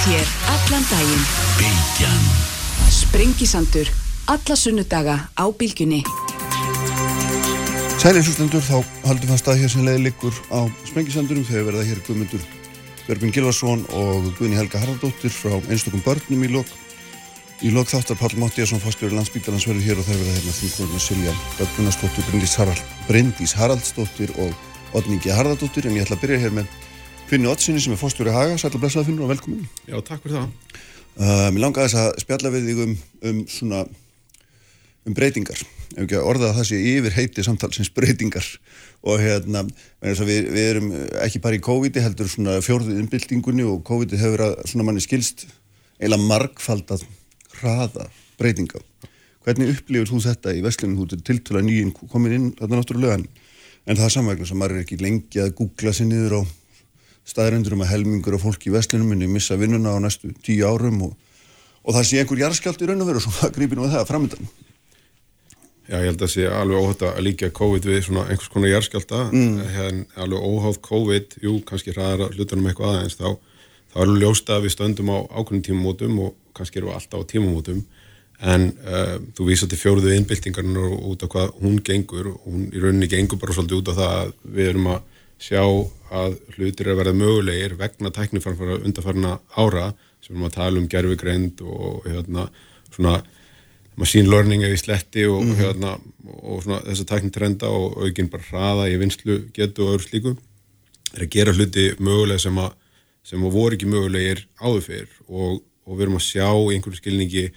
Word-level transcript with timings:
Hér 0.00 0.28
allan 0.48 0.84
daginn. 0.88 1.24
Bylgjan 1.60 2.22
Sprengisandur. 2.88 3.88
Alla 4.24 4.56
sunnudaga 4.56 5.28
á 5.36 5.44
bylgjunni. 5.52 6.00
Sælir 8.00 8.24
hlustendur, 8.24 8.64
þá 8.64 8.80
haldum 9.04 9.28
fast 9.28 9.50
að 9.52 9.60
hér 9.60 9.72
sem 9.74 9.84
leiði 9.84 10.06
liggur 10.06 10.32
á 10.48 10.64
Sprengisandurum 10.88 11.44
þegar 11.44 11.68
verða 11.68 11.84
hér 11.90 12.00
Guðmundur 12.06 12.48
Björgvin 13.04 13.36
Gilvarsson 13.36 13.84
og 13.92 14.32
Guðni 14.40 14.56
Helga 14.56 14.80
Haraldóttir 14.80 15.36
frá 15.36 15.60
einstökum 15.68 16.00
börnum 16.06 16.48
í 16.48 16.52
lok 16.56 16.72
í 17.60 17.68
lok 17.76 17.92
þáttar 17.92 18.16
Pall 18.24 18.40
Máttíasson 18.40 18.80
fórstjóri 18.80 19.18
landsbítalans 19.18 19.68
verður 19.68 19.84
hér 19.84 20.00
og 20.00 20.08
þeir 20.08 20.22
verða 20.22 20.38
hérna 20.38 20.60
þingurinn 20.62 21.08
Silja 21.10 21.34
Döggunarsdóttir, 21.60 22.30
Bryndís, 22.30 22.56
Harald, 22.56 22.86
Bryndís 23.04 23.52
Haraldsdóttir 23.52 24.32
og 24.40 24.96
Odningi 24.96 25.28
Haraldóttir 25.28 25.90
en 25.90 26.00
ég 26.00 26.08
ætla 26.08 26.16
að 26.16 26.24
byrja 26.24 26.46
hér 26.46 26.56
með 26.56 26.80
Finni 27.30 27.46
Ottsinni 27.46 27.78
sem 27.78 27.92
er 27.94 27.98
fórstjóri 28.00 28.32
Haga, 28.34 28.56
sætla 28.58 28.80
blessaða 28.82 29.06
Finnur 29.06 29.28
og 29.28 29.30
velkomin. 29.30 29.66
Já, 29.86 30.00
takk 30.02 30.24
fyrir 30.24 30.40
það. 30.40 30.78
Uh, 31.14 31.44
Mér 31.54 31.62
langaði 31.62 31.92
þess 31.92 31.98
að 32.00 32.08
spjalla 32.24 32.50
við 32.50 32.64
þig 32.66 32.80
um, 32.82 32.94
um 33.30 33.38
svona 33.46 33.82
um 35.06 35.14
breytingar. 35.14 35.62
Ef 35.94 36.00
ekki 36.08 36.18
að 36.18 36.26
orða 36.26 36.48
að 36.48 36.58
það 36.58 36.68
sé 36.72 36.80
yfir 36.90 37.14
heiti 37.14 37.46
samtalsins 37.46 37.92
breytingar. 37.94 38.50
Og 39.06 39.22
hérna 39.22 39.62
við, 40.02 40.50
við 40.50 40.60
erum 40.64 40.90
ekki 41.22 41.44
bara 41.46 41.60
í 41.60 41.62
COVID 41.70 42.02
heldur 42.02 42.34
svona 42.34 42.58
fjórðið 42.66 42.98
innbyltingunni 43.04 43.70
og 43.76 43.84
COVID 43.86 44.18
hefur 44.18 44.46
að 44.48 44.58
svona 44.72 44.90
manni 44.90 45.06
skilst 45.06 45.46
eiginlega 46.02 46.26
margfaldað 46.32 47.06
hraða 47.60 48.10
breytinga. 48.42 48.82
Hvernig 49.46 49.76
upplifur 49.76 50.16
þú 50.16 50.24
þetta 50.26 50.58
í 50.58 50.66
vestlunum 50.66 50.98
þú 51.04 51.12
til 51.14 51.24
tiltöla 51.30 51.62
nýjinn 51.62 51.94
komin 51.94 52.34
inn 52.40 52.54
þarna 52.58 52.82
náttúrulega 52.82 53.20
en 53.20 53.96
það 53.96 54.08
er 54.08 54.16
samvægna 54.18 54.50
sem 54.50 54.58
maður 54.58 54.80
er 54.80 54.82
ekki 54.82 54.98
lengi 55.00 55.40
að 55.40 55.54
googla 55.60 55.94
sér 55.94 56.10
niður 56.10 56.42
á 56.42 56.59
staðröndur 57.30 57.76
um 57.76 57.84
að 57.84 57.92
helmingur 57.94 58.36
af 58.36 58.44
fólki 58.44 58.70
í 58.70 58.74
vestlunum 58.74 59.12
minni 59.12 59.28
missa 59.30 59.58
vinnuna 59.60 59.94
á 59.94 59.98
næstu 60.02 60.32
tíu 60.44 60.66
árum 60.66 61.02
og, 61.08 61.14
og 61.84 61.94
það 61.96 62.08
sé 62.08 62.20
einhver 62.22 62.42
jarðskjált 62.42 62.82
í 62.82 62.90
raun 62.90 63.04
og 63.04 63.10
veru 63.10 63.22
og 63.22 63.24
svona 63.28 63.54
grípinu 63.54 63.86
við 63.86 63.96
það 63.96 64.10
framöndan 64.10 64.50
Já, 65.90 65.96
ég 65.98 66.12
held 66.12 66.20
að 66.22 66.30
sé 66.30 66.44
alveg 66.46 66.84
óhátt 66.84 67.00
að 67.02 67.16
líka 67.26 67.48
COVID 67.50 67.86
við 67.88 68.04
svona 68.06 68.28
einhvers 68.30 68.50
konar 68.52 68.70
jærskjálta 68.70 69.24
mm. 69.34 70.02
alveg 70.22 70.44
óhátt 70.46 70.82
COVID 70.86 71.40
jú, 71.42 71.56
kannski 71.66 71.94
ræðar 71.96 72.36
hlutunum 72.36 72.68
eitthvað 72.70 72.92
aðeins 72.94 73.18
þá, 73.18 73.32
þá 73.90 73.96
er 73.96 74.04
alveg 74.04 74.22
ljósta 74.22 74.58
að 74.58 74.68
við 74.68 74.74
stöndum 74.76 75.10
á 75.10 75.18
ákveðin 75.34 75.64
tímumótum 75.66 76.20
og 76.28 76.36
kannski 76.54 76.78
erum 76.78 76.92
við 76.92 77.00
alltaf 77.00 77.26
á 77.26 77.30
tímumótum 77.32 77.82
en 78.40 78.68
uh, 78.86 79.16
þú 79.36 79.48
vísa 79.50 79.68
til 79.68 79.80
fjóruðu 79.80 80.14
innbyltingarnar 80.16 80.94
út 81.10 81.24
af 81.26 81.32
hvað 81.34 81.50
hún 81.60 81.80
gengur 81.84 82.30
og 82.32 82.46
hún 82.46 82.68
í 82.70 82.80
rauninni 82.80 83.10
gengur 83.10 83.40
bara 83.42 83.56
svolítið 83.56 83.82
út 83.82 83.90
af 83.92 83.98
það 83.98 84.14
að 84.20 84.30
við 84.56 84.70
erum 84.72 84.88
að 84.94 85.18
sjá 85.40 85.62
að 86.10 86.36
hlutir 86.56 86.90
að 86.90 87.00
verða 87.00 87.16
mögulegir 87.16 87.76
vegna 87.80 88.12
tæknifarfara 88.14 88.80
undarfarna 88.84 89.38
ára 89.56 89.90
sem 90.20 90.34
við 90.34 90.36
erum 90.36 90.48
að 90.48 90.56
tala 90.56 90.80
um 90.80 90.88
gerfigreind 90.90 91.62
og 91.64 92.08
hérna 92.08 92.48
svona 92.90 93.20
machine 94.00 94.30
learning 94.30 94.64
eða 94.64 94.76
í 94.76 94.80
sletti 94.80 95.24
og, 95.28 95.40
mm 95.42 95.52
-hmm. 95.52 95.60
hérna, 95.60 95.94
og 96.42 96.62
svona, 96.62 96.82
þess 96.84 97.04
að 97.04 97.10
tækni 97.12 97.30
trenda 97.30 97.68
og 97.68 97.96
aukinn 98.04 98.30
bara 98.30 98.48
hraða 98.50 98.88
í 98.90 98.98
vinslu 99.00 99.40
getu 99.54 99.86
og 99.86 99.94
öðru 99.94 100.08
slíku 100.08 100.36
er 101.14 101.24
að 101.24 101.32
gera 101.34 101.52
hluti 101.52 101.86
mögulega 101.98 102.38
sem 102.38 102.58
að, 102.58 102.70
sem 103.24 103.44
að 103.44 103.56
voru 103.56 103.74
ekki 103.74 103.86
mögulegir 103.86 104.46
áður 104.60 104.82
fyrr 104.82 105.10
og, 105.28 105.62
og 105.86 105.96
við 105.96 106.02
erum 106.02 106.20
að 106.20 106.28
sjá 106.28 106.48
í 106.52 106.74
einhverju 106.74 107.00
skilningi 107.00 107.50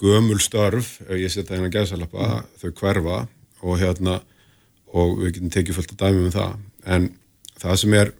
gömul 0.00 0.40
störf, 0.40 1.00
ef 1.08 1.16
ég 1.18 1.30
setja 1.30 1.56
hérna 1.56 1.70
gæðsalappa, 1.70 2.18
mm 2.26 2.44
þau 2.60 2.70
hverfa 2.80 3.18
og 3.62 3.78
hérna 3.78 4.20
og 4.94 5.16
við 5.20 5.36
getum 5.36 5.54
tekið 5.54 5.78
fullt 5.78 5.94
að 5.96 6.04
dæmi 6.04 6.24
um 6.24 6.34
það. 6.34 6.60
En 6.94 7.08
það 7.60 7.80
sem 7.82 7.96
er 7.98 8.12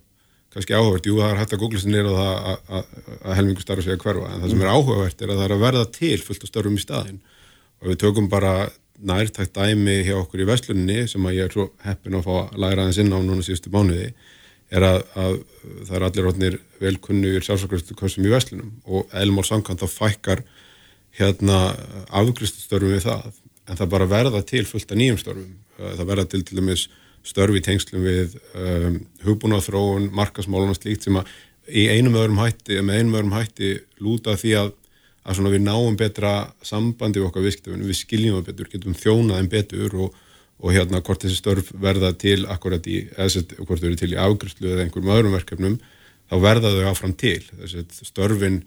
kannski 0.55 0.77
áhugavert, 0.77 1.07
jú 1.09 1.19
það 1.19 1.33
er 1.33 1.41
hægt 1.41 1.55
að 1.57 1.63
googla 1.65 1.81
sér 1.83 1.91
nýra 1.91 2.29
að 2.79 3.35
helmingu 3.35 3.65
starf 3.65 3.83
segja 3.83 3.99
hverfa 3.99 4.31
en 4.31 4.45
það 4.45 4.53
sem 4.53 4.63
er 4.63 4.71
áhugavert 4.71 5.25
er 5.25 5.33
að 5.33 5.41
það 5.41 5.47
er 5.47 5.55
að 5.57 5.65
verða 5.65 5.85
til 5.97 6.19
fullt 6.23 6.45
af 6.45 6.51
störfum 6.51 6.79
í 6.79 6.83
staðin 6.83 7.21
og 7.83 7.89
við 7.91 7.99
tökum 8.05 8.29
bara 8.31 8.53
nærtækt 9.03 9.57
dæmi 9.59 9.97
hjá 10.07 10.15
okkur 10.21 10.45
í 10.45 10.47
vestlunni 10.47 11.09
sem 11.11 11.27
að 11.27 11.37
ég 11.41 11.49
er 11.49 11.57
svo 11.57 11.67
heppin 11.83 12.19
að 12.21 12.29
fá 12.29 12.35
að 12.37 12.61
læra 12.63 12.85
aðeins 12.85 13.01
inn 13.03 13.11
á 13.11 13.19
núna 13.19 13.43
síðustu 13.43 13.73
mánuði 13.75 14.13
er 14.75 14.87
að, 14.87 15.01
að 15.19 15.35
það 15.89 15.97
er 15.99 16.07
allir 16.09 16.29
rótnir 16.29 16.59
velkunnugir 16.83 17.47
sjálfsakvæmstu 17.49 17.99
kostum 17.99 18.29
í 18.29 18.33
vestlunum 18.33 18.71
og 18.87 19.11
elmál 19.19 19.47
samkvæmt 19.49 19.83
þá 19.83 19.91
fækkar 19.91 20.45
hérna 21.19 21.59
afgriststörfum 22.15 22.95
við 22.95 23.09
það 23.09 23.43
en 23.69 23.79
það 23.79 23.93
bara 23.95 24.11
verða 24.11 24.43
til 24.47 24.65
fullt 24.69 24.93
af 24.93 25.01
nýjum 25.01 25.21
störfum 25.21 25.55
það 25.79 26.07
verða 26.11 26.29
til 26.31 26.45
til 26.45 26.61
dæmis 26.61 26.87
störfi 27.25 27.63
tengslum 27.65 28.05
við 28.05 28.37
um, 28.53 28.99
hugbúnaþróun, 29.25 30.11
markasmálun 30.15 30.75
og 30.75 30.79
slíkt 30.79 31.07
sem 31.07 31.17
að 31.17 31.31
í 31.69 31.87
einum 31.89 32.17
öðrum 32.21 32.41
hætti, 32.43 32.81
með 32.85 33.01
einum 33.01 33.19
öðrum 33.19 33.37
hætti 33.39 33.71
lúta 34.05 34.37
því 34.37 34.53
að, 34.61 34.73
að 35.25 35.55
við 35.55 35.65
náum 35.65 35.97
betra 35.97 36.35
sambandi 36.65 37.23
við 37.23 37.31
okkar 37.31 37.47
viðskiptöfun, 37.47 37.87
við 37.89 38.01
skiljum 38.03 38.39
það 38.39 38.51
betur, 38.51 38.71
getum 38.75 38.99
þjónaðum 39.01 39.51
betur 39.55 39.97
og, 40.05 40.19
og 40.61 40.77
hérna 40.77 41.01
hvort 41.05 41.25
þessi 41.25 41.41
störf 41.41 41.73
verða 41.81 42.13
til 42.21 42.45
akkurat 42.53 42.85
í, 42.87 43.07
eða 43.17 43.45
hvort 43.63 43.81
þau 43.81 43.89
eru 43.89 44.01
til 44.03 44.13
í 44.13 44.21
afgryslu 44.21 44.75
eða 44.75 44.85
einhverjum 44.85 45.15
öðrum 45.17 45.39
verkefnum, 45.39 45.79
þá 46.29 46.37
verða 46.45 46.75
þau 46.75 46.91
áfram 46.91 47.17
til. 47.17 47.41
Þessi 47.63 47.87
störfin, 48.05 48.61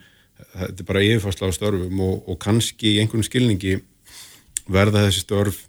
þetta 0.56 0.82
er 0.82 0.90
bara 0.90 1.06
yfirfærsla 1.06 1.54
á 1.54 1.58
störfum 1.58 2.02
og, 2.08 2.26
og 2.26 2.42
kannski 2.42 2.96
í 2.96 3.00
einhverjum 3.04 3.30
skilningi 3.30 3.78
verða 4.72 5.06
þessi 5.08 5.24
störf 5.24 5.62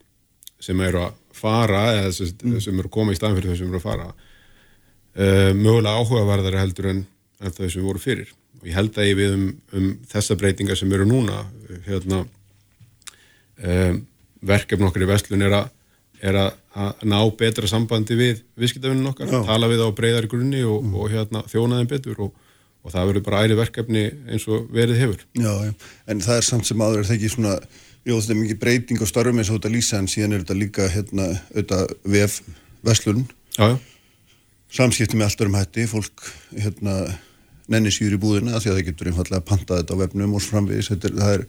sem 0.62 0.80
eru 0.86 1.04
að 1.06 1.14
fara 1.38 1.84
eða 1.94 2.12
sem, 2.16 2.32
mm. 2.42 2.58
sem 2.64 2.74
eru 2.74 2.90
að 2.90 2.96
koma 2.98 3.14
í 3.14 3.18
staðan 3.18 3.38
fyrir 3.38 3.52
þau 3.52 3.60
sem 3.60 3.70
eru 3.70 3.80
að 3.80 3.86
fara 3.86 4.08
uh, 4.10 5.52
mögulega 5.54 6.02
áhugaverðari 6.02 6.62
heldur 6.62 6.90
en, 6.92 7.04
en 7.38 7.54
þau 7.54 7.64
sem 7.68 7.86
voru 7.86 8.02
fyrir 8.02 8.34
og 8.58 8.66
ég 8.66 8.74
held 8.74 8.98
að 8.98 9.10
ég 9.10 9.18
við 9.20 9.36
um, 9.36 9.48
um 9.78 9.88
þessa 10.10 10.36
breytingar 10.38 10.78
sem 10.80 10.92
eru 10.94 11.06
núna 11.06 11.44
hérna 11.86 12.24
um, 13.62 14.00
verkefn 14.48 14.88
okkur 14.88 15.06
í 15.06 15.10
vestlun 15.12 15.46
er 15.46 15.60
að 15.62 15.74
er 16.18 16.38
að, 16.38 16.54
ná 17.06 17.18
betra 17.38 17.68
sambandi 17.70 18.16
við 18.18 18.42
viðskiptafinnun 18.58 19.10
okkar, 19.12 19.30
Já. 19.30 19.40
tala 19.46 19.68
við 19.70 19.82
á 19.86 19.88
breyðari 19.94 20.30
grunni 20.30 20.62
og, 20.66 20.82
mm. 20.84 20.94
og 20.98 21.12
hérna, 21.12 21.42
þjónaðin 21.50 21.90
betur 21.90 22.22
og, 22.26 22.32
og 22.82 22.94
það 22.94 23.10
verður 23.10 23.26
bara 23.28 23.42
æri 23.44 23.58
verkefni 23.58 24.04
eins 24.30 24.46
og 24.50 24.68
verið 24.74 25.02
hefur. 25.02 25.24
Já, 25.38 25.52
já, 25.68 25.72
en 26.10 26.22
það 26.24 26.40
er 26.40 26.48
samt 26.48 26.68
sem 26.68 26.82
aður 26.84 27.02
er 27.02 27.08
það 27.08 27.18
ekki 27.18 27.32
svona 27.34 27.54
Jó, 28.08 28.16
þetta 28.16 28.32
er 28.32 28.40
mikið 28.40 28.58
breyting 28.62 29.02
og 29.04 29.08
starfum 29.10 29.40
eins 29.42 29.50
og 29.52 29.58
þetta 29.58 29.70
lýsa 29.74 29.98
en 30.00 30.06
síðan 30.08 30.34
er 30.34 30.44
þetta 30.44 30.54
líka 30.56 30.88
hérna, 30.88 31.28
auðvitað 31.52 31.90
vef 32.08 32.38
veslun 32.86 33.24
samskipti 34.72 35.18
með 35.18 35.26
allt 35.28 35.42
örum 35.44 35.56
hætti 35.58 35.84
fólk 35.90 36.24
hérna 36.54 36.94
nenni 37.68 37.92
síður 37.92 38.16
í 38.16 38.20
búðina 38.22 38.60
því 38.62 38.70
að 38.70 38.78
það 38.78 38.86
getur 38.86 39.10
einfallega 39.10 39.42
að 39.42 39.48
panta 39.50 39.80
þetta 39.80 39.96
á 39.96 40.00
vefnum 40.00 40.36
og 40.38 40.44
framvegis. 40.44 40.88
Er, 40.94 41.02
það 41.18 41.34
er, 41.34 41.44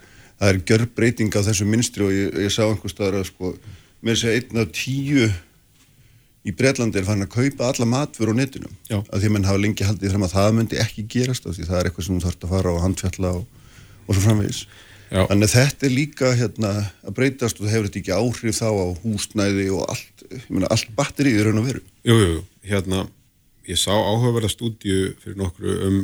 er 0.49 0.59
gjör 0.67 0.83
breyting 0.97 1.31
á 1.31 1.41
þessu 1.47 1.67
minstri 1.69 2.03
og 2.03 2.11
ég, 2.15 2.35
ég 2.43 2.51
sá 2.51 2.65
einhver 2.65 2.91
staðar 2.91 3.21
að 3.21 3.29
sko 3.29 3.53
mér 4.03 4.19
sé 4.19 4.35
einn 4.35 4.59
af 4.59 4.75
tíu 4.75 5.29
í 6.47 6.55
Breitlandi 6.55 6.99
er 6.99 7.07
fann 7.07 7.23
að 7.23 7.31
kaupa 7.37 7.71
alla 7.71 7.87
matfur 7.87 8.31
á 8.31 8.35
netinu. 8.35 8.67
Já. 8.91 8.99
að 8.99 9.21
því 9.21 9.31
að 9.31 9.33
mann 9.35 9.47
hafa 9.47 9.63
lengi 9.63 9.87
haldið 9.87 10.13
fram 10.15 10.27
að 10.27 10.35
það 10.35 10.53
myndi 10.59 10.83
ekki 10.83 11.07
gerast 11.15 11.47
því 11.47 11.67
það 11.67 11.79
er 11.79 11.89
eitthvað 11.89 12.07
sem 12.07 12.19
þú 12.19 12.27
þarfst 12.27 12.45
að 12.47 12.53
fara 12.55 12.75
á 12.75 12.83
handfjalla 12.83 13.33
og, 13.39 13.73
og 14.07 14.15
svo 14.15 14.23
framvegis 14.27 14.61
Já. 15.09 15.23
Þannig 15.25 15.47
að 15.47 15.53
þetta 15.55 15.87
er 15.87 15.93
líka 15.93 16.31
hérna, 16.37 16.71
að 17.01 17.15
breytast 17.17 17.57
og 17.57 17.65
það 17.65 17.73
hefur 17.73 17.87
þetta 17.87 17.99
ekki 17.99 18.17
áhrif 18.19 18.57
þá 18.59 18.67
á 18.69 18.87
húsnæði 19.01 19.65
og 19.73 19.85
allt, 19.89 20.25
myna, 20.53 20.69
allt 20.69 20.91
batterið 20.97 21.39
er 21.39 21.49
raun 21.49 21.61
og 21.63 21.65
veru. 21.65 21.81
Jú, 22.05 22.17
jú, 22.19 22.35
hérna, 22.69 23.03
ég 23.69 23.79
sá 23.81 23.89
áhugaverða 23.95 24.51
stúdíu 24.53 25.15
fyrir 25.23 25.39
nokkru 25.39 25.73
um, 25.87 25.97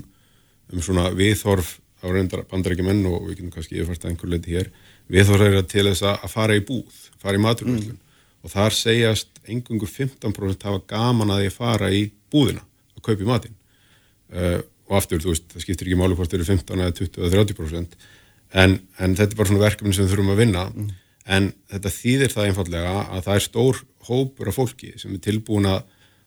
um 0.73 0.81
svona 0.81 1.11
viðhorf 1.13 1.75
á 2.01 2.09
bandarækjumenn 2.09 3.05
og 3.09 3.29
við 3.29 3.37
getum 3.37 3.53
kannski 3.53 3.77
yfirfært 3.77 4.07
að 4.07 4.13
einhver 4.13 4.33
leiti 4.33 4.57
hér. 4.57 4.73
Viðhorf 5.13 5.45
er 5.51 5.69
til 5.69 5.85
þess 5.91 6.07
að 6.09 6.27
fara 6.33 6.57
í 6.57 6.65
búð, 6.65 6.97
fara 7.21 7.37
í 7.37 7.45
maturvöldun 7.45 7.93
mm. 7.93 8.19
og 8.41 8.53
þar 8.53 8.77
segjast 8.77 9.41
engungu 9.45 9.89
15% 9.89 10.65
hafa 10.65 10.81
gaman 10.89 11.33
að 11.33 11.45
ég 11.45 11.53
fara 11.53 11.93
í 11.93 12.07
búðina 12.33 12.65
að 12.97 13.05
kaupa 13.05 13.21
í 13.21 13.29
matin. 13.29 13.57
Uh, 14.33 14.59
og 14.89 14.99
aftur, 14.99 15.21
þú 15.21 15.33
veist, 15.33 15.47
það 15.53 15.65
skiptir 15.65 15.89
ekki 15.89 15.97
máli 15.97 16.17
hvort 16.17 16.29
þeir 16.29 16.41
eru 16.41 16.49
15 16.51 16.81
eða 16.81 16.95
20 16.99 17.21
eða 17.21 17.37
30% 17.39 17.97
en, 18.53 18.77
en 18.99 19.17
þetta 19.17 19.33
er 19.33 19.39
bara 19.39 19.51
svona 19.51 19.65
verkefni 19.65 19.95
sem 19.95 20.05
við 20.05 20.15
þurfum 20.15 20.33
að 20.35 20.41
vinna. 20.43 20.69
Mm. 20.75 20.93
en 21.25 21.45
þetta 21.73 21.89
þýðir 21.89 22.33
það 22.35 22.47
einfallega 22.47 22.89
að 23.09 23.21
það 23.25 23.35
er 23.35 23.43
stór 23.43 23.77
hópur 24.05 24.49
af 24.51 24.57
fólki 24.59 24.91
sem 25.01 25.15
er 25.15 25.21
tilbúin 25.25 25.65
að 25.65 25.79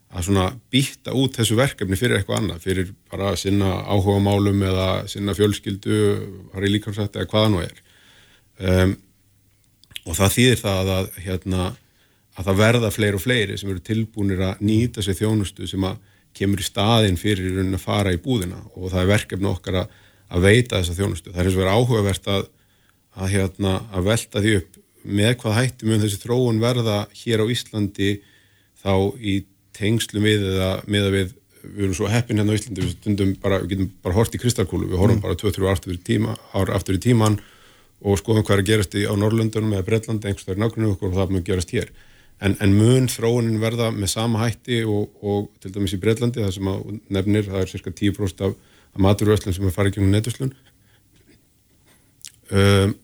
að 0.08 0.24
svona 0.24 0.46
býtta 0.72 1.12
út 1.16 1.36
þessu 1.36 1.56
verkefni 1.58 1.98
fyrir 2.00 2.18
eitthvað 2.18 2.40
annað, 2.40 2.62
fyrir 2.64 2.92
bara 3.12 3.34
sinna 3.36 3.82
áhuga 3.84 4.22
málum 4.24 4.62
eða 4.64 4.88
sinna 5.10 5.34
fjölskyldu 5.36 5.98
har 6.54 6.64
ég 6.64 6.72
líka 6.72 6.94
sagt 6.96 7.18
eða 7.18 7.28
hvaða 7.28 7.50
nú 7.52 7.60
er. 7.60 7.82
Um, 8.58 8.94
og 10.08 10.16
það 10.16 10.34
þýðir 10.38 10.62
það 10.62 10.92
að 10.94 11.10
hérna 11.26 11.66
að 12.38 12.48
það 12.48 12.60
verða 12.62 12.92
fleiri 12.94 13.18
og 13.18 13.24
fleiri 13.24 13.58
sem 13.60 13.70
eru 13.72 13.84
tilbúinir 13.84 14.44
að 14.46 14.62
nýta 14.64 15.04
sér 15.04 15.18
þjónustu 15.18 15.68
sem 15.68 15.84
að 15.84 15.98
kemur 16.38 16.62
í 16.62 16.66
staðin 16.66 17.18
fyrir 17.20 17.58
að 17.60 17.80
fara 17.82 18.14
í 18.14 18.20
búðina. 18.22 18.62
Og 18.78 18.92
það 18.92 19.02
er 19.02 19.12
verkefni 19.12 19.50
okkar 19.50 19.82
að 19.82 19.96
að 20.28 20.46
veita 20.48 20.80
þessa 20.80 20.96
þjónustu. 20.98 21.32
Það 21.32 21.40
er 21.40 21.48
eins 21.48 21.56
og 21.56 21.62
verið 21.62 21.76
áhugavert 21.78 22.30
að, 22.32 22.48
að, 23.16 23.30
hérna, 23.34 23.74
að 23.92 24.08
velta 24.12 24.44
því 24.44 24.56
upp 24.60 24.80
með 25.08 25.34
hvað 25.42 25.58
hættum 25.58 25.94
um 25.94 26.02
þessi 26.02 26.22
þróun 26.22 26.62
verða 26.62 26.98
hér 27.16 27.44
á 27.44 27.46
Íslandi 27.54 28.10
þá 28.82 28.94
í 29.18 29.34
tengslu 29.78 30.22
við 30.22 30.48
eða 30.52 30.72
með 30.90 31.12
við 31.14 31.36
við 31.62 31.84
erum 31.84 31.94
svo 31.96 32.08
heppin 32.10 32.38
hérna 32.38 32.54
á 32.54 32.58
Íslandi 32.58 32.84
við 32.84 32.92
stundum 32.94 33.32
bara, 33.42 33.60
við 33.62 33.72
getum 33.72 33.88
bara 34.04 34.16
hort 34.16 34.34
í 34.34 34.40
kristalkúlu 34.40 34.88
við 34.88 35.00
horfum 35.00 35.18
mm. 35.18 35.24
bara 35.24 35.38
2-3 35.38 35.70
ár 35.70 35.80
tíma 36.06 36.36
ár 36.54 36.72
aftur 36.74 36.98
í 36.98 37.02
tíman 37.02 37.38
og 37.98 38.20
skoðum 38.20 38.44
hvað 38.46 38.58
er 38.58 38.62
að 38.62 38.68
gerast 38.70 38.94
í, 38.94 39.04
á 39.10 39.14
Norrlöndunum 39.18 39.74
eða 39.74 39.86
Breitlandi, 39.88 40.28
einhvers 40.28 40.46
vegar 40.46 40.62
nákvæmlega 40.62 40.94
okkur 40.94 41.10
og 41.10 41.18
það 41.18 41.34
mun 41.34 41.46
gerast 41.46 41.74
hér 41.74 41.90
en, 42.38 42.54
en 42.62 42.74
mun 42.78 43.08
þróunin 43.10 43.60
verða 43.62 43.90
með 43.94 44.12
sama 44.14 44.44
hætti 44.44 44.84
og, 44.86 45.08
og 45.22 45.48
til 45.62 45.72
dæmis 45.74 45.96
í 45.96 46.00
Breitlandi 46.02 46.44
það 46.44 46.54
sem 46.54 46.70
að 46.70 46.92
nefnir, 47.16 47.48
það 47.50 47.64
er 47.64 47.72
cirka 47.72 47.94
10% 48.02 48.44
af, 48.46 48.54
af 48.98 49.04
maturvöslun 49.06 49.54
sem 49.54 49.68
er 49.68 49.74
farið 49.74 49.98
gegnum 49.98 50.14
netuslun. 50.16 50.52
Um, 52.48 52.96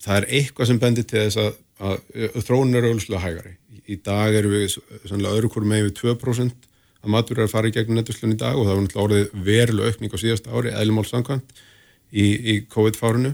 það 0.00 0.16
er 0.20 0.28
eitthvað 0.38 0.70
sem 0.70 0.80
bendir 0.80 1.06
til 1.08 1.24
þess 1.26 1.40
að, 1.40 1.54
að, 1.80 2.02
að 2.30 2.42
þróunin 2.46 2.78
er 2.78 2.88
auðvitað 2.88 3.24
hægari. 3.24 3.54
Í 3.90 3.96
dag 4.06 4.36
eru 4.38 4.52
við 4.52 4.76
sannlega 4.76 5.34
öðru 5.34 5.50
hverju 5.50 5.70
megin 5.72 5.88
við 5.88 5.96
2% 5.98 6.68
að 7.00 7.12
matur 7.14 7.40
er 7.40 7.48
að 7.48 7.54
fara 7.54 7.70
í 7.70 7.74
gegnum 7.74 7.98
netuslun 7.98 8.34
í 8.34 8.38
dag 8.38 8.58
og 8.58 8.68
það 8.68 8.76
var 8.76 8.82
náttúrulega 8.84 9.06
orðið 9.06 9.44
veruleg 9.46 9.90
aukning 9.90 10.14
á 10.14 10.18
síðasta 10.20 10.52
ári, 10.52 10.72
eðlumál 10.76 11.06
samkvæmt 11.08 11.54
í, 12.12 12.24
í 12.24 12.54
COVID-fárunu 12.70 13.32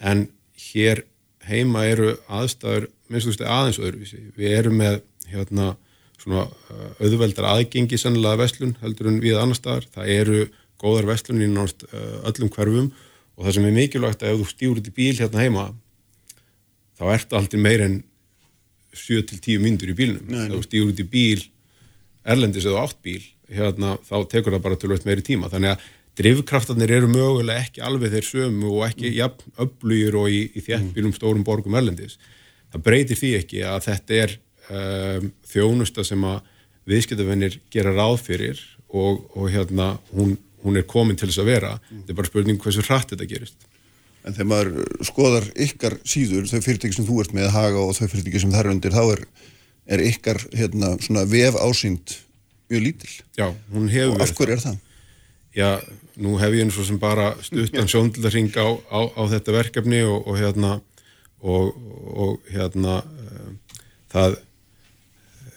en 0.00 0.26
hér 0.72 1.04
heima 1.44 1.84
eru 1.90 2.14
aðstæður 2.32 2.88
minnst 3.12 3.28
þú 3.28 3.34
veist 3.34 3.44
aðeins 3.44 3.80
öðruvísi. 3.82 4.22
Við 4.38 4.56
erum 4.56 4.78
með 4.80 5.02
hérna 5.28 5.74
svona 6.22 6.46
auðveldar 7.02 7.48
aðgengi 7.50 7.98
sannlega 8.00 8.40
vestlun 8.40 8.76
heldur 8.80 9.10
en 9.10 9.20
við 9.22 9.38
annar 9.42 9.58
staðar. 9.58 9.88
Það 9.92 10.12
eru 10.16 10.40
góðar 10.82 11.08
vestlun 11.12 11.44
í 11.44 11.48
náttúrulega 11.50 12.02
uh, 12.02 12.28
öllum 12.30 12.52
hverfum. 12.52 12.90
Og 13.38 13.46
það 13.46 13.56
sem 13.56 13.68
er 13.68 13.76
mikilvægt 13.76 14.22
að 14.22 14.34
ef 14.34 14.42
þú 14.42 14.48
stýur 14.50 14.80
út 14.80 14.90
í 14.90 14.94
bíl 14.96 15.14
hérna 15.16 15.40
heima 15.40 15.68
þá 16.98 17.04
ert 17.14 17.32
aldrei 17.38 17.62
meir 17.62 17.84
en 17.86 17.96
7-10 18.92 19.62
myndur 19.62 19.92
í 19.92 19.96
bílnum. 19.96 20.28
Nei, 20.28 20.60
stýur 20.66 20.92
út 20.92 21.00
í 21.00 21.08
bíl 21.08 21.40
erlendis 22.28 22.68
eða 22.68 22.84
átt 22.84 23.00
bíl 23.02 23.22
hérna 23.52 23.96
þá 24.06 24.16
tekur 24.30 24.54
það 24.56 24.64
bara 24.66 24.78
til 24.78 24.92
veit 24.92 25.08
meiri 25.08 25.24
tíma. 25.24 25.50
Þannig 25.52 25.74
að 25.74 25.88
drivkraftarnir 26.20 26.92
eru 26.98 27.08
mögulega 27.08 27.64
ekki 27.64 27.82
alveg 27.84 28.12
þeir 28.12 28.28
sömu 28.28 28.70
og 28.76 28.86
ekki 28.90 29.08
mm. 29.08 29.16
jafn 29.16 29.54
öflugir 29.64 30.18
og 30.20 30.28
í, 30.28 30.42
í 30.52 30.64
þjættbílum 30.64 31.14
stórum 31.16 31.44
borgum 31.46 31.76
erlendis. 31.78 32.18
Það 32.72 32.84
breytir 32.88 33.20
því 33.20 33.32
ekki 33.40 33.62
að 33.68 33.86
þetta 33.88 34.18
er 34.20 34.34
um, 34.68 35.30
þjónusta 35.48 36.04
sem 36.06 36.28
að 36.28 36.40
viðskiptavennir 36.88 37.58
gera 37.72 37.94
ráð 37.96 38.18
fyrir 38.26 38.60
og, 38.92 39.24
og 39.36 39.48
hérna 39.52 39.94
hún, 40.12 40.36
hún 40.62 40.78
er 40.78 40.86
komin 40.88 41.18
til 41.18 41.28
þess 41.30 41.42
að 41.42 41.50
vera. 41.52 41.72
Mm. 41.78 42.02
Þetta 42.02 42.14
er 42.14 42.20
bara 42.20 42.30
spurning 42.30 42.60
hversu 42.62 42.86
hratt 42.86 43.14
þetta 43.14 43.28
gerist. 43.30 43.68
En 44.22 44.36
þegar 44.36 44.50
maður 44.52 45.06
skoðar 45.08 45.48
ykkar 45.64 45.98
síður, 46.06 46.46
þau 46.46 46.60
fyrirtæki 46.62 46.98
sem 46.98 47.08
þú 47.08 47.18
ert 47.24 47.34
með 47.34 47.48
að 47.48 47.56
haga 47.56 47.82
og 47.82 47.96
þau 47.98 48.06
fyrirtæki 48.06 48.42
sem 48.44 48.54
þar 48.54 48.70
undir, 48.70 48.94
þá 48.94 49.02
er, 49.16 49.24
er 49.96 50.04
ykkar 50.06 50.38
hérna, 50.54 50.94
vef 51.26 51.58
ásýnd 51.58 52.16
mjög 52.70 52.86
lítil. 52.86 53.12
Já, 53.34 53.48
hún 53.74 53.90
hefur 53.90 54.14
verið. 54.14 54.20
Og 54.20 54.26
af 54.28 54.34
hverju 54.38 54.56
er 54.56 54.64
það? 54.68 54.80
já, 55.56 55.80
nú 56.20 56.36
hef 56.40 56.54
ég 56.54 56.64
eins 56.64 56.78
og 56.80 56.88
sem 56.88 56.98
bara 57.00 57.32
stuttan 57.44 57.88
sjóndildarring 57.90 58.52
á, 58.56 58.68
á, 58.88 59.00
á 59.12 59.22
þetta 59.32 59.56
verkefni 59.56 60.02
og, 60.08 60.26
og 60.26 60.40
hérna 60.40 60.78
og, 61.42 61.72
og 62.12 62.52
hérna 62.52 63.00
uh, 63.02 63.78
það, 64.12 64.38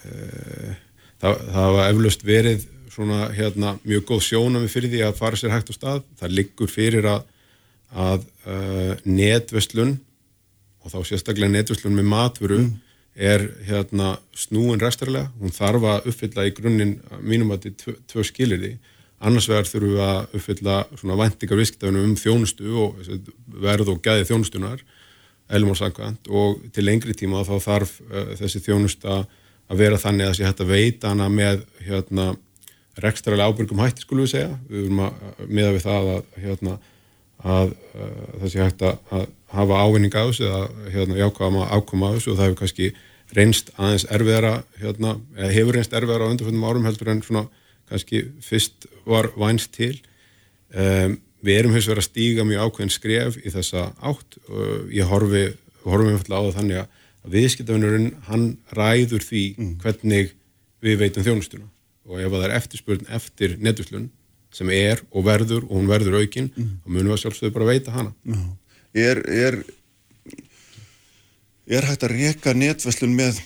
uh, 0.03 0.71
það 1.23 1.43
það 1.55 1.75
var 1.77 1.91
eflaust 1.91 2.25
verið 2.27 2.67
svona 2.95 3.29
hérna 3.35 3.75
mjög 3.83 4.07
góð 4.09 4.23
sjónami 4.29 4.71
fyrir 4.71 4.93
því 4.93 5.03
að 5.05 5.19
fara 5.19 5.39
sér 5.39 5.53
hægt 5.53 5.71
á 5.71 5.75
stað. 5.75 6.01
Það 6.19 6.35
liggur 6.39 6.71
fyrir 6.71 7.07
að, 7.11 7.27
að 7.91 8.25
uh, 8.47 8.95
netveslun 9.03 9.97
og 10.85 10.93
þá 10.93 10.99
sérstaklega 11.09 11.51
netveslun 11.51 11.95
með 11.97 12.09
matvöru 12.11 12.59
mm. 12.61 12.73
er 13.15 13.47
hérna 13.67 14.15
snúin 14.37 14.81
restarlega, 14.81 15.31
hún 15.41 15.53
þarf 15.55 15.87
að 15.91 16.11
uppfylla 16.11 16.45
í 16.45 16.53
grunninn 16.55 16.99
mínum 17.21 17.53
að 17.55 17.69
þetta 17.69 17.91
er 17.95 18.03
tvö 18.11 18.27
skilir 18.27 18.61
því 18.61 18.75
annars 19.25 19.47
vegar 19.49 19.69
þurfum 19.69 19.95
við 19.95 20.03
að 20.05 20.35
uppfylla 20.37 20.75
svona 20.99 21.17
vendingar 21.19 21.59
visktafunum 21.59 22.09
um 22.09 22.19
þjónustu 22.19 22.75
og 22.83 22.99
verð 23.63 23.93
og 23.95 24.01
gæði 24.03 24.27
þjónustunar 24.29 24.83
elmálsangvænt 25.55 26.29
og 26.33 26.61
til 26.73 26.85
lengri 26.85 27.15
tíma 27.17 27.43
þá 27.47 27.55
þarf 27.63 27.97
uh, 28.05 28.33
þessi 28.39 28.61
þjónusta 28.65 29.23
að 29.65 29.81
vera 29.81 30.01
þannig 30.01 30.27
að 30.27 30.33
þessi 30.33 30.47
hægt 30.47 30.63
að 30.65 30.73
veita 30.73 31.13
hana 31.13 31.29
með 31.31 31.63
hérna 31.85 32.33
rekstralega 33.03 33.49
ábyrgum 33.49 33.81
hætti 33.83 34.05
skulum 34.05 34.25
við 34.25 34.35
segja. 34.35 34.53
Við 34.69 34.85
erum 34.85 35.01
að 35.05 35.41
miða 35.49 35.73
við 35.75 35.83
það 35.83 36.11
að 36.13 36.21
hérna 36.43 36.75
að 37.45 37.73
uh, 37.73 38.23
þessi 38.43 38.61
hægt 38.61 38.85
að 38.87 39.25
hafa 39.55 39.81
ávinning 39.83 40.15
á 40.15 40.23
þessu 40.23 40.47
eða 40.47 40.93
hérna 40.93 41.19
jákvæma 41.19 41.67
ákoma 41.75 42.09
á 42.11 42.15
þessu 42.15 42.31
og 42.31 42.39
það 42.39 42.47
hefur 42.47 42.59
kannski 42.61 42.89
reynst 43.35 43.71
aðeins 43.75 44.07
erfiðara 44.13 44.55
hérna, 44.79 45.15
eða 45.35 45.53
hefur 45.57 45.77
reynst 45.77 45.95
erfiðara 45.97 46.29
á 46.29 46.31
undarföndum 46.31 46.65
árum 46.69 46.87
heldur 46.87 47.11
en 47.11 47.23
svona 47.25 47.45
kannski 47.89 48.23
fyrst 48.45 48.87
var 49.05 49.29
vænst 49.35 49.73
til. 49.75 49.93
Um, 50.75 51.19
við 51.45 51.59
erum 51.59 51.75
hefðis 51.75 51.91
verið 51.91 52.03
að 52.03 52.09
stíga 52.09 52.47
mjög 52.47 52.65
ákveðin 52.65 52.95
skref 52.95 53.37
í 53.43 53.51
þessa 53.53 53.89
átt. 54.01 54.39
Og 54.49 54.89
ég 54.95 55.11
horfi, 55.11 55.45
horfi 55.83 56.07
með 56.07 56.19
alltaf 56.21 56.39
á 56.39 56.45
það 56.47 56.57
þannig 56.61 56.81
að 56.81 57.35
viðskiptafinurinn 57.35 58.11
hann 58.29 58.49
ræður 58.77 59.25
því 59.25 59.45
mm. 59.57 59.71
hvernig 59.83 60.35
við 60.85 60.99
veitum 61.01 61.25
þjónustuna 61.25 61.69
og 62.05 62.21
ef 62.21 62.35
það 62.35 62.45
er 62.47 62.55
eftirspurn 62.59 63.09
eftir 63.17 63.57
netuslun 63.61 64.09
sem 64.55 64.69
er 64.71 65.01
og 65.11 65.25
verður 65.27 65.65
og 65.65 65.73
hún 65.79 65.89
verður 65.89 66.21
aukinn 66.21 66.51
mm. 66.53 66.75
þá 66.83 66.91
munum 66.91 67.13
við 67.13 67.23
sjálfsögðu 67.23 67.55
bara 67.57 67.71
veita 67.71 67.95
hana 67.95 68.13
no. 68.23 68.53
er, 68.95 69.21
er 69.25 69.59
er 71.65 71.87
hægt 71.89 72.05
að 72.05 72.13
reyka 72.13 72.53
netverslun 72.53 73.15
með 73.17 73.39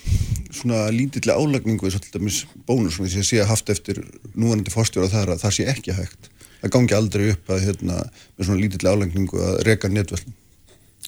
svona 0.52 0.88
lítillega 0.92 1.38
álagningu 1.38 1.86
eins 1.86 1.96
og 1.96 2.04
til 2.04 2.18
dæmis 2.18 2.42
bónus 2.68 2.98
sem 2.98 3.08
ég 3.08 3.26
sé 3.26 3.40
að 3.40 3.52
haft 3.52 3.72
eftir 3.72 4.02
núanandi 4.34 4.72
fórstjóra 4.74 5.08
þar 5.12 5.34
að 5.34 5.44
það 5.44 5.56
sé 5.56 5.66
ekki 5.72 5.96
hægt 5.96 6.30
það 6.60 6.74
gangi 6.76 6.96
aldrei 6.96 7.30
upp 7.32 7.52
að 7.54 7.64
hérna, 7.68 8.02
með 8.36 8.48
svona 8.48 8.62
lítillega 8.64 8.96
álagningu 8.96 9.42
að 9.46 9.60
reyka 9.68 9.92
netverslun 9.92 10.36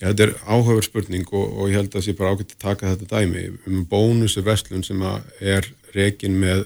ja, 0.01 0.09
Þetta 0.09 0.25
er 0.25 0.35
áhugaverð 0.47 0.89
spurning 0.89 1.29
og, 1.31 1.51
og 1.53 1.69
ég 1.69 1.79
held 1.79 1.91
að 1.91 1.99
það 1.99 2.07
sé 2.07 2.17
bara 2.19 2.33
ágætt 2.33 2.57
að 2.57 2.65
taka 2.65 2.95
þetta 2.95 3.21
dæmi 3.21 3.45
um 3.69 3.85
bónusu 3.91 4.45
verslun 4.47 4.87
sem 4.87 5.05
er 5.05 5.69
reykin 5.93 6.39
með 6.41 6.65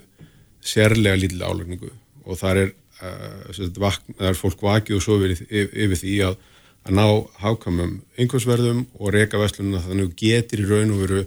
sérlega 0.67 1.21
lítillega 1.21 1.53
álagningu. 1.53 1.93
Og 2.27 2.39
þar 2.41 2.63
er, 2.65 2.75
uh, 3.01 3.81
vakn, 3.81 4.19
er 4.19 4.39
fólk 4.39 4.63
vakið 4.67 4.99
og 4.99 5.05
svo 5.05 5.19
yfir, 5.23 5.47
yfir 5.47 6.01
því 6.03 6.21
að 6.31 6.39
að 6.87 6.95
ná 6.95 7.07
hákamum 7.43 7.95
einhversverðum 8.19 8.85
og 9.01 9.13
reyka 9.15 9.41
vestlununa 9.41 9.83
þannig 9.83 10.11
að 10.11 10.19
getur 10.23 10.63
í 10.63 10.67
raun 10.71 10.95
og 10.95 11.03
veru 11.03 11.23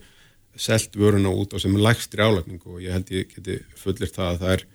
selt 0.60 0.96
vöruna 1.00 1.32
út 1.36 1.56
á 1.56 1.58
sem 1.60 1.76
lægstri 1.76 2.24
álagning 2.24 2.62
og 2.66 2.82
ég 2.84 2.96
held 2.96 3.12
ég 3.12 3.32
geti 3.34 3.60
fullir 3.80 4.12
það 4.12 4.30
að 4.30 4.42
það 4.42 4.54
er, 4.56 4.66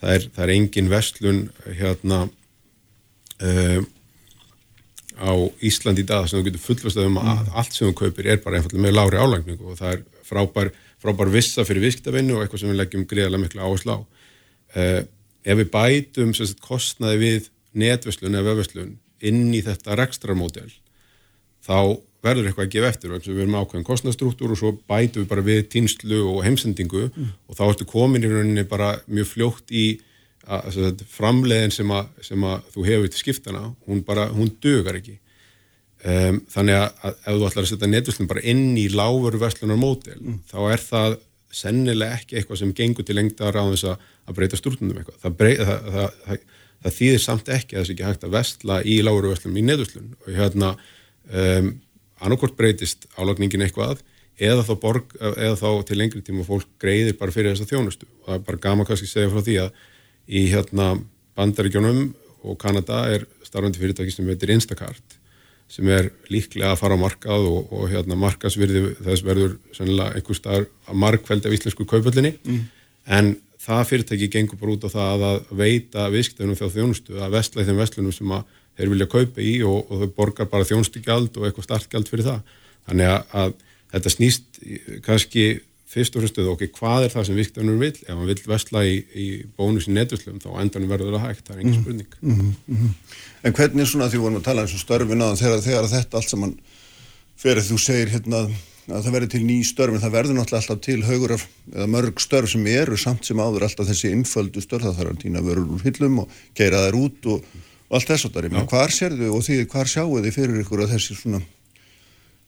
það 0.00 0.14
er, 0.14 0.26
það 0.36 0.44
er 0.44 0.54
engin 0.56 0.90
vestlun 0.92 1.42
hérna 1.78 2.20
uh, 3.40 3.80
á 5.16 5.32
Ísland 5.64 6.00
í 6.00 6.06
dag 6.08 6.28
sem 6.28 6.40
þú 6.40 6.50
getur 6.50 6.64
fullvast 6.66 7.00
um 7.00 7.20
að 7.22 7.32
mm. 7.32 7.52
allt 7.56 7.76
sem 7.76 7.88
þú 7.88 7.98
kaupir 8.02 8.28
er 8.32 8.42
bara 8.44 8.60
einfallega 8.60 8.84
með 8.84 8.96
lári 8.98 9.20
álagning 9.20 9.62
og 9.64 9.80
það 9.80 9.94
er 9.94 10.04
frábær, 10.26 10.72
frábær 11.02 11.32
vissa 11.34 11.64
fyrir 11.68 11.84
visktavinnu 11.84 12.36
og 12.36 12.44
eitthvað 12.44 12.62
sem 12.62 12.72
við 12.72 12.80
leggjum 12.80 13.06
greiðarlega 13.10 13.44
miklu 13.44 13.64
áherslu 13.66 13.96
á. 13.96 13.98
Uh, 14.76 15.00
ef 15.46 15.60
við 15.60 15.70
bætum 15.72 16.34
sagt, 16.36 16.62
kostnaði 16.64 17.22
við 17.22 17.50
netveslun 17.76 18.34
eða 18.34 18.52
vefveslun 18.52 18.96
inn 19.26 19.54
í 19.54 19.62
þetta 19.64 19.96
rekstramódel 19.98 20.68
þá 21.64 21.98
verður 22.26 22.48
eitthvað 22.48 22.66
að 22.66 22.72
gefa 22.74 22.90
eftir 22.90 23.14
og 23.14 23.26
við 23.26 23.42
erum 23.44 23.58
ákveðin 23.60 23.86
kostnastruktúr 23.86 24.54
og 24.54 24.60
svo 24.60 24.72
bætum 24.88 25.24
við 25.24 25.30
bara 25.30 25.44
við 25.46 25.62
týnslu 25.72 26.22
og 26.32 26.42
heimsendingu 26.46 27.06
mm. 27.08 27.30
og 27.46 27.58
þá 27.58 27.62
ertu 27.68 27.86
komin 27.88 28.24
í 28.26 28.30
rauninni 28.30 28.66
bara 28.68 28.96
mjög 29.06 29.30
fljótt 29.34 29.70
í 29.70 29.86
að, 30.46 30.80
að, 30.88 31.04
framleiðin 31.10 31.74
sem 31.74 31.92
að, 31.94 32.10
sem 32.26 32.46
að 32.46 32.66
þú 32.74 32.86
hefur 32.88 33.12
til 33.12 33.22
skiptana, 33.22 33.62
hún 33.86 34.02
bara, 34.06 34.28
hún 34.34 34.50
dögar 34.62 34.98
ekki 35.00 35.18
um, 36.06 36.42
þannig 36.52 36.80
að, 36.80 37.14
ef 37.14 37.30
þú 37.30 37.48
ætlar 37.50 37.64
að 37.64 37.70
setja 37.72 37.92
netuslun 37.92 38.30
bara 38.30 38.44
inn 38.52 38.66
í 38.78 38.88
lágur 38.92 39.38
verslunar 39.42 39.80
módel, 39.80 40.18
mm. 40.18 40.42
þá 40.50 40.58
er 40.70 40.84
það 40.84 41.18
sennilega 41.56 42.18
ekki 42.18 42.36
eitthvað 42.36 42.60
sem 42.60 42.74
gengur 42.76 43.06
til 43.06 43.16
lengta 43.16 43.48
á 43.48 43.54
þess 43.54 43.88
að 43.94 44.36
breyta 44.36 44.58
stúrnum 44.58 44.98
eitthvað. 44.98 45.20
Það, 45.22 45.36
brey, 45.38 45.58
það, 45.62 46.16
það 46.26 46.44
það 46.86 46.96
þýðir 46.98 47.22
samt 47.22 47.48
ekki 47.52 47.78
að 47.78 47.86
sé 47.86 47.94
ekki 47.94 48.06
hægt 48.06 48.26
að 48.26 48.36
vestla 48.36 48.76
í 48.86 48.98
lágur 49.04 49.30
vestlum 49.30 49.56
í 49.58 49.64
neðuslun 49.64 50.12
og 50.20 50.28
hérna 50.36 50.74
um, 51.32 51.72
annarkort 52.22 52.56
breytist 52.58 53.08
álagningin 53.18 53.64
eitthvað 53.66 54.02
eða 54.36 54.64
þá, 54.68 54.72
borg, 54.80 55.14
eða 55.16 55.56
þá 55.56 55.68
til 55.88 55.98
lengri 55.98 56.22
tíma 56.24 56.44
fólk 56.46 56.68
greiðir 56.82 57.16
bara 57.16 57.32
fyrir 57.32 57.54
þessa 57.54 57.68
þjónustu. 57.70 58.08
Og 58.20 58.28
það 58.28 58.38
er 58.38 58.46
bara 58.50 58.62
gama 58.66 58.84
kannski 58.88 59.08
að 59.08 59.14
segja 59.14 59.32
frá 59.32 59.44
því 59.46 59.58
að 59.64 59.78
í 60.26 60.42
hérna 60.52 60.88
bandaríkjónum 61.38 62.02
og 62.46 62.58
Kanada 62.60 63.06
er 63.14 63.24
starfandi 63.46 63.80
fyrirtæki 63.80 64.12
sem 64.12 64.28
heitir 64.28 64.52
Instacart 64.52 65.16
sem 65.70 65.88
er 65.90 66.10
líklega 66.30 66.72
að 66.72 66.80
fara 66.82 66.94
á 66.94 67.02
markað 67.02 67.48
og, 67.50 67.72
og 67.74 67.88
hérna 67.90 68.18
markasvirði 68.18 68.94
þess 69.02 69.24
verður 69.26 69.56
einhver 69.80 70.38
starf 70.38 70.70
að 70.86 71.00
markveldi 71.02 71.50
af 71.50 71.56
íslensku 71.56 71.86
kaupöllinni 71.90 72.36
mm. 72.36 72.60
en 73.18 73.32
það 73.66 73.88
fyrirtæki 73.90 74.28
gengur 74.30 74.60
bara 74.60 74.76
út 74.76 74.86
á 74.86 74.90
það 74.92 75.24
að 75.30 75.50
veita 75.58 76.06
viðskiptunum 76.12 76.58
þjá 76.58 76.68
þjónustu 76.76 77.18
að 77.18 77.34
vestla 77.34 77.64
í 77.64 77.68
þeim 77.68 77.80
vestlunum 77.82 78.14
sem 78.14 78.34
þeir 78.76 78.92
vilja 78.92 79.08
kaupa 79.10 79.42
í 79.42 79.54
og, 79.66 79.90
og 79.90 80.02
þau 80.02 80.12
borgar 80.20 80.50
bara 80.52 80.68
þjónustugjald 80.68 81.38
og 81.38 81.48
eitthvað 81.48 81.66
startgjald 81.66 82.10
fyrir 82.10 82.28
það. 82.28 82.58
Þannig 82.86 83.12
að, 83.12 83.22
að 83.40 83.54
þetta 83.94 84.12
snýst 84.12 84.60
kannski 85.06 85.46
fyrst 85.96 86.16
og 86.16 86.22
fremst 86.24 86.38
ok, 86.52 86.64
hvað 86.76 87.06
er 87.06 87.14
það 87.14 87.26
sem 87.28 87.40
viðskiptavinnur 87.40 87.80
vil 87.80 87.92
ef 87.94 88.12
hann 88.12 88.28
vil 88.28 88.38
vestla 88.52 88.84
í, 88.84 88.94
í 89.16 89.26
bónus 89.56 89.88
í 89.88 89.96
netuslum 89.96 90.38
þá 90.42 90.48
endan 90.60 90.88
verður 90.90 91.16
það 91.16 91.26
hægt, 91.26 91.44
það 91.48 91.56
er 91.56 91.62
engin 91.64 91.74
mhm. 91.74 91.82
spurning 91.82 92.16
mm 92.20 92.38
-hmm, 92.38 92.54
mm 92.66 92.76
-hmm. 92.76 92.94
En 93.46 93.52
hvernig 93.52 93.82
er 93.82 93.90
svona 93.90 94.08
því 94.08 94.18
við 94.18 94.24
vorum 94.26 94.40
að 94.40 94.48
tala 94.48 94.62
eins 94.62 94.74
og 94.74 94.80
störfin 94.80 95.22
á 95.22 95.28
þegar, 95.36 95.60
þegar 95.62 95.92
þetta 95.96 96.16
allt 96.16 96.30
saman 96.30 96.56
fyrir 97.36 97.62
þú 97.62 97.78
segir 97.78 98.08
hérna 98.10 98.48
að 98.86 99.02
það 99.02 99.14
verður 99.16 99.30
til 99.30 99.44
ný 99.46 99.56
störf 99.66 99.94
en 99.94 100.02
það 100.02 100.14
verður 100.14 100.36
náttúrulega 100.36 100.62
alltaf 100.62 100.80
til 100.84 101.02
haugur 101.02 101.32
af, 101.34 101.46
eða 101.74 101.86
mörg 101.90 102.20
störf 102.22 102.50
sem 102.50 102.66
eru 102.66 102.96
samt 102.96 103.24
sem 103.26 103.40
áður 103.40 103.66
alltaf 103.66 103.88
þessi 103.88 104.12
innföldu 104.14 104.62
störf 104.62 104.86
það 104.86 104.98
þarf 105.00 105.10
að 105.10 105.22
týna 105.24 105.42
vörur 105.42 105.72
úr 105.74 105.82
hillum 105.82 106.20
og 106.22 106.30
keira 106.54 106.84
þær 106.86 106.98
út 107.00 107.26
og, 107.26 107.42
og 107.88 107.98
allt 107.98 108.12
þess 108.12 108.28
að 108.28 108.36
það 108.36 108.44
er 108.44 108.68
hvar 108.70 108.94
sér 108.94 109.18
þau 109.18 109.30
og 109.32 109.42
því 109.42 109.58
hvar 109.72 109.90
sjáu 109.90 110.20
þið 110.20 110.36
fyrir 110.38 110.62
ykkur 110.62 110.84
að 110.84 110.94
þessi 110.94 111.18
svona 111.18 111.42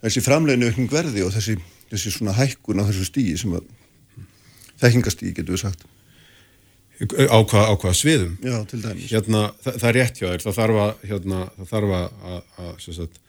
þessi 0.05 0.23
framleginu 0.23 0.89
verði 0.93 1.27
og 1.27 1.35
þessi 1.35 1.59
þessi 1.93 2.15
svona 2.15 2.35
hækkun 2.37 2.83
á 2.83 2.89
þessu 2.89 3.07
stígi 3.09 3.37
sem 3.41 3.55
að 3.59 3.69
þekkingastígi 4.83 5.37
getur 5.39 5.57
við 5.57 5.65
sagt. 5.67 5.87
Á 6.99 7.39
hvað, 7.47 7.65
á 7.71 7.75
hvað 7.79 7.95
sviðum? 7.95 8.35
Já, 8.43 8.57
til 8.67 8.81
dæmis. 8.83 9.11
Hérna, 9.13 9.43
það, 9.63 9.77
það 9.79 9.89
er 9.89 9.97
rétt 9.99 10.19
hjá 10.19 10.27
þér, 10.27 10.45
það 10.45 10.57
þarf 10.57 10.79
að 10.83 11.05
hérna, 11.11 11.43
það 11.57 11.73
þarf 11.73 11.93
að, 11.99 12.39
að 12.65 12.73
sagt, 12.87 13.21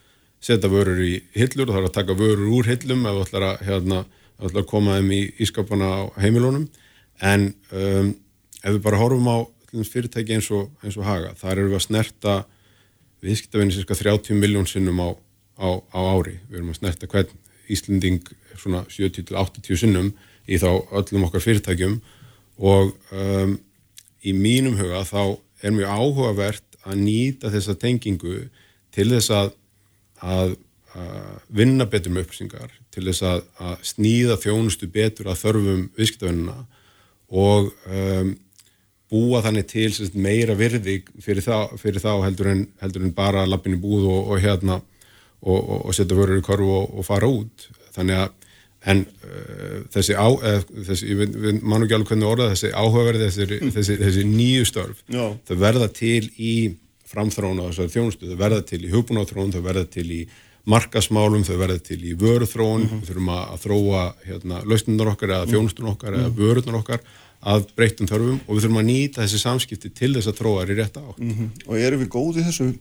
setja 0.50 0.72
vörur 0.72 1.02
í 1.06 1.12
hillur, 1.36 1.70
það 1.70 1.78
þarf 1.78 1.90
að 1.90 1.98
taka 2.00 2.18
vörur 2.18 2.56
úr 2.58 2.70
hillum 2.72 3.06
ef 3.06 3.18
þú 3.18 3.26
ætlar 3.28 3.46
að, 3.50 3.62
hérna, 3.68 4.00
að 4.50 4.62
koma 4.72 4.98
þeim 4.98 5.14
í 5.14 5.22
ískapana 5.46 5.90
á 5.94 6.02
heimilónum 6.24 6.66
en 7.30 7.50
um, 7.76 8.14
ef 8.64 8.72
við 8.74 8.82
bara 8.86 9.02
horfum 9.02 9.30
á 9.30 9.38
fyrirtæki 9.70 10.38
eins 10.38 10.50
og, 10.56 10.72
eins 10.82 10.98
og 10.98 11.06
haga, 11.06 11.36
þar 11.38 11.60
eru 11.60 11.74
við 11.74 11.80
að 11.80 11.86
snerta 11.86 12.36
viðskiptafinni 13.26 13.76
cirka 13.76 13.98
30 14.00 14.40
miljón 14.40 14.68
sinnum 14.70 15.02
á, 15.04 15.10
á, 15.60 15.70
á 15.94 16.00
ári, 16.16 16.40
við 16.50 16.62
erum 16.62 16.74
að 16.74 16.80
snerta 16.82 17.10
hvern? 17.12 17.36
Íslending 17.70 18.24
svona 18.60 18.84
70-80 18.92 19.82
sinnum 19.84 20.14
í 20.50 20.60
þá 20.62 20.70
öllum 21.00 21.28
okkar 21.28 21.44
fyrirtækjum. 21.46 22.00
Og 22.60 22.92
um, 23.16 23.54
í 24.26 24.34
mínum 24.36 24.78
huga 24.80 25.06
þá 25.08 25.38
er 25.64 25.76
mjög 25.76 25.94
áhugavert 25.96 26.66
að 26.88 27.04
nýta 27.04 27.52
þessa 27.54 27.76
tengingu 27.80 28.42
til 28.96 29.08
þess 29.12 29.32
að, 29.36 29.54
að, 30.24 30.58
að 30.96 31.40
vinna 31.62 31.88
betur 31.90 32.14
með 32.16 32.28
upplýsingar, 32.28 32.76
til 32.94 33.06
þess 33.08 33.26
að, 33.28 33.42
að 33.62 33.88
sníða 33.94 34.38
þjónustu 34.42 34.90
betur 34.92 35.30
að 35.30 35.42
þörfum 35.44 35.88
viðskiptavinnuna 35.98 36.58
og 37.30 37.70
um, 37.86 38.32
búa 39.10 39.42
þannig 39.46 39.68
til 39.70 39.90
sérst, 39.94 40.18
meira 40.18 40.56
virði 40.58 41.00
fyrir 41.22 41.46
þá, 41.46 41.76
fyrir 41.82 42.02
þá 42.04 42.12
heldur, 42.26 42.52
en, 42.54 42.64
heldur 42.82 43.06
en 43.06 43.16
bara 43.16 43.48
lappin 43.50 43.78
í 43.78 43.82
búð 43.82 44.08
og, 44.10 44.34
og 44.34 44.44
hérna 44.44 44.80
og, 44.80 45.58
og, 45.60 45.78
og 45.90 45.96
setja 45.98 46.18
vörur 46.18 46.40
í 46.40 46.46
korfu 46.46 46.70
og 46.84 47.06
fara 47.08 47.30
út. 47.30 47.70
Þannig 47.96 48.24
að 48.24 48.36
en 48.88 49.02
uh, 49.04 49.80
þessi, 49.92 50.16
á, 50.16 50.28
eð, 50.28 50.68
þessi 50.88 51.16
við, 51.20 51.34
við 51.36 51.58
mannum 51.62 51.88
ekki 51.88 51.98
alveg 51.98 52.12
hvernig 52.14 52.30
orða 52.30 52.52
þessi 52.54 52.70
áhugaverði, 52.72 53.26
þessi, 53.28 53.58
mm. 53.60 53.74
þessi, 53.76 53.98
þessi 54.00 54.28
nýju 54.30 54.68
störf 54.70 55.02
Já. 55.12 55.26
þau 55.50 55.58
verða 55.60 55.90
til 55.92 56.30
í 56.40 56.54
framþróun 57.10 57.60
á 57.60 57.68
þessari 57.70 57.96
þjónustu, 57.96 58.30
þau 58.30 58.40
verða 58.40 58.62
til 58.70 58.84
í 58.86 58.92
hugbúnáþróun, 58.94 59.54
þau 59.56 59.64
verða 59.66 59.86
til 59.92 60.08
í 60.14 60.22
markasmálum, 60.70 61.44
þau 61.48 61.58
verða 61.60 61.80
til 61.90 62.00
í 62.06 62.14
vöruþróun 62.20 62.84
mm 62.86 62.90
-hmm. 62.90 63.02
við 63.02 63.10
þurfum 63.10 63.32
að, 63.36 63.56
þróa 63.64 64.04
hérna, 64.28 64.62
lausnundar 64.64 65.12
okkar 65.14 65.34
eða 65.36 65.50
þjónustun 65.50 65.92
okkar 65.94 66.12
mm 66.14 66.16
-hmm. 66.16 66.26
eða 66.26 66.36
vörurnar 66.40 66.80
okkar 66.80 67.02
að 67.40 67.68
breytum 67.76 68.08
þörfum 68.08 68.40
og 68.46 68.52
við 68.56 68.62
þurfum 68.64 68.82
að 68.82 68.90
nýta 68.90 69.24
þessi 69.24 69.40
samskipti 69.40 69.90
til 69.96 70.14
þess 70.16 70.28
að 70.28 70.40
þróa 70.40 70.64
er 70.64 70.72
í 70.72 70.76
rétt 70.80 70.98
átt 71.00 71.20
-hmm. 71.20 71.50
Og 71.68 71.80
erum 71.80 72.02
við 72.04 72.10
góði 72.12 72.44
þessu 72.44 72.74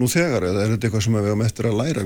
nú 0.00 0.08
þegar 0.08 0.42
eða 0.48 0.64
er 0.64 0.70
þetta 0.74 0.86
eitthvað 0.86 1.04
sem 1.04 1.14
við 1.14 1.28
hefum 1.28 1.46
eftir 1.46 1.64
að 1.66 1.78
læra, 1.80 2.02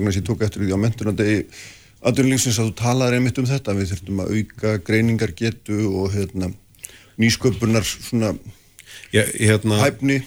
þannig 2.03 2.59
að 2.59 2.59
þú 2.59 2.75
talar 2.79 3.15
einmitt 3.15 3.39
um 3.41 3.47
þetta. 3.49 3.75
Við 3.77 3.93
þurfum 3.93 4.21
að 4.23 4.35
auka 4.35 4.75
greiningar 4.85 5.33
getu 5.37 5.79
og 5.89 6.13
hérna, 6.13 6.51
nýsköpunar 7.21 7.85
svona 7.87 8.33
ég, 9.13 9.31
hérna, 9.39 9.79
hæfni. 9.81 10.21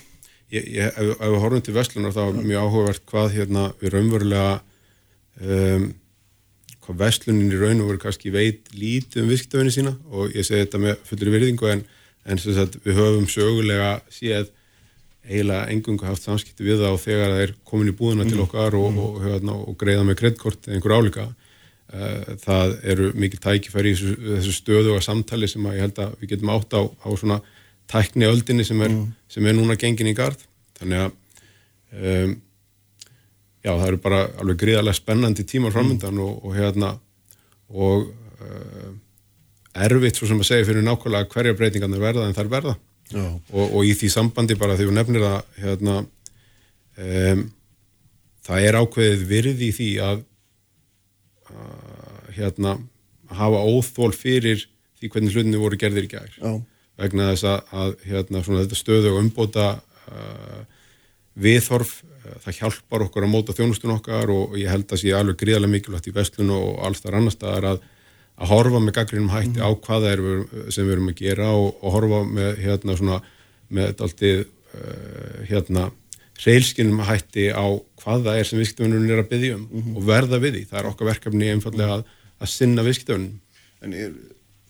ef, 0.51 0.99
við 0.99 1.39
horfum 1.45 1.63
til 1.63 1.77
Vestlunar 1.77 2.15
þá 2.17 2.23
er 2.27 2.43
mjög 2.43 2.67
áhugavert 2.67 3.07
hvað 3.11 3.33
hérna, 3.37 3.65
við 3.83 3.95
raunverulega 3.95 4.61
um, 5.45 5.89
hvað 6.87 7.01
Vestlunin 7.05 7.53
í 7.53 7.61
raun 7.61 7.83
og 7.85 7.93
veru 7.93 8.03
kannski 8.03 8.33
veit 8.33 8.71
lítið 8.73 9.23
um 9.23 9.33
viðskiptafinni 9.33 9.75
sína. 9.75 9.97
Og 10.11 10.35
ég 10.35 10.47
segi 10.47 10.65
þetta 10.65 10.83
með 10.83 11.03
fullri 11.09 11.35
virðingu 11.35 11.73
en, 11.75 11.85
en 12.25 12.41
sagt, 12.43 12.81
við 12.85 13.03
höfum 13.03 13.29
sögulega 13.31 13.99
séð 14.13 14.49
eiginlega 15.29 15.69
engungu 15.73 16.07
haft 16.09 16.25
samskipti 16.25 16.65
við 16.65 16.81
það 16.83 16.95
og 16.95 17.03
þegar 17.03 17.35
það 17.35 17.43
er 17.45 17.53
komin 17.69 17.91
í 17.91 17.95
búðuna 17.97 18.25
mm. 18.25 18.31
til 18.33 18.41
okkar 18.45 18.77
og, 18.79 18.89
mm. 18.95 19.01
og, 19.05 19.27
og, 19.37 19.69
og 19.69 19.77
greiða 19.81 20.07
með 20.09 20.19
kredtkort 20.23 20.69
eða 20.69 20.79
einhver 20.79 20.95
álíka. 20.97 21.27
Eh, 21.29 21.38
það 21.89 22.75
eru 22.85 23.13
mikið 23.17 23.41
tækifæri 23.47 23.93
í 23.95 23.97
þessu, 23.97 24.17
þessu 24.35 24.53
stöðu 24.53 24.97
og 24.97 25.05
samtali 25.05 25.49
sem 25.49 25.65
ég 25.73 25.87
held 25.87 26.01
að 26.05 26.19
við 26.21 26.35
getum 26.35 26.53
átt 26.53 26.77
á, 26.77 26.83
á 26.85 27.09
svona 27.17 27.39
tækni 27.89 28.29
öldinni 28.29 28.67
sem 28.69 28.83
er, 28.85 28.93
mm. 28.93 29.07
sem 29.33 29.49
er 29.49 29.57
núna 29.57 29.79
gengin 29.81 30.11
í 30.11 30.17
gard 30.17 30.43
þannig 30.79 31.07
að 31.07 31.17
um, 31.97 32.35
já 33.65 33.73
það 33.73 33.87
eru 33.87 34.01
bara 34.05 34.21
alveg 34.43 34.61
gríðarlega 34.63 35.01
spennandi 35.01 35.47
tímar 35.49 35.73
framöndan 35.73 36.19
mm. 36.19 36.25
og, 36.27 36.45
og 36.45 36.59
hérna 36.59 36.93
og 37.69 38.11
uh, 38.45 38.93
erfitt 39.79 40.21
svo 40.21 40.29
sem 40.29 40.45
að 40.45 40.51
segja 40.51 40.69
fyrir 40.69 40.85
nákvæmlega 40.85 41.33
hverja 41.33 41.57
breytingarnir 41.57 42.05
verða 42.05 42.29
en 42.29 42.37
er 42.37 42.53
verða 42.53 42.77
og, 43.17 43.65
og 43.65 43.81
í 43.89 43.95
því 43.97 44.13
sambandi 44.13 44.59
bara 44.61 44.77
þegar 44.77 44.91
við 44.91 44.99
nefnir 44.99 45.29
að 45.31 45.39
hérna 45.63 45.99
um, 46.05 47.45
það 48.49 48.67
er 48.69 48.81
ákveðið 48.83 49.29
virði 49.33 49.69
í 49.69 49.77
því 49.77 49.93
að 50.05 50.25
hérna 52.37 52.77
hafa 53.35 53.61
óþól 53.65 54.13
fyrir 54.17 54.65
því 54.99 55.11
hvernig 55.13 55.37
hlutinni 55.37 55.61
voru 55.61 55.79
gerðir 55.81 56.09
í 56.09 56.11
gær 56.11 56.33
Já. 56.39 56.53
vegna 56.99 57.31
þess 57.33 57.47
að, 57.49 57.75
að 57.83 57.93
hérna, 58.09 58.43
þetta 58.47 58.79
stöðu 58.79 59.13
og 59.13 59.21
umbóta 59.23 59.67
uh, 59.79 60.63
viðhorf 61.39 62.01
uh, 62.03 62.35
það 62.47 62.59
hjálpar 62.63 63.07
okkur 63.07 63.27
að 63.27 63.33
móta 63.35 63.57
þjónustun 63.57 63.95
okkar 63.99 64.33
og, 64.35 64.55
og 64.55 64.59
ég 64.61 64.73
held 64.73 64.89
að 64.91 65.03
sé 65.05 65.15
alveg 65.15 65.39
gríðarlega 65.43 65.75
mikilvægt 65.77 66.11
í 66.11 66.17
vestlun 66.17 66.53
og 66.57 66.83
alls 66.89 67.05
þar 67.05 67.21
annar 67.21 67.37
staðar 67.37 67.71
að, 67.75 67.87
að 68.39 68.53
horfa 68.55 68.83
með 68.83 68.97
gaggrinum 68.99 69.33
hætti 69.35 69.57
mm. 69.59 69.65
á 69.65 69.71
hvað 69.87 70.09
það 70.09 70.13
er 70.15 70.73
sem 70.75 70.89
við 70.89 70.97
erum 70.97 71.13
að 71.13 71.23
gera 71.23 71.53
og, 71.55 71.71
og 71.79 71.97
horfa 71.99 72.23
með 72.33 72.63
hérna 72.65 72.99
svona 72.99 73.23
með 73.69 74.05
alltið 74.09 74.45
uh, 74.45 75.41
hérna 75.51 75.89
reylskinum 76.45 77.03
hætti 77.09 77.49
á 77.51 77.67
hvað 78.03 78.27
það 78.29 78.39
er 78.39 78.49
sem 78.49 78.61
viðskiptöfunum 78.61 79.11
er 79.11 79.23
að 79.23 79.31
byggja 79.33 79.57
um 79.57 79.65
mm 79.65 79.83
-hmm. 79.83 79.97
og 79.97 80.07
verða 80.07 80.39
við 80.39 80.55
því. 80.55 80.65
Það 80.71 80.81
er 80.81 80.91
okkar 80.91 81.11
verkefni 81.11 81.51
einfallega 81.53 81.99
að, 81.99 82.05
að 82.39 82.53
sinna 82.53 82.85
viðskiptöfunum. 82.87 83.41
En 83.83 83.93
er, 83.95 84.13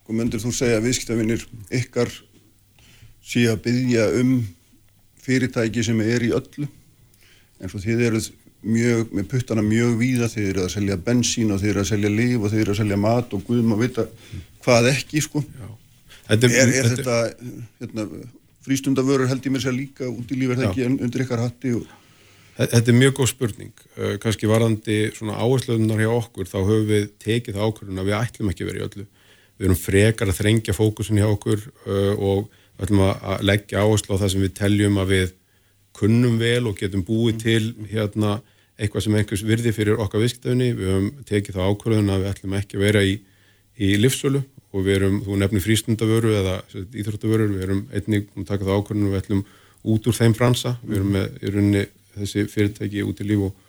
hvað 0.05 0.17
myndir 0.17 0.41
þú 0.41 0.53
segja 0.53 0.79
að 0.79 0.87
viðskiptöfunir 0.89 1.47
ykkar 1.81 2.11
sé 3.23 3.45
að 3.49 3.63
byggja 3.67 4.11
um 4.21 4.33
fyrirtæki 5.21 5.85
sem 5.85 6.01
er 6.01 6.25
í 6.25 6.33
öllu 6.33 6.69
en 7.59 7.69
svo 7.69 7.81
þið 7.83 8.05
eruð 8.09 8.31
mjög, 8.63 9.13
með 9.15 9.27
puttana 9.31 9.63
mjög 9.63 9.99
víða, 10.01 10.29
þið 10.31 10.49
eru 10.53 10.65
að 10.65 10.73
selja 10.75 10.97
bensín 11.09 11.53
og 11.55 11.61
þið 11.63 11.73
eru 11.73 11.83
að 11.83 11.91
selja 11.93 12.11
líf 12.15 12.39
og 12.41 12.53
þið 12.53 12.63
eru 12.63 12.75
að 12.75 12.81
selja 12.81 13.01
mat 13.03 13.35
og 13.35 13.45
guðum 13.47 13.75
að 13.77 13.85
vita 13.85 14.07
hvað 14.65 14.91
ekki 14.95 15.23
sko. 15.25 15.45
Þetta, 16.29 16.51
er, 16.51 16.73
er 16.77 16.89
þetta, 16.93 17.19
þetta 17.81 17.95
hérna, 18.05 18.07
frístundavörur 18.69 19.31
held 19.31 19.49
ég 19.49 19.55
mér 19.55 19.65
sér 19.65 19.77
líka 19.77 20.09
út 20.11 20.31
í 20.31 20.39
lífið 20.39 20.67
ekki 20.69 20.87
undir 20.91 21.25
ykkar 21.25 21.43
hatti 21.47 21.75
og... 21.79 21.89
Þetta 22.59 22.91
er 22.91 22.97
mjög 22.99 23.13
góð 23.21 23.29
spurning. 23.31 23.75
Uh, 23.95 24.15
kannski 24.23 24.51
varandi 24.51 24.99
svona 25.15 25.39
áhersluðunar 25.39 26.03
hjá 26.03 26.11
okkur 26.11 26.49
þá 26.51 26.59
höfum 26.59 26.89
við 26.89 27.05
tekið 27.23 27.59
það 27.59 27.69
ákvörðun 27.69 28.03
að 28.03 28.09
við 28.09 28.17
ætlum 28.19 28.53
ekki 28.53 28.67
verið 28.67 28.81
í 28.81 28.87
öllu. 28.89 29.05
Við 29.59 29.69
erum 29.69 29.79
frekar 29.79 30.33
að 30.33 30.41
þrengja 30.41 30.75
fókusin 30.75 31.21
hjá 31.21 31.29
okkur 31.29 31.63
uh, 31.87 32.15
og 32.19 32.49
ætlum 32.83 33.05
að 33.07 33.45
leggja 33.47 33.83
áherslu 33.83 34.19
á 34.19 34.21
það 34.23 34.33
sem 34.35 34.45
við 34.47 34.55
teljum 34.59 34.99
að 35.03 35.13
við 35.15 35.35
kunnum 35.99 36.39
vel 36.39 36.69
og 36.71 36.79
getum 36.79 37.03
búið 37.07 37.41
til 37.43 37.63
hérna 37.91 38.39
eitthvað 38.79 39.05
sem 39.07 39.17
einhvers 39.19 39.43
virði 39.47 39.73
fyrir 39.75 39.99
okkar 39.99 40.23
viðskiptöðunni 40.23 40.69
við 40.79 40.93
höfum 40.93 41.09
tekið 41.27 41.59
það 41.59 41.73
ákvörðun 41.73 42.13
að 42.15 42.23
við 42.23 42.31
ætlum 42.33 42.55
ekki 42.59 42.79
að 42.79 42.85
vera 42.85 43.03
í, 43.03 43.17
í 43.83 43.89
livsölu 43.99 44.43
og 44.73 44.85
við 44.85 44.99
erum, 44.99 45.21
þú 45.25 45.39
nefnir 45.41 45.65
frístundavöru 45.65 46.35
eða 46.39 46.59
íþróttavöru, 46.77 47.49
við 47.55 47.65
erum 47.65 47.81
einnig 47.95 48.29
um 48.35 48.43
að 48.43 48.51
taka 48.51 48.69
það 48.69 48.83
ákvörðinu 48.83 49.09
og 49.09 49.15
við 49.15 49.23
ætlum 49.23 49.45
út 49.89 50.11
úr 50.11 50.19
þeim 50.19 50.37
bransa, 50.37 50.75
við 50.83 50.99
erum 50.99 51.15
með 51.15 51.39
í 51.41 51.53
rauninni 51.55 51.85
þessi 52.19 52.45
fyrirtæki 52.53 53.05
út 53.07 53.23
í 53.23 53.29
líf 53.29 53.47
og, 53.49 53.65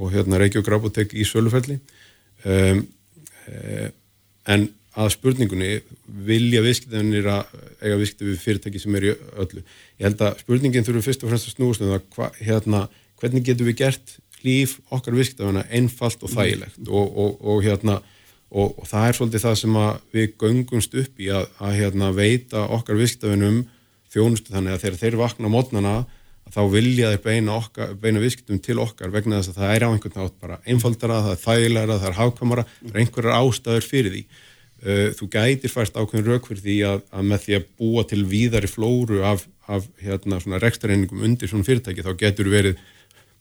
og 0.00 0.12
hérna 0.14 0.40
Reykjavík 0.40 0.66
Grabotek 0.66 1.14
í 1.14 1.26
sölufelli 1.28 1.78
um, 2.46 2.82
e, 3.46 3.90
en 4.50 4.68
að 4.98 5.12
spurningunni 5.14 5.74
vilja 6.26 6.62
viðskiptafinir 6.64 7.28
að 7.30 7.52
eiga 7.78 7.98
viðskipti 8.00 8.26
við 8.26 8.40
fyrirtæki 8.42 8.82
sem 8.82 8.96
er 8.98 9.06
í 9.06 9.12
öllu? 9.38 9.62
Ég 10.00 10.08
held 10.08 10.24
að 10.26 10.40
spurningin 10.42 10.86
þurfum 10.86 11.06
fyrst 11.06 11.22
og 11.24 11.30
fremst 11.30 11.50
að 11.50 11.54
snúast 11.54 11.84
um 11.84 11.92
það 11.94 12.40
hérna, 12.40 12.80
hvernig 13.20 13.46
getum 13.46 13.70
við 13.70 13.78
gert 13.84 14.16
líf 14.42 14.78
okkar 14.90 15.14
viðskiptafina 15.18 15.66
einfalt 15.70 16.24
og 16.26 16.34
þægilegt? 16.34 16.80
Og, 16.88 17.06
og, 17.06 17.38
og 17.38 17.62
hérna 17.66 18.00
og, 18.50 18.78
og 18.80 18.86
það 18.90 19.08
er 19.08 19.18
svolítið 19.18 19.44
það 19.46 19.58
sem 19.60 19.76
við 20.14 20.32
göngumst 20.42 20.96
upp 21.02 21.20
í 21.22 21.28
að, 21.34 21.50
að 21.62 21.76
hérna, 21.78 22.10
veita 22.16 22.64
okkar 22.76 22.98
viðskiptafinum 22.98 23.60
þjónustu 24.10 24.54
þannig 24.54 24.74
að 24.74 24.82
þegar 24.84 25.00
þeir 25.04 25.20
vakna 25.20 25.52
mótnana 25.52 25.94
þá 26.50 26.60
vilja 26.72 27.10
þeir 27.12 27.24
beina, 27.24 27.56
okkar, 27.60 27.92
beina 28.00 28.22
viðskiptum 28.22 28.60
til 28.62 28.78
okkar 28.82 29.12
vegna 29.14 29.38
þess 29.38 29.52
að 29.52 29.58
það 29.60 29.74
er 29.74 29.84
á 29.86 29.88
einhvern 29.90 30.16
nátt 30.18 30.38
bara 30.42 30.60
einfaldara, 30.66 31.18
það 31.26 31.34
er 31.34 31.42
þægilega, 31.44 31.98
það 31.98 32.08
er 32.08 32.16
hafkamara, 32.18 32.64
það 32.80 32.94
er 32.94 33.02
einhverjar 33.04 33.36
ástæður 33.38 33.86
fyrir 33.86 34.16
því. 34.16 34.22
uh, 34.80 35.08
þú 35.18 35.28
gætir 35.34 35.74
fæst 35.74 35.98
ákveðin 36.00 36.26
rauk 36.26 36.48
fyrir 36.48 36.64
því 36.64 36.78
að, 36.88 37.02
að 37.12 37.28
með 37.30 37.44
því 37.44 37.56
að 37.58 37.68
búa 37.78 38.04
til 38.10 38.22
víðari 38.30 38.70
flóru 38.70 39.20
af, 39.28 39.44
af 39.68 39.86
hérna 40.00 40.40
svona 40.40 40.62
rekstareiningum 40.62 41.22
undir 41.28 41.50
svona 41.50 41.68
fyrirtæki 41.68 42.06
þá 42.06 42.14
getur 42.18 42.50
verið 42.50 42.80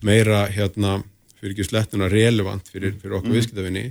meira 0.06 0.46
hérna 0.52 1.00
fyrir 1.40 1.56
ekki 1.56 1.70
slettuna 1.70 2.12
relevant 2.12 2.68
fyrir, 2.70 2.94
fyrir 3.00 3.18
okkur 3.18 3.32
mm. 3.32 3.40
viðskiptafinni 3.40 3.86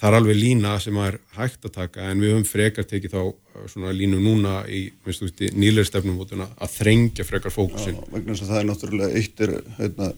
það 0.00 0.08
er 0.08 0.16
alveg 0.18 0.38
lína 0.38 0.74
sem 0.80 0.96
er 1.04 1.18
hægt 1.36 1.66
að 1.68 1.74
taka 1.76 2.08
en 2.08 2.22
við 2.22 2.34
höfum 2.34 2.46
frekar 2.48 2.86
tekið 2.88 3.16
þá 3.16 3.20
uh, 3.20 3.66
svona 3.68 3.92
línu 3.96 4.20
núna 4.22 4.62
í 4.64 4.86
nýleir 5.04 5.88
stefnumvotuna 5.88 6.48
að 6.56 6.78
þrengja 6.78 7.26
frekar 7.28 7.54
fókusin. 7.54 7.98
Já, 7.98 8.08
vegna 8.14 8.32
þess 8.32 8.46
að 8.46 8.52
það 8.54 8.62
er 8.62 8.70
náttúrulega 8.70 9.20
eitt 9.20 9.44
er 9.44 9.54
hérna, 9.76 10.10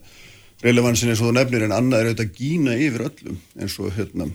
relevansin 0.63 1.13
eins 1.13 1.23
og 1.23 1.31
þú 1.31 1.35
nefnir 1.41 1.67
en 1.67 1.77
annað 1.77 1.99
er 2.05 2.13
auðvitað 2.13 2.31
að 2.31 2.41
gína 2.41 2.79
yfir 2.79 3.07
öllum 3.11 3.43
eins 3.59 3.79
og 3.83 3.93
hérna 3.99 4.31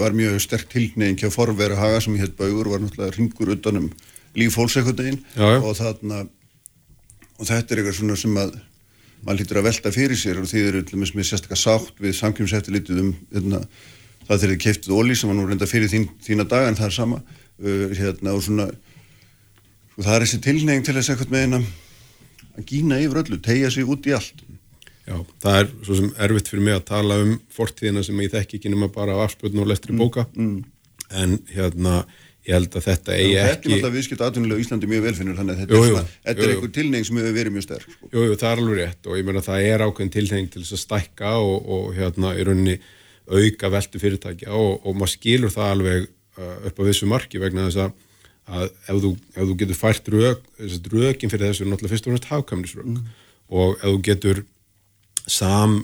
var 0.00 0.14
mjög 0.14 0.40
sterk 0.44 0.68
tilneying 0.70 1.18
hjá 1.18 1.30
forvera 1.32 1.78
haga 1.78 2.00
sem 2.04 2.18
heit 2.20 2.36
baugur 2.38 2.68
var 2.70 2.82
náttúrulega 2.82 3.16
ringur 3.16 3.54
utanum 3.56 3.88
líf 4.36 4.54
fólksekundin 4.54 5.18
og 5.40 5.72
þarna 5.78 6.26
og 7.40 7.48
þetta 7.48 7.74
er 7.74 7.80
eitthvað 7.80 7.96
svona 7.96 8.18
sem 8.20 8.36
að 8.38 8.58
maður 9.24 9.40
lítur 9.40 9.60
að 9.60 9.66
velta 9.68 9.92
fyrir 9.94 10.20
sér 10.20 10.40
og 10.40 10.48
því 10.48 10.66
eru 10.68 10.82
með 11.00 11.26
sérstaklega 11.28 11.60
sátt 11.60 11.98
við 12.00 12.14
samkjömseftilitið 12.20 13.00
um 13.02 13.10
hérna 13.32 13.62
það 14.30 14.44
þegar 14.44 14.54
þið 14.54 14.62
keiftið 14.64 14.94
ólí 14.94 15.18
sem 15.18 15.30
var 15.30 15.38
nú 15.38 15.48
reynda 15.48 15.68
fyrir 15.68 15.90
þín, 15.90 16.06
þína 16.22 16.46
dag 16.50 16.68
en 16.68 16.78
það 16.78 16.88
er 16.88 16.96
sama. 16.96 17.20
Uh, 17.60 17.90
hérna 17.98 18.36
og 18.36 18.44
svona 18.46 18.70
og 18.70 20.06
það 20.06 20.14
er 20.14 20.24
þessi 20.24 20.40
tilneying 20.46 20.86
til 20.86 20.96
þess 20.96 21.12
eitthvað 21.12 21.34
með 21.34 21.44
eina 21.44 21.60
að 22.56 22.70
gína 22.70 23.02
yfir 23.04 23.20
öllu, 23.24 23.40
tegja 23.44 23.70
sig 23.74 23.90
út 23.90 24.08
í 24.08 24.14
allt. 24.16 24.42
Já, 25.10 25.16
það 25.42 25.58
er 25.58 25.70
svo 25.82 25.98
sem 25.98 26.10
erfitt 26.22 26.50
fyrir 26.52 26.64
mig 26.64 26.78
að 26.78 26.88
tala 26.92 27.20
um 27.24 27.36
fortíðina 27.52 28.02
sem 28.06 28.18
ég 28.22 28.32
þekk 28.32 28.56
ekki 28.58 28.72
nema 28.72 28.88
bara 28.94 29.16
af 29.16 29.26
afspöldun 29.26 29.64
og 29.64 29.70
lestri 29.72 29.92
mm, 29.92 30.00
bóka. 30.00 30.26
mm, 30.36 30.50
mm. 30.50 31.06
en 31.20 31.38
hérna 31.50 31.94
ég 32.46 32.54
held 32.54 32.76
að 32.78 32.86
þetta 32.86 33.16
eigi 33.16 33.34
ekki 33.40 33.40
Þetta 33.40 33.50
er 33.50 33.72
náttúrulega 33.72 33.96
viðskipt 33.96 34.22
aðtunlega 34.24 34.60
í 34.60 34.64
Íslandi 34.64 34.90
mjög 34.90 35.02
velfinnur 35.08 35.40
þannig 35.40 35.56
að 35.56 35.60
þetta 35.64 35.76
jú, 35.76 35.88
jú, 35.90 35.98
er, 36.00 36.36
er 36.36 36.52
einhver 36.54 36.72
tilneying 36.76 37.08
sem 37.08 37.20
hefur 37.20 37.36
verið 37.36 37.56
mjög 37.56 37.66
sterk 37.66 37.90
sko. 37.90 38.10
Jú, 38.14 38.22
það 38.30 38.46
er 38.50 38.62
alveg 38.62 38.78
rétt 38.80 39.10
og 39.10 39.18
ég 39.18 39.26
meina 39.28 39.42
það 39.44 39.66
er 39.66 39.84
ákveðin 39.84 40.14
tilneying 40.14 40.48
til 40.54 40.62
þess 40.62 40.76
að 40.76 40.82
stækka 40.84 41.34
og, 41.42 41.68
og 41.76 41.90
hérna 41.98 42.32
í 42.36 42.46
rauninni 42.48 42.76
auka 43.28 43.70
veldu 43.72 44.00
fyrirtækja 44.02 44.54
og, 44.56 44.80
og 44.86 44.96
maður 44.96 45.14
skilur 45.16 45.52
það 45.54 45.74
alveg 45.74 46.06
uh, 46.06 46.56
upp 46.70 46.80
á 46.80 46.82
þessu 46.88 47.10
marki 47.10 47.42
vegna 47.42 47.68
þess 47.68 47.84
að, 47.84 47.92
að 48.50 48.66
ef, 48.70 49.02
þú, 49.04 49.12
ef 49.34 49.44
þú 49.50 49.58
getur 49.62 49.80
fært 49.80 50.10
rög, 50.14 50.42
rögin 50.94 51.32
fyrir 51.32 51.46
þessu 51.50 51.66
er 51.66 51.70
náttúrulega 51.70 51.94
fyrst 51.94 52.08
og 52.08 52.16
næst 52.16 52.30
hafkamnisrög 52.30 52.90
mm. 52.90 53.06
og 53.60 53.76
ef 53.78 53.86
þú 53.86 54.02
getur 54.10 54.44
sam 55.30 55.80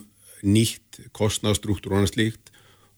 nýtt 0.47 1.01
kostnáðstruktúr 1.17 1.95
og 1.95 2.01
annars 2.01 2.17
líkt 2.19 2.53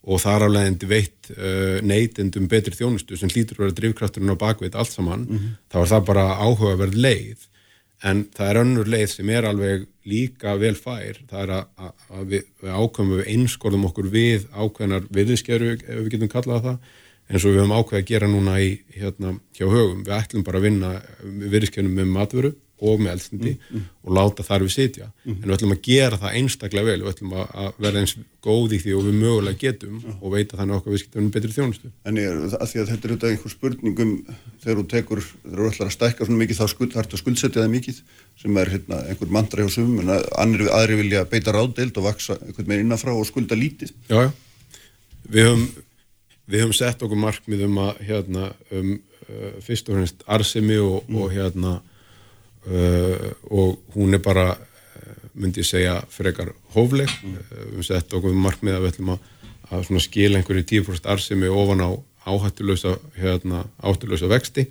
og 0.08 0.22
þar 0.22 0.46
aflegandi 0.46 0.88
veitt 0.88 1.30
uh, 1.34 1.78
neytendum 1.84 2.48
betri 2.48 2.76
þjónustu 2.76 3.18
sem 3.18 3.30
hlýtur 3.32 3.58
að 3.58 3.66
vera 3.66 3.78
drivkrafturinn 3.80 4.32
á 4.32 4.40
bakveit 4.40 4.78
allt 4.78 4.94
saman, 4.94 5.26
mm 5.26 5.38
-hmm. 5.38 5.54
þá 5.72 5.78
er 5.82 5.90
það 5.92 6.04
bara 6.08 6.26
áhugaverð 6.38 6.94
leið 6.96 7.48
en 8.06 8.22
það 8.34 8.50
er 8.50 8.60
önnur 8.62 8.90
leið 8.92 9.08
sem 9.12 9.30
er 9.34 9.48
alveg 9.48 9.86
líka 10.08 10.54
vel 10.60 10.74
fær, 10.78 11.18
það 11.28 11.42
er 11.42 11.52
að, 11.56 11.90
að 12.14 12.30
við, 12.32 12.46
við 12.62 12.76
ákveðum 12.78 13.12
við 13.16 13.30
einskorðum 13.34 13.88
okkur 13.90 14.10
við 14.12 14.46
ákveðnar 14.54 15.08
viðskeru 15.18 15.74
ef 15.76 15.88
við 15.88 16.10
getum 16.14 16.32
kallað 16.32 16.68
það, 16.68 16.78
eins 17.28 17.44
og 17.44 17.52
við 17.52 17.60
höfum 17.62 17.76
ákveð 17.76 18.00
að 18.00 18.08
gera 18.12 18.30
núna 18.30 18.56
í, 18.62 18.70
hérna, 18.94 19.34
hjá 19.58 19.66
högum. 19.66 20.04
Við 20.06 20.14
ætlum 20.16 20.46
bara 20.46 20.60
að 20.60 20.68
vinna 20.68 20.92
viðskerunum 21.56 21.98
með 21.98 22.14
matvöru 22.14 22.54
og 22.78 23.00
með 23.02 23.12
eldstindi 23.16 23.52
mm, 23.56 23.68
mm. 23.74 23.86
og 24.06 24.16
láta 24.18 24.44
þar 24.46 24.64
við 24.66 24.74
sitja 24.74 25.08
mm. 25.08 25.36
en 25.38 25.46
við 25.46 25.54
ætlum 25.56 25.74
að 25.74 25.80
gera 25.88 26.18
það 26.22 26.36
einstaklega 26.40 26.88
vel 26.88 27.00
við 27.02 27.12
ætlum 27.12 27.32
að 27.38 27.72
verða 27.78 28.02
eins 28.04 28.14
góð 28.44 28.74
í 28.76 28.78
því 28.82 28.92
og 28.94 29.02
við 29.08 29.16
mögulega 29.18 29.58
getum 29.60 29.96
og 30.14 30.28
veita 30.34 30.58
þannig 30.58 30.76
okkar 30.78 30.94
viðskiptunum 30.94 31.32
betri 31.34 31.50
þjónustu. 31.54 31.90
En 32.06 32.20
ég 32.20 32.28
er 32.30 32.54
að 32.54 32.70
því 32.70 32.80
að 32.82 32.92
þetta 32.92 33.08
er 33.08 33.12
auðvitað 33.12 33.32
einhver 33.32 33.52
spurningum 33.54 34.12
þegar 34.62 34.78
þú 34.78 34.84
tekur, 34.92 35.22
þegar 35.42 35.58
þú 35.58 35.70
ætlar 35.72 35.88
að 35.88 35.96
stækka 35.96 36.28
svona 36.28 36.42
mikið 36.44 36.60
þá 36.60 36.66
skuld, 36.72 36.94
það 36.94 37.02
að 37.08 37.22
skuldsetja 37.22 37.64
það 37.64 37.74
mikið 37.74 38.00
sem 38.38 38.62
er 38.62 38.72
hérna, 38.74 39.00
einhver 39.10 39.34
mandra 39.34 39.66
hjá 39.66 39.74
sumum 39.74 39.98
en 40.04 40.14
annir, 40.38 40.70
aðri 40.78 41.00
vilja 41.02 41.26
beita 41.28 41.54
ráðdeild 41.56 41.98
og 41.98 42.06
vaksa 42.06 42.38
einhvern 42.38 42.70
veginn 42.70 42.86
innanfrá 42.86 43.12
og 43.12 43.26
skulda 43.26 43.58
lítið. 43.58 43.90
Já, 44.06 44.28
já. 44.28 44.30
Við 45.28 45.48
höfum, 45.48 45.66
við 46.48 46.64
höfum 46.64 46.78
sett 46.78 47.02
okkur 47.04 47.20
markmið 47.26 47.66
um 47.66 47.82
að 47.88 48.02
hérna, 48.06 48.52
um, 48.70 48.94
uh, 49.26 49.56
uh, 52.68 53.28
og 53.50 53.96
hún 53.96 54.16
er 54.16 54.22
bara 54.24 54.52
uh, 54.54 55.24
myndi 55.34 55.64
ég 55.64 55.68
segja 55.68 55.98
frekar 56.12 56.52
hófleg 56.76 57.10
mm. 57.22 57.40
við 57.78 57.88
sett 57.90 58.14
okkur 58.14 58.36
markmið 58.36 58.78
að 58.78 58.84
við 58.84 58.94
ætlum 58.94 59.14
að, 59.16 59.32
að 59.70 59.90
skila 60.04 60.40
einhverju 60.40 60.68
10% 60.74 61.10
arsimi 61.14 61.50
ofan 61.50 61.84
á 61.84 61.90
áhættulösa 62.28 62.98
hérna, 63.16 63.64
áhættulösa 63.80 64.28
vexti 64.28 64.66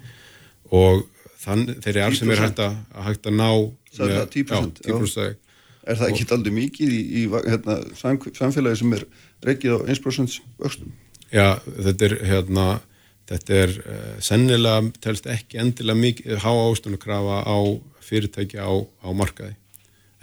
og 0.70 1.08
þann, 1.42 1.66
þeirri 1.82 2.04
arsimi 2.06 2.36
er 2.36 2.44
hægt 2.46 2.62
að, 2.62 2.78
hægt 3.08 3.30
að 3.30 3.38
ná 3.40 3.50
með, 3.50 4.14
það 4.14 4.32
10%, 4.36 4.82
já, 4.86 4.94
10% 4.94 5.44
Er 5.88 5.96
það 5.96 6.10
ekki 6.12 6.26
aldrei 6.36 6.52
mikið 6.52 6.90
í, 6.92 7.02
í 7.16 7.22
hérna, 7.32 7.78
samfélagi 7.96 8.82
sem 8.82 8.96
er 8.98 9.06
reikið 9.48 9.78
á 9.78 9.78
1% 9.96 10.34
vöxtum? 10.60 10.90
Já, 11.32 11.60
þetta 11.64 12.10
er 12.10 12.16
hérna 12.28 12.66
Þetta 13.28 13.56
er 13.60 13.74
uh, 13.82 14.12
sennilega, 14.24 14.92
telst 15.04 15.28
ekki 15.28 15.60
endilega 15.60 16.00
mikið 16.00 16.44
há 16.46 16.52
ástönukrafa 16.52 17.42
á 17.44 17.58
fyrirtæki 18.08 18.60
á, 18.60 18.72
á 19.04 19.10
markaði. 19.12 19.58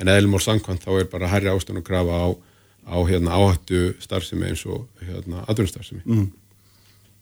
En 0.01 0.11
eðlum 0.11 0.39
og 0.39 0.43
sangkvæmt 0.43 0.87
þá 0.87 0.93
er 1.03 1.11
bara 1.13 1.29
herri 1.31 1.53
ástönukrafa 1.53 2.17
á, 2.17 2.29
á 2.89 2.97
hérna, 3.05 3.37
áhættu 3.37 3.93
starfsemi 4.03 4.49
eins 4.49 4.65
og 4.65 4.89
hérna, 5.05 5.45
aðvunnstarfsemi. 5.45 6.01
Mm. 6.09 6.33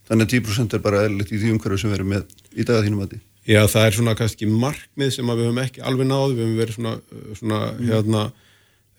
Þannig 0.09 0.29
að 0.29 0.37
10% 0.39 0.77
er 0.77 0.85
bara 0.85 1.03
eðlitt 1.07 1.35
í 1.35 1.41
því 1.41 1.53
umhverju 1.57 1.83
sem 1.83 1.93
við 1.93 1.99
erum 1.99 2.13
með 2.15 2.33
í 2.55 2.67
daga 2.67 2.87
þínum 2.87 3.05
að 3.05 3.15
því? 3.15 3.21
Já, 3.43 3.61
það 3.67 3.87
er 3.87 3.97
svona 3.97 4.15
kannski 4.19 4.47
markmið 4.47 5.13
sem 5.17 5.31
við 5.33 5.45
höfum 5.49 5.61
ekki 5.65 5.83
alveg 5.83 6.07
náðu. 6.07 6.37
Við 6.37 6.45
höfum 6.45 6.59
verið 6.61 6.77
svona, 6.77 6.93
svona 7.39 7.61
mm. 7.73 7.83
hérna, 7.91 8.23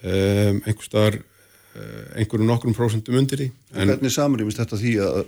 um, 0.03 0.59
einhver 0.65 0.87
staðar, 0.87 1.17
uh, 1.77 2.05
einhverjum 2.19 2.49
nokkrum 2.51 2.75
prósentum 2.75 3.19
undir 3.19 3.39
því. 3.39 3.49
En 3.71 3.93
hvernig 3.93 4.15
samrýmist 4.15 4.59
þetta 4.59 4.79
því 4.81 4.95
að 5.07 5.21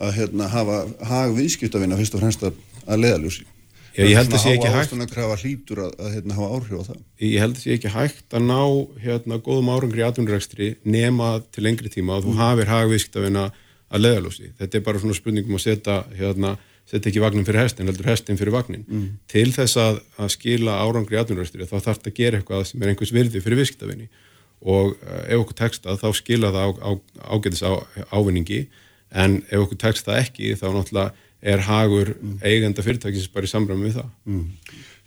að 0.00 0.14
hérna, 0.18 0.48
hafa 0.52 0.78
hag 1.08 1.34
viðskiptavina 1.36 1.98
fyrst 1.98 2.16
og 2.16 2.22
fremst 2.24 2.46
að, 2.46 2.62
leðaljósi 2.86 3.48
Já, 3.92 4.06
ég 4.08 4.16
held 4.16 4.32
að 4.32 4.40
sé 4.40 4.52
ekki 4.56 4.70
hægt. 4.72 4.92
að 4.96 5.42
hlýtur 5.42 5.80
að, 5.84 5.90
að 6.00 6.14
hérna, 6.14 6.36
hafa 6.38 6.56
áhrif 6.56 6.78
á 6.80 6.84
það. 6.86 7.00
Ég 7.20 7.42
held 7.42 7.56
að 7.58 7.60
sé 7.60 7.74
ekki 7.74 7.90
hægt 7.92 8.36
að 8.38 8.46
ná 8.48 8.60
hérna, 9.02 9.38
góðum 9.44 9.68
árangri 9.68 10.00
í 10.00 10.06
atvinnurekstri 10.06 10.68
nema 10.88 11.34
til 11.52 11.66
lengri 11.66 11.92
tíma 11.92 12.16
að 12.16 12.24
þú 12.24 12.32
mm. 12.32 12.40
hafir 12.40 12.72
hagviðskiptavina 12.72 13.44
að 13.92 14.04
leðaljósi 14.06 14.52
þetta 14.60 14.78
er 14.78 14.84
bara 14.86 15.02
svona 15.02 15.16
spurningum 15.18 15.58
að 15.58 15.64
setja 15.66 15.98
hérna, 16.16 16.54
setja 16.88 17.10
ekki 17.12 17.22
vagnin 17.22 17.46
fyrir 17.48 17.66
hestin, 17.66 17.90
heldur 17.90 18.08
hestin 18.08 18.40
fyrir 18.40 18.56
vagnin 18.56 18.86
mm. 18.88 19.08
til 19.32 19.48
þess 19.52 19.80
að, 19.80 20.00
að 20.16 20.32
skila 20.38 20.78
árangri 20.80 21.18
í 21.18 21.20
atvinnurekstri 21.20 21.68
þá 21.68 21.76
þarf 21.76 22.00
þetta 22.00 22.12
að 22.12 22.20
gera 22.22 22.40
eitthvað 22.40 22.64
sem 22.70 22.82
er 22.82 22.92
einhvers 22.92 23.12
virði 23.12 23.44
fyrir 23.44 23.60
viðskiptavinni. 23.60 24.08
Og 24.62 24.94
uh, 24.94 25.22
ef 25.26 25.42
okkur 25.42 25.58
teksta 25.58 25.98
þá 25.98 26.08
skila 26.16 26.52
það 26.54 26.64
á, 26.64 26.70
á, 26.80 26.90
ágætis 27.34 27.64
á, 27.66 27.72
ávinningi 28.14 28.64
en 29.12 29.42
ef 29.48 29.66
okkur 29.66 29.80
tekst 29.84 30.08
það 30.08 30.22
ekki 30.22 30.54
þá 30.58 30.66
náttúrulega 30.72 31.12
er 31.42 31.62
hagur 31.66 32.14
mm. 32.14 32.38
eigenda 32.46 32.84
fyrirtækisins 32.86 33.32
bara 33.34 33.48
í 33.48 33.52
samræmi 33.52 33.88
við 33.88 34.00
það 34.00 34.10
mm. 34.30 34.48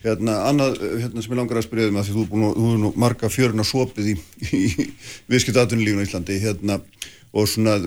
Hérna, 0.06 0.34
annað 0.46 0.76
hérna, 0.84 1.22
sem 1.24 1.32
ég 1.34 1.39
langar 1.39 1.58
að 1.58 1.65
spyrja 1.65 1.89
um 1.89 1.96
að 1.98 2.10
því 2.10 2.15
þú 2.15 2.24
er 2.26 2.41
að, 2.46 2.58
þú 2.58 2.72
er 2.72 2.82
nú 2.84 2.89
marga 3.02 3.30
fjörun 3.32 3.63
á 3.63 3.65
sopið 3.65 4.10
í, 4.12 4.15
í 4.54 4.65
viðskiptatunulífun 5.32 6.04
í 6.04 6.06
Íslandi 6.06 6.36
hérna, 6.44 6.78
og 7.34 7.48
svona 7.50 7.80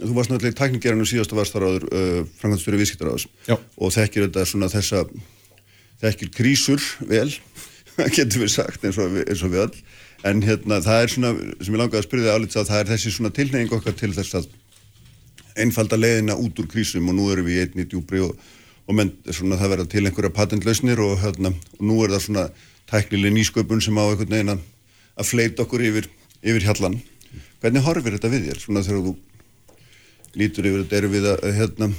þú 0.00 0.16
varst 0.16 0.32
náttúrulega 0.32 0.56
í 0.56 0.58
tækningerinu 0.58 1.06
síðast 1.06 1.34
að 1.34 1.38
varst 1.38 1.54
þar 1.54 1.66
áður 1.68 1.86
uh, 1.86 2.16
framkvæmstöru 2.40 2.80
viðskiptaráðs 2.80 3.28
og 3.54 3.94
þekkir 3.94 4.26
þetta 4.26 4.46
svona 4.50 4.70
þessa 4.72 5.04
þekkir 6.02 6.32
krísur 6.34 6.88
vel 7.06 7.28
getur 8.16 8.42
við 8.42 8.54
sagt 8.56 8.88
eins 8.88 8.98
og, 8.98 9.14
eins 9.22 9.44
og 9.46 9.54
við 9.54 9.66
all 9.68 9.76
en 10.24 10.42
hérna 10.42 10.80
það 10.82 11.04
er 11.04 11.14
svona 11.14 11.32
sem 11.60 11.70
ég 11.70 11.80
langar 11.80 12.00
að 12.00 12.08
spyrja 12.08 12.32
það 12.32 12.40
álítið 12.40 12.60
að 12.62 12.70
það 12.72 12.80
er 12.80 12.90
þessi 12.90 13.14
svona 13.14 13.34
tilneying 13.38 13.76
okkar 13.76 13.96
til 14.00 14.10
þess 14.16 14.38
að 14.40 14.50
einfalda 15.60 15.98
leiðina 15.98 16.36
út 16.40 16.58
úr 16.60 16.68
krísum 16.70 17.08
og 17.10 17.18
nú 17.18 17.30
erum 17.32 17.48
við 17.48 17.58
í 17.58 17.64
einni 17.64 17.86
djúbri 17.88 18.22
og, 18.24 18.38
og 18.88 18.98
menn, 18.98 19.12
svona, 19.30 19.58
það 19.60 19.74
verða 19.74 19.90
til 19.92 20.04
einhverja 20.04 20.34
patentlausnir 20.34 21.02
og, 21.04 21.18
hérna, 21.22 21.54
og 21.78 21.84
nú 21.84 22.00
er 22.04 22.14
það 22.14 22.24
svona 22.26 22.46
tæknileg 22.90 23.36
nýsköpun 23.36 23.82
sem 23.84 23.98
á 23.98 24.04
einhvern 24.04 24.34
veginn 24.34 24.54
að 24.54 25.28
fleita 25.28 25.64
okkur 25.64 25.84
yfir, 25.86 26.10
yfir 26.42 26.66
hjallan. 26.68 26.98
Hvernig 27.62 27.86
horfir 27.86 28.18
þetta 28.18 28.32
við 28.32 28.50
þér? 28.50 28.60
Svona 28.64 28.82
þegar 28.84 29.06
þú 29.06 29.14
lítur 30.40 30.68
yfir 30.68 30.82
þetta, 30.82 30.98
erum 30.98 31.14
við 31.14 31.30
að 31.30 31.46
hérna, 31.58 31.90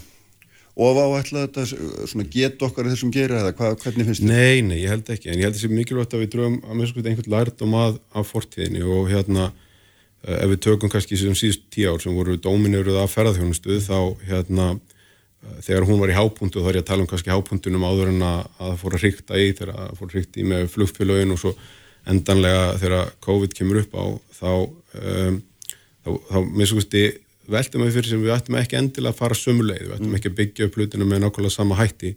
of 0.75 0.99
áætla 0.99 1.45
þetta, 1.45 1.65
svona 2.11 2.27
get 2.31 2.63
okkar 2.67 2.89
þessum 2.91 3.13
gera 3.15 3.41
eða 3.41 3.53
hva, 3.55 3.71
hvernig 3.79 4.09
finnst 4.09 4.23
þetta? 4.25 4.35
Nei, 4.35 4.65
nei, 4.67 4.79
ég 4.83 4.91
held 4.91 5.11
ekki, 5.15 5.31
en 5.31 5.39
ég 5.39 5.47
held 5.47 5.57
þessi 5.57 5.71
mikilvægt 5.71 6.15
að 6.15 6.25
við 6.25 6.33
drögum 6.35 6.57
að 6.67 6.83
einhvern 6.83 7.31
lærdom 7.31 7.77
að, 7.79 8.01
að 8.11 8.27
fortíðinni 8.33 8.83
og 8.83 9.07
hérna 9.11 9.53
ef 10.25 10.51
við 10.51 10.61
tökum 10.65 10.91
kannski 10.91 11.17
sem 11.19 11.37
síðust 11.37 11.65
tíu 11.73 11.93
ár 11.93 12.03
sem 12.03 12.15
voru 12.15 12.37
dóminuruð 12.41 13.01
af 13.03 13.13
ferðarþjónustuð 13.13 13.81
þá 13.85 13.97
hérna 14.25 14.67
eh, 14.75 15.57
þegar 15.67 15.87
hún 15.89 16.01
var 16.01 16.13
í 16.13 16.17
hápuntu 16.17 16.63
þá 16.63 16.69
er 16.71 16.79
ég 16.79 16.85
að 16.85 16.91
tala 16.91 17.05
um 17.05 17.09
kannski 17.11 17.33
hápuntunum 17.33 17.85
áður 17.85 18.13
en 18.13 18.23
að 18.25 18.45
það 18.59 18.79
fór 18.83 18.97
að 18.97 19.03
hrykta 19.05 19.41
í 19.41 19.49
þegar 19.51 19.75
það 19.75 19.99
fór 19.99 20.07
að 20.09 20.15
hrykta 20.17 20.41
í 20.41 20.47
með 20.53 20.71
flugfélagin 20.73 21.35
og 21.35 21.41
svo 21.43 21.53
endanlega 22.05 22.65
þegar 22.81 23.13
COVID 23.25 23.53
kemur 23.57 23.81
upp 23.81 23.95
á 23.97 24.05
þá 24.39 24.49
um, 24.53 25.37
þá, 26.05 26.09
þá 26.29 26.37
minnst 26.53 27.21
veltum 27.51 27.83
við 27.85 27.97
fyrir 27.97 28.11
sem 28.11 28.23
við 28.23 28.33
ættum 28.35 28.57
ekki 28.59 28.77
endilega 28.79 29.13
að 29.13 29.19
fara 29.19 29.37
sömuleið, 29.37 29.83
við 29.85 29.95
ættum 29.95 30.07
mm. 30.09 30.17
ekki 30.17 30.31
að 30.31 30.37
byggja 30.39 30.67
upp 30.67 30.77
hlutinu 30.79 31.07
með 31.09 31.21
nákvæmlega 31.23 31.53
sama 31.53 31.77
hætti 31.79 32.15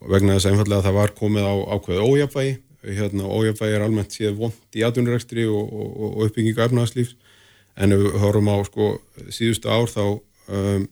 vegna 0.00 0.36
þess 0.36 0.48
að 0.48 0.54
einfallega 0.54 0.80
að 0.80 0.86
það 0.88 0.96
var 0.98 1.12
komið 1.18 1.48
á 1.48 1.54
ákveðu 1.74 2.06
ójafvægi, 2.08 2.54
hérna 2.98 3.28
ójafvægi 3.28 3.76
er 3.76 3.84
almennt 3.84 4.16
séð 4.16 4.38
vond 4.40 4.76
í 4.76 4.84
atvinnurekstri 4.88 5.46
og, 5.48 5.68
og, 5.68 5.92
og 6.08 6.24
uppbyggingu 6.28 6.64
efnagslífs 6.64 7.14
en 7.76 7.94
ef 7.94 8.04
við 8.04 8.20
horfum 8.22 8.52
á 8.52 8.56
sko 8.68 8.90
síðustu 9.34 9.70
ár 9.70 9.90
þá 9.90 10.04
um, 10.04 10.86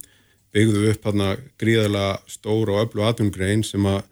byggðum 0.53 0.85
við 0.85 0.95
upp 0.95 1.07
hérna 1.09 1.29
gríðarlega 1.61 2.17
stór 2.29 2.73
og 2.73 2.83
öllu 2.85 3.07
atvinnugrein 3.07 3.65
sem 3.67 3.87
að 3.89 4.03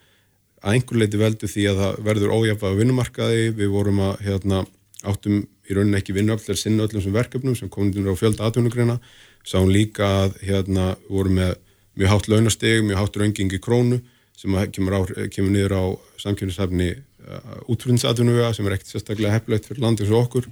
að 0.61 0.77
einhver 0.77 1.01
leiti 1.01 1.21
veldu 1.21 1.49
því 1.49 1.67
að 1.71 1.81
það 1.81 1.99
verður 2.07 2.35
á 2.37 2.39
vinnumarkaði, 2.77 3.49
við 3.57 3.73
vorum 3.73 4.01
að 4.05 4.23
hérna 4.27 4.63
áttum 5.09 5.41
í 5.41 5.77
rauninni 5.77 6.01
ekki 6.01 6.13
öll 6.13 6.39
þegar 6.39 6.59
sinna 6.61 6.85
öllum 6.85 7.05
sem 7.05 7.15
verkefnum 7.15 7.57
sem 7.57 7.71
komin 7.73 8.11
á 8.11 8.15
fjölda 8.19 8.49
atvinnugreina. 8.49 8.99
Sáum 9.47 9.71
líka 9.73 10.05
að 10.27 10.41
hérna 10.45 10.97
voru 11.09 11.33
með 11.33 11.55
mjög 11.97 12.13
hátt 12.13 12.29
launasteg, 12.29 12.83
mjög 12.85 13.01
hátt 13.01 13.17
raungingi 13.17 13.61
krónu 13.63 14.01
sem 14.37 14.57
kemur, 14.73 14.97
á, 14.97 15.01
kemur 15.33 15.53
niður 15.53 15.77
á 15.77 15.85
samkynningshafni 16.21 16.91
uh, 16.97 17.57
útflunnsatvinnuvega 17.73 18.53
sem 18.57 18.69
er 18.69 18.77
ekkert 18.77 18.93
sérstaklega 18.93 19.37
heflegt 19.37 19.69
fyrir 19.69 19.85
landið 19.85 20.11
svo 20.11 20.21
okkur 20.25 20.49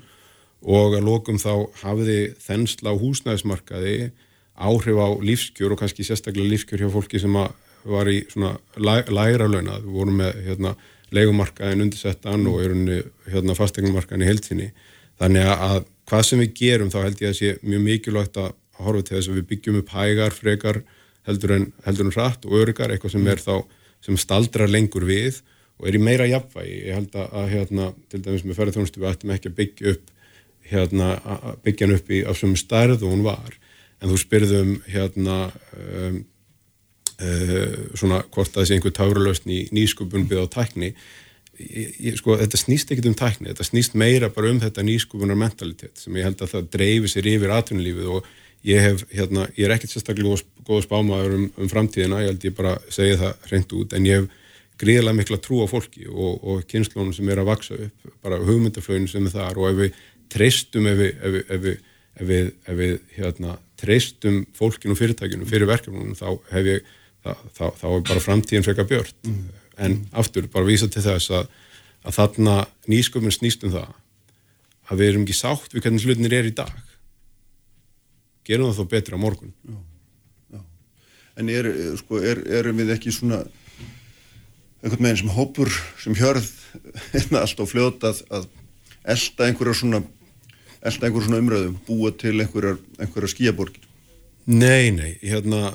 og 0.62 0.97
að 0.99 1.07
lókum 1.07 1.38
þá 1.38 1.53
hafiði 1.85 2.18
þensla 2.42 2.94
á 2.94 3.01
húsnæðismarkaði 3.01 3.97
áhrif 4.59 4.99
á 4.99 5.09
lífskjör 5.23 5.75
og 5.75 5.83
kannski 5.83 6.07
sérstaklega 6.07 6.51
lífskjör 6.51 6.83
hjá 6.83 6.90
fólki 6.92 7.21
sem 7.23 7.35
var 7.88 8.11
í 8.11 8.25
svona 8.31 8.57
læ, 8.77 9.07
læra 9.07 9.47
launa, 9.47 9.79
við 9.79 9.92
vorum 9.94 10.18
með 10.18 10.40
hérna, 10.49 10.75
leikumarkaðin 11.14 11.85
undirsettan 11.87 12.47
og 12.51 12.59
hérna, 13.31 13.57
fastegnumarkaðin 13.57 14.27
í 14.27 14.29
heilsinni 14.29 14.71
þannig 15.21 15.47
að 15.55 15.85
hvað 16.09 16.25
sem 16.27 16.42
við 16.42 16.55
gerum 16.59 16.90
þá 16.92 16.99
held 17.05 17.23
ég 17.23 17.33
að 17.33 17.38
sé 17.38 17.55
mjög 17.62 17.85
mikilvægt 17.87 18.40
að 18.42 18.51
horfa 18.83 19.05
til 19.07 19.16
þess 19.16 19.31
að 19.31 19.38
við 19.38 19.49
byggjum 19.53 19.79
upp 19.83 19.94
hægar, 19.94 20.35
frekar 20.35 20.83
heldur 21.29 21.55
en, 21.55 21.71
heldur 21.85 22.09
en 22.09 22.16
rætt 22.16 22.47
og 22.49 22.59
örgar, 22.62 22.92
eitthvað 22.92 23.14
sem 23.14 23.31
er 23.31 23.42
þá 23.42 23.55
sem 24.05 24.18
staldrar 24.21 24.71
lengur 24.71 25.07
við 25.09 25.40
og 25.79 25.88
er 25.88 25.99
í 25.99 26.03
meira 26.03 26.27
jafnvægi. 26.27 26.77
Ég 26.88 26.97
held 26.97 27.16
að, 27.18 27.27
að 27.40 27.51
hérna, 27.55 27.88
til 28.11 28.23
dæmis 28.25 28.44
með 28.47 28.59
ferðarþjónustu 28.59 29.03
við 29.03 29.11
ættum 29.11 29.35
ekki 29.35 29.51
að 29.51 29.59
byggja 29.59 29.92
upp 29.94 30.14
hérna, 30.71 31.15
byggja 31.65 31.87
hann 31.87 31.99
upp 31.99 32.11
í 32.13 32.25
af 32.29 32.39
svömu 32.39 32.59
stærð 32.61 33.05
og 33.05 33.15
hún 33.15 33.25
var. 33.27 33.55
En 33.99 34.11
þú 34.13 34.19
spyrðum 34.23 34.75
hérna 34.89 35.39
um, 35.75 36.19
uh, 37.19 37.79
svona 37.99 38.23
hvort 38.35 38.59
að 38.59 38.69
sé 38.69 38.77
einhver 38.77 38.95
táruleusn 38.95 39.51
í 39.51 39.65
nýsköpun 39.75 40.29
byggð 40.31 40.47
á 40.47 40.55
tækni. 40.59 40.93
Ég, 41.59 42.15
sko, 42.21 42.37
þetta 42.39 42.61
snýst 42.61 42.93
ekkit 42.95 43.09
um 43.11 43.17
tækni, 43.19 43.51
þetta 43.51 43.67
snýst 43.67 43.97
meira 43.99 44.29
bara 44.31 44.53
um 44.53 44.61
þetta 44.63 44.85
nýskupunar 44.87 45.39
mentalitet 45.39 45.99
sem 45.99 46.15
ég 46.15 46.29
held 46.29 46.45
að 46.45 46.53
það 46.53 46.69
dreifir 46.77 47.11
sér 47.11 47.27
yfir 47.33 47.55
atvinnulífið 47.57 48.13
og 48.15 48.29
ég 48.67 48.85
hef, 48.85 49.03
hérna, 49.11 49.49
ég 49.57 49.67
er 49.67 49.75
ekkit 49.75 49.97
sérstaklega 49.97 50.39
góð 50.69 50.85
spámaður 50.87 51.35
um, 51.35 51.49
um 51.59 51.71
framtíðina, 51.71 52.21
ég 52.23 52.33
held 52.33 52.47
ég 52.47 52.55
bara 52.55 52.77
segja 52.95 53.19
það 53.25 53.51
reynd 53.51 53.75
út, 53.81 53.97
en 53.99 54.07
ég 54.07 54.21
hef 54.21 54.47
gríðilega 54.79 55.19
mikla 55.19 55.41
trú 55.43 55.63
á 55.63 55.67
fólki 55.71 56.07
og, 56.07 56.39
og 56.47 56.63
kynnslónum 56.71 57.15
sem 57.17 57.29
er 57.31 57.43
að 57.43 57.51
vaksa 57.51 57.79
upp, 57.89 58.13
bara 58.23 58.39
hugmyndaflögin 58.39 59.11
sem 59.11 59.27
er 59.27 59.35
þar 59.35 59.59
og 59.59 59.71
ef 59.73 59.81
við 59.83 59.99
treystum 60.33 60.88
ef 60.91 60.99
við, 60.99 61.12
ef 61.19 61.35
við, 61.35 61.45
ef 61.49 61.62
við, 61.62 61.79
ef 62.19 62.31
við, 62.33 62.51
ef 62.67 62.81
við 62.83 62.97
hérna, 63.19 63.59
treystum 63.79 64.43
fólkinu 64.59 64.97
og 64.97 65.01
fyrirtækinu 65.01 65.47
fyrir 65.49 65.71
verkefnunum 65.71 66.19
þá 66.19 66.29
hef 66.51 66.73
ég, 66.73 66.93
þá, 67.23 67.33
þá, 67.55 67.64
þá 67.79 67.87
er 67.93 68.05
bara 68.11 68.25
framtíðin 68.25 68.67
freka 68.67 68.87
björn. 68.88 69.14
Mm 69.29 69.47
en 69.79 70.05
aftur 70.12 70.49
bara 70.51 70.67
vísa 70.67 70.88
til 70.91 71.03
þess 71.05 71.31
að, 71.35 71.49
að 72.07 72.19
þarna 72.19 72.57
nýsköpun 72.91 73.35
snýst 73.35 73.64
um 73.67 73.75
það 73.75 73.95
að 74.88 75.03
við 75.03 75.11
erum 75.12 75.27
ekki 75.27 75.38
sátt 75.38 75.75
við 75.75 75.85
hvernig 75.85 76.07
hlutinir 76.07 76.37
er 76.38 76.49
í 76.49 76.55
dag 76.57 76.75
gerum 78.49 78.71
það 78.71 78.81
þó 78.81 78.93
betra 78.95 79.21
á 79.21 79.23
morgun 79.23 79.55
já, 79.62 79.79
já. 80.57 80.61
En 81.38 81.53
er, 81.53 81.71
sko, 82.01 82.23
er, 82.25 82.43
erum 82.61 82.81
við 82.81 82.95
ekki 82.97 83.14
svona 83.14 83.43
einhvern 84.83 85.09
veginn 85.09 85.23
sem 85.23 85.35
hópur 85.37 85.73
sem 86.03 86.17
hjörð 86.19 86.49
hérna 87.14 87.45
alltaf 87.45 87.75
fljótað 87.75 88.23
að 88.31 88.49
elda 89.09 89.49
einhverja 89.49 89.83
svona 89.83 90.03
elda 90.83 91.09
einhverja 91.09 91.27
svona 91.27 91.43
umröðum 91.43 91.77
búa 91.88 92.12
til 92.14 92.37
einhverja, 92.38 92.79
einhverja 92.99 93.35
skíaborgir 93.35 93.85
Nei, 94.49 94.88
nei, 94.97 95.19
hérna 95.21 95.75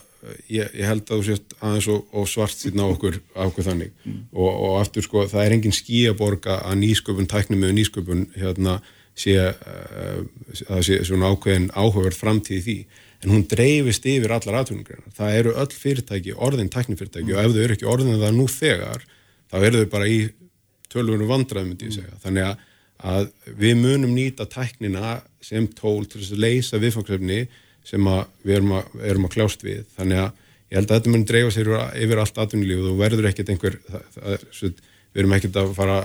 ég, 0.50 0.72
ég 0.74 0.88
held 0.88 1.06
að 1.06 1.20
þú 1.20 1.26
sést 1.28 1.56
aðeins 1.60 1.88
og, 1.94 2.04
og 2.16 2.28
svart 2.30 2.58
síðan 2.58 2.86
á 2.86 2.88
okkur, 2.88 3.20
okkur 3.46 3.68
þannig 3.68 3.94
mm. 4.04 4.20
og, 4.34 4.50
og 4.50 4.76
aftur 4.82 5.06
sko 5.06 5.26
það 5.30 5.46
er 5.46 5.56
engin 5.58 5.76
skíaborga 5.76 6.60
að 6.64 6.80
nýsköpun, 6.84 7.30
tæknum 7.30 7.64
með 7.64 7.76
nýsköpun 7.80 8.28
hérna 8.38 8.80
sé 9.20 9.36
uh, 9.38 10.22
að 10.74 10.86
sé 10.88 11.00
svona 11.06 11.30
ákveðin 11.34 11.70
áhugaverð 11.76 12.18
framtíð 12.18 12.64
því 12.66 12.78
en 13.24 13.34
hún 13.36 13.44
dreifist 13.50 14.06
yfir 14.10 14.34
allar 14.36 14.62
aðtunumgreina 14.62 15.14
það 15.16 15.40
eru 15.40 15.56
öll 15.62 15.74
fyrirtæki, 15.84 16.34
orðin 16.34 16.72
tæknifyrirtæki 16.74 17.30
mm. 17.30 17.36
og 17.36 17.44
ef 17.44 17.54
þau 17.54 17.64
eru 17.66 17.78
ekki 17.78 17.92
orðin 17.94 18.22
það 18.24 18.38
nú 18.40 18.48
þegar 18.52 19.06
þá 19.52 19.58
eru 19.62 19.84
þau 19.84 19.92
bara 19.94 20.10
í 20.10 20.20
tölvunum 20.94 21.30
vandrað 21.30 21.68
myndi 21.68 21.90
ég 21.90 21.98
segja, 22.00 22.14
mm. 22.14 22.24
þannig 22.26 22.48
að, 22.50 22.70
að 23.04 23.28
við 23.60 23.76
munum 23.82 24.16
nýta 24.16 24.48
tæknina 24.50 25.20
sem 25.44 25.68
tól 25.76 26.06
til 26.08 26.22
þess 26.22 26.36
að 26.36 26.44
leysa 26.46 26.80
viðfangsefni 26.80 27.42
sem 27.84 28.10
við 28.46 28.56
erum 28.58 28.74
að, 28.80 28.96
erum 29.04 29.28
að 29.28 29.36
kljást 29.36 29.66
við. 29.66 29.84
Þannig 29.98 30.24
að 30.24 30.32
ég 30.72 30.80
held 30.80 30.90
að 30.90 30.98
þetta 30.98 31.14
mun 31.14 31.28
dreifa 31.30 31.54
sér 31.54 31.72
yfir 32.00 32.24
allt 32.24 32.42
atvinnulíf 32.42 32.90
og 32.90 33.00
verður 33.02 33.30
ekkert 33.30 33.52
einhver 33.54 33.78
það, 33.90 34.06
það, 34.16 34.84
við 35.14 35.22
erum 35.22 35.36
ekkert 35.38 35.60
að 35.62 35.74
fara 35.78 35.98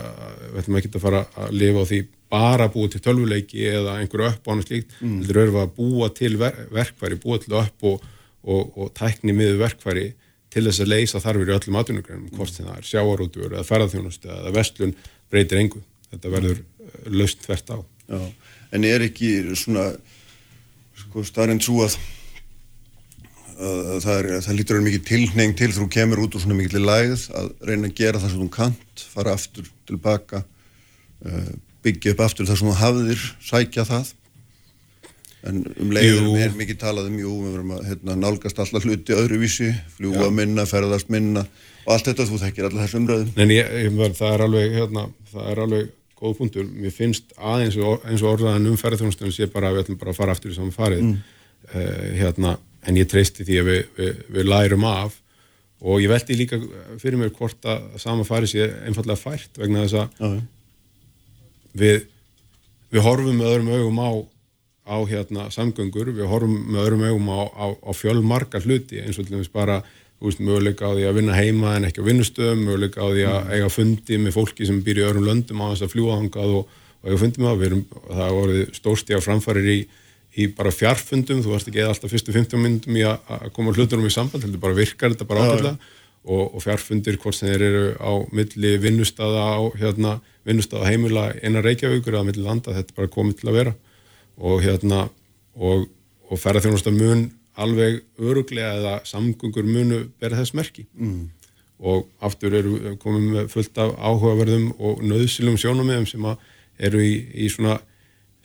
við 0.42 0.62
ætlum 0.62 0.78
ekkert 0.80 0.98
að 0.98 1.04
fara 1.06 1.24
að 1.40 1.58
lifa 1.62 1.84
á 1.87 1.90
því 1.90 2.00
bara 2.28 2.66
að 2.68 2.74
búa 2.74 2.92
til 2.92 3.02
tölvuleiki 3.06 3.68
eða 3.70 3.96
einhverju 4.02 4.28
upp 4.28 4.48
á 4.48 4.50
hann 4.52 4.64
slíkt, 4.66 4.96
mm. 5.00 5.20
þetta 5.22 5.44
eru 5.44 5.61
að 5.62 5.70
búa 5.78 6.08
til 6.12 6.34
ver, 6.40 6.58
verkværi, 6.74 7.20
búa 7.22 7.38
til 7.40 7.54
upp 7.56 7.87
og, 7.88 8.08
og, 8.44 8.74
og 8.76 8.90
tækni 8.98 9.32
miður 9.37 9.62
verkværi 9.62 10.11
til 10.52 10.64
þess 10.66 10.82
að 10.84 10.92
leysa 10.92 11.22
þarfir 11.24 11.52
í 11.52 11.56
öllum 11.56 11.78
atvinnugrænum 11.80 12.34
hvort 12.37 12.52
sem 12.52 12.68
það 12.68 12.82
er 12.82 12.88
sjáarútur 12.90 13.54
eða 13.54 13.64
ferðarþjónust 13.68 14.28
eða 14.28 14.52
vestlun 14.56 14.94
breytir 15.32 15.62
engu. 15.62 15.80
Þetta 16.08 16.32
verður 16.32 16.61
löst 17.12 17.44
þvert 17.46 17.74
á 17.74 17.79
Já. 18.09 18.20
En 18.72 18.85
er 18.85 19.05
ekki 19.05 19.33
svona 19.57 19.90
sko 20.98 21.24
starrend 21.27 21.64
svo 21.64 21.85
að, 21.85 21.96
að 23.59 23.98
það, 24.05 24.14
er, 24.16 24.29
það 24.44 24.59
lítur 24.59 24.83
mikið 24.85 25.07
tilneng 25.09 25.57
til 25.59 25.70
þú 25.77 25.88
kemur 25.92 26.24
út 26.24 26.37
úr 26.37 26.44
svona 26.44 26.59
mikið 26.59 26.85
lægð 26.85 27.27
að 27.38 27.51
reyna 27.68 27.90
að 27.90 27.98
gera 28.01 28.22
það 28.22 28.35
sem 28.35 28.44
þú 28.44 28.51
kant 28.57 29.05
fara 29.14 29.35
aftur 29.37 29.68
tilbaka 29.88 30.42
uh, 30.44 31.51
byggja 31.85 32.14
upp 32.14 32.24
aftur 32.27 32.48
það 32.48 32.61
sem 32.61 32.70
þú 32.70 32.79
hafðir 32.83 33.27
sækja 33.51 33.87
það 33.88 34.14
en 35.48 35.61
um 35.79 35.92
leiðum 35.94 36.33
er 36.40 36.57
mikið 36.59 36.81
talað 36.81 37.12
um 37.12 37.18
jú, 37.20 37.35
við 37.44 37.53
verum 37.55 37.74
að 37.77 37.85
hérna, 37.92 38.16
nálgast 38.18 38.59
alltaf 38.59 38.85
hluti 38.85 39.14
öðruvísi, 39.14 39.68
fljúa 39.94 40.27
Já. 40.27 40.35
minna, 40.35 40.64
ferðast 40.66 41.12
minna 41.14 41.44
og 41.85 41.92
allt 41.94 42.11
þetta 42.11 42.27
þú 42.27 42.40
þekkir 42.42 42.68
alltaf 42.68 42.85
þessum 42.85 43.05
umröðum 43.05 43.44
En 43.44 43.55
ég, 43.55 43.70
ég, 43.85 44.18
það 44.18 44.35
er 44.35 44.44
alveg 44.48 44.77
hérna, 44.81 45.07
það 45.31 45.53
er 45.53 45.62
alveg 45.66 45.94
góð 46.18 46.37
punktur, 46.40 46.66
mér 46.66 46.94
finnst 46.94 47.33
aðeins 47.37 47.78
eins 47.78 48.22
og 48.24 48.33
orðaðan 48.33 48.70
um 48.72 48.78
ferðarþjónustunum 48.81 49.35
sé 49.35 49.48
bara 49.52 49.70
að 49.70 49.78
við 49.78 49.85
ætlum 49.85 50.00
bara 50.00 50.14
að 50.14 50.18
fara 50.18 50.35
aftur 50.35 50.52
í 50.52 50.57
saman 50.57 50.74
farið 50.74 51.04
mm. 51.04 51.16
uh, 51.70 52.04
hérna, 52.18 52.54
en 52.88 52.98
ég 52.98 53.11
treysti 53.11 53.46
því 53.46 53.59
að 53.61 53.70
við, 53.70 53.81
við, 53.98 54.22
við 54.37 54.48
lærum 54.50 54.87
af 54.88 55.18
og 55.78 56.02
ég 56.02 56.11
veldi 56.11 56.38
líka 56.38 56.59
fyrir 56.98 57.20
mér 57.20 57.35
hvort 57.37 57.68
að 57.70 58.00
saman 58.02 58.26
farið 58.26 58.54
sé 58.54 58.66
einfallega 58.88 59.20
fært 59.20 59.61
vegna 59.61 59.85
þess 59.85 60.00
að 60.00 60.18
okay. 60.18 60.40
við, 61.85 62.00
við 62.94 63.07
horfum 63.07 63.38
með 63.38 63.52
öðrum 63.52 63.70
augum 63.76 64.02
á, 64.02 64.11
á 64.88 64.96
hérna, 65.07 65.46
samgöngur, 65.54 66.11
við 66.16 66.31
horfum 66.33 66.59
með 66.72 66.83
öðrum 66.83 67.07
augum 67.07 67.31
á, 67.31 67.40
á, 67.46 67.66
á 67.78 67.90
fjölmarkar 67.94 68.66
hluti 68.66 69.04
eins 69.04 69.20
og 69.20 69.28
til 69.28 69.37
dæmis 69.37 69.52
bara 69.54 69.83
veist, 70.24 70.42
möguleika 70.42 70.90
á 70.90 70.92
því 70.96 71.07
að 71.09 71.20
vinna 71.20 71.37
heima 71.38 71.76
en 71.76 71.87
ekki 71.88 72.02
á 72.02 72.09
vinnustöðum, 72.09 72.64
möguleika 72.66 73.04
á 73.04 73.09
því 73.09 73.24
að 73.28 73.38
mm. 73.38 73.52
eiga 73.54 73.70
fundi 73.70 74.18
með 74.22 74.35
fólki 74.35 74.66
sem 74.68 74.81
býr 74.85 75.02
í 75.02 75.07
öðrum 75.07 75.28
löndum 75.28 75.62
á 75.62 75.70
þess 75.70 75.87
að 75.87 75.94
fljúa 75.94 76.18
hangað 76.18 76.57
og, 76.59 76.74
og 76.98 77.11
eiga 77.11 77.20
fundi 77.22 77.44
með 77.44 77.52
það. 77.52 77.64
Erum, 77.68 77.85
það 78.09 78.35
vorið 78.38 78.64
stórstíða 78.81 79.22
framfærir 79.24 79.70
í, 79.70 79.78
í 80.38 80.48
bara 80.59 80.74
fjarfundum, 80.74 81.44
þú 81.44 81.54
varst 81.54 81.70
ekki 81.70 81.85
eða 81.85 81.94
alltaf 81.94 82.14
fyrstu 82.14 82.35
15 82.35 82.64
minnum 82.64 82.98
í 82.98 83.07
að 83.07 83.46
koma 83.54 83.76
hlutunum 83.76 84.11
í 84.11 84.14
samband, 84.14 84.42
þetta 84.44 84.62
bara 84.66 84.78
virkar, 84.78 85.14
þetta 85.14 85.28
bara 85.31 85.46
ákvelda 85.46 85.76
og, 86.28 86.54
og 86.54 86.62
fjarfundir 86.62 87.18
hvort 87.22 87.37
sem 87.37 87.52
þeir 87.52 87.64
eru 87.68 87.85
á 88.02 88.12
milli 88.35 88.74
vinnustada 88.83 89.44
á 89.54 89.61
hérna, 89.78 90.18
vinnustada 90.48 90.88
heimila 90.88 91.31
einar 91.42 91.64
Reykjavíkur 91.66 92.16
eða 92.16 92.26
milli 92.28 92.44
landa, 92.44 92.74
þetta 92.76 92.96
bara 92.96 93.12
komið 93.12 93.40
til 93.40 93.50
að 93.50 93.59
vera 93.61 93.74
og 94.38 94.62
hérna 94.62 95.04
og, 95.59 95.88
og 96.28 96.40
ferðarþjónusta 96.42 96.92
mun 96.94 97.28
alveg 97.58 98.02
öruglega 98.22 98.76
eða 98.78 98.94
samgöngur 99.08 99.66
munu 99.66 100.04
verða 100.20 100.42
þess 100.42 100.54
merki 100.58 100.86
mm. 100.94 101.20
og 101.90 102.06
aftur 102.24 102.54
eru 102.58 102.94
komum 103.02 103.48
fullt 103.50 103.78
af 103.82 103.94
áhugaverðum 103.98 104.72
og 104.78 105.02
nöðsilum 105.02 105.58
sjónumíðum 105.60 106.08
sem 106.10 106.26
eru 106.78 107.02
í, 107.02 107.14
í 107.34 107.50
svona 107.50 107.80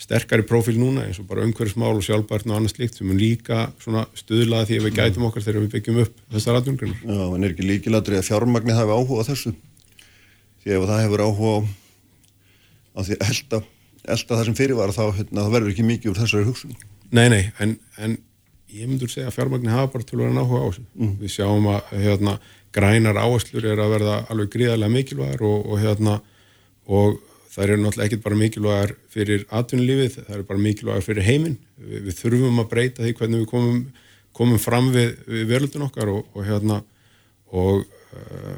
sterkari 0.01 0.43
profil 0.47 0.75
núna 0.79 1.05
eins 1.07 1.19
og 1.21 1.27
bara 1.29 1.43
umhverfsmál 1.45 1.93
og 1.93 2.03
sjálfbærtn 2.05 2.51
og 2.51 2.59
annað 2.59 2.73
slikt 2.75 2.97
sem 2.97 3.07
mun 3.07 3.19
líka 3.21 3.67
stuðlaði 3.79 4.71
því 4.71 4.79
að 4.79 4.87
við 4.87 4.97
gætum 4.97 5.27
okkar 5.29 5.45
þegar 5.45 5.63
við 5.63 5.75
byggjum 5.77 6.01
upp 6.03 6.17
þessar 6.33 6.59
aðdungrunum. 6.59 6.97
Já, 7.05 7.23
en 7.27 7.45
er 7.45 7.53
ekki 7.53 7.67
líkiladri 7.67 8.19
að 8.19 8.27
fjármagnir 8.27 8.79
hafi 8.79 8.97
áhuga 8.97 9.27
þessu? 9.29 9.53
Því 10.63 10.75
ef 10.77 10.87
það 10.89 11.03
hefur 11.05 11.23
áhuga 11.27 11.53
á 12.93 12.99
því 12.99 13.17
að 13.19 13.25
elda, 13.29 13.61
elda 14.17 14.35
það 14.35 14.45
sem 14.49 14.59
fyrir 14.59 14.79
var 14.79 14.95
þá 14.95 15.03
hérna, 15.19 15.47
verður 15.53 15.73
ekki 15.73 15.87
mikið 15.87 16.11
úr 16.11 16.21
þessari 16.23 16.49
hugsun. 16.49 16.75
Nei, 17.13 17.27
nei, 17.29 17.43
en, 17.63 17.77
en 18.01 18.17
ég 18.73 18.89
myndur 18.89 19.11
segja 19.11 19.29
að 19.29 19.37
fjármagnin 19.37 19.73
hafa 19.73 19.91
bara 19.93 20.07
til 20.07 20.17
að 20.17 20.23
vera 20.23 20.35
náhuga 20.37 20.61
á 20.63 20.67
þessu. 20.67 20.85
Mm. 20.97 21.13
Við 21.21 21.33
sjáum 21.35 21.69
að 21.73 21.93
hérna, 22.03 22.33
grænar 22.73 23.19
áherslur 23.21 23.67
er 23.69 23.81
að 23.83 23.93
verða 23.93 24.15
alveg 24.33 24.51
gríðarlega 24.55 24.95
mikilvægar 24.95 25.45
og, 25.45 25.67
og, 25.67 25.81
hérna, 25.83 26.15
og 26.89 27.19
það 27.53 27.65
eru 27.67 27.79
náttúrulega 27.83 28.09
ekkit 28.09 28.23
bara 28.25 28.39
mikilvægar 28.41 28.95
fyrir 29.13 29.45
atvinnulífið, 29.53 30.19
það 30.19 30.37
eru 30.37 30.47
bara 30.49 30.63
mikilvægar 30.67 31.05
fyrir 31.05 31.27
heiminn. 31.27 31.57
Vi, 31.77 32.03
við 32.07 32.19
þurfum 32.21 32.63
að 32.63 32.69
breyta 32.73 33.05
því 33.05 33.15
hvernig 33.19 33.43
við 33.43 33.49
komum, 33.53 33.81
komum 34.33 34.61
fram 34.61 34.89
við, 34.95 35.13
við 35.29 35.49
verðlutun 35.53 35.87
okkar 35.87 36.13
og, 36.13 36.23
og 36.33 36.47
hérna 36.49 36.79
og 37.53 37.83
uh, 37.85 38.55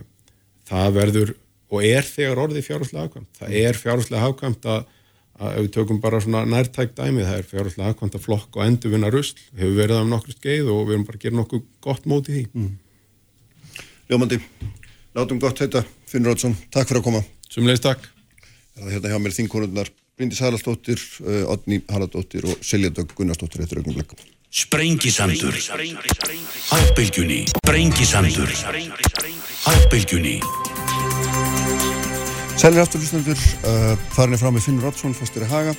það 0.70 1.00
verður 1.02 1.36
og 1.76 1.84
er 1.84 2.08
þegar 2.08 2.44
orðið 2.46 2.68
fjárháslega 2.70 3.08
hafkvæmt. 3.08 3.32
Það 3.40 3.56
er 3.62 3.80
fjárháslega 3.82 4.24
hafkvæmt 4.24 4.68
að 4.72 4.86
að 5.36 5.58
ef 5.58 5.66
við 5.66 5.72
tökum 5.76 6.00
bara 6.04 6.22
svona 6.24 6.46
nærtækt 6.48 6.96
dæmið 6.96 7.28
það 7.28 7.40
er 7.40 7.48
fjárhaldslega 7.50 7.92
aðkvæmta 7.92 8.22
flokk 8.24 8.56
og 8.56 8.66
endurvinna 8.66 9.12
rusl 9.12 9.42
hefur 9.58 9.76
verið 9.80 10.00
af 10.00 10.10
nokkur 10.12 10.38
skeið 10.38 10.72
og 10.72 10.82
við 10.86 10.96
erum 10.96 11.06
bara 11.10 11.20
að 11.20 11.26
gera 11.26 11.40
nokkuð 11.42 11.66
gott 11.84 12.08
móti 12.08 12.36
því. 12.36 12.46
Mm. 12.56 12.72
Ljómandi, 14.12 14.40
látum 15.18 15.42
gott 15.44 15.60
þetta 15.60 15.84
Finnur 16.08 16.32
Rótsson, 16.32 16.56
takk 16.72 16.88
fyrir 16.88 17.02
að 17.02 17.08
koma. 17.10 17.24
Sumleis 17.52 17.84
takk. 17.84 18.08
Það 18.76 18.88
er 18.88 18.96
hérna 18.96 19.12
hjá 19.12 19.22
mér 19.24 19.36
þingkonurnar 19.36 19.92
Bryndis 20.16 20.40
Haraldsdóttir, 20.40 21.02
uh, 21.26 21.44
Odni 21.52 21.82
Haraldsdóttir 21.92 22.48
og 22.48 22.64
Silja 22.64 22.94
Dögg 22.96 23.12
Gunnarsdóttir 23.18 23.66
eftir 23.66 23.82
augnum 23.82 24.00
blekkum 24.00 24.24
Sprengisandur. 24.56 25.58
Ábylgjunni 26.72 27.44
Sprengisandur. 27.52 28.56
Ábylgjunni 29.68 30.40
Sælir 32.56 32.80
afturlustendur, 32.80 33.36
uh, 33.68 33.98
farinni 34.16 34.38
frá 34.40 34.48
með 34.48 34.64
Finnur 34.64 34.88
Oddsson, 34.88 35.12
fórstur 35.14 35.44
í 35.44 35.48
Haga. 35.50 35.74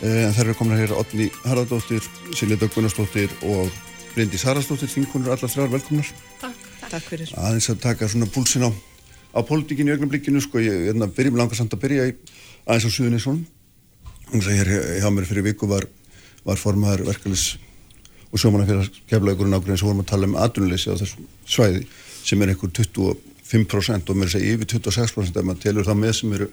Uh, 0.00 0.24
en 0.24 0.32
þær 0.32 0.46
eru 0.46 0.54
komin 0.56 0.80
hér 0.80 0.94
Odni 0.96 1.26
Haraldóttir 1.44 2.00
Silja 2.32 2.56
Dögg 2.56 2.72
Gunnarsdóttir 2.72 3.34
og 3.44 3.68
Bryndis 4.14 4.46
Haraldsdóttir, 4.48 4.88
þingkonur 4.88 5.34
allar 5.34 5.52
þrjár, 5.52 5.68
velkomnar. 5.74 6.08
Takk, 6.40 6.64
takk. 6.86 7.04
Fyrir. 7.10 7.34
Aðeins 7.36 7.68
að 7.68 7.82
taka 7.84 8.08
svona 8.08 8.30
púlsin 8.32 8.64
á, 8.64 8.72
á 8.72 9.40
pólitíkinu 9.44 9.92
í 9.92 9.98
augnablikinu, 9.98 10.40
sko, 10.40 10.64
ég 10.64 10.88
er 10.94 10.96
að 10.96 11.14
byrja, 11.20 11.36
langar 11.42 11.60
samt 11.60 11.76
að 11.76 11.84
byrja 11.84 12.08
í, 12.08 12.16
aðeins 12.64 12.88
á 12.88 12.90
Suðunisson 12.96 13.44
og 14.32 14.40
það 14.40 14.60
hér 14.62 14.74
hjá 15.04 15.08
mér 15.12 15.28
fyrir 15.28 15.48
viku 15.52 15.68
var, 15.68 15.86
var 16.48 16.60
formaður 16.60 17.04
verkefælis 17.12 17.50
og 18.32 18.40
sjómanafélags 18.40 19.04
keflaugurinn 19.08 19.56
ákveðin 19.56 19.80
sem 19.80 19.88
vorum 19.88 20.04
að 20.04 20.10
tala 20.12 20.28
um 20.28 20.36
atvinnuleysi 20.40 20.92
á 20.92 21.00
þessum 21.00 21.28
svæði 21.48 21.86
sem 22.24 22.42
er 22.44 22.52
einhver 22.52 22.72
25% 23.48 24.12
og 24.12 24.18
mér 24.18 24.32
segja 24.32 24.56
yfir 24.56 24.68
26% 24.76 25.40
ef 25.40 25.46
maður 25.46 25.62
telur 25.64 25.86
það 25.88 26.00
með 26.02 26.14
sem 26.18 26.34
eru 26.36 26.48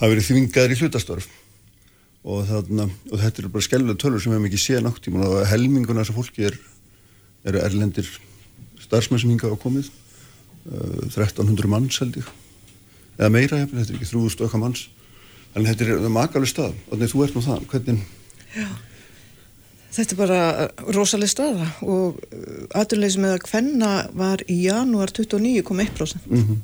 hafa 0.00 0.10
verið 0.10 0.26
þvingaður 0.28 0.74
í 0.74 0.78
hlutastörf. 0.80 1.28
Og, 2.20 2.42
þarna, 2.48 2.86
og 3.08 3.16
þetta 3.22 3.42
eru 3.42 3.52
bara 3.52 3.64
skellulega 3.64 4.00
tölur 4.00 4.20
sem 4.20 4.32
við 4.32 4.38
hefum 4.38 4.48
ekki 4.50 4.60
séð 4.60 4.82
nátt 4.84 5.08
í 5.08 5.14
og 5.16 5.38
helminguna 5.48 6.02
þessar 6.02 6.18
fólki 6.18 6.46
er, 6.50 6.58
eru 7.48 7.62
erlendir 7.64 8.10
starfsmenn 8.80 9.22
sem 9.22 9.32
hinga 9.32 9.52
á 9.52 9.56
komið. 9.60 9.88
Uh, 10.68 11.08
1300 11.08 11.70
manns 11.72 12.00
held 12.02 12.20
ég. 12.20 12.28
Eða 13.16 13.32
meira 13.32 13.62
hefur, 13.62 13.80
þetta 13.80 13.94
er 13.94 14.00
ekki 14.00 14.10
3000 14.12 14.46
okkar 14.48 14.64
manns. 14.64 14.84
En 15.56 15.64
þetta 15.66 15.88
er 15.88 16.12
makalega 16.12 16.52
stað 16.52 16.76
og 16.90 17.00
þú 17.00 17.24
ert 17.24 17.36
nú 17.36 17.44
það, 17.44 17.66
hvernig 17.72 18.06
Já 18.50 18.68
Þetta 19.90 20.14
er 20.14 20.18
bara 20.20 20.40
rosalega 20.94 21.32
staða 21.32 21.68
og 21.82 22.20
aðurleis 22.78 23.16
með 23.18 23.36
að 23.36 23.46
hvenna 23.50 23.92
var 24.14 24.44
í 24.46 24.60
janúar 24.68 25.10
29,1% 25.10 26.28
mm 26.28 26.44
-hmm. 26.44 26.60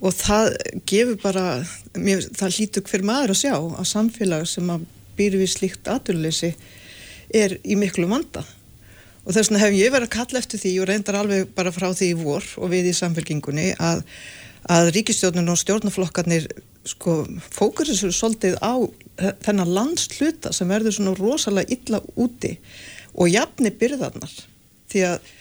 og 0.00 0.14
það 0.16 0.56
gefur 0.88 1.18
bara, 1.22 1.44
mér, 1.94 2.24
það 2.32 2.56
hlýtur 2.56 2.86
hver 2.88 3.04
maður 3.04 3.34
að 3.34 3.42
sjá 3.42 3.54
að 3.56 3.90
samfélag 3.90 4.48
sem 4.48 4.70
að 4.70 4.86
býr 5.16 5.36
við 5.36 5.52
slíkt 5.52 5.88
aðurleisi 5.92 6.54
er 7.34 7.58
í 7.64 7.76
miklu 7.76 8.08
vanda 8.08 8.44
og 9.24 9.34
þess 9.34 9.50
vegna 9.50 9.62
hef 9.62 9.76
ég 9.76 9.92
verið 9.92 10.08
að 10.08 10.16
kalla 10.16 10.40
eftir 10.40 10.62
því 10.62 10.72
og 10.80 10.88
reyndar 10.88 11.18
alveg 11.20 11.52
bara 11.54 11.72
frá 11.74 11.92
því 11.92 12.08
í 12.10 12.18
vor 12.18 12.46
og 12.58 12.72
við 12.72 12.90
í 12.90 12.96
samfélkingunni 12.96 13.68
að, 13.78 14.02
að 14.72 14.90
ríkistjórnun 14.96 15.52
og 15.52 15.60
stjórnaflokkarnir 15.60 16.48
sko 16.88 17.22
fókusir 17.54 17.98
svo 17.98 18.10
svolítið 18.10 18.58
á 18.58 18.74
þennan 19.18 19.74
landsluta 19.76 20.52
sem 20.54 20.70
verður 20.70 20.96
svona 20.96 21.14
rosalega 21.18 21.76
illa 21.76 22.00
úti 22.16 22.56
og 23.12 23.28
jafni 23.28 23.72
byrðarnar. 23.76 24.32
Því 24.92 25.04
að 25.08 25.32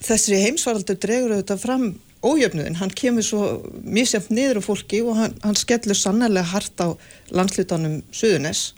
þessi 0.00 0.40
heimsvaraldur 0.40 0.98
dregur 1.00 1.36
auðvitað 1.36 1.62
fram 1.64 1.86
ójöfnuðin, 2.20 2.76
hann 2.76 2.92
kemur 2.92 3.24
svo 3.24 3.44
mísjöfn 3.80 4.36
niður 4.36 4.60
á 4.60 4.62
fólki 4.64 5.00
og 5.04 5.16
hann, 5.16 5.36
hann 5.44 5.56
skellur 5.56 5.96
sannlega 5.96 6.44
hart 6.52 6.82
á 6.84 6.88
landslutanum 7.32 8.00
Suðunes 8.12 8.74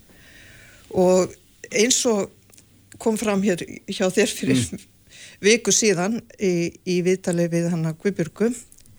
og 0.94 1.32
eins 1.72 1.98
og 2.06 2.30
kom 3.02 3.18
fram 3.18 3.42
hér 3.42 3.64
hjá 3.90 4.06
þér 4.14 4.30
fyrir 4.30 4.60
mm. 4.62 4.84
viku 5.42 5.74
síðan 5.74 6.20
í, 6.38 6.70
í 6.86 7.00
viðtali 7.02 7.48
við 7.50 7.70
hann 7.72 7.88
að 7.88 7.98
Guðbjörgu 8.04 8.52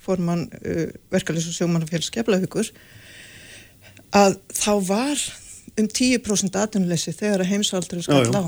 formann 0.04 0.50
uh, 0.60 0.90
verkefælis 1.14 1.48
og 1.48 1.56
sjómanafélags 1.56 2.12
keflavíkur 2.12 2.74
að 4.14 4.38
þá 4.54 4.74
var 4.88 5.24
um 5.80 5.88
10% 5.90 6.60
atvinnuleysi 6.60 7.16
þegar 7.18 7.42
að 7.42 7.52
heimsvaldur 7.54 8.04
skall 8.06 8.30
á, 8.30 8.44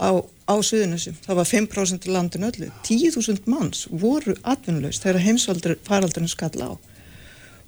á 0.00 0.10
á 0.44 0.54
Suðunusum. 0.60 1.16
Það 1.24 1.38
var 1.40 1.48
5% 1.48 2.08
landin 2.12 2.48
öllu. 2.48 2.70
10.000 2.84 3.46
manns 3.50 3.86
voru 3.90 4.36
atvinnulegs 4.42 5.00
þegar 5.02 5.20
að 5.20 5.26
heimsvaldur 5.28 5.76
faraldurinn 5.86 6.32
skall 6.32 6.58
á. 6.60 6.72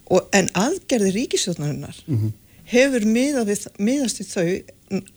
Og, 0.06 0.26
en 0.37 0.50
aðgerði 0.54 1.14
ríkisjóðnarinnar 1.16 1.96
mm 2.06 2.18
-hmm. 2.18 2.35
hefur 2.70 3.06
við, 3.48 3.66
miðast 3.78 4.20
í 4.20 4.24
þau 4.28 4.62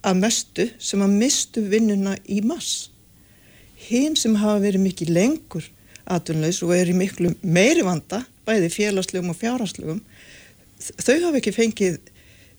að 0.02 0.16
mestu 0.24 0.70
sem 0.80 1.02
að 1.02 1.18
mistu 1.24 1.62
vinnuna 1.62 2.16
í 2.26 2.42
mass. 2.42 2.90
Hinn 3.90 4.16
sem 4.16 4.36
hafa 4.36 4.60
verið 4.60 4.82
mikið 4.82 5.10
lengur 5.10 5.70
atvinnulegs 6.06 6.64
og 6.64 6.74
er 6.74 6.90
í 6.90 6.94
miklu 6.94 7.36
meiri 7.44 7.84
vanda, 7.86 8.24
bæði 8.46 8.70
félagslegum 8.70 9.30
og 9.30 9.38
fjárhagslegum, 9.38 10.02
þau 10.80 11.18
hafa 11.26 11.42
ekki 11.42 11.56
fengið 11.56 12.00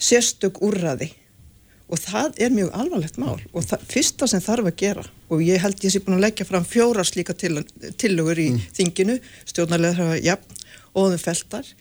sérstök 0.00 0.60
úrraði 0.64 1.10
og 1.90 1.98
það 1.98 2.38
er 2.44 2.52
mjög 2.54 2.70
alvarlegt 2.78 3.18
mál 3.18 3.38
og 3.50 3.64
það, 3.66 3.86
fyrsta 3.90 4.28
sem 4.30 4.42
þarf 4.44 4.70
að 4.70 4.78
gera 4.82 5.04
og 5.30 5.42
ég 5.42 5.62
held 5.62 5.84
ég 5.84 5.94
sé 5.94 6.02
búin 6.04 6.18
að 6.18 6.26
leggja 6.28 6.46
fram 6.46 6.66
fjóra 6.66 7.04
slíka 7.06 7.34
til, 7.34 7.64
tillögur 7.98 8.38
í 8.38 8.50
mm. 8.54 8.62
þinginu 8.76 9.18
stjórnarlega 9.50 9.98
þarf 9.98 10.14
að 10.14 10.60
og 10.90 11.12
þeim 11.12 11.24
feltar 11.24 11.74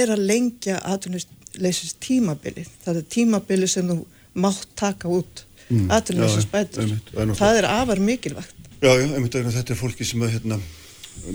er 0.00 0.12
að 0.14 0.24
lengja 0.30 0.80
aðtunleysist 0.86 2.00
tímabili 2.04 2.64
það 2.84 3.02
er 3.02 3.06
tímabili 3.16 3.68
sem 3.70 3.88
þú 3.90 4.00
mátt 4.40 4.68
taka 4.78 5.10
út 5.10 5.44
mm. 5.68 5.86
aðtunleysist 5.92 6.50
bætur 6.52 6.92
það 7.38 7.62
er 7.62 7.68
afar 7.70 8.02
mikilvægt. 8.02 8.56
Já, 8.80 8.94
já, 8.96 9.06
einmitt, 9.12 9.34
þetta 9.36 9.74
er 9.74 9.78
fólki 9.78 10.06
sem 10.08 10.22
hérna, 10.24 10.56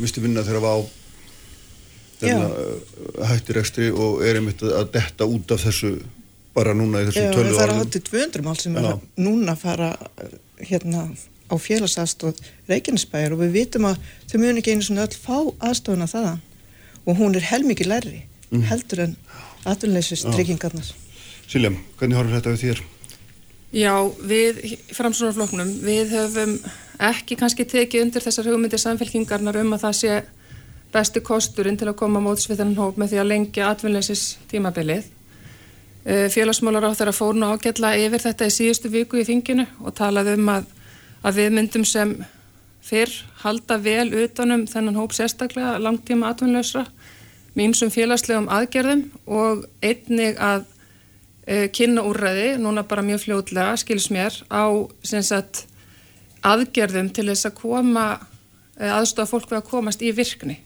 misti 0.01 0.23
vinna 0.23 0.41
þegar 0.45 0.61
það 0.61 0.65
var 0.65 0.79
á 0.81 1.04
hættir 2.23 3.59
ekstri 3.61 3.89
og 3.91 4.23
er 4.25 4.39
einmitt 4.39 4.63
að 4.65 4.91
detta 4.95 5.27
út 5.27 5.51
af 5.55 5.65
þessu 5.65 5.95
bara 6.55 6.75
núna 6.77 7.03
í 7.03 7.09
þessum 7.09 7.31
tölu 7.35 7.47
árum. 7.49 7.57
Það 7.57 7.67
er 7.67 7.79
háttið 7.81 8.09
200 8.09 8.45
mál 8.45 8.57
sem 8.61 8.77
er 8.79 8.91
núna 9.19 9.55
að 9.55 9.63
fara 9.65 9.89
uh, 9.99 10.35
hérna 10.63 11.05
á 11.45 11.55
félagsastóð 11.61 12.39
Reykjanesbæjar 12.69 13.35
og 13.35 13.43
við 13.43 13.55
vitum 13.59 13.89
að 13.89 13.99
þau 14.31 14.37
mjög 14.41 14.61
ekki 14.61 14.75
einu 14.75 14.87
svona 14.87 15.05
öll 15.05 15.19
fá 15.19 15.37
aðstofuna 15.67 16.07
þaðan 16.09 16.41
og 17.05 17.19
hún 17.19 17.37
er 17.37 17.45
helmikið 17.51 17.91
lærri 17.91 18.21
mm. 18.49 18.63
heldur 18.71 19.03
en 19.05 19.15
aðunleysist 19.67 20.29
tryggingarnar. 20.31 20.87
Silja, 21.45 21.71
hvernig 21.99 22.17
horfum 22.17 22.37
þetta 22.37 22.53
við 22.55 22.63
þér? 22.63 22.81
Já, 23.75 23.93
við 24.23 24.61
framsvonarfloknum, 24.95 25.71
við 25.83 26.13
höfum 26.15 26.55
ekki 27.03 27.35
kannski 27.37 27.65
tekið 27.67 28.05
undir 28.05 28.23
þessar 28.23 28.47
hugmyndir 28.49 28.81
samfélkingarnar 28.81 29.59
um 29.59 29.75
að 29.75 29.83
það 29.83 29.97
sé 29.99 30.13
besti 30.95 31.21
kosturinn 31.25 31.77
til 31.79 31.89
að 31.91 31.99
koma 31.99 32.21
móts 32.23 32.47
við 32.49 32.61
þennan 32.61 32.79
hóp 32.79 32.99
með 32.99 33.13
því 33.13 33.21
að 33.21 33.29
lengja 33.33 33.69
atvinnleisis 33.73 34.23
tímabilið. 34.51 35.11
Eh, 36.05 36.27
félagsmálar 36.31 36.85
á 36.87 36.91
þeirra 36.95 37.15
fórnu 37.15 37.49
ágætla 37.49 37.95
yfir 37.97 38.21
þetta 38.21 38.47
í 38.47 38.53
síðustu 38.53 38.91
viku 38.93 39.19
í 39.19 39.25
þinginu 39.27 39.65
og 39.81 39.95
talaði 39.97 40.35
um 40.37 40.51
að, 40.53 40.67
að 41.25 41.39
við 41.41 41.55
myndum 41.57 41.85
sem 41.89 42.15
fyrr 42.85 43.11
halda 43.41 43.79
vel 43.81 44.11
utanum 44.13 44.67
þennan 44.69 44.99
hóp 44.99 45.15
sérstaklega 45.17 45.79
langtíma 45.81 46.29
atvinnlausra 46.29 46.85
með 47.55 47.69
einsum 47.69 47.91
félagslegum 47.93 48.51
aðgerðum 48.51 49.05
og 49.25 49.65
einnig 49.81 50.37
að 50.37 50.67
e, 51.47 51.67
kynna 51.73 52.03
úrræði, 52.05 52.51
núna 52.61 52.83
bara 52.85 53.05
mjög 53.05 53.23
fljóðlega, 53.25 53.79
skils 53.81 54.09
mér, 54.13 54.37
á 54.51 54.69
sagt, 55.01 55.63
aðgerðum 56.45 57.09
til 57.15 57.29
þess 57.31 57.49
að 57.49 57.57
koma 57.63 58.05
e, 58.77 58.85
aðstofa 58.91 59.31
fólk 59.31 59.49
við 59.49 59.61
að 59.63 59.69
komast 59.71 60.05
í 60.05 60.13
virkni 60.13 60.59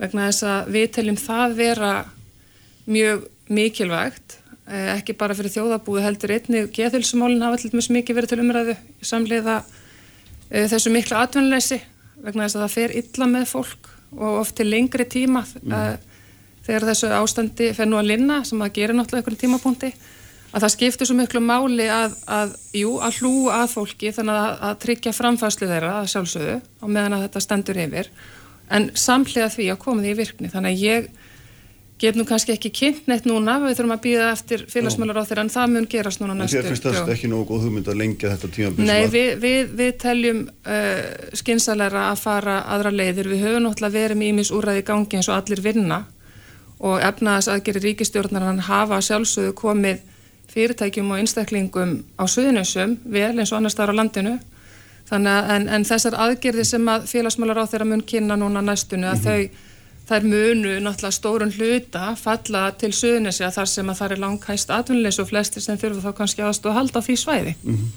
vegna 0.00 0.28
þess 0.30 0.46
að 0.50 0.72
við 0.74 0.86
teljum 0.96 1.18
það 1.20 1.56
vera 1.58 1.92
mjög 2.90 3.26
mikilvægt 3.48 4.38
eh, 4.68 4.94
ekki 4.96 5.16
bara 5.18 5.36
fyrir 5.36 5.54
þjóðabúi 5.54 6.04
heldur 6.04 6.34
einni 6.36 6.64
geðhulsumólinn 6.74 7.44
hafa 7.44 7.58
alltaf 7.60 7.90
mikið 7.92 8.18
verið 8.18 8.32
til 8.32 8.40
umræðu 8.44 8.76
samleiða 9.04 9.58
eh, 10.50 10.66
þessu 10.72 10.92
miklu 10.94 11.18
atvinnleysi 11.20 11.80
vegna 12.24 12.46
þess 12.46 12.58
að 12.58 12.64
það 12.64 12.74
fer 12.78 12.96
illa 13.02 13.30
með 13.30 13.46
fólk 13.52 13.92
og 14.14 14.40
oft 14.40 14.56
til 14.58 14.68
lengri 14.70 15.06
tíma 15.10 15.42
mm. 15.42 16.10
þegar 16.64 16.88
þessu 16.90 17.08
ástandi 17.16 17.72
fer 17.74 17.88
nú 17.90 17.98
að 17.98 18.12
linna 18.12 18.42
sem 18.46 18.60
það 18.62 18.76
gerir 18.76 18.96
náttúrulega 18.96 19.24
einhvern 19.24 19.40
tímapunkti 19.40 19.90
að 20.54 20.62
það 20.62 20.72
skiptir 20.76 21.08
svo 21.08 21.16
miklu 21.18 21.42
máli 21.42 21.88
að, 21.90 22.14
að 22.30 22.54
jú, 22.78 22.94
að 23.02 23.18
hlúa 23.18 23.58
að 23.64 23.72
fólki 23.72 24.12
þannig 24.14 24.38
að, 24.38 24.52
að 24.68 24.76
tryggja 24.84 25.12
framfæslu 25.16 25.68
þeirra 25.70 25.92
að 25.98 26.10
sjálfsögðu 26.12 26.56
á 26.62 26.86
meðan 26.86 27.16
að 27.16 27.24
þetta 27.26 27.42
stendur 27.42 27.80
yfir 27.84 28.10
en 28.70 28.90
samlega 28.94 29.50
því 29.52 29.70
að 29.74 29.82
koma 29.84 30.04
því 30.04 30.14
í 30.14 30.18
virkni 30.22 30.50
þannig 30.52 30.76
að 30.76 30.84
ég 30.84 31.08
get 32.00 32.16
nú 32.18 32.24
kannski 32.26 32.54
ekki 32.54 32.70
kynnt 32.74 33.06
neitt 33.08 33.26
núna, 33.28 33.56
við 33.62 33.76
þurfum 33.78 33.94
að 33.94 34.02
býða 34.04 34.30
eftir 34.34 34.64
félagsmjölar 34.70 35.20
á 35.22 35.28
þeirra 35.28 35.44
en 35.44 35.52
það 35.54 35.74
mun 35.74 35.86
gerast 35.90 36.22
núna 36.22 36.34
næstu. 36.36 36.58
En 36.58 36.64
þér 36.64 36.72
finnst 36.72 36.88
það 36.88 37.12
ekki 37.14 37.30
nógu 37.30 37.46
góð 37.50 37.66
hugmynd 37.68 37.90
að 37.90 38.00
lengja 38.00 38.32
þetta 38.32 38.50
tíma? 38.56 38.86
Nei, 38.88 39.04
við, 39.12 39.28
við, 39.44 39.70
við 39.78 39.92
teljum 40.02 40.40
uh, 40.50 41.04
skynsalega 41.38 42.08
að 42.10 42.24
fara 42.24 42.56
aðra 42.74 42.92
leiðir. 42.94 43.30
Við 43.30 43.46
höfum 43.46 43.66
náttúrulega 43.68 43.98
verið 44.00 44.20
með 44.20 44.32
ímis 44.32 44.50
úræði 44.54 44.84
gangi 44.90 45.20
eins 45.20 45.30
og 45.30 45.38
allir 45.38 45.62
vinna 45.64 46.00
og 46.84 46.98
efnaðas 47.06 47.48
aðgerir 47.52 47.86
ríkistjórnar 47.86 48.48
hann 48.48 48.64
hafa 48.66 48.98
sjálfsögðu 49.04 49.54
komið 49.56 50.02
fyrirtækjum 50.50 51.14
og 51.14 51.22
einstaklingum 51.22 51.94
á 52.18 52.24
suðunusum 52.28 52.98
vel 53.06 53.32
eins 53.38 53.54
og 53.54 53.60
annars 53.60 53.78
þar 53.78 53.94
á 53.94 53.98
landinu. 54.02 54.34
Þannig 55.08 55.36
að 55.36 55.50
en, 55.54 55.68
en 55.68 55.84
þessar 55.84 56.16
aðgerði 56.26 56.64
sem 56.64 56.88
að 56.88 57.06
félagsmjölar 57.10 57.60
á 57.60 57.70
þeirra 57.70 57.88
mun 57.90 58.04
kynna 58.08 58.36
núna 58.40 58.62
næstunni 58.64 59.06
að 59.06 59.18
mm 59.18 59.24
-hmm. 59.24 59.48
þau 59.50 59.72
þær 60.08 60.26
munu 60.28 60.72
náttúrulega 60.84 61.16
stórun 61.16 61.52
hluta 61.56 62.12
falla 62.20 62.66
til 62.76 62.92
suðunisja 62.92 63.50
þar 63.54 63.70
sem 63.70 63.88
að 63.88 64.00
það 64.00 64.12
er 64.12 64.22
langhæst 64.24 64.70
atvinnilegs 64.70 65.20
og 65.22 65.30
flestir 65.30 65.64
sem 65.64 65.80
þurfa 65.80 66.04
þá 66.04 66.18
kannski 66.18 66.44
aðstu 66.44 66.68
að 66.68 66.78
halda 66.78 67.00
því 67.06 67.16
svæði. 67.16 67.54
Mm 67.62 67.76
-hmm. 67.76 67.88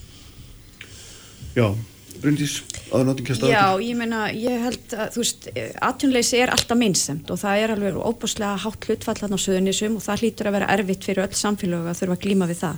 Já, 1.58 1.76
Bryndís, 2.22 2.63
aðnátingast 2.91 3.43
aðeins. 3.43 3.58
Já, 3.58 3.82
ég 3.89 3.98
meina, 3.98 4.22
ég 4.34 4.63
held 4.63 4.93
að, 4.93 5.12
þú 5.13 5.22
veist, 5.22 5.48
atvinnileysi 5.82 6.39
er 6.41 6.54
alltaf 6.54 6.78
minnsemt 6.78 7.32
og 7.34 7.39
það 7.41 7.63
er 7.63 7.74
alveg 7.76 8.00
óbúslega 8.00 8.56
hátt 8.63 8.88
hlutfallan 8.88 9.36
á 9.38 9.39
suðunisjum 9.43 9.98
og 10.00 10.06
það 10.06 10.24
hlýtur 10.24 10.50
að 10.50 10.58
vera 10.58 10.70
erfitt 10.74 11.08
fyrir 11.08 11.26
öll 11.28 11.38
samfélag 11.38 11.86
að 11.91 12.00
þurfa 12.02 12.17
að 12.17 12.24
glíma 12.26 12.50
við 12.50 12.62
það. 12.63 12.78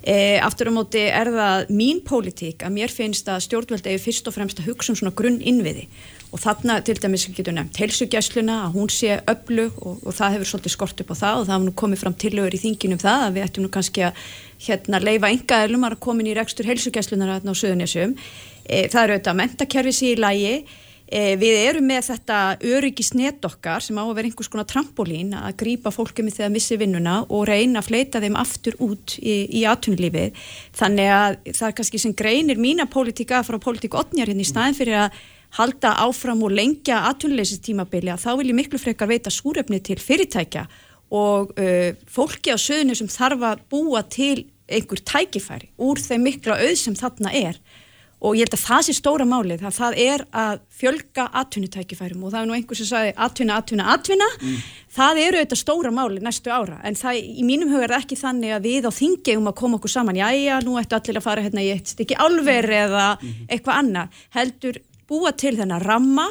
E, 0.00 0.38
aftur 0.40 0.70
á 0.70 0.72
móti 0.72 1.02
er 1.12 1.28
það 1.28 1.70
mín 1.76 1.98
pólitík 2.00 2.62
að 2.64 2.72
mér 2.72 2.92
finnst 2.92 3.26
að 3.28 3.42
stjórnveld 3.44 3.84
eða 3.84 4.00
fyrst 4.00 4.30
og 4.30 4.32
fremst 4.32 4.62
að 4.62 4.70
hugsa 4.70 4.94
um 4.94 4.96
svona 4.96 5.12
grunn 5.12 5.42
innviði 5.44 5.84
og 6.32 6.40
þarna 6.40 6.78
til 6.86 6.94
dæmis 7.02 7.26
getur 7.34 7.52
nefnt 7.52 7.76
heilsugjæsluna 7.82 8.56
að 8.64 8.78
hún 8.78 8.88
sé 8.94 9.18
öflug 9.28 9.76
og, 9.82 9.98
og 10.00 10.16
það 10.16 10.36
hefur 10.36 10.50
svolítið 10.52 10.74
skort 10.76 11.02
upp 11.04 11.12
á 11.12 11.20
það 11.20 11.40
og 11.40 11.44
það 11.44 11.54
hefur 11.56 11.66
nú 11.66 11.74
komið 11.82 12.02
fram 12.04 12.16
tilögur 12.24 12.56
í 12.56 12.62
þinginum 12.62 13.02
það 13.02 13.24
að 13.26 13.36
við 13.36 13.46
ættum 13.48 13.66
nú 13.66 13.72
kannski 13.74 14.06
að 14.08 14.22
hérna 14.64 15.02
leifa 15.04 15.32
engaðilum 15.34 15.88
að 15.90 15.98
komin 16.06 16.30
í 16.30 16.36
rekstur 16.38 16.70
heilsugjæslunar 16.70 17.34
hérna 17.34 17.52
á 17.52 17.60
söðunisum 17.60 18.14
e, 18.64 18.86
það 18.88 19.02
eru 19.02 19.18
auðvitað 19.18 19.40
mentakerfi 19.42 19.96
síðan 19.98 20.16
í 20.16 20.22
lægi 20.24 20.54
við 21.10 21.56
erum 21.64 21.88
með 21.90 22.04
þetta 22.12 22.36
öryggisnet 22.62 23.44
okkar 23.46 23.82
sem 23.82 23.98
á 23.98 24.04
að 24.04 24.12
vera 24.14 24.30
einhvers 24.30 24.50
konar 24.52 24.68
trampolín 24.70 25.32
að 25.34 25.56
grýpa 25.64 25.90
fólkið 25.90 26.26
með 26.26 26.36
þegar 26.36 26.52
missi 26.54 26.78
vinnuna 26.78 27.16
og 27.26 27.48
reyna 27.50 27.82
að 27.82 27.88
fleita 27.88 28.22
þeim 28.22 28.38
aftur 28.38 28.76
út 28.78 29.16
í, 29.18 29.34
í 29.58 29.64
atunlífið 29.66 30.38
þannig 30.78 31.10
að 31.16 31.40
það 31.50 31.66
er 31.66 31.76
kannski 31.80 32.02
sem 32.04 32.14
greinir 32.14 32.62
mína 32.62 32.86
pólitíka 32.90 33.42
frá 33.46 33.58
pólitík 33.58 33.98
8 33.98 34.22
hérna 34.22 34.44
í 34.44 34.46
staðin 34.46 34.78
fyrir 34.78 35.00
að 35.06 35.18
halda 35.58 35.96
áfram 36.04 36.44
og 36.46 36.54
lengja 36.54 37.00
aðtunleysistímabili 37.10 38.12
að 38.14 38.22
þá 38.22 38.30
vil 38.38 38.48
ég 38.52 38.58
miklu 38.60 38.78
frekar 38.78 39.10
veita 39.10 39.34
súrefni 39.34 39.82
til 39.82 39.98
fyrirtækja 39.98 40.68
og 41.10 41.50
uh, 41.58 41.90
fólki 42.06 42.54
á 42.54 42.58
söðinu 42.60 42.94
sem 42.94 43.10
þarf 43.10 43.42
að 43.48 43.66
búa 43.72 44.04
til 44.06 44.46
einhver 44.70 45.02
tækifæri 45.02 45.72
úr 45.82 45.98
þeim 45.98 46.28
mikla 46.28 46.60
auð 46.62 46.76
sem 46.78 46.94
þarna 46.94 47.32
er 47.34 47.58
og 48.20 48.36
ég 48.36 48.44
held 48.44 48.56
að 48.56 48.64
það 48.66 48.82
sé 48.86 48.94
stóra 48.96 49.24
málið 49.28 49.62
að 49.64 49.76
það 49.78 49.94
er 50.04 50.24
að 50.36 50.58
fjölga 50.80 51.24
atvinnutækifærum. 51.40 52.24
Og 52.26 52.34
það 52.34 52.42
er 52.42 52.50
nú 52.50 52.56
einhvers 52.56 52.82
sem 52.82 52.88
sagði 52.90 53.14
atvinna, 53.26 53.56
atvinna, 53.62 53.86
atvinna. 53.94 54.28
Mm. 54.40 54.58
það 54.96 55.22
eru 55.22 55.40
auðvitað 55.40 55.62
stóra 55.62 55.94
málið 55.96 56.26
næstu 56.26 56.52
ára. 56.52 56.76
En 56.84 56.98
það, 57.00 57.22
í 57.40 57.46
mínum 57.48 57.72
huga 57.72 57.88
er 57.88 57.96
ekki 58.00 58.20
þannig 58.20 58.52
að 58.56 58.68
við 58.68 58.90
á 58.90 58.92
þingi 58.92 59.38
um 59.40 59.48
að 59.48 59.56
koma 59.62 59.80
okkur 59.80 59.94
saman, 59.94 60.20
já 60.20 60.28
já, 60.36 60.58
nú 60.66 60.76
ættu 60.80 60.98
allir 60.98 61.20
að 61.22 61.26
fara 61.30 61.46
hérna 61.46 61.64
í 61.64 61.72
eitt 61.72 61.94
stykki 61.94 62.18
alver 62.20 62.68
eða 62.82 63.06
mm. 63.16 63.48
eitthvað 63.48 63.80
annað. 63.84 64.22
Heldur 64.36 64.80
búa 65.08 65.32
til 65.32 65.56
þennan 65.56 65.84
ramma 65.86 66.28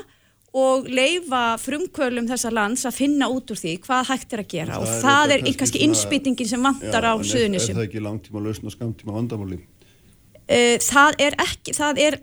og 0.60 0.88
leifa 0.90 1.58
frumkvölum 1.62 2.30
þessa 2.30 2.50
lands 2.54 2.86
að 2.90 2.98
finna 2.98 3.28
út 3.30 3.52
úr 3.54 3.60
því 3.60 3.76
hvað 3.84 4.08
hægt 4.14 4.34
er 4.34 4.44
að 4.44 4.54
gera. 4.54 4.78
Það 4.78 4.86
og 4.86 4.94
er 4.94 5.04
það 5.04 5.34
er 5.36 5.44
kannski 5.60 5.84
innspýtingin 5.86 6.50
sem 6.50 6.70
vantar 6.70 7.06
á 7.06 7.14
suðunisum. 7.22 7.82
Er 10.50 10.84
það 10.84 10.90
það 10.90 11.24
er 11.26 11.40
ekki, 11.46 11.78
það 11.78 12.04
er 12.08 12.20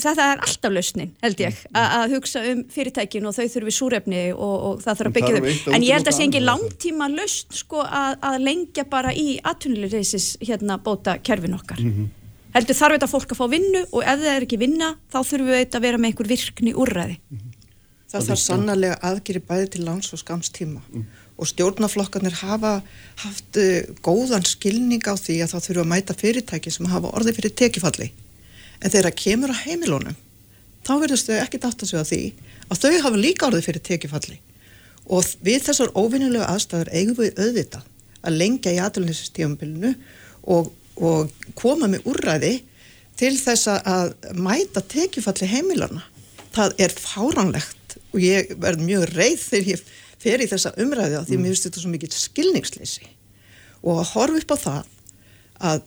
það 0.00 0.20
er 0.24 0.38
alltaf 0.40 0.72
lausnin 0.72 1.10
held 1.20 1.40
ég 1.42 1.56
mm. 1.66 1.76
að 1.76 2.14
hugsa 2.16 2.42
um 2.48 2.62
fyrirtækin 2.72 3.26
og 3.28 3.34
þau 3.36 3.48
þurfi 3.52 3.74
súrefni 3.76 4.22
og, 4.32 4.54
og 4.70 4.78
það 4.80 5.02
þarf 5.02 5.10
að 5.10 5.16
byggja 5.18 5.34
þau 5.36 5.74
en 5.76 5.84
ég 5.84 5.92
held 5.92 6.06
að 6.06 6.08
það 6.08 6.16
sé 6.16 6.28
ekki 6.30 6.40
langtíma 6.40 7.08
lausn 7.12 7.58
sko 7.58 7.82
að, 7.84 8.16
að 8.24 8.38
lengja 8.46 8.86
bara 8.88 9.12
í 9.12 9.26
atvinnulegreisis 9.44 10.30
hérna 10.40 10.78
bóta 10.80 11.18
kerfin 11.20 11.58
okkar 11.58 11.82
mm 11.84 11.92
-hmm 11.92 12.14
heldur 12.56 12.78
þarf 12.78 12.96
þetta 12.96 13.10
fólk 13.10 13.34
að 13.34 13.40
fá 13.40 13.46
vinnu 13.52 13.82
og 13.90 14.00
ef 14.02 14.22
það 14.22 14.32
er 14.32 14.46
ekki 14.46 14.60
vinna 14.60 14.88
þá 15.12 15.18
þurfum 15.18 15.50
við 15.50 15.60
þetta 15.60 15.78
að 15.78 15.86
vera 15.86 16.00
með 16.00 16.12
einhver 16.12 16.30
virkni 16.30 16.72
úrræði. 16.72 17.18
Mm 17.28 17.38
-hmm. 17.38 17.54
Það, 18.06 18.16
það 18.16 18.28
þarf 18.30 18.42
sannarlega 18.42 18.98
aðgeri 19.08 19.42
bæði 19.48 19.70
til 19.74 19.84
lands 19.84 20.12
og 20.14 20.22
skamstíma 20.22 20.82
mm. 20.86 21.06
Og 21.36 21.50
stjórnaflokkarnir 21.50 22.38
hafa 22.42 22.78
haft 23.22 23.58
uh, 23.60 23.82
góðan 24.04 24.46
skilning 24.48 25.04
á 25.04 25.14
því 25.16 25.40
að 25.44 25.52
þá 25.52 25.58
þurfum 25.58 25.82
að 25.84 25.92
mæta 25.92 26.16
fyrirtæki 26.16 26.72
sem 26.72 26.88
hafa 26.90 27.12
orði 27.16 27.36
fyrir 27.36 27.56
tekifalli 27.60 28.10
en 28.80 28.90
þegar 28.90 29.10
það 29.10 29.20
kemur 29.24 29.52
að 29.52 29.62
heimilónum 29.66 30.16
þá 30.86 30.92
verðast 31.02 31.28
þau 31.28 31.36
ekki 31.42 31.62
dátt 31.62 31.84
að 31.84 31.92
segja 31.92 32.08
því 32.10 32.22
að 32.70 32.82
þau 32.82 33.04
hafa 33.08 33.20
líka 33.20 33.50
orði 33.50 33.66
fyrir 33.66 33.84
tekifalli 33.90 34.40
og 35.06 35.28
við 35.44 35.68
þessar 35.68 35.92
óvinnulegu 35.94 36.46
aðstæður 36.46 36.92
eigum 36.92 37.20
við 37.20 37.38
auðvitað 37.38 37.92
að 38.26 38.40
lengja 38.40 38.74
í 38.74 38.82
aðlunistífambilinu 38.82 39.92
og 40.56 40.72
og 40.96 41.32
koma 41.58 41.88
með 41.90 42.08
úrræði 42.10 42.54
til 43.16 43.34
þess 43.38 43.68
að 43.72 44.14
mæta 44.36 44.82
tekjufalli 44.84 45.48
heimilarna. 45.50 46.02
Það 46.56 46.82
er 46.86 46.94
fáránlegt 46.96 47.96
og 48.12 48.20
ég 48.22 48.52
verð 48.60 48.84
mjög 48.84 49.06
reið 49.12 49.42
þegar 49.42 49.70
ég 49.74 49.94
fer 50.26 50.42
í 50.42 50.50
þessa 50.50 50.74
umræði 50.82 51.20
að 51.20 51.30
því 51.30 51.36
mm. 51.36 51.44
mér 51.44 51.54
finnst 51.54 51.68
þetta 51.68 51.84
svo 51.84 51.92
mikið 51.92 52.18
skilningsleysi. 52.18 53.08
Og 53.86 54.02
að 54.02 54.12
horfa 54.16 54.42
upp 54.42 54.52
á 54.52 54.58
það 54.64 54.92
að, 55.70 55.86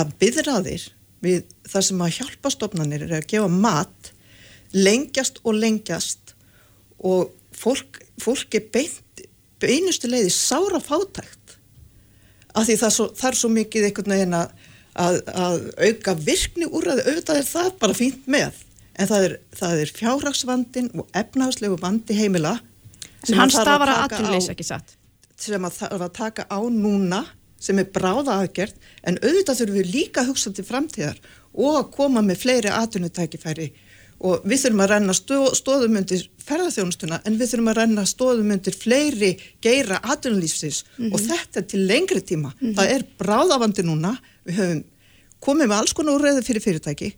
að 0.00 0.16
byðraðir 0.22 0.88
við 1.22 1.44
það 1.68 1.86
sem 1.88 2.02
að 2.02 2.16
hjálpa 2.18 2.52
stofnanir 2.52 3.06
er 3.06 3.14
að 3.20 3.28
gefa 3.30 3.50
mat 3.52 4.12
lengjast 4.72 5.38
og 5.44 5.58
lengjast 5.60 6.34
og 7.02 7.30
fólk, 7.56 8.00
fólk 8.22 8.56
er 8.56 8.66
beint, 8.72 9.22
beinustu 9.62 10.10
leiði 10.10 10.32
sára 10.34 10.80
fátækt. 10.82 11.58
Af 12.52 12.66
því 12.68 12.76
það, 12.80 12.94
svo, 12.96 13.06
það 13.16 13.30
er 13.30 13.38
svo 13.38 13.50
mikið 13.52 13.86
einhvern 13.88 14.14
veginn 14.16 14.36
að, 14.36 14.52
að, 15.04 15.62
auka 15.78 16.16
virkni 16.20 16.68
úr 16.68 16.90
að 16.92 17.04
auðvitað 17.06 17.40
er 17.40 17.48
það 17.48 17.70
bara 17.84 17.96
fínt 17.96 18.28
með. 18.30 18.60
En 19.00 19.08
það 19.08 19.28
er, 19.28 19.36
er 19.70 19.94
fjárraksvandin 19.96 20.90
og 21.00 21.08
efnahagslegu 21.16 21.78
vandi 21.80 22.16
heimila 22.18 22.58
sem 23.22 23.38
hann 23.38 23.50
stafar 23.50 23.88
að 23.88 24.02
aðtunleys 24.06 24.50
ekki 24.52 24.66
satt 24.66 24.96
sem 25.42 25.64
að 25.64 25.78
það 25.78 25.94
var 25.96 26.08
að 26.08 26.18
taka 26.18 26.46
á 26.50 26.60
núna 26.70 27.22
sem 27.62 27.78
er 27.78 27.88
bráða 27.94 28.40
aðgjert 28.40 28.76
en 29.06 29.18
auðvitað 29.22 29.60
þurfum 29.60 29.78
við 29.78 29.94
líka 29.94 30.22
að 30.22 30.32
hugsa 30.32 30.52
til 30.54 30.66
framtíðar 30.66 31.18
og 31.52 31.78
að 31.78 31.90
koma 31.96 32.22
með 32.26 32.42
fleiri 32.42 32.72
aðtunutækifæri 32.74 33.68
og 34.22 34.44
við 34.46 34.62
þurfum 34.62 34.82
að 34.84 34.92
renna 34.92 35.14
stóðum 35.16 35.98
undir 35.98 36.22
ferðarþjónustuna 36.46 37.20
en 37.26 37.38
við 37.38 37.52
þurfum 37.52 37.70
að 37.72 37.78
renna 37.80 38.04
stóðum 38.06 38.52
undir 38.54 38.76
fleiri 38.78 39.32
geira 39.64 39.98
aðunlýfsins 40.14 40.84
mm 40.84 41.04
-hmm. 41.04 41.14
og 41.14 41.20
þetta 41.26 41.62
til 41.66 41.86
lengri 41.86 42.20
tíma. 42.20 42.52
Mm 42.52 42.68
-hmm. 42.68 42.74
Það 42.76 42.92
er 42.94 43.04
bráðavandi 43.18 43.82
núna, 43.82 44.16
við 44.46 44.54
höfum 44.60 44.84
komið 45.40 45.66
með 45.66 45.78
alls 45.78 45.92
konar 45.92 46.14
úrreði 46.14 46.42
fyrir 46.46 46.62
fyrirtæki 46.62 47.14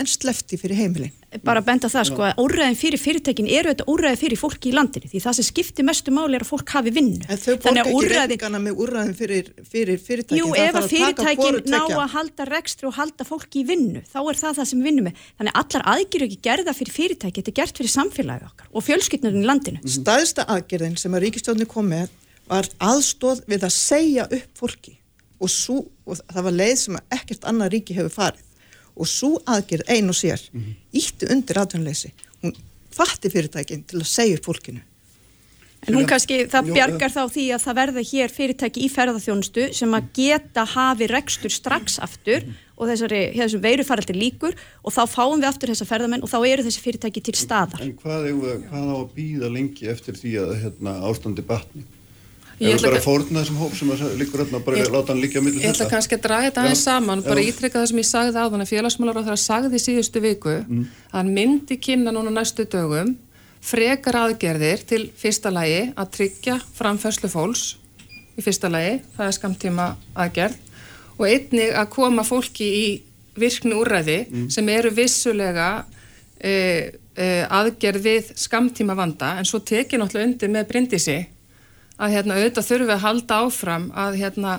en 0.00 0.08
slefti 0.10 0.58
fyrir 0.58 0.78
heimilin. 0.78 1.12
Bara 1.44 1.60
að 1.62 1.68
benda 1.68 1.88
það 1.90 2.06
sko 2.08 2.24
að 2.26 2.40
úrræðin 2.42 2.76
fyrir 2.78 3.00
fyrirtækin 3.02 3.48
eru 3.50 3.70
þetta 3.72 3.86
úrræði 3.90 4.18
fyrir 4.20 4.38
fólki 4.38 4.70
í 4.70 4.74
landinu 4.74 5.10
því 5.10 5.22
það 5.22 5.36
sem 5.38 5.46
skiptir 5.48 5.86
mestu 5.86 6.14
máli 6.14 6.38
er 6.38 6.44
að 6.44 6.50
fólk 6.50 6.72
hafi 6.74 6.92
vinnu. 6.94 7.26
En 7.26 7.40
þau 7.40 7.54
borga 7.62 7.82
ekki 7.82 7.94
úrræði... 7.98 8.18
reyningana 8.18 8.60
með 8.62 8.82
úrræðin 8.84 9.16
fyrir, 9.18 9.50
fyrir 9.70 10.00
fyrirtækin. 10.02 10.40
Jú, 10.40 10.50
ef 10.58 10.78
að 10.78 10.88
fyrirtækin 10.92 11.60
ná 11.70 11.78
að 11.82 12.08
halda 12.14 12.48
rekstri 12.50 12.90
og 12.90 12.96
halda 12.98 13.26
fólki 13.26 13.62
í 13.62 13.68
vinnu, 13.70 14.02
þá 14.10 14.18
er 14.22 14.40
það 14.42 14.58
það 14.60 14.70
sem 14.70 14.82
við 14.82 14.90
vinnum 14.90 15.08
með. 15.10 15.22
Þannig 15.40 15.58
allar 15.62 15.86
aðgjur 15.94 16.26
ekki 16.28 16.40
gerða 16.48 16.76
fyrir 16.78 16.98
fyrirtæki, 16.98 17.42
þetta 17.42 17.54
er 17.54 17.58
gert 17.60 17.82
fyrir 17.82 17.94
samfélagi 17.94 18.50
okkar 18.50 18.70
og 18.70 18.86
fjölskytnurinn 18.88 19.42
í 19.42 19.48
landinu. 19.50 19.82
Mm 19.82 19.88
-hmm. 19.88 19.96
Stæðsta 20.00 20.46
aðgerðin 20.54 20.98
sem 20.98 21.14
að 21.14 21.26
ríkistjóðni 21.26 21.70
kom 21.70 21.90
með 21.90 22.14
var 22.50 22.68
aðstóð 22.78 23.42
við 23.50 23.66
að 23.66 23.74
segja 23.74 24.26
upp 24.30 24.58
fólki 24.58 24.98
og, 25.40 25.50
svo, 25.50 25.82
og 26.06 26.20
það 26.30 26.46
var 26.48 26.58
leið 26.60 26.76
sem 26.78 26.98
ekkert 27.16 27.46
annað 27.48 27.72
ríki 27.76 27.96
hefur 27.96 28.12
farið 28.14 28.43
og 28.94 29.10
svo 29.10 29.36
aðgerð 29.46 29.90
ein 29.90 30.08
og 30.08 30.16
sér 30.16 30.40
mm 30.52 30.60
-hmm. 30.60 30.74
ítti 30.92 31.30
undir 31.32 31.58
aðtunleysi 31.58 32.12
hún 32.42 32.54
fatti 32.90 33.30
fyrirtækin 33.30 33.84
til 33.84 34.00
að 34.00 34.06
segja 34.06 34.38
fólkinu 34.42 34.82
En 35.84 35.98
hún 35.98 36.06
kannski, 36.08 36.44
það 36.48 36.70
bjargar 36.72 37.12
þá 37.12 37.22
því 37.32 37.44
að 37.54 37.64
það 37.64 37.78
verða 37.78 38.04
hér 38.10 38.32
fyrirtæki 38.32 38.84
í 38.86 38.90
ferðarþjónustu 38.92 39.66
sem 39.76 39.96
að 39.96 40.06
geta 40.16 40.64
hafi 40.64 41.08
rekstur 41.10 41.52
strax 41.52 41.98
aftur 42.04 42.46
og 42.74 42.88
þessari, 42.88 43.20
þessum 43.36 43.64
veirufaraldir 43.64 44.18
líkur 44.18 44.56
og 44.82 44.94
þá 44.94 45.02
fáum 45.10 45.42
við 45.42 45.50
aftur 45.50 45.72
þessa 45.74 45.88
ferðarmenn 45.90 46.24
og 46.24 46.32
þá 46.32 46.38
eru 46.48 46.64
þessi 46.66 46.84
fyrirtæki 46.86 47.24
til 47.28 47.36
staðar. 47.38 47.84
En 47.84 47.92
hvað, 48.00 48.30
hvað 48.70 48.88
á 48.88 48.96
að 48.96 49.12
býða 49.18 49.52
lengi 49.52 49.90
eftir 49.92 50.18
því 50.18 50.32
að 50.44 50.54
hérna, 50.62 50.96
ástandi 51.10 51.44
batni? 51.46 51.84
Ég 52.62 52.76
ætla 52.76 52.90
bara 52.92 53.00
að 53.00 53.06
fórna 53.08 53.42
þessum 53.42 53.58
hóp 53.58 53.72
sem 53.74 53.92
líkur 54.20 54.44
öllna 54.44 54.60
bara 54.62 54.78
ég, 54.78 54.90
láta 54.94 55.10
hann 55.10 55.22
líka 55.22 55.40
á 55.40 55.42
milli 55.42 55.58
þetta. 55.58 55.66
Ég 55.66 55.74
ætla 55.74 55.88
kannski 55.90 56.18
að 56.18 56.24
draga 56.26 56.48
þetta 56.48 56.62
aðeins 56.62 56.82
saman, 56.86 57.22
bara 57.26 57.42
ítrykka 57.42 57.80
það 57.80 57.88
sem 57.90 58.00
ég 58.00 58.08
sagði 58.08 58.44
á 58.44 58.46
þannig 58.52 58.70
félagsmálar 58.70 59.18
á 59.18 59.22
það 59.22 59.34
að 59.34 59.42
sagði 59.42 59.80
síðustu 59.82 60.22
viku 60.22 60.52
mm. 60.60 60.84
að 61.10 61.16
hann 61.18 61.32
myndi 61.34 61.78
kynna 61.82 62.14
núna 62.14 62.34
næstu 62.34 62.66
dögum 62.70 63.16
frekar 63.64 64.20
aðgerðir 64.20 64.84
til 64.86 65.02
fyrsta 65.18 65.50
lægi 65.54 65.80
að 65.96 66.12
tryggja 66.18 66.58
framfærslu 66.78 67.32
fólks 67.32 67.64
í 68.38 68.44
fyrsta 68.44 68.70
lægi, 68.70 69.00
það 69.16 69.26
er 69.26 69.36
skamtíma 69.38 69.88
aðgerð 70.14 70.62
og 71.18 71.26
einnig 71.30 71.74
að 71.74 71.90
koma 71.94 72.24
fólki 72.26 72.70
í 72.84 72.86
virknu 73.38 73.80
úræði 73.82 74.20
mm. 74.28 74.48
sem 74.54 74.68
eru 74.70 74.90
vissulega 74.94 75.68
e, 76.38 76.54
e, 77.18 77.28
aðgerð 77.50 78.04
við 78.04 78.34
skamtíma 78.38 78.96
vanda 78.98 79.34
en 79.40 79.48
svo 79.48 79.62
tekið 79.64 80.02
náttúrulega 80.02 80.30
undir 80.30 80.52
með 80.54 80.68
brindisi 80.70 81.18
að 81.98 82.16
hérna, 82.16 82.38
auðvitað 82.38 82.68
þurfum 82.68 82.88
við 82.88 82.94
að 82.96 83.04
halda 83.04 83.40
áfram 83.44 83.86
að, 84.04 84.18
hérna, 84.22 84.54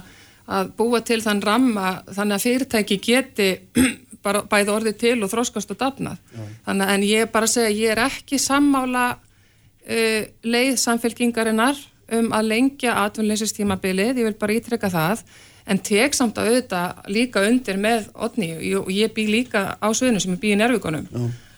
að 0.45 0.71
búa 0.79 1.01
til 1.05 1.21
þann 1.25 1.43
ramma 1.45 1.87
þannig 2.09 2.37
að 2.37 2.45
fyrirtæki 2.45 2.99
geti 3.03 3.49
bara 4.25 4.43
bæði 4.49 4.73
orðið 4.73 4.99
til 5.01 5.17
og 5.21 5.31
þróskast 5.33 5.73
og 5.75 5.81
dafnað. 5.81 6.21
Þannig 6.65 6.93
en 6.95 7.03
ég 7.05 7.33
bara 7.33 7.49
segja 7.49 7.73
ég 7.73 7.93
er 7.93 8.05
ekki 8.07 8.39
sammála 8.41 9.07
uh, 9.15 10.21
leið 10.45 10.79
samfélkingarinnar 10.81 11.81
um 12.15 12.31
að 12.37 12.49
lengja 12.51 12.99
atvinnleysistímabilið, 13.01 14.21
ég 14.21 14.27
vil 14.29 14.37
bara 14.37 14.55
ítrekka 14.57 14.91
það 14.93 15.23
en 15.65 15.81
tek 15.81 16.13
samt 16.13 16.37
að 16.37 16.51
auðvitað 16.51 17.07
líka 17.13 17.41
undir 17.45 17.79
með 17.81 18.09
odni 18.13 18.51
og 18.77 18.91
ég 18.93 19.13
bý 19.15 19.25
líka 19.29 19.63
á 19.81 19.87
söðunum 19.89 20.21
sem 20.21 20.35
er 20.35 20.41
býið 20.43 20.55
í 20.55 20.59
nervikonum 20.61 21.07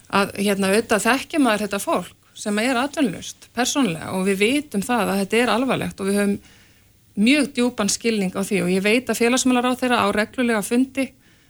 að 0.08 0.32
hérna 0.40 0.72
auðvitað 0.72 1.04
þekkja 1.10 1.42
maður 1.44 1.66
þetta 1.66 1.82
fólk 1.84 2.17
sem 2.38 2.60
er 2.62 2.78
atvinnlust 2.78 3.50
persónlega 3.56 4.14
og 4.18 4.28
við 4.28 4.42
vitum 4.44 4.84
það 4.86 5.14
að 5.14 5.22
þetta 5.24 5.42
er 5.42 5.54
alvarlegt 5.54 6.02
og 6.02 6.10
við 6.10 6.20
höfum 6.22 6.38
mjög 7.18 7.48
djúpan 7.58 7.90
skilning 7.90 8.36
á 8.38 8.42
því 8.46 8.62
og 8.64 8.74
ég 8.76 8.84
veit 8.86 9.10
að 9.10 9.24
félagsmálar 9.24 9.72
á 9.74 9.80
þeirra 9.80 10.04
á 10.06 10.08
reglulega 10.14 10.62
fundi 10.66 11.08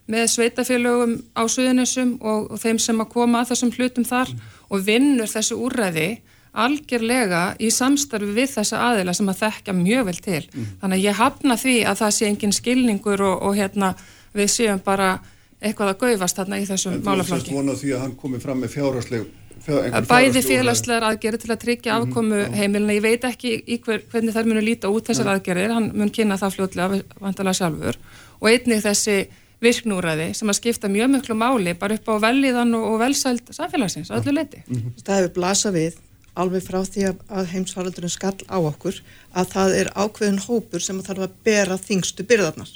með 0.08 0.30
sveitafélögum 0.32 1.18
á 1.36 1.44
Suðunessum 1.52 2.16
og, 2.24 2.48
og 2.56 2.62
þeim 2.62 2.80
sem 2.80 3.04
að 3.04 3.12
koma 3.12 3.44
að 3.44 3.52
þessum 3.52 3.74
hlutum 3.76 4.08
þar 4.08 4.32
mm. 4.32 4.44
og 4.72 4.86
vinnur 4.88 5.32
þessu 5.32 5.58
úrræði 5.60 6.10
algjörlega 6.58 7.42
í 7.62 7.70
samstarfi 7.74 8.30
við 8.34 8.54
þessa 8.56 8.80
aðila 8.88 9.14
sem 9.14 9.28
að 9.30 9.42
þekka 9.44 9.76
mjög 9.78 10.06
vel 10.08 10.20
til. 10.24 10.44
Mm. 10.48 10.70
Þannig 10.82 11.02
að 11.02 11.04
ég 11.04 11.20
hafna 11.20 11.58
því 11.60 11.76
að 11.92 12.00
það 12.02 12.14
sé 12.16 12.30
engin 12.32 12.56
skilningur 12.56 13.26
og, 13.28 13.44
og 13.50 13.60
hérna 13.60 13.92
við 14.38 14.54
séum 14.54 14.80
bara 14.86 15.18
eitthvað 15.60 15.92
að 15.92 16.00
gaufast 16.06 16.40
þarna 16.40 16.62
í 16.62 16.66
þessum 16.70 16.98
málaflokki. 17.04 17.52
Þú 17.52 17.52
sést 17.52 17.60
vonað 17.60 17.84
því 17.84 17.94
að 17.98 18.04
hann 18.06 18.16
komi 18.24 18.42
fram 18.42 18.64
með 18.64 18.74
fjárhásleg 18.78 19.28
bæði 19.68 20.44
félagslegar 20.46 21.06
aðgerir 21.10 21.42
til 21.42 21.52
að 21.52 21.60
tryggja 21.64 21.98
mhm. 21.98 22.08
afkomu 22.08 22.36
mm 22.36 22.46
-hmm. 22.46 22.56
heimilina, 22.56 22.94
ég 22.94 23.02
veit 23.02 23.24
ekki 23.24 23.82
hver, 23.86 24.02
hvernig 24.12 24.34
þær 24.34 24.48
munu 24.48 24.62
líta 24.62 24.90
út 24.90 25.08
þessar 25.10 25.34
aðgerir 25.34 25.74
hann 25.74 25.92
mun 25.94 26.10
kynna 26.10 26.38
það 26.38 26.56
fljóðlega 26.56 27.04
vantalega 27.20 27.54
sjálfur 27.54 27.98
og 28.40 28.50
einnig 28.50 28.84
þessi 28.84 29.28
virknúræði 29.62 30.34
sem 30.38 30.50
að 30.50 30.60
skipta 30.60 30.90
mjög 30.92 31.10
miklu 31.16 31.36
máli 31.36 31.74
bara 31.74 31.98
upp 31.98 32.10
á 32.14 32.16
velíðan 32.30 32.76
og 32.78 33.00
velsælt 33.02 33.50
samfélagsins, 33.52 34.12
öllu 34.12 34.32
leiti. 34.32 34.62
Mm 34.68 34.76
-hmm. 34.76 35.04
Það 35.04 35.16
hefur 35.16 35.34
blasa 35.34 35.72
við 35.72 35.94
alveg 36.38 36.64
frá 36.64 36.82
því 36.86 37.06
að 37.30 37.46
heimsfaraldurinn 37.54 38.14
skall 38.14 38.38
á 38.46 38.58
okkur 38.62 39.02
að 39.34 39.46
það 39.54 39.78
er 39.80 39.88
ákveðin 39.96 40.44
hópur 40.46 40.80
sem 40.80 41.02
þarf 41.02 41.20
að 41.28 41.38
bera 41.44 41.78
þingstu 41.78 42.24
byrðarnar 42.24 42.70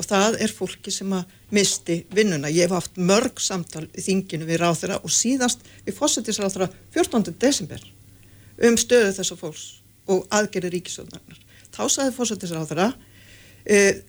og 0.00 0.06
það 0.08 0.38
er 0.40 0.52
fólki 0.54 0.92
sem 0.94 1.10
að 1.12 1.32
misti 1.52 1.98
vinnuna. 2.14 2.48
Ég 2.48 2.68
hef 2.68 2.76
haft 2.78 2.96
mörg 2.96 3.40
samtal 3.42 3.84
í 3.92 4.04
þinginu 4.04 4.48
við 4.48 4.62
ráþurra 4.62 5.00
og 5.04 5.12
síðast 5.12 5.66
við 5.84 5.98
fósættisráþurra 5.98 6.70
14. 6.94 7.34
desember 7.40 7.84
um 8.64 8.78
stöðu 8.80 9.12
þessar 9.18 9.40
fólks 9.40 9.66
og 10.10 10.24
aðgerri 10.32 10.72
ríkisöðunar. 10.72 11.42
Þá 11.74 11.82
saði 11.92 12.14
fósættisráþurra 12.16 12.88
e, 13.68 14.00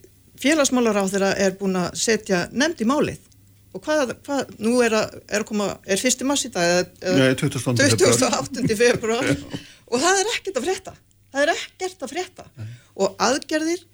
félagsmálaráþurra 0.42 1.34
er 1.44 1.54
búin 1.60 1.78
að 1.82 1.92
setja 2.00 2.46
nefnd 2.52 2.82
í 2.82 2.88
málið 2.88 3.28
og 3.72 3.84
hvað, 3.84 4.16
hvað 4.26 4.56
nú 4.60 4.74
er 4.84 4.96
að, 4.96 5.14
er 5.28 5.44
að 5.44 5.48
koma, 5.48 5.68
er 5.84 6.00
fyrsti 6.00 6.26
mass 6.28 6.48
í 6.48 6.52
dag 6.52 6.90
eða 7.00 7.30
28. 7.36 8.66
februar 8.76 9.30
og 9.92 9.96
það 10.02 10.20
er 10.20 10.34
ekkert 10.36 10.60
að 10.60 10.68
frétta 10.68 10.94
það 11.32 11.44
er 11.44 11.54
ekkert 11.54 12.04
að 12.04 12.12
frétta 12.12 12.46
og 12.92 13.16
aðgerðir 13.28 13.86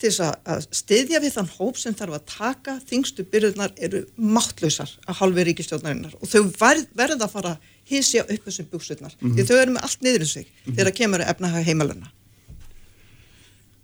til 0.00 0.10
þess 0.10 0.20
að 0.54 0.66
stiðja 0.74 1.20
við 1.22 1.36
þann 1.36 1.52
hóp 1.58 1.78
sem 1.78 1.94
þarf 1.96 2.16
að 2.18 2.26
taka 2.32 2.74
þingstu 2.88 3.26
byrjurnar 3.30 3.74
eru 3.86 4.02
máttlausar 4.16 4.90
að 5.06 5.20
halvi 5.20 5.46
ríkistjóðnarinnar 5.48 6.16
og 6.18 6.28
þau 6.30 6.42
verða 6.58 7.22
að 7.28 7.30
fara 7.36 7.54
að 7.54 7.70
hísja 7.88 8.24
upp 8.24 8.48
þessum 8.48 8.68
búkstutnar 8.72 9.14
mm 9.14 9.30
-hmm. 9.30 9.38
því 9.38 9.46
þau 9.48 9.56
eru 9.60 9.76
með 9.76 9.86
allt 9.86 10.02
niður 10.02 10.26
í 10.26 10.28
sig 10.32 10.46
mm 10.46 10.52
-hmm. 10.52 10.74
þegar 10.76 10.90
það 10.90 10.98
kemur 11.00 11.20
að 11.20 11.30
efna 11.30 11.48
heimaluna 11.70 12.12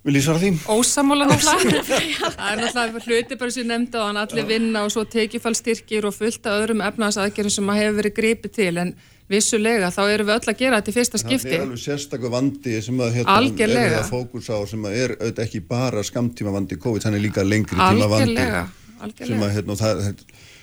Vil 0.01 0.17
ég 0.17 0.23
svara 0.25 0.41
því? 0.41 0.51
Ósamála 0.65 1.27
náttúrulega 1.29 1.83
það 2.37 2.53
er 2.53 2.61
náttúrulega 2.61 3.01
hluti 3.05 3.37
bara 3.37 3.51
sem 3.51 3.63
ég 3.63 3.69
nefndi 3.69 3.99
á 4.01 4.09
hann 4.09 4.17
allir 4.17 4.47
vinna 4.49 4.85
og 4.85 4.93
svo 4.95 5.05
tekifallstyrkir 5.05 6.07
og 6.09 6.15
fullt 6.17 6.47
af 6.47 6.57
öðrum 6.57 6.81
efnaðsaðgerðum 6.81 7.53
sem 7.53 7.69
að 7.69 7.81
hefur 7.81 7.99
verið 7.99 8.15
gripið 8.17 8.55
til 8.57 8.79
en 8.81 8.95
vissulega 9.31 9.91
þá 9.95 10.01
erum 10.09 10.29
við 10.29 10.37
öll 10.37 10.53
að 10.53 10.61
gera 10.61 10.81
þetta 10.81 10.91
í 10.91 10.97
fyrsta 10.97 11.21
skipti. 11.23 11.49
Það 11.49 11.57
er 11.57 11.65
alveg 11.67 11.83
sérstaklega 11.85 12.35
vandi 12.35 12.77
sem 12.85 13.03
að 13.05 13.17
hérna 13.21 13.37
er 13.67 13.95
það 13.97 14.09
fókus 14.11 14.51
á 14.51 14.59
sem 14.71 14.87
að 14.89 14.99
er 15.05 15.17
auðvitað 15.19 15.45
ekki 15.47 15.63
bara 15.71 16.05
skamtíma 16.07 16.55
vandi 16.55 16.79
COVID, 16.81 17.07
þannig 17.07 17.27
líka 17.29 17.47
lengri 17.47 17.79
tíma 17.79 18.11
vandi. 18.11 18.35
Algjörlega, 18.35 18.63
algjörlega. 18.99 19.31
Sem 19.31 19.47
að 19.47 19.55
hérna 19.57 19.79
það, 19.81 20.03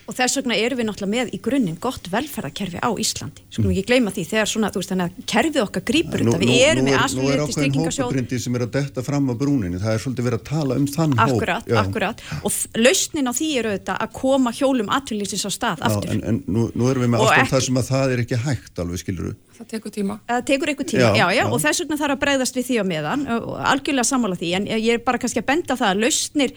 og 0.07 0.15
þess 0.15 0.39
vegna 0.39 0.55
erum 0.55 0.79
við 0.79 0.87
náttúrulega 0.87 1.13
með 1.13 1.31
í 1.35 1.39
grunninn 1.43 1.77
gott 1.83 2.07
velferðarkerfi 2.11 2.79
á 2.79 2.89
Íslandi. 2.95 3.43
Skulum 3.51 3.73
ekki 3.73 3.83
gleyma 3.89 4.13
því 4.15 4.23
þegar 4.31 4.51
svona, 4.51 4.71
þú 4.71 4.81
veist 4.81 4.93
þannig 4.93 5.07
að 5.07 5.25
kerfið 5.33 5.63
okkar 5.65 5.85
grýpur 5.89 6.23
þetta, 6.23 6.39
við 6.41 6.63
erum 6.67 6.87
með 6.87 6.99
aðsluðið 7.01 7.41
til 7.51 7.65
er 7.65 7.97
hópagrindi 7.97 8.39
sem 8.43 8.57
er 8.57 8.65
að 8.67 8.71
detta 8.77 9.03
fram 9.03 9.27
á 9.27 9.33
brúninni. 9.41 9.81
Það 9.81 9.97
er 9.97 10.03
svolítið 10.05 10.29
verið 10.29 10.39
að 10.39 10.47
tala 10.51 10.77
um 10.79 10.87
þann 10.95 11.17
akkurat, 11.27 11.67
hóp 11.67 11.81
Akkurat, 11.83 12.23
og 12.47 12.79
lausnin 12.79 13.27
á 13.27 13.33
því 13.35 13.49
eru 13.61 13.73
þetta 13.75 13.97
að 14.05 14.13
koma 14.21 14.53
hjólum 14.55 14.93
aturlýsins 14.95 15.43
á 15.43 15.51
stað 15.51 15.83
Já, 15.83 15.89
aftur. 15.91 16.15
En, 16.15 16.23
en 16.31 16.39
nú, 16.47 16.69
nú 16.71 16.87
erum 16.91 17.03
við 17.03 17.13
með 17.13 17.25
ástæðan 17.27 17.51
það 17.51 17.67
sem 17.67 17.81
að 17.81 17.91
það 17.91 18.15
er 18.15 18.23
ekki 18.23 18.41
hægt 18.47 18.81
alveg, 18.83 19.03
skiluru 19.03 19.35
Það 19.57 19.69
tekur 19.71 19.93
tíma. 19.93 20.19
Það 20.27 20.41
tekur 20.45 20.69
eitthvað 20.71 20.89
tíma, 20.91 21.05
já, 21.17 21.23
já, 21.23 21.27
já, 21.33 21.43
og 21.49 21.61
þess 21.63 21.81
vegna 21.81 21.97
þarf 21.97 22.13
að 22.13 22.19
bregðast 22.21 22.57
við 22.59 22.67
því 22.67 22.75
á 22.77 22.85
meðan, 22.85 23.23
algjörlega 23.71 24.05
sammála 24.05 24.37
því, 24.37 24.51
en 24.59 24.67
ég 24.69 24.89
er 24.93 25.01
bara 25.07 25.21
kannski 25.21 25.41
að 25.41 25.47
benda 25.47 25.77
það 25.79 25.93
að 25.95 26.03
lausnir 26.03 26.53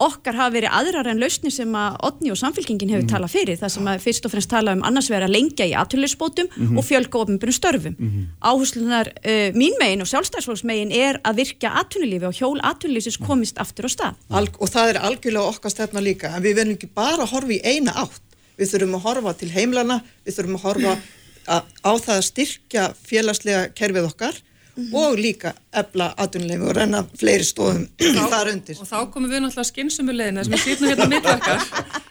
okkar 0.00 0.36
hafa 0.38 0.54
verið 0.54 0.74
aðrar 0.76 1.08
en 1.10 1.20
lausni 1.20 1.50
sem 1.52 1.74
að 1.76 1.98
Odni 2.08 2.32
og 2.32 2.38
samfélkingin 2.40 2.92
hefur 2.92 3.04
mm. 3.04 3.10
talað 3.12 3.34
fyrir 3.34 3.58
það 3.60 3.72
sem 3.74 3.90
að 3.92 4.02
fyrst 4.04 4.26
og 4.26 4.32
fremst 4.32 4.50
tala 4.50 4.74
um 4.76 4.84
annars 4.88 5.10
vera 5.12 5.28
lengja 5.30 5.66
í 5.68 5.74
aðtölusbótum 5.76 6.48
mm 6.48 6.66
-hmm. 6.66 6.78
og 6.78 6.86
fjölga 6.88 7.18
ofnbjörnum 7.20 7.58
störfum. 7.58 7.94
Mm 7.98 8.10
-hmm. 8.10 8.24
Áherslunar 8.50 9.06
uh, 9.08 9.50
mín 9.60 9.76
megin 9.80 10.00
og 10.00 10.08
sjálfstæðsfólksmegin 10.08 10.92
er 10.92 11.20
að 11.24 11.36
virka 11.36 11.68
aðtölulífi 11.80 12.26
og 12.26 12.34
hjól 12.34 12.60
aðtölulífis 12.60 13.18
komist 13.26 13.58
aftur 13.58 13.86
á 13.86 13.90
stað. 13.90 14.14
Al 14.30 14.48
og 14.58 14.68
það 14.68 14.88
er 14.88 14.98
algjörlega 14.98 15.50
okkar 15.52 15.70
stefna 15.70 16.00
líka 16.00 16.36
en 16.36 16.42
við 16.42 16.56
verðum 16.56 16.76
ekki 16.76 16.90
bara 16.94 17.22
að 17.22 17.32
horfa 17.32 17.52
í 17.52 17.60
eina 17.64 17.92
átt. 17.92 18.22
Við 18.58 18.70
þurfum 18.72 18.94
að 18.94 19.04
horfa 19.06 19.32
til 19.32 19.50
heimlana, 19.50 20.02
við 20.24 20.34
þurfum 20.36 20.56
að 20.56 20.62
horfa 20.62 20.92
að, 21.54 21.62
á 21.84 21.92
það 21.98 22.16
að 22.16 22.28
styrkja 22.30 22.92
félagslega 23.04 23.68
kerfið 23.74 24.04
okkar 24.04 24.34
Mm 24.76 24.84
-hmm. 24.84 24.94
og 24.94 25.18
líka 25.18 25.52
ebla 25.72 26.14
aðunleimi 26.16 26.64
og 26.68 26.76
renna 26.76 27.04
fleiri 27.18 27.44
stóðum 27.44 27.88
þar 28.30 28.52
undir. 28.52 28.76
Og 28.80 28.86
þá 28.86 29.10
komum 29.12 29.30
við 29.30 29.40
náttúrulega 29.42 29.70
skynsumulegina 29.70 30.44
sem 30.44 30.52
við 30.52 30.62
sýtum 30.64 30.88
hérna 30.88 31.08
mittverkar 31.10 31.64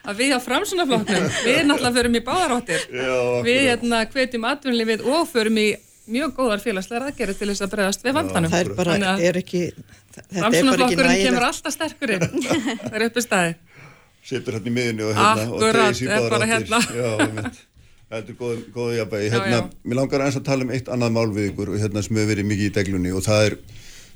að 0.04 0.18
við 0.18 0.34
á 0.36 0.40
framsunafloknum, 0.44 1.30
við 1.46 1.62
náttúrulega 1.66 1.96
förum 1.98 2.16
í 2.16 2.24
báðaráttir, 2.30 2.82
við 3.48 3.62
hérna 3.70 4.06
hvetjum 4.12 4.44
aðunleimið 4.52 5.06
og 5.08 5.28
förum 5.32 5.58
í 5.58 5.70
mjög 6.10 6.36
góðar 6.36 6.60
félagslegar 6.64 7.08
aðgerið 7.10 7.40
til 7.40 7.50
þess 7.52 7.66
að 7.66 7.74
bregðast 7.74 8.06
við 8.06 8.14
vandanum. 8.18 8.52
Það 8.52 8.60
er 8.60 8.76
bara, 8.76 9.16
er 9.30 9.42
ekki, 9.44 9.64
framsunaflokkurinn 10.36 11.24
kemur 11.24 11.48
alltaf 11.50 11.74
sterkurinn, 11.74 12.30
það 12.84 13.00
er 13.00 13.08
uppi 13.08 13.26
staði. 13.26 13.58
Sittur 14.30 14.58
hérna 14.58 14.70
í 14.70 14.76
miðinu 14.76 15.10
og 15.10 15.16
hérna 15.16 15.44
Akkurat, 15.48 15.62
og 15.64 15.80
degis 15.80 16.02
í 16.02 16.08
báðaráttir. 16.10 17.66
Þetta 18.10 18.34
er 18.34 18.38
góð, 18.40 18.62
góð 18.74 18.96
jafnvegi. 18.98 19.30
Hérna, 19.36 19.58
mér 19.86 20.00
langar 20.00 20.24
eins 20.26 20.38
að 20.40 20.48
tala 20.48 20.66
um 20.66 20.72
eitt 20.74 20.88
annað 20.90 21.12
mál 21.14 21.28
við 21.36 21.52
ykkur 21.52 21.76
hérna, 21.78 22.02
sem 22.02 22.18
hefur 22.18 22.32
verið 22.32 22.48
mikið 22.50 22.66
í 22.66 22.74
deglunni 22.74 23.12
og 23.14 23.22
það 23.22 23.44
er, 23.46 23.56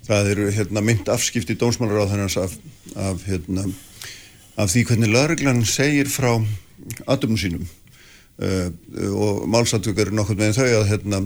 það 0.08 0.30
er 0.32 0.42
hérna, 0.56 0.82
mynd 0.88 1.12
afskipti 1.14 1.56
dónsmálar 1.62 2.02
á 2.02 2.10
þennans 2.10 2.38
af, 2.42 2.56
af, 2.98 3.22
hérna, 3.30 3.68
af 4.58 4.74
því 4.74 4.86
hvernig 4.90 5.14
lauruglan 5.14 5.62
segir 5.70 6.10
frá 6.10 6.32
aðdöfnum 7.06 7.38
sínum 7.38 7.68
uh, 8.42 8.74
og 9.14 9.46
málsattökar 9.54 10.10
er 10.10 10.18
nokkur 10.18 10.42
með 10.42 10.58
þau 10.58 10.72
að 10.80 10.90
hérna, 10.90 11.22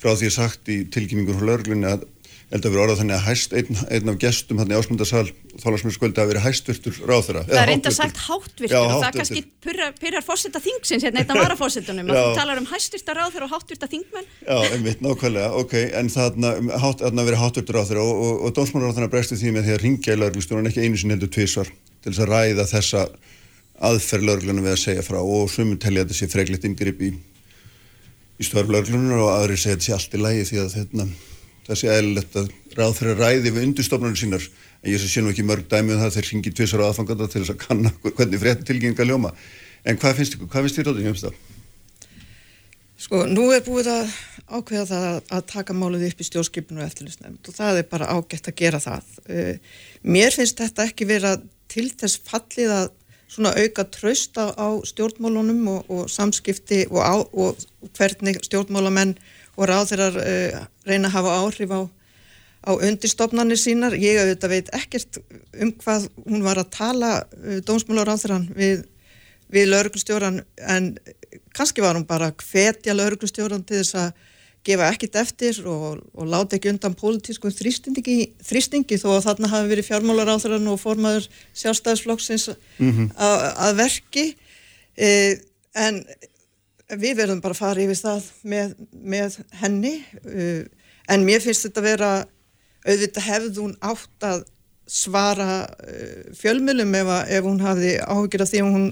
frá 0.00 0.14
því 0.14 0.32
að 0.32 0.36
sagt 0.38 0.72
í 0.72 0.78
tilkynningur 0.88 1.36
frá 1.36 1.50
lauruglunni 1.50 1.92
að 1.92 2.08
held 2.48 2.64
að 2.64 2.72
vera 2.72 2.84
orðað 2.86 3.00
þannig 3.02 3.16
að 3.18 3.26
hæst 3.26 3.54
einn, 3.58 3.78
einn 3.92 4.10
af 4.10 4.18
gestum 4.22 4.60
hann 4.62 4.70
í 4.72 4.76
ásmundarsal 4.78 5.26
þálarsmjörnskvöldi 5.60 6.22
að 6.22 6.30
vera 6.30 6.42
hæstvirtur 6.46 7.00
ráþara. 7.04 7.42
Það 7.44 7.60
er 7.60 7.72
enda 7.74 7.92
sagt 7.92 8.20
háttvirtur 8.24 8.72
Já, 8.72 8.78
og 8.80 9.02
það 9.02 9.18
kannski 9.18 9.42
pyrjar 10.00 10.24
fórsetta 10.24 10.62
þingsins 10.64 11.04
hérna 11.04 11.20
einn 11.20 11.34
af 11.34 11.42
varafórsetunum 11.42 12.08
að 12.08 12.20
þú 12.22 12.32
talar 12.38 12.62
um 12.62 12.68
hæstvirta 12.70 13.16
ráþara 13.18 13.48
og 13.48 13.52
háttvirta 13.52 13.90
þingmenn. 13.92 14.30
Já, 14.46 14.56
einmitt, 14.72 15.04
nákvæmlega, 15.04 15.52
ok, 15.60 15.76
en 16.00 16.10
þarna 16.14 16.54
hátt, 16.80 17.04
að 17.04 17.24
vera 17.28 17.42
háttvirtur 17.44 17.80
ráþara 17.82 18.08
og, 18.08 18.24
og, 18.24 18.42
og 18.48 18.56
dómsmálaráþarna 18.56 19.12
bregstu 19.12 19.36
því 19.36 19.56
með 19.58 19.68
því 19.68 19.76
að 19.76 19.82
ringja 19.84 20.16
í 20.16 20.22
laurglustjónan 20.22 20.72
ekki 20.72 20.88
einu 20.88 21.00
sinni 21.02 21.18
heldur 21.18 21.34
tvísvar 21.36 21.68
til 21.68 22.14
þess 22.14 22.24
að 22.24 22.32
ræða 22.32 22.68
þessa 22.72 23.08
aðferð 23.88 24.28
laurglunum 24.28 24.64
við 24.64 24.74
að 24.74 24.84
segja 24.86 25.04
frá 25.06 25.18
og 25.20 25.50
sumum 25.52 25.78
telja 25.78 26.06
þetta 26.06 26.16
sé 26.16 26.28
freglitt 26.32 26.64
yngripp 26.66 27.02
í, 27.04 27.10
í 28.38 28.46
störflaurglunar 28.46 29.20
og 29.22 29.34
aðri 29.36 29.58
segja 29.60 29.76
þetta 29.76 29.86
sé 29.86 29.98
allt 29.98 30.16
í 30.16 30.22
lægi 30.22 30.46
því 30.48 30.62
að 30.62 30.72
þetta 30.78 31.08
það 31.68 31.80
sé 31.80 31.92
eðlilegt 31.92 32.40
að 32.40 32.50
ráð 32.78 32.96
þeirra 32.98 33.16
ræði 33.18 33.52
við 33.52 33.68
undurstofnarnir 33.68 34.22
sínar. 34.22 34.48
En 34.82 34.92
ég 34.92 35.02
sé 35.02 35.22
nú 35.22 35.32
ekki 35.32 35.46
mörg 35.46 35.68
dæmi 35.70 35.94
um 35.94 36.02
það 36.02 36.16
þeir 36.16 36.28
ringi 36.32 36.54
tvisar 36.54 36.82
á 36.86 36.88
aðfanganda 36.88 37.28
til 37.28 37.42
þess 37.42 37.54
að 37.54 37.62
kanna 37.64 37.92
hvernig 38.04 38.42
fréttin 38.42 38.68
tilgenga 38.68 39.06
ljóma 39.08 39.32
en 39.84 39.98
hvað 39.98 40.20
finnst 40.20 40.36
ykkur, 40.36 40.50
hvað 40.52 40.66
finnst 40.66 40.80
þér 40.80 40.90
ráðin 40.90 41.12
um 41.12 41.38
Sko, 42.98 43.20
nú 43.30 43.44
er 43.54 43.60
búið 43.62 43.92
að 43.92 44.08
ákveða 44.50 44.86
það 44.88 45.04
að, 45.06 45.18
að 45.36 45.42
taka 45.52 45.74
málið 45.76 46.08
upp 46.08 46.22
í 46.22 46.24
stjórnskipinu 46.26 46.80
og 46.82 46.88
eftirlýsnefnd 46.88 47.50
og 47.50 47.54
það 47.54 47.78
er 47.78 47.86
bara 47.92 48.08
ágætt 48.10 48.48
að 48.50 48.56
gera 48.58 48.80
það. 48.82 49.12
Uh, 49.30 49.52
mér 50.02 50.34
finnst 50.34 50.58
þetta 50.58 50.86
ekki 50.88 51.06
vera 51.06 51.36
til 51.70 51.84
þess 51.94 52.18
fallið 52.26 52.72
að 52.74 52.88
svona 53.30 53.52
auka 53.54 53.84
trösta 53.94 54.48
á 54.50 54.68
stjórnmálunum 54.88 55.62
og, 55.76 55.92
og 55.94 56.10
samskipti 56.10 56.88
og, 56.90 56.98
á, 56.98 57.14
og 57.22 57.92
hvernig 57.94 58.40
stjórnmálamenn 58.48 59.14
og 59.58 59.70
ráðirar 59.70 60.18
uh, 60.22 60.60
reyna 60.86 61.10
að 61.10 61.16
hafa 61.16 61.38
áhrif 61.42 61.74
á, 61.74 61.80
á 62.62 62.70
undirstofnarnir 62.78 63.58
sínar. 63.58 63.96
Ég 63.98 64.20
auðvitað 64.22 64.54
veit 64.54 64.70
ekkert 64.76 65.18
um 65.58 65.74
hvað 65.82 66.06
hún 66.22 66.46
var 66.46 66.62
að 66.62 66.70
tala 66.78 67.10
uh, 67.24 67.58
dómsmálaráðirann 67.66 68.48
við 68.54 68.86
við 69.52 69.70
lauruglustjóran 69.72 70.42
en 70.68 70.90
kannski 71.56 71.84
var 71.84 71.96
hún 71.96 72.06
bara 72.08 72.32
hvetja 72.36 72.96
lauruglustjóran 72.96 73.64
til 73.66 73.80
þess 73.80 73.96
að 73.98 74.26
gefa 74.68 74.88
ekkit 74.92 75.16
eftir 75.16 75.60
og, 75.70 76.02
og 76.12 76.28
láta 76.28 76.58
ekki 76.58 76.72
undan 76.72 76.96
pólitískum 76.98 77.52
þrýstingi, 77.54 78.16
þrýstingi 78.44 78.98
þó 79.00 79.08
að 79.14 79.28
þarna 79.28 79.52
hafi 79.52 79.70
verið 79.70 79.88
fjármálar 79.88 80.32
á 80.34 80.36
þeirra 80.42 80.58
og 80.74 80.80
formaður 80.82 81.28
sjálfstæðisflokksins 81.56 82.48
mm 82.50 82.90
-hmm. 82.90 83.06
að 83.16 83.78
verki 83.78 84.26
e, 84.98 85.08
en 85.78 86.02
við 86.96 87.18
verðum 87.20 87.40
bara 87.44 87.56
að 87.56 87.62
fara 87.62 87.84
yfir 87.84 87.98
það 88.00 88.28
með, 88.48 88.74
með 88.92 89.38
henni 89.60 89.94
e, 90.24 90.46
en 91.08 91.26
mér 91.26 91.42
finnst 91.44 91.66
þetta 91.66 91.82
að 91.82 91.88
vera 91.90 92.12
auðvitað 92.88 93.26
hefð 93.28 93.60
hún 93.62 93.74
átt 93.84 94.28
að 94.28 94.44
svara 94.88 95.58
e, 95.84 95.98
fjölmjölum 96.38 96.94
ef, 96.96 97.12
ef 97.28 97.44
hún 97.44 97.60
hafi 97.60 97.94
áhugir 98.00 98.44
af 98.44 98.52
því 98.52 98.62
að 98.62 98.72
hún 98.78 98.88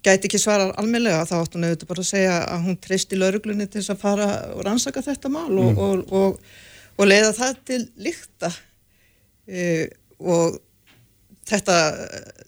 gæti 0.00 0.30
ekki 0.30 0.40
svara 0.40 0.70
almeinlega 0.80 1.26
þá 1.28 1.36
átt 1.42 1.58
hún 1.58 1.68
auðvitað 1.68 1.92
bara 1.92 2.04
að 2.06 2.10
segja 2.14 2.40
að 2.46 2.66
hún 2.68 2.80
treysti 2.86 3.20
lauruglunni 3.20 3.68
til 3.68 3.82
þess 3.82 3.94
að 3.94 4.02
fara 4.06 4.28
og 4.54 4.64
rannsaka 4.64 5.04
þetta 5.04 5.32
mál 5.32 5.50
og, 5.50 5.70
mm. 5.74 5.80
og, 5.84 6.14
og, 6.16 6.40
og 6.96 7.10
leiða 7.10 7.34
það 7.36 7.64
til 7.68 7.80
líkta 8.00 8.52
e, 9.44 9.66
og 10.20 10.56
þetta 11.50 11.76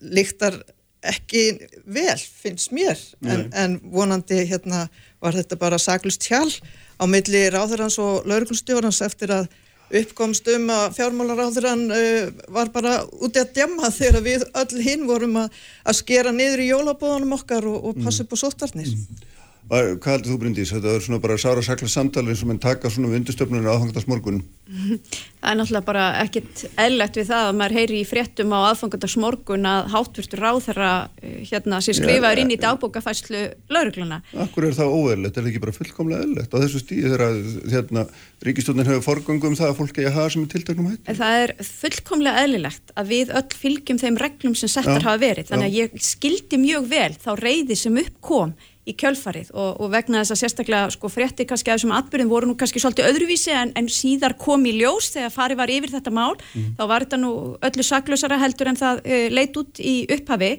líktar 0.01 0.63
ekki 1.03 1.43
vel 1.91 2.19
finnst 2.19 2.71
mér 2.75 2.99
en, 3.27 3.49
en 3.53 3.81
vonandi 3.91 4.45
hérna 4.47 4.87
var 5.23 5.35
þetta 5.35 5.59
bara 5.59 5.81
saglust 5.83 6.27
hjál 6.29 6.51
á 6.99 7.05
milli 7.11 7.49
ráðurans 7.51 7.99
og 8.03 8.29
lauruglustjórans 8.31 9.03
eftir 9.03 9.35
að 9.35 9.51
uppkomst 9.93 10.47
um 10.55 10.71
að 10.73 10.95
fjármálaráðurann 10.97 11.83
uh, 11.93 12.31
var 12.55 12.71
bara 12.73 12.95
úti 13.21 13.43
að 13.43 13.53
djamma 13.59 13.91
þegar 13.93 14.25
við 14.25 14.47
öll 14.63 14.85
hinn 14.85 15.05
vorum 15.09 15.37
að, 15.43 15.59
að 15.85 15.99
skera 15.99 16.33
niður 16.33 16.65
í 16.65 16.71
jólabóðanum 16.71 17.37
okkar 17.37 17.67
og, 17.69 17.91
og 17.91 18.01
passa 18.05 18.25
upp 18.25 18.33
á 18.33 18.39
sóttarnir. 18.41 18.89
Mm. 18.89 19.32
Hvað 19.71 20.09
heldur 20.11 20.33
þú 20.33 20.39
Bryndís? 20.43 20.73
Þetta 20.75 20.91
er 20.97 21.05
svona 21.05 21.21
bara 21.23 21.39
sára 21.41 21.63
sakla 21.65 21.89
samtali 21.89 22.35
sem 22.37 22.51
enn 22.53 22.59
taka 22.61 22.91
svona 22.93 23.09
við 23.13 23.23
undirstöfnunum 23.23 23.71
aðfangandast 23.71 24.09
morgun. 24.11 24.43
Það 24.73 25.49
er 25.51 25.57
náttúrulega 25.59 25.87
bara 25.87 26.05
ekkit 26.23 26.65
eðlegt 26.81 27.17
við 27.19 27.29
það 27.31 27.47
að 27.47 27.57
maður 27.61 27.77
heyri 27.79 28.01
í 28.01 28.09
fréttum 28.09 28.53
á 28.53 28.59
aðfangandast 28.73 29.19
morgun 29.23 29.69
að 29.69 29.89
hátvirtur 29.95 30.43
ráð 30.43 30.61
þeirra 30.67 30.91
eh, 31.23 31.39
hérna 31.49 31.81
sem 31.85 31.97
skrifaður 31.97 32.43
inn 32.43 32.53
í 32.53 32.59
dagbókafæslu 32.63 33.43
laurugluna. 33.73 34.21
Akkur 34.45 34.67
er 34.69 34.77
það 34.77 34.97
óeðlegt? 34.97 35.39
Er 35.39 35.47
það 35.47 35.51
ekki 35.53 35.63
bara 35.65 35.77
fullkomlega 35.77 36.27
eðlegt 36.27 36.57
á 36.57 36.63
þessu 36.63 36.83
stíði 36.83 37.13
þegar 37.15 37.39
hérna, 37.73 38.05
ríkistjónin 38.49 38.91
hefur 38.91 39.07
forgangum 39.07 39.53
um 39.53 39.59
það 39.61 39.73
að 39.73 39.79
fólk 39.81 40.01
eigi 40.01 40.11
að 40.11 40.19
hafa 40.19 40.35
sem 40.35 40.45
er 40.45 40.53
tiltaknum 40.57 40.91
hætti? 40.93 41.17
Það 41.23 41.39
er 41.45 41.55
fullkomlega 41.69 42.45
eðlilegt 42.47 42.95
að 42.97 43.15
við 43.15 43.35
öll 43.41 43.61
fylgjum 43.63 44.03
þeim 44.03 44.21
reglum 44.25 44.59
sem 44.59 44.73
settar 44.73 45.09
hafa 45.09 45.23
verið. 45.23 45.51
Þannig 45.53 45.71
að 45.71 45.81
ég 45.81 46.05
skildi 46.13 46.61
mjög 46.63 46.89
vel 46.93 47.11
þá 47.23 47.33
reyði 47.41 47.79
sem 47.79 48.03
uppkom 48.03 48.55
í 48.83 48.95
kjölfarið 48.99 49.53
og, 49.55 49.77
og 49.85 49.91
vegna 49.93 50.23
þess 50.23 50.35
að 50.35 50.41
sérstaklega 50.41 50.91
sko 50.91 51.11
frétti 51.13 51.47
kannski 51.47 51.71
að 51.71 51.77
þessum 51.79 51.95
atbyrðum 51.95 52.33
voru 52.33 52.49
nú 52.51 52.57
kannski 52.59 52.83
svolítið 52.83 53.13
öðruvísi 53.13 53.53
en, 53.55 53.71
en 53.79 53.91
síðar 53.93 54.35
kom 54.41 54.65
í 54.67 54.73
ljós 54.81 55.13
þegar 55.15 55.35
farið 55.37 55.61
var 55.61 55.73
yfir 55.75 55.93
þetta 55.93 56.15
mál 56.15 56.33
mm. 56.35 56.73
þá 56.81 56.83
var 56.91 57.07
þetta 57.07 57.21
nú 57.23 57.31
öllu 57.69 57.87
saklausara 57.87 58.41
heldur 58.43 58.73
en 58.73 58.81
það 58.81 59.05
uh, 59.05 59.29
leit 59.31 59.61
út 59.63 59.79
í 59.79 59.95
upphafi 60.17 60.51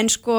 en 0.00 0.08
sko 0.12 0.38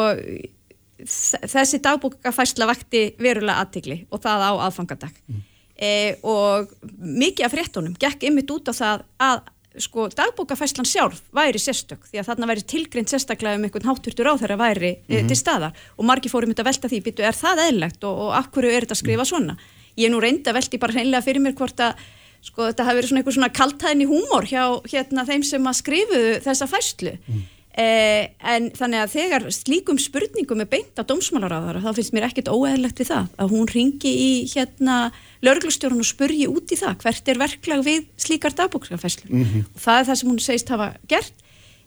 þessi 1.05 1.81
dagbúkafæsla 1.85 2.67
vakti 2.69 3.05
verulega 3.21 3.61
aðtikli 3.61 4.01
og 4.09 4.21
það 4.25 4.45
á 4.45 4.51
aðfangadag 4.67 5.15
mm. 5.29 5.41
e, 5.77 5.93
og 6.25 6.73
mikið 6.97 7.47
af 7.47 7.53
fréttunum 7.55 7.97
gekk 8.01 8.27
ymmit 8.29 8.53
út 8.53 8.69
á 8.69 8.73
það 8.73 9.05
að 9.21 9.43
sko 9.79 10.09
dagbókafæslan 10.11 10.87
sjálf 10.87 11.21
væri 11.35 11.59
sérstök 11.61 12.03
því 12.09 12.19
að 12.19 12.27
þarna 12.27 12.47
væri 12.49 12.63
tilgrind 12.67 13.11
sérstaklega 13.11 13.55
um 13.55 13.67
einhvern 13.67 13.87
hátturtur 13.87 14.27
á 14.27 14.35
þeirra 14.35 14.57
væri 14.59 14.91
mm 14.97 15.15
-hmm. 15.15 15.27
til 15.27 15.37
staðar 15.37 15.71
og 15.97 16.05
margi 16.05 16.29
fórum 16.29 16.51
þetta 16.51 16.63
að 16.63 16.69
velta 16.71 16.87
því, 16.91 16.99
býtu 17.05 17.23
er 17.23 17.35
það 17.35 17.63
eðlegt 17.67 18.03
og, 18.03 18.19
og 18.19 18.31
akkur 18.35 18.65
er 18.65 18.83
þetta 18.83 18.97
að 18.97 19.03
skrifa 19.03 19.25
svona 19.25 19.57
ég 19.95 20.05
er 20.05 20.11
nú 20.11 20.19
reyndi 20.19 20.49
að 20.49 20.57
velti 20.59 20.77
bara 20.77 20.93
hreinlega 20.93 21.23
fyrir 21.23 21.41
mér 21.41 21.55
hvort 21.55 21.79
að 21.79 21.95
sko 22.41 22.67
þetta 22.67 22.83
hafi 22.83 22.97
verið 22.97 23.09
svona 23.09 23.21
einhver 23.21 23.35
svona 23.37 23.55
kaltæðin 23.59 24.01
í 24.01 24.09
húmor 24.09 24.45
hjá 24.49 24.63
hérna 24.91 25.25
þeim 25.25 25.43
sem 25.43 25.67
að 25.67 25.79
skrifu 25.79 26.21
þessa 26.41 26.67
fæslu 26.67 27.13
mm. 27.15 27.41
Eh, 27.71 28.25
en 28.43 28.65
þannig 28.75 28.99
að 28.99 29.11
þegar 29.13 29.43
slíkum 29.55 29.99
spurningum 30.01 30.59
er 30.59 30.67
beint 30.67 30.97
á 30.99 31.07
dómsmálaráðara 31.07 31.79
þá 31.79 31.93
finnst 31.95 32.11
mér 32.11 32.25
ekkert 32.27 32.49
óeðlegt 32.51 32.99
við 32.99 33.07
það 33.13 33.29
að 33.39 33.53
hún 33.53 33.69
ringi 33.71 34.11
í 34.11 34.31
hérna 34.51 34.97
lauruglustjórun 35.39 36.03
og 36.03 36.09
spurji 36.09 36.49
út 36.51 36.73
í 36.75 36.79
það 36.81 36.97
hvert 37.05 37.31
er 37.31 37.39
verklag 37.39 37.85
við 37.87 38.09
slíkar 38.19 38.57
dagbóksfæslu 38.59 39.29
mm 39.29 39.45
-hmm. 39.45 39.63
og 39.71 39.85
það 39.85 39.99
er 40.01 40.09
það 40.09 40.19
sem 40.19 40.29
hún 40.33 40.43
segist 40.43 40.73
hafa 40.75 40.89
gert 41.07 41.33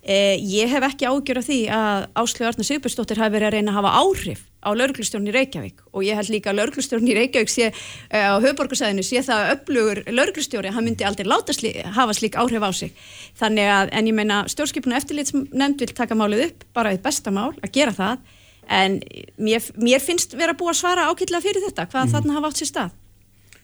Eh, 0.04 0.36
ég 0.36 0.68
hef 0.68 0.84
ekki 0.84 1.06
ágjör 1.08 1.38
af 1.40 1.46
því 1.48 1.58
að 1.72 2.02
Áslögu 2.20 2.44
Arna 2.50 2.64
Sigurbjörnsdóttir 2.68 3.20
hafi 3.22 3.32
verið 3.38 3.46
að 3.48 3.54
reyna 3.54 3.70
að 3.72 3.76
hafa 3.78 3.92
áhrif 4.02 4.40
á 4.60 4.68
lauruglustjórn 4.76 5.28
í 5.30 5.32
Reykjavík. 5.32 5.78
Og 5.96 6.04
ég 6.04 6.18
held 6.18 6.28
líka 6.28 6.50
að 6.52 6.58
lauruglustjórn 6.58 7.08
í 7.08 7.14
Reykjavík 7.16 7.48
sé 7.48 7.70
eh, 7.70 8.26
á 8.28 8.36
höfborgarsæðinu 8.44 9.00
sé 9.00 9.22
það 9.24 9.40
að 9.40 9.52
upplugur 9.54 10.02
lauruglustjóri 10.12 10.74
hann 10.76 10.84
myndi 10.84 11.08
aldrei 11.08 11.24
láta 11.24 11.56
slí, 11.56 11.72
hafa 11.80 12.16
slík 12.18 12.36
áhrif 12.36 12.66
á 12.68 12.70
sig. 12.76 12.92
Þannig 13.40 13.70
að 13.78 13.94
en 13.96 14.12
ég 14.12 14.18
meina 14.18 14.42
stjórnskipinu 14.52 14.98
eftirlitsnefnd 15.00 15.86
vil 15.86 15.96
taka 15.96 16.20
málið 16.20 16.50
upp 16.50 16.68
bara 16.76 16.92
eitt 16.92 17.04
besta 17.06 17.32
mál 17.32 17.54
að 17.64 17.72
gera 17.72 17.96
það. 17.96 18.20
En 18.68 19.00
mér, 19.40 19.64
mér 19.80 20.04
finnst 20.04 20.36
vera 20.36 20.52
búið 20.52 20.74
að 20.74 20.80
svara 20.82 21.08
ákveðlega 21.08 21.48
fyrir 21.48 21.64
þetta 21.64 21.88
hvað 21.88 22.04
mm. 22.04 22.12
þarna 22.12 22.36
hafa 22.36 22.52
átt 22.52 22.60
sér 22.60 22.72
stað. 22.74 22.94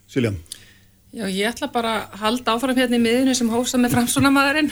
Silja? 0.09 0.33
Já 1.11 1.25
ég 1.27 1.53
ætla 1.53 1.69
bara 1.69 1.95
að 2.07 2.21
halda 2.23 2.53
áfram 2.55 2.77
hérna 2.79 2.97
í 2.97 3.03
miðinu 3.03 3.33
sem 3.35 3.49
hósa 3.51 3.81
með 3.83 3.97
framsónamaðurinn 3.97 4.69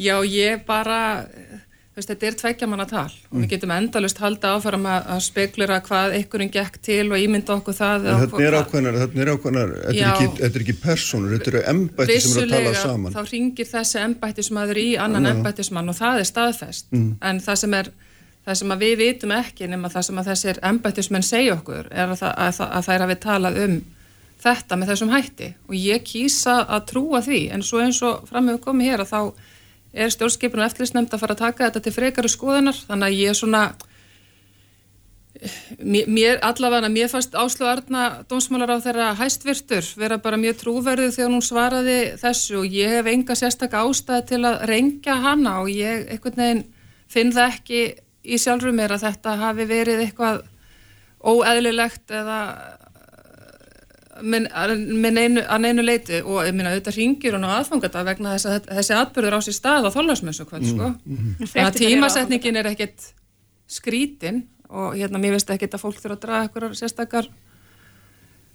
Já, 0.00 0.14
ég 0.24 0.62
bara, 0.64 0.98
veist, 1.96 2.08
þetta 2.08 2.28
er 2.28 2.36
tveikja 2.40 2.68
manna 2.70 2.86
tal 2.88 3.08
mm. 3.10 3.26
og 3.28 3.36
við 3.36 3.42
mm. 3.42 3.50
getum 3.52 3.72
endalust 3.74 4.20
halda 4.22 4.54
áfram 4.56 4.86
að, 4.88 5.08
að 5.14 5.22
speklera 5.26 5.80
hvað 5.84 6.16
einhverjum 6.16 6.52
gekk 6.54 6.78
til 6.86 7.04
og 7.10 7.20
ímynda 7.20 7.56
okkur 7.58 7.76
það. 7.76 8.08
Þetta 8.22 8.42
er 8.46 8.56
ákveðnar, 8.62 9.00
þetta 9.02 9.24
er 9.24 9.32
ákveðnar, 9.34 9.74
þetta 9.84 10.46
er 10.48 10.64
ekki 10.64 10.76
personur, 10.80 11.34
þetta 11.36 11.52
eru 11.52 11.64
embætti 11.74 12.18
sem 12.24 12.38
eru 12.40 12.48
að 12.48 12.54
tala 12.56 12.74
saman. 12.80 13.18
Þá 13.18 13.34
ringir 13.34 13.70
þessi 13.74 14.00
embættismadur 14.06 14.80
í 14.80 14.88
annan 14.96 15.26
mm. 15.26 15.34
embættismann 15.36 15.92
og 15.92 16.00
það 16.00 16.24
er 16.24 16.30
staðfest, 16.32 16.90
mm. 16.96 17.12
en 17.20 17.44
það 17.44 17.62
sem 17.66 17.78
er, 17.82 17.92
það 18.48 18.60
sem 18.62 18.76
við 18.86 18.98
vitum 19.04 19.36
ekki 19.36 19.68
nema 19.68 19.92
það 19.92 20.08
sem 20.08 20.24
að 20.24 20.32
þessir 20.32 20.64
embættismenn 20.72 21.28
segja 21.28 21.60
okkur 21.60 21.92
er 21.92 22.16
að, 22.16 22.24
að, 22.32 22.64
að 22.70 22.92
að 22.96 23.10
við 23.12 23.24
talað 23.28 23.64
um 23.66 23.80
þetta 24.40 24.76
með 24.78 24.94
þessum 24.94 25.12
hætti 25.12 25.52
og 25.68 25.76
ég 25.76 26.04
kýsa 26.06 26.62
að 26.64 26.86
trúa 26.94 27.20
því 27.24 27.40
en 27.54 27.64
svo 27.66 27.82
eins 27.84 28.00
og 28.06 28.24
framöfu 28.30 28.62
komið 28.64 28.92
hér 28.94 29.02
að 29.04 29.10
þá 29.10 29.49
er 29.92 30.12
stjórnskipin 30.12 30.62
og 30.62 30.68
eftirlýsnefnd 30.68 31.14
að 31.14 31.22
fara 31.22 31.36
að 31.36 31.44
taka 31.44 31.68
þetta 31.68 31.84
til 31.86 31.94
frekari 31.94 32.30
skoðunar. 32.30 32.82
Þannig 32.88 33.08
að 33.08 33.20
ég 33.20 33.32
er 33.32 33.38
svona 33.38 33.62
mér, 35.80 36.38
allavega 36.44 36.90
mér 36.92 37.08
fannst 37.08 37.34
Áslu 37.38 37.66
Arna 37.68 38.24
dómsmálar 38.28 38.74
á 38.76 38.84
þeirra 38.84 39.08
hæstvirtur 39.18 39.86
vera 39.96 40.18
bara 40.20 40.40
mjög 40.40 40.58
trúverðið 40.60 41.14
þegar 41.16 41.32
hún 41.32 41.44
svaraði 41.44 41.98
þessu 42.20 42.60
og 42.60 42.76
ég 42.76 42.96
hef 42.98 43.08
enga 43.08 43.36
sérstakka 43.38 43.84
ástæði 43.86 44.26
til 44.32 44.42
að 44.44 44.64
reyngja 44.70 45.16
hana 45.24 45.60
og 45.62 45.70
ég 45.72 46.10
einhvern 46.12 46.42
veginn 46.42 46.64
finn 47.10 47.32
það 47.36 47.54
ekki 47.54 47.82
í 48.20 48.40
sjálfur 48.40 48.76
mér 48.76 48.96
að 48.96 49.06
þetta 49.06 49.36
hafi 49.40 49.66
verið 49.70 50.04
eitthvað 50.04 50.42
óeðlilegt 51.20 52.12
eða 52.20 52.40
með 54.22 55.12
neinu, 55.16 55.42
að 55.44 55.62
neinu 55.64 55.84
leiti 55.84 56.20
og 56.20 56.42
ég 56.46 56.54
minna 56.54 56.72
auðvitað 56.74 56.98
ringir 57.00 57.36
hún 57.36 57.46
á 57.48 57.56
aðfangata 57.58 58.04
vegna 58.06 58.34
þess 58.36 58.48
að 58.50 58.70
þessi 58.78 58.96
atbyrður 58.96 59.36
á 59.36 59.40
sér 59.46 59.56
stað 59.56 59.88
á 59.88 59.94
þóllarsmessu 59.96 60.46
kvöld 60.48 60.68
sko. 60.68 60.90
Mm, 61.04 61.18
mm. 61.18 61.50
Þannig 61.52 61.68
að 61.68 61.78
tímasetningin 61.80 62.60
er 62.60 62.70
ekkit 62.72 63.12
skrítin 63.70 64.42
og 64.70 64.96
hérna 64.98 65.20
mér 65.22 65.36
veist 65.36 65.50
ekkit 65.50 65.76
að 65.76 65.84
fólk 65.84 66.02
þurfa 66.02 66.16
að 66.18 66.24
draga 66.24 66.48
eitthvað 66.48 66.76
sérstakar 66.78 67.30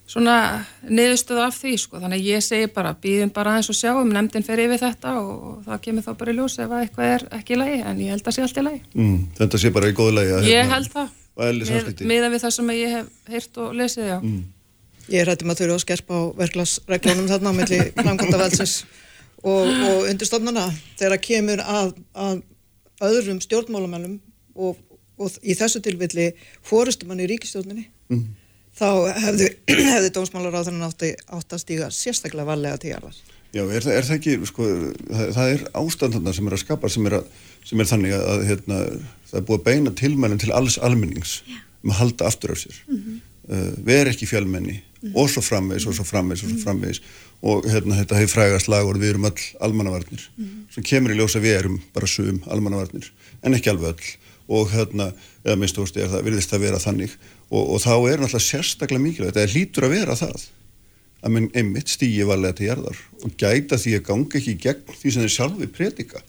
svona 0.10 0.38
niðurstöðu 0.86 1.44
af 1.48 1.58
því 1.58 1.76
sko. 1.82 2.00
Þannig 2.02 2.22
að 2.22 2.30
ég 2.30 2.46
segi 2.46 2.70
bara 2.74 2.94
býðum 3.02 3.32
bara 3.36 3.56
aðeins 3.56 3.72
og 3.74 3.78
sjáum, 3.80 4.12
nefndin 4.14 4.46
fer 4.46 4.62
yfir 4.66 4.82
þetta 4.82 5.16
og 5.22 5.62
það 5.66 5.84
kemur 5.88 6.06
þá 6.06 6.12
bara 6.20 6.34
í 6.34 6.38
ljós 6.38 6.58
ef 6.62 6.76
eitthvað 6.80 7.14
er 7.16 7.28
ekki 7.40 7.56
í 7.56 7.60
lagi 7.60 7.80
en 7.82 8.02
ég 8.04 8.14
held 8.14 8.30
að 8.30 8.38
sé 8.38 8.46
allt 8.46 8.60
í 8.60 8.66
lagi. 8.66 8.82
Mm, 8.94 9.16
þetta 9.40 9.62
sé 9.62 9.72
bara 9.76 9.90
í 9.90 9.96
góðu 9.98 10.18
lagi. 10.20 10.36
Ég 10.46 10.62
hérna, 10.62 10.76
held 10.76 10.92
það, 10.94 11.16
með, 11.36 12.04
með 12.12 12.28
við 12.36 12.46
það 12.46 12.56
sem 12.58 12.76
ég 12.76 12.96
hef 13.00 13.34
heyrt 13.34 13.60
og 13.64 13.74
lesið, 13.82 14.12
já. 14.12 14.18
Mm. 14.22 14.44
Ég 15.12 15.22
er 15.22 15.30
hættum 15.30 15.52
að 15.54 15.62
þurfa 15.62 15.76
að 15.78 15.84
skerpa 15.84 16.18
á 16.18 16.22
verklagsreglunum 16.40 17.28
þarna 17.30 17.52
á 17.52 17.58
milli 17.60 17.80
framkvæmdaveldsins 17.98 18.76
og, 19.46 19.68
og 19.70 20.08
undirstofnana 20.10 20.66
þegar 20.98 21.22
kemur 21.22 21.62
að, 21.62 21.94
að 22.14 22.42
öðrum 23.06 23.42
stjórnmálamennum 23.44 24.18
og, 24.56 24.80
og 25.20 25.38
í 25.44 25.56
þessu 25.58 25.82
tilvilli 25.86 26.32
fórustumann 26.66 27.22
í 27.24 27.30
ríkistjórnunni 27.30 27.86
mm. 28.12 28.26
þá 28.80 28.90
hefði, 29.28 29.52
hefði 29.94 30.12
dómsmálar 30.16 30.58
á 30.58 30.66
þennan 30.68 30.90
átti 30.90 31.14
átt 31.28 31.56
að 31.58 31.64
stíga 31.64 31.92
sérstaklega 31.94 32.50
varlega 32.50 32.82
til 32.82 32.94
jarðar. 32.96 33.22
Já, 33.56 33.62
er, 33.64 33.86
er 33.88 34.04
það 34.04 34.18
ekki, 34.18 34.34
sko, 34.50 34.66
það, 35.08 35.30
það 35.38 35.54
er 35.54 35.62
ástandana 35.80 36.34
sem 36.36 36.50
er 36.50 36.56
að 36.58 36.64
skapa 36.66 36.90
sem 36.92 37.06
er, 37.08 37.20
að, 37.22 37.46
sem 37.64 37.80
er 37.80 37.88
þannig 37.88 38.16
að 38.18 38.42
hérna, 38.50 38.80
það 39.30 39.38
er 39.40 39.46
búið 39.48 39.62
að 39.62 39.70
beina 39.70 39.94
tilmælinn 40.02 40.42
til 40.44 40.52
alls 40.58 40.76
almennings 40.84 41.38
yeah. 41.48 41.62
um 41.86 41.94
að 41.94 42.02
halda 42.02 42.28
aftur 42.28 42.52
af 42.52 42.60
sér. 42.60 42.82
Mm 42.90 42.98
-hmm. 42.98 43.22
uh, 43.48 43.70
Ver 43.88 44.12
ekki 44.12 44.28
fjálmenni. 44.28 44.82
Og 45.14 45.30
svo 45.30 45.44
framvegs 45.46 45.86
og 45.86 45.96
svo 45.98 46.06
framvegs 46.08 46.44
og 46.46 46.52
svo 46.52 46.64
framvegs 46.64 47.02
og 47.46 47.68
hérna, 47.70 48.00
þetta 48.00 48.20
hefur 48.22 48.34
frægast 48.40 48.70
lag 48.72 48.88
og 48.88 48.98
við 48.98 49.14
erum 49.14 49.30
öll 49.30 49.48
almannavarnir 49.68 50.28
sem 50.74 50.84
kemur 50.84 51.14
í 51.14 51.20
ljósa 51.20 51.44
við 51.44 51.60
erum 51.60 51.80
bara 51.94 52.10
sum 52.10 52.42
almannavarnir 52.48 53.12
en 53.44 53.58
ekki 53.58 53.74
alveg 53.74 53.94
öll. 53.94 54.14
Og 54.46 54.70
hérna, 54.70 55.08
eða 55.42 55.56
minnst 55.58 55.74
þú 55.74 55.88
veist, 55.88 55.96
það 55.98 56.26
virðist 56.28 56.52
að 56.54 56.66
vera 56.68 56.78
þannig. 56.78 57.14
Og, 57.50 57.64
og 57.64 57.80
þá 57.82 57.94
er 57.96 58.22
náttúrulega 58.22 58.46
sérstaklega 58.46 59.02
mikilvægt, 59.02 59.40
það 59.40 59.56
hlýtur 59.56 59.88
að 59.88 59.96
vera 59.96 60.18
það 60.20 60.44
að 61.26 61.34
minn 61.34 61.48
einmitt 61.58 61.90
stýji 61.90 62.28
varlega 62.30 62.60
til 62.60 62.68
jarðar 62.70 63.00
og 63.26 63.34
gæta 63.42 63.80
því 63.82 63.96
að 63.98 64.04
ganga 64.10 64.40
ekki 64.40 64.56
gegn 64.62 64.98
því 65.00 65.14
sem 65.14 65.26
þeir 65.26 65.34
sjálfi 65.36 65.70
predika 65.74 66.22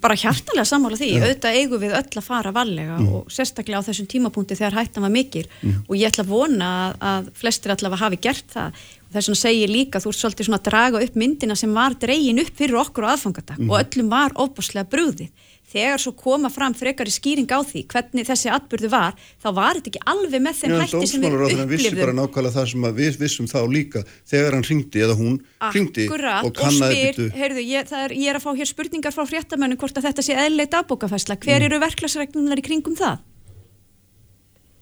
bara 0.00 0.16
hjartalega 0.16 0.64
samála 0.64 0.96
því, 0.96 1.08
ja. 1.12 1.24
auðvitað 1.26 1.56
eigum 1.58 1.82
við 1.82 1.96
öll 1.98 2.16
að 2.16 2.24
fara 2.24 2.52
varlega 2.56 2.94
mm. 2.96 3.08
og 3.12 3.32
sérstaklega 3.32 3.82
á 3.84 3.86
þessum 3.90 4.08
tímapunkti 4.08 4.56
þegar 4.56 4.78
hættan 4.78 5.04
var 5.04 5.12
mikil 5.12 5.44
mm. 5.60 5.82
og 5.84 5.98
ég 5.98 6.08
ætla 6.08 6.24
að 6.24 6.32
vona 6.32 6.70
að, 6.70 6.94
að 7.10 7.28
flestir 7.42 7.74
allavega 7.74 8.06
hafi 8.06 8.20
gert 8.24 8.54
það 8.54 8.80
og 8.80 9.12
þess 9.18 9.32
að 9.34 9.38
segja 9.42 9.68
líka, 9.68 10.00
þú 10.00 10.14
ert 10.14 10.20
svolítið 10.22 10.48
svona 10.48 10.60
að 10.62 10.70
draga 10.70 11.04
upp 11.04 11.20
myndina 11.20 11.58
sem 11.58 11.76
var 11.76 11.96
dregin 12.00 12.40
upp 12.40 12.52
fyrir 12.56 12.80
okkur 12.80 13.04
á 13.04 13.12
aðfangadag 13.12 13.60
mm. 13.60 13.68
og 13.68 13.78
öllum 13.82 14.12
var 14.14 14.36
óbúslega 14.40 14.88
brúðið 14.88 15.48
þegar 15.70 16.02
svo 16.02 16.12
koma 16.18 16.50
fram 16.52 16.74
frekar 16.76 17.08
í 17.08 17.14
skýring 17.14 17.50
á 17.50 17.60
því 17.66 17.84
hvernig 17.90 18.28
þessi 18.28 18.50
atbyrðu 18.52 18.90
var 18.92 19.16
þá 19.42 19.48
var 19.56 19.78
þetta 19.78 19.92
ekki 19.92 20.02
alveg 20.12 20.44
með 20.44 20.60
þeim 20.60 20.74
Já, 20.74 20.78
hætti 20.82 21.10
sem 21.10 21.24
við 21.24 21.36
upplifðum. 21.36 21.60
Hann 21.60 21.72
vissi 21.72 21.92
bara 21.98 22.16
nákvæmlega 22.18 22.56
það 22.56 22.70
sem 22.72 22.88
við 23.00 23.18
vissum 23.20 23.50
þá 23.50 23.60
líka 23.70 24.04
þegar 24.30 24.56
hann 24.58 24.66
ringdi 24.70 25.04
eða 25.06 25.18
hún 25.20 25.36
ringdi 25.76 26.08
og 26.10 26.54
kannaði 26.58 27.02
byttu. 27.04 27.28
Heyrðu, 27.36 27.66
ég, 27.66 27.92
er, 28.04 28.16
ég 28.16 28.32
er 28.32 28.40
að 28.40 28.46
fá 28.46 28.50
hér 28.60 28.70
spurningar 28.70 29.14
frá 29.14 29.26
fréttamönnum 29.28 29.80
hvort 29.80 30.00
að 30.00 30.10
þetta 30.10 30.26
sé 30.26 30.38
eðleit 30.46 30.74
afbókafæsla. 30.80 31.38
Hver 31.40 31.60
mm. 31.60 31.68
eru 31.68 31.82
verklagsreglunar 31.84 32.62
í 32.62 32.66
kringum 32.66 32.98
það? 32.98 33.22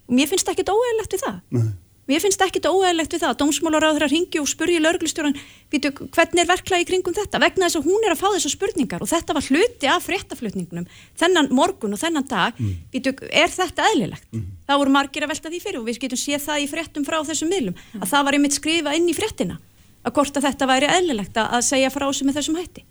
Mér 0.08 0.30
finnst 0.30 0.48
ekki 0.48 0.64
þetta 0.64 0.78
óeðlegt 0.78 1.14
við 1.14 1.24
það. 1.26 1.38
Nei. 1.58 1.68
Mér 2.08 2.22
finnst 2.24 2.40
ekki 2.40 2.58
þetta 2.58 2.72
óæðilegt 2.72 3.14
við 3.14 3.22
það 3.22 3.32
að 3.34 3.38
dómsmálaráður 3.42 4.04
að 4.06 4.12
ringja 4.14 4.40
og 4.40 4.48
spurja 4.48 4.80
lauruglistjóran 4.80 5.36
hvernig 5.68 6.40
er 6.42 6.48
verklaði 6.48 6.86
kringum 6.88 7.16
þetta 7.18 7.40
vegna 7.42 7.68
þess 7.68 7.80
að 7.80 7.88
hún 7.90 8.06
er 8.06 8.14
að 8.14 8.22
fá 8.22 8.28
þessar 8.32 8.54
spurningar 8.54 9.04
og 9.04 9.10
þetta 9.10 9.36
var 9.36 9.48
hluti 9.50 9.90
af 9.92 10.06
fréttaflutningunum 10.08 10.88
þennan 11.20 11.52
morgun 11.52 11.92
og 11.92 12.00
þennan 12.00 12.26
dag 12.30 12.56
mm. 12.56 12.74
býtu, 12.94 13.12
er 13.28 13.52
þetta 13.52 13.90
eðlilegt? 13.92 14.28
Mm. 14.32 14.48
Það 14.64 14.82
voru 14.82 14.96
margir 14.96 15.26
að 15.26 15.34
velta 15.34 15.52
því 15.52 15.62
fyrir 15.66 15.82
og 15.82 15.88
við 15.90 16.02
getum 16.06 16.22
séð 16.24 16.44
það 16.48 16.64
í 16.64 16.68
fréttum 16.72 17.08
frá 17.08 17.20
þessum 17.28 17.52
miðlum 17.52 17.76
mm. 17.76 18.00
að 18.00 18.12
það 18.14 18.28
var 18.28 18.38
einmitt 18.38 18.56
skrifa 18.56 18.96
inn 18.96 19.12
í 19.12 19.16
fréttina 19.16 19.60
að 20.00 20.14
hvort 20.16 20.40
að 20.40 20.48
þetta 20.48 20.72
væri 20.72 20.92
eðlilegt 20.96 21.40
að 21.44 21.64
segja 21.66 21.92
frá 21.92 22.06
þessu 22.08 22.24
með 22.24 22.40
þessum 22.40 22.60
hætti. 22.62 22.84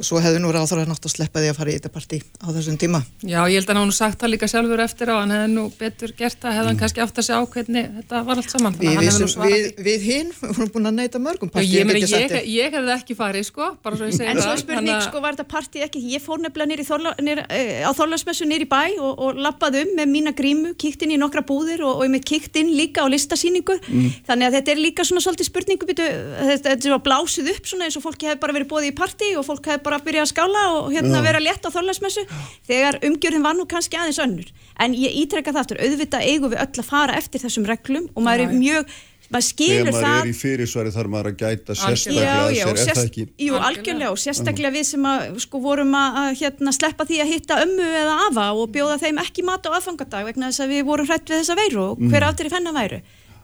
Og 0.00 0.06
svo 0.06 0.16
hefði 0.22 0.38
nú 0.40 0.48
ráður 0.48 0.80
að 0.80 0.88
nátt 0.88 1.04
að 1.04 1.12
sleppa 1.12 1.42
því 1.42 1.48
að 1.52 1.58
fara 1.58 1.72
í 1.72 1.74
þetta 1.76 1.90
partí 1.92 2.18
á 2.40 2.48
þessum 2.54 2.76
tíma. 2.80 3.02
Já, 3.20 3.40
ég 3.52 3.60
held 3.60 3.70
að 3.74 3.78
hann 3.82 3.90
sagt 3.92 4.22
það 4.22 4.30
líka 4.32 4.46
sjálfur 4.48 4.80
eftir 4.80 5.10
á, 5.12 5.14
hann 5.20 5.34
hefði 5.34 5.50
nú 5.52 5.64
betur 5.76 6.14
gert 6.16 6.38
það, 6.40 6.54
hefði 6.56 6.70
hann 6.70 6.72
mm. 6.72 6.80
kannski 6.80 7.02
átt 7.04 7.20
að 7.20 7.26
segja 7.26 7.40
á 7.40 7.44
hvernig 7.52 7.90
þetta 7.98 8.20
var 8.24 8.40
allt 8.40 8.54
saman. 8.54 8.78
Við, 8.80 9.26
við, 9.44 9.66
við 9.84 10.06
hinn 10.08 10.30
vorum 10.40 10.70
búin 10.72 10.88
að 10.88 10.96
neyta 11.02 11.20
mörgum 11.20 11.52
partí. 11.52 11.68
Ég, 11.74 11.92
ég, 11.92 12.14
ég, 12.16 12.48
ég 12.48 12.76
hefði 12.78 12.94
ekki 12.94 13.16
farið, 13.18 13.44
sko, 13.50 13.68
bara 13.84 14.00
svo 14.00 14.08
ég 14.08 14.16
segja 14.16 14.30
það. 14.30 14.40
En 14.40 14.46
svo 14.46 14.54
spurning, 14.62 14.88
hana... 14.94 15.04
sko, 15.04 15.22
var 15.26 15.36
þetta 15.36 15.48
partí 15.52 15.84
ekki, 15.84 16.02
ég 16.14 16.24
fór 16.24 16.40
nefnilega 16.40 16.72
nýri 16.72 16.88
þorla, 16.88 17.12
nýr, 17.20 17.42
uh, 17.44 17.84
á 17.84 17.90
þorlasmessu 18.00 18.48
nýri 18.48 18.68
bæ 18.70 18.80
og, 18.96 19.20
og 19.20 19.42
lappaði 19.44 19.84
um 19.84 19.92
með 20.00 20.12
mína 20.14 20.32
grímu, 20.32 20.72
kíkt 20.80 21.04
inn 21.04 21.12
í 21.12 21.20
nokkra 21.20 21.44
búðir 21.44 21.84
og, 21.84 22.00
og 22.00 22.08
ég 22.08 22.14
með 22.16 22.24
kíkt 22.32 22.56
inn 22.62 22.72
líka 22.72 23.04
á 23.04 23.12
listasýningu. 23.12 23.76
Mm. 23.84 24.16
Þannig 24.30 24.48
að 24.48 24.58
þetta 24.58 24.74
er 24.74 24.82
líka 24.86 25.04
svona 25.04 25.24
svolítið 25.24 25.50
spurningu, 25.50 25.90
þetta 25.90 26.94
var 26.94 27.04
blásið 27.04 27.52
upp 27.52 27.68
svona 27.68 27.88
eins 27.90 27.98
og 27.98 28.06
fólki 28.06 28.30
hefði 28.30 28.42
bara 28.44 28.56
verið 28.56 28.70
bóðið 28.70 28.90
í 28.92 28.96
partí 28.96 29.30
og 29.36 29.46
fólk 29.46 29.66
hefði 29.70 29.82
bara 29.86 29.89
byrjað 29.98 30.26
að 30.26 30.30
skála 30.30 30.64
og 30.76 30.90
hérna 30.94 31.22
vera 31.26 31.42
létt 31.42 31.66
á 31.66 31.74
þorlagsmessu 31.74 32.26
þegar 32.68 33.00
umgjörðin 33.02 33.42
var 33.42 33.58
nú 33.58 33.66
kannski 33.66 33.98
aðeins 33.98 34.22
önnur. 34.22 34.48
En 34.78 34.94
ég 34.94 35.16
ítrekka 35.24 35.50
það 35.50 35.62
aftur, 35.64 35.82
auðvitað 35.82 36.26
eigum 36.30 36.52
við 36.54 36.62
öll 36.62 36.82
að 36.84 36.90
fara 36.90 37.18
eftir 37.18 37.42
þessum 37.42 37.66
reglum 37.66 38.06
og 38.14 38.22
maður 38.22 38.46
er 38.46 38.54
mjög 38.54 38.98
maður 39.30 39.46
skilur 39.46 39.94
það 39.94 39.94
þegar 39.94 40.08
maður 40.10 40.24
er 40.24 40.30
í 40.30 40.36
fyrirsværi 40.40 40.92
þarf 40.94 41.10
maður 41.12 41.28
að 41.30 41.36
gæta 41.38 41.76
sérstaklega 41.78 42.26
já, 42.26 42.40
já, 42.50 42.64
sér, 42.64 42.80
er 42.80 42.98
það 42.98 43.04
ekki? 43.04 43.24
Jú, 43.44 43.54
algjörlega. 43.68 44.10
og 44.10 44.18
sérstaklega 44.18 44.74
við 44.74 44.86
sem 44.88 45.06
að 45.06 45.38
sko 45.44 45.60
vorum 45.62 45.94
að 46.00 46.18
hérna, 46.40 46.74
sleppa 46.74 47.06
því 47.06 47.20
að 47.22 47.32
hitta 47.34 47.60
ömmu 47.62 47.88
eða 48.00 48.16
afa 48.26 48.46
og 48.58 48.74
bjóða 48.74 48.98
þeim 49.04 49.22
ekki 49.22 49.46
mat 49.46 49.70
á 49.70 49.74
aðfangadag 49.78 50.26
vegna 50.32 50.50
þess 50.50 50.64
að 50.64 50.74
við 50.74 50.84
vorum 50.90 51.10
hrætt 51.10 51.30
við 51.30 51.42
þessa 51.44 51.58
veiru 51.60 51.82
og 51.84 52.02
hver 52.02 52.18
mm. 52.18 52.28
áttir 52.30 52.50
í 52.50 52.54
fennan 52.56 52.78
væru. 52.80 53.00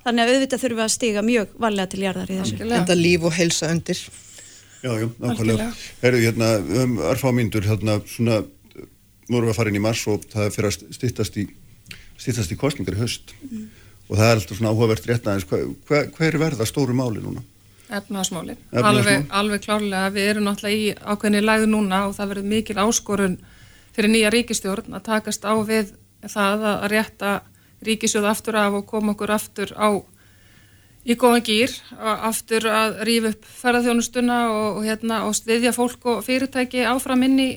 Þannig 0.07 0.23
að 0.23 0.33
auðvitað 0.35 0.63
þurfum 0.63 0.81
við 0.81 0.87
að 0.87 0.95
stiga 0.95 1.27
mjög 1.27 1.55
varlega 1.63 1.93
til 1.93 2.03
jarðar 2.03 2.31
í 2.31 2.41
þessu. 2.41 2.59
Þetta 2.63 2.99
líf 2.99 3.27
og 3.27 3.35
helsa 3.35 3.71
undir 3.75 4.03
Já, 4.83 4.93
já, 5.01 5.07
nákvæmlega. 5.19 5.71
Herðu, 6.03 6.21
hérna, 6.27 6.51
um 6.83 6.99
örfá 7.11 7.33
myndur, 7.35 7.65
hérna, 7.67 7.99
svona, 8.11 8.43
nú 9.27 9.39
erum 9.39 9.49
við 9.49 9.55
að 9.55 9.59
fara 9.59 9.73
inn 9.73 9.81
í 9.81 9.83
mars 9.83 10.05
og 10.11 10.27
það 10.31 10.53
fyrir 10.55 10.71
að 10.71 10.79
stýttast 10.99 11.41
í, 11.41 11.47
í 11.47 12.59
kostningar 12.61 12.97
í 12.97 13.01
höst 13.01 13.35
mm. 13.49 13.67
og 14.09 14.15
það 14.21 14.29
er 14.29 14.41
alltaf 14.41 14.61
svona 14.61 14.73
áhugavert 14.75 15.09
rétt 15.11 15.27
aðeins, 15.27 15.49
hver, 15.51 15.67
hver, 15.89 16.09
hver 16.17 16.33
er 16.35 16.43
verða 16.45 16.69
stóru 16.69 16.97
máli 16.97 17.25
núna? 17.25 17.45
Efnaðasmáli, 17.87 18.57
alveg, 18.83 19.29
alveg 19.31 19.63
klárlega, 19.63 20.11
við 20.15 20.31
erum 20.33 20.49
náttúrulega 20.49 20.79
í 20.79 20.87
ákveðinni 21.07 21.43
læðu 21.45 21.69
núna 21.71 22.01
og 22.09 22.17
það 22.17 22.33
verður 22.33 22.49
mikil 22.51 22.81
áskorun 22.83 23.37
fyrir 23.95 24.11
nýja 24.11 24.33
ríkistjórn 24.35 24.97
að 24.99 25.05
takast 25.07 25.47
á 25.47 25.55
við 25.63 25.93
það 26.27 26.67
að 26.73 26.87
rétta 26.91 27.37
ríkisjóð 27.87 28.27
aftur 28.33 28.59
af 28.59 28.81
og 28.81 28.89
koma 28.91 29.15
okkur 29.15 29.33
aftur 29.37 29.73
á 29.79 30.03
í 31.07 31.15
góðan 31.19 31.45
gýr 31.47 31.73
aftur 32.03 32.67
að 32.71 33.01
rýfa 33.07 33.33
upp 33.35 33.49
ferðarþjónustuna 33.61 34.39
og, 34.51 34.69
og, 34.79 34.85
hérna, 34.87 35.23
og 35.29 35.37
stiðja 35.39 35.73
fólk 35.77 36.07
og 36.11 36.25
fyrirtæki 36.27 36.87
áfram 36.89 37.23
inn 37.27 37.39
í 37.43 37.51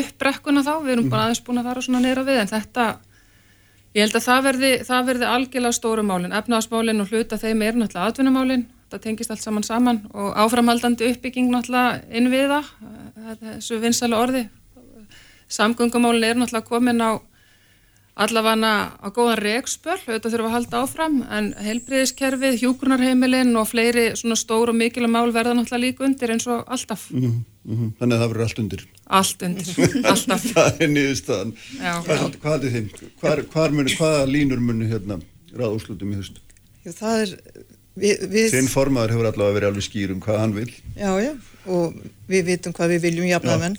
uppbrekkuna 0.00 0.62
þá, 0.66 0.74
við 0.84 0.92
erum 0.94 1.08
bara 1.10 1.28
aðeins 1.28 1.42
búin 1.46 1.62
að 1.62 1.70
fara 1.70 1.84
svona 1.84 2.02
neyra 2.04 2.26
við 2.26 2.42
en 2.42 2.50
þetta 2.50 2.84
ég 3.96 4.04
held 4.04 4.18
að 4.20 4.26
það 4.26 4.44
verði, 4.46 4.72
það 4.86 5.08
verði 5.08 5.30
algjörlega 5.30 5.78
stóru 5.78 6.04
málin, 6.06 6.36
efnaðasmálin 6.36 7.02
og 7.02 7.10
hluta 7.10 7.40
þeim 7.40 7.64
er 7.66 7.80
náttúrulega 7.80 8.12
atvinnumálin, 8.12 8.68
það 8.92 9.04
tengist 9.06 9.34
allt 9.34 9.42
saman 9.42 9.66
saman 9.66 10.04
og 10.12 10.30
áframhaldandi 10.44 11.10
uppbygging 11.10 11.50
náttúrulega 11.50 12.04
inn 12.14 12.30
við 12.30 12.52
það 12.52 12.70
þessu 13.40 13.80
vinsælu 13.82 14.18
orði. 14.18 14.44
Samgöngumálin 15.50 16.28
er 16.28 16.38
náttúrulega 16.38 16.68
komin 16.70 17.02
á 17.02 17.18
allavega 18.20 18.72
á 19.00 19.08
góðan 19.14 19.40
reikspöl, 19.40 19.96
þetta 20.04 20.32
þurfum 20.32 20.48
að 20.50 20.54
halda 20.56 20.82
áfram, 20.84 21.16
en 21.32 21.48
heilbriðiskerfið, 21.64 22.58
hjúgrunarheimilinn 22.60 23.56
og 23.56 23.68
fleiri 23.70 24.10
svona 24.18 24.36
stór 24.38 24.72
og 24.72 24.76
mikilvæg 24.76 25.12
mál 25.14 25.32
verða 25.32 25.56
náttúrulega 25.56 25.84
líka 25.86 26.04
undir 26.06 26.34
eins 26.34 26.46
og 26.50 26.68
alltaf. 26.68 27.08
Mm 27.10 27.24
-hmm, 27.24 27.40
mm 27.64 27.76
-hmm. 27.78 27.90
Þannig 27.98 28.14
að 28.16 28.20
það 28.20 28.30
verður 28.30 28.46
allt 28.46 28.58
undir. 28.58 28.86
Allt 29.06 29.42
undir, 29.42 29.66
alltaf. 30.12 30.42
það 30.54 30.80
er 30.80 30.88
niðurstaðan. 30.88 31.52
Hvað, 31.80 32.38
hvað 32.42 32.64
er 32.64 32.70
þinn? 32.70 32.90
Hvar, 33.52 33.70
muni, 33.70 33.96
hvaða 33.96 34.26
línur 34.26 34.60
muni 34.60 34.86
hérna 34.86 35.20
ráða 35.56 35.74
úrslutum 35.74 36.12
í 36.12 36.16
höstu? 36.16 36.40
Já, 36.84 36.92
það 36.92 37.20
er... 37.20 37.36
Þinn 38.50 38.68
formaður 38.68 39.10
hefur 39.10 39.26
allavega 39.26 39.54
verið 39.54 39.68
alveg 39.68 39.84
skýr 39.84 40.12
um 40.12 40.20
hvað 40.20 40.38
hann 40.38 40.54
vil. 40.54 40.72
Já, 40.96 41.20
já, 41.20 41.32
og 41.66 41.94
við 42.28 42.44
vitum 42.44 42.72
hvað 42.72 42.88
við 42.88 43.00
viljum 43.00 43.26
jafnamenn 43.26 43.76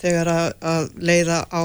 þegar 0.00 0.28
að, 0.28 0.52
að 0.60 0.90
leiða 1.00 1.38
á 1.50 1.62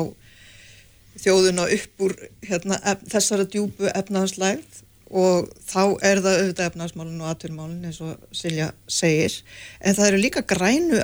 þjóðuna 1.22 1.68
upp 1.76 2.06
úr 2.06 2.16
hérna, 2.48 2.80
ef, 2.92 3.04
þessara 3.12 3.48
djúbu 3.50 3.90
efnahagslægð 3.92 4.82
og 5.12 5.50
þá 5.68 5.82
er 6.08 6.22
það 6.24 6.38
auðvitað 6.38 6.68
efnahagsmálun 6.70 7.24
og 7.24 7.32
aturmálun 7.32 7.88
eins 7.88 8.00
og 8.04 8.16
Silja 8.36 8.72
segir. 8.88 9.36
En 9.84 9.98
það 9.98 10.12
eru 10.12 10.22
líka 10.22 10.46
grænu 10.48 11.02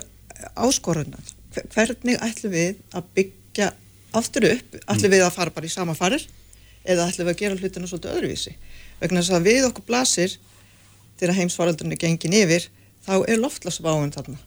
áskorunar 0.56 1.34
hvernig 1.74 2.20
ætlum 2.22 2.54
við 2.54 2.82
að 2.96 3.08
byggja 3.18 3.72
aftur 4.18 4.48
upp, 4.52 4.78
ætlum 4.88 5.14
við 5.14 5.26
að 5.26 5.36
fara 5.36 5.54
bara 5.54 5.68
í 5.68 5.74
sama 5.74 5.96
farir 5.98 6.24
eða 6.88 7.08
ætlum 7.10 7.28
við 7.28 7.34
að 7.34 7.42
gera 7.42 7.60
hlutinu 7.60 7.90
svolítið 7.90 8.14
öðruvísi? 8.14 8.54
Vegna 9.02 9.24
þess 9.24 9.38
að 9.38 9.50
við 9.50 9.68
okkur 9.68 9.88
blasir 9.88 10.38
þegar 11.18 11.40
heimsvaraldurinn 11.42 11.96
er 11.96 12.02
gengin 12.02 12.38
yfir 12.38 12.70
þá 13.08 13.14
er 13.26 13.42
loftlasváinn 13.42 14.14
þarna. 14.14 14.38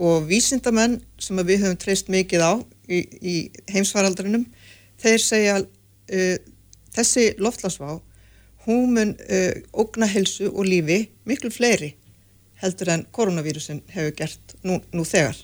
Og 0.00 0.24
vísindamenn 0.28 1.00
sem 1.20 1.40
við 1.44 1.64
höfum 1.64 1.80
treyst 1.80 2.08
mikið 2.12 2.44
á 2.44 2.52
í, 2.88 3.00
í 3.20 3.34
heimsvaraldurinnum 3.72 4.46
þeir 5.02 5.24
segja 5.24 5.58
uh, 5.60 6.36
þessi 6.96 7.26
loftlagsvá 7.40 7.98
hún 8.66 8.94
mun 8.96 9.14
uh, 9.16 9.52
ógna 9.72 10.08
helsu 10.10 10.50
og 10.50 10.66
lífi 10.68 11.02
miklu 11.28 11.52
fleiri 11.54 11.94
heldur 12.60 12.92
en 12.92 13.06
koronavírusin 13.12 13.82
hefur 13.88 14.16
gert 14.16 14.56
nú, 14.66 14.80
nú 14.92 15.04
þegar. 15.08 15.38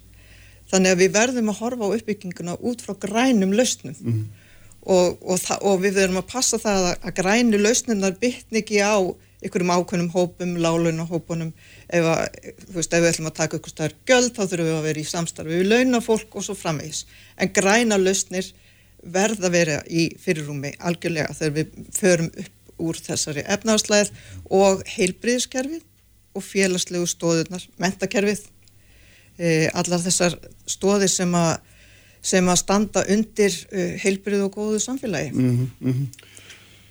Þannig 0.71 0.93
að 0.93 1.03
við 1.03 1.15
verðum 1.15 1.53
að 1.53 1.61
horfa 1.63 1.89
á 1.89 1.95
uppbygginguna 1.97 2.57
út 2.69 2.83
frá 2.85 2.97
grænum 3.01 3.55
lausnum 3.57 3.95
mm. 3.97 4.25
og, 4.83 5.23
og, 5.23 5.47
og 5.63 5.79
við 5.85 6.01
verðum 6.01 6.21
að 6.21 6.29
passa 6.33 6.61
það 6.61 6.91
að, 6.91 6.99
að 7.01 7.17
grænu 7.21 7.63
lausnunar 7.63 8.19
bytni 8.21 8.61
ekki 8.61 8.83
á 8.83 8.99
ykkurum 9.47 9.71
ákveðnum 9.71 10.13
hópum, 10.15 10.55
lálunahópunum 10.61 11.53
ef, 11.93 12.07
ef 12.49 12.77
við 12.77 13.09
ætlum 13.11 13.31
að 13.31 13.37
taka 13.37 13.61
ykkur 13.61 13.75
staðar 13.75 13.97
göld 14.09 14.33
þá 14.35 14.43
þurfum 14.43 14.69
við 14.69 14.77
að 14.77 14.87
vera 14.89 15.03
í 15.03 15.11
samstarfi 15.11 15.59
við 15.61 15.69
launafólk 15.73 16.37
og 16.37 16.47
svo 16.47 16.57
framvegis 16.59 17.05
en 17.37 17.53
græna 17.55 17.99
lausnir 18.01 18.49
verða 19.13 19.49
að 19.49 19.57
vera 19.57 19.79
í 19.89 20.09
fyrirrúmi 20.21 20.73
algjörlega 20.79 21.35
þegar 21.39 21.55
við 21.59 21.67
förum 21.97 22.31
upp 22.45 22.53
úr 22.87 22.99
þessari 23.01 23.45
efnarslæð 23.49 24.11
og 24.53 24.83
heilbriðiskerfið 24.97 25.85
og 26.37 26.45
félagslegu 26.45 27.07
stóðunar, 27.09 27.63
mentakerfið 27.81 28.43
e, 29.39 29.71
allar 29.73 30.03
þessar 30.05 30.37
stóðir 30.69 31.09
sem 31.09 31.33
sem 32.27 32.49
að 32.51 32.61
standa 32.63 33.05
undir 33.13 33.55
uh, 33.71 33.93
heilbrið 34.03 34.47
og 34.47 34.57
góðu 34.57 34.81
samfélagi. 34.83 35.33
Mm 35.35 35.51
-hmm, 35.51 35.69
mm 35.81 35.93
-hmm. 35.93 36.07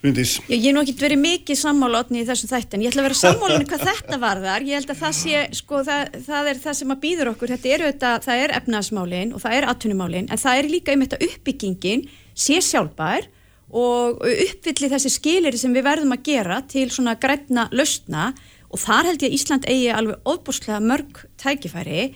Bryndís. 0.06 0.38
Ég 0.48 0.64
hef 0.68 0.76
nú 0.76 0.84
ekki 0.86 0.96
verið 1.02 1.22
mikið 1.24 1.60
sammálotni 1.60 2.22
í 2.22 2.26
þessum 2.28 2.52
þættin. 2.52 2.86
Ég 2.86 2.94
ætla 2.94 3.04
að 3.04 3.08
vera 3.10 3.20
sammálunni 3.22 3.70
hvað 3.70 3.86
þetta 3.90 4.20
varðar. 4.22 4.66
Ég 4.66 4.80
held 4.80 4.94
að 4.94 5.02
það 5.02 5.16
sé, 5.20 5.46
sko, 5.60 5.82
það, 5.88 6.20
það 6.28 6.50
er 6.52 6.60
það 6.66 6.78
sem 6.80 6.94
að 6.94 7.02
býður 7.06 7.32
okkur. 7.34 7.54
Þetta 7.56 7.72
er 7.72 7.86
auðvitað, 7.86 8.28
það 8.28 8.44
er 8.44 8.56
efnaðsmálinn 8.60 9.34
og 9.36 9.44
það 9.44 9.58
er 9.58 9.68
atvinnumálinn, 9.74 10.30
en 10.30 10.42
það 10.46 10.62
er 10.62 10.70
líka 10.72 10.96
um 10.96 11.06
þetta 11.06 11.22
uppbyggingin, 11.30 12.06
sé 12.36 12.60
sjálfbær 12.64 13.30
og 13.76 14.22
uppvilli 14.22 14.92
þessi 14.92 15.12
skilir 15.12 15.58
sem 15.58 15.74
við 15.74 15.88
verðum 15.88 16.14
að 16.16 16.28
gera 16.28 16.60
til 16.70 16.86
svona 16.94 17.16
græna 17.20 17.66
lausna 17.74 18.30
og 18.70 18.82
þar 18.82 19.10
held 19.10 19.24
ég 19.24 19.32
að 19.32 19.38
Ísland 19.40 19.68
eigi 19.72 19.90
alveg 19.94 20.30
ofbúrslega 20.30 20.82
mörg 20.84 21.24
tækifæri 21.42 22.12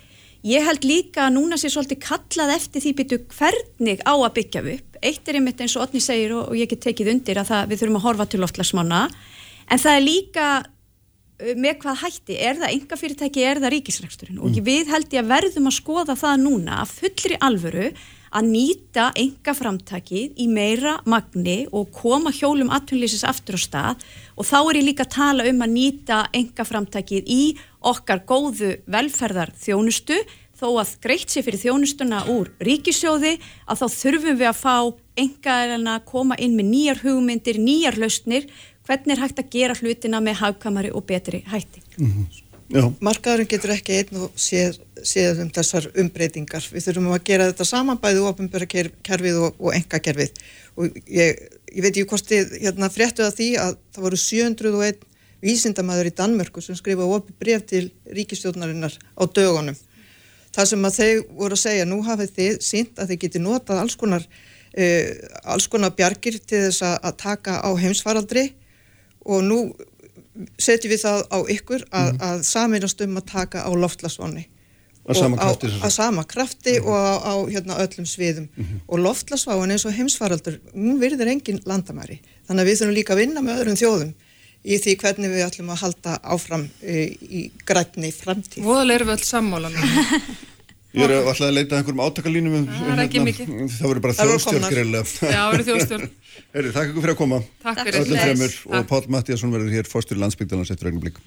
Ég 0.48 0.64
held 0.64 0.86
líka 0.88 1.26
að 1.26 1.34
núna 1.36 1.58
sé 1.60 1.68
svolítið 1.72 2.00
kallað 2.06 2.54
eftir 2.56 2.84
því 2.84 2.92
byrju 3.00 3.20
hvernig 3.36 4.04
á 4.08 4.14
að 4.16 4.36
byggja 4.38 4.62
upp. 4.74 5.00
Eitt 5.04 5.28
er 5.28 5.40
einmitt 5.40 5.64
eins 5.64 5.76
og 5.76 5.84
Otni 5.84 6.00
segir 6.04 6.36
og, 6.38 6.52
og 6.52 6.60
ég 6.60 6.70
get 6.72 6.84
tekið 6.86 7.12
undir 7.14 7.40
að 7.42 7.50
það, 7.52 7.66
við 7.72 7.82
þurfum 7.82 8.00
að 8.00 8.06
horfa 8.08 8.28
til 8.32 8.42
loftlagsmána 8.44 9.02
en 9.70 9.82
það 9.84 9.98
er 9.98 10.06
líka 10.06 10.46
uh, 10.60 11.52
með 11.60 11.76
hvað 11.84 12.00
hætti, 12.04 12.38
er 12.40 12.62
það 12.62 12.76
enga 12.78 13.00
fyrirtæki, 13.02 13.44
er 13.44 13.62
það 13.64 13.74
ríkisræksturinn 13.76 14.40
mm. 14.40 14.46
og 14.48 14.62
við 14.70 14.94
held 14.94 15.18
ég 15.18 15.26
að 15.26 15.34
verðum 15.34 15.70
að 15.72 15.78
skoða 15.80 16.16
það 16.20 16.46
núna 16.46 16.80
að 16.84 16.96
fullri 17.02 17.40
alvöru 17.50 17.92
að 18.30 18.50
nýta 18.54 19.10
enga 19.18 19.54
framtakið 19.58 20.38
í 20.38 20.48
meira 20.52 20.98
magni 21.10 21.64
og 21.72 21.90
koma 21.96 22.34
hjólum 22.36 22.72
atvinnlýsis 22.74 23.26
aftur 23.28 23.58
á 23.58 23.62
stað 23.62 24.06
og 24.36 24.48
þá 24.50 24.60
er 24.62 24.80
ég 24.82 24.88
líka 24.90 25.08
að 25.08 25.16
tala 25.16 25.48
um 25.50 25.64
að 25.66 25.74
nýta 25.76 26.20
enga 26.36 26.66
framtakið 26.68 27.30
í 27.30 27.42
okkar 27.80 28.24
góðu 28.30 28.76
velferðar 28.86 29.54
þjónustu 29.58 30.20
þó 30.60 30.68
að 30.82 30.96
greitt 31.04 31.32
sér 31.32 31.46
fyrir 31.48 31.62
þjónustuna 31.62 32.26
úr 32.34 32.52
ríkisjóði 32.64 33.38
að 33.70 33.82
þá 33.82 33.88
þurfum 33.96 34.42
við 34.42 34.50
að 34.50 34.60
fá 34.60 34.76
engaðarna 35.20 35.96
að 36.00 36.10
koma 36.10 36.38
inn 36.40 36.58
með 36.58 36.70
nýjar 36.74 37.02
hugmyndir, 37.06 37.62
nýjar 37.64 38.00
lausnir 38.00 38.50
hvernig 38.88 39.16
er 39.16 39.24
hægt 39.24 39.40
að 39.40 39.52
gera 39.54 39.78
hlutina 39.80 40.22
með 40.24 40.42
hagkamari 40.44 40.92
og 40.92 41.06
betri 41.08 41.44
hætti. 41.48 41.84
Mm 41.98 42.12
-hmm. 42.12 42.49
Markaðurinn 42.70 43.50
getur 43.50 43.72
ekki 43.74 43.96
einn 43.98 44.18
og 44.28 44.34
séð, 44.38 44.76
séð 45.02 45.40
um 45.42 45.50
þessar 45.54 45.88
umbreytingar. 45.98 46.62
Við 46.70 46.86
þurfum 46.86 47.08
að 47.16 47.24
gera 47.26 47.48
þetta 47.50 47.66
samanbæðu 47.66 48.28
ofinbæra 48.30 48.68
kerfið 48.70 49.40
og, 49.42 49.56
og 49.58 49.74
engakerfið 49.74 50.38
og 50.78 51.00
ég, 51.10 51.40
ég 51.74 51.82
veit 51.82 51.92
ekki 51.96 52.06
hvort 52.12 52.30
þið 52.30 52.54
hérna, 52.62 52.92
fréttuð 52.94 53.26
að 53.26 53.40
því 53.40 53.50
að 53.64 53.74
það 53.96 54.06
voru 54.06 54.22
701 54.22 55.02
vísindamæður 55.42 56.12
í 56.12 56.14
Danmörku 56.20 56.62
sem 56.62 56.78
skrifaði 56.78 57.18
opið 57.18 57.40
bref 57.42 57.66
til 57.72 57.84
ríkistjórnarinnar 58.06 58.94
á 59.18 59.24
dögunum. 59.26 59.78
Það 60.54 60.72
sem 60.72 60.86
að 60.86 60.98
þeir 61.00 61.20
voru 61.42 61.58
að 61.58 61.64
segja, 61.64 61.90
nú 61.90 62.00
hafið 62.06 62.34
þið 62.38 62.64
sínt 62.70 63.02
að 63.02 63.14
þið 63.14 63.22
geti 63.24 63.42
notað 63.42 63.82
alls 63.82 63.98
konar, 63.98 64.26
uh, 64.78 65.12
alls 65.56 65.70
konar 65.72 65.96
bjargir 65.98 66.38
til 66.44 66.68
þess 66.68 66.86
að 66.86 67.18
taka 67.22 67.62
á 67.66 67.70
heimsfaraldri 67.82 68.52
og 69.26 69.42
nú 69.46 69.60
setjum 70.62 70.94
við 70.94 71.04
það 71.04 71.26
á 71.30 71.40
ykkur 71.56 71.84
að, 71.90 72.08
mm. 72.14 72.24
að 72.30 72.46
saminast 72.48 73.04
um 73.06 73.20
að 73.20 73.28
taka 73.34 73.66
á 73.66 73.72
loftlasvonni. 73.76 74.46
Að 75.10 75.18
sama 75.18 75.38
krafti? 75.40 75.70
Að 75.82 75.94
sama 75.96 76.24
krafti 76.30 76.74
mm. 76.78 76.88
og 76.88 76.98
á, 76.98 77.14
á 77.26 77.34
hérna, 77.50 77.78
öllum 77.82 78.06
sviðum. 78.06 78.50
Mm 78.54 78.66
-hmm. 78.66 78.82
Og 78.88 79.00
loftlasváin 79.00 79.72
eins 79.74 79.86
og 79.86 79.96
heimsfaraldur, 79.98 80.60
hún 80.74 81.00
virðir 81.02 81.32
engin 81.34 81.62
landamæri. 81.66 82.20
Þannig 82.48 82.62
að 82.62 82.70
við 82.70 82.80
þurfum 82.80 82.98
líka 82.98 83.14
að 83.14 83.22
vinna 83.24 83.42
með 83.42 83.62
öðrum 83.62 83.80
þjóðum 83.82 84.14
í 84.64 84.78
því 84.78 84.96
hvernig 85.00 85.32
við 85.32 85.46
ætlum 85.46 85.72
að 85.72 85.82
halda 85.84 86.20
áfram 86.24 86.70
e, 86.84 87.08
í 87.22 87.52
grætni 87.66 88.12
framtíð. 88.12 88.64
Voðalega 88.64 89.00
erum 89.00 89.08
við 89.08 89.18
alls 89.18 89.30
sammála 89.34 89.72
núna. 89.74 90.20
Ég 90.90 91.06
er 91.06 91.12
alltaf 91.20 91.44
að 91.46 91.52
leita 91.54 91.78
einhverjum 91.78 92.00
átakalínum 92.02 92.54
um, 92.58 92.64
það 92.66 92.92
er 92.96 93.02
ekki 93.04 93.22
mikið. 93.22 93.50
Það 93.76 93.92
voru 93.92 94.02
bara 94.02 94.16
þjóðstjórn 94.18 94.64
greiðlega 94.72 95.04
já, 95.06 95.36
það 95.36 95.50
voru 95.52 95.66
þjóðstjórn. 95.68 96.08
Heri, 96.56 96.72
Takk 96.74 96.90
ykkur 96.90 97.04
fyrir 97.04 97.14
að 97.14 97.20
koma. 97.20 97.38
Takk 97.62 97.82
fyrir. 97.86 98.08
Fremur, 98.10 98.56
og 98.74 98.88
Pál 98.90 99.02
Mattíasson 99.14 99.54
verður 99.54 99.76
hér 99.76 99.90
fórstur 99.92 100.18
landsbyggdalans 100.18 100.72
eftir 100.74 100.90
einu 100.90 101.04
blík 101.04 101.20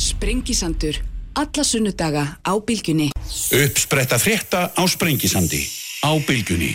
Sprengisandur. 0.00 1.02
Alla 1.36 1.64
sunnudaga 1.68 2.22
á 2.40 2.52
bylgjunni. 2.64 3.10
Uppspretta 3.58 4.16
frétta 4.20 4.62
á 4.72 4.82
Sprengisandi 4.88 5.60
á 6.00 6.16
bylgjunni. 6.24 6.72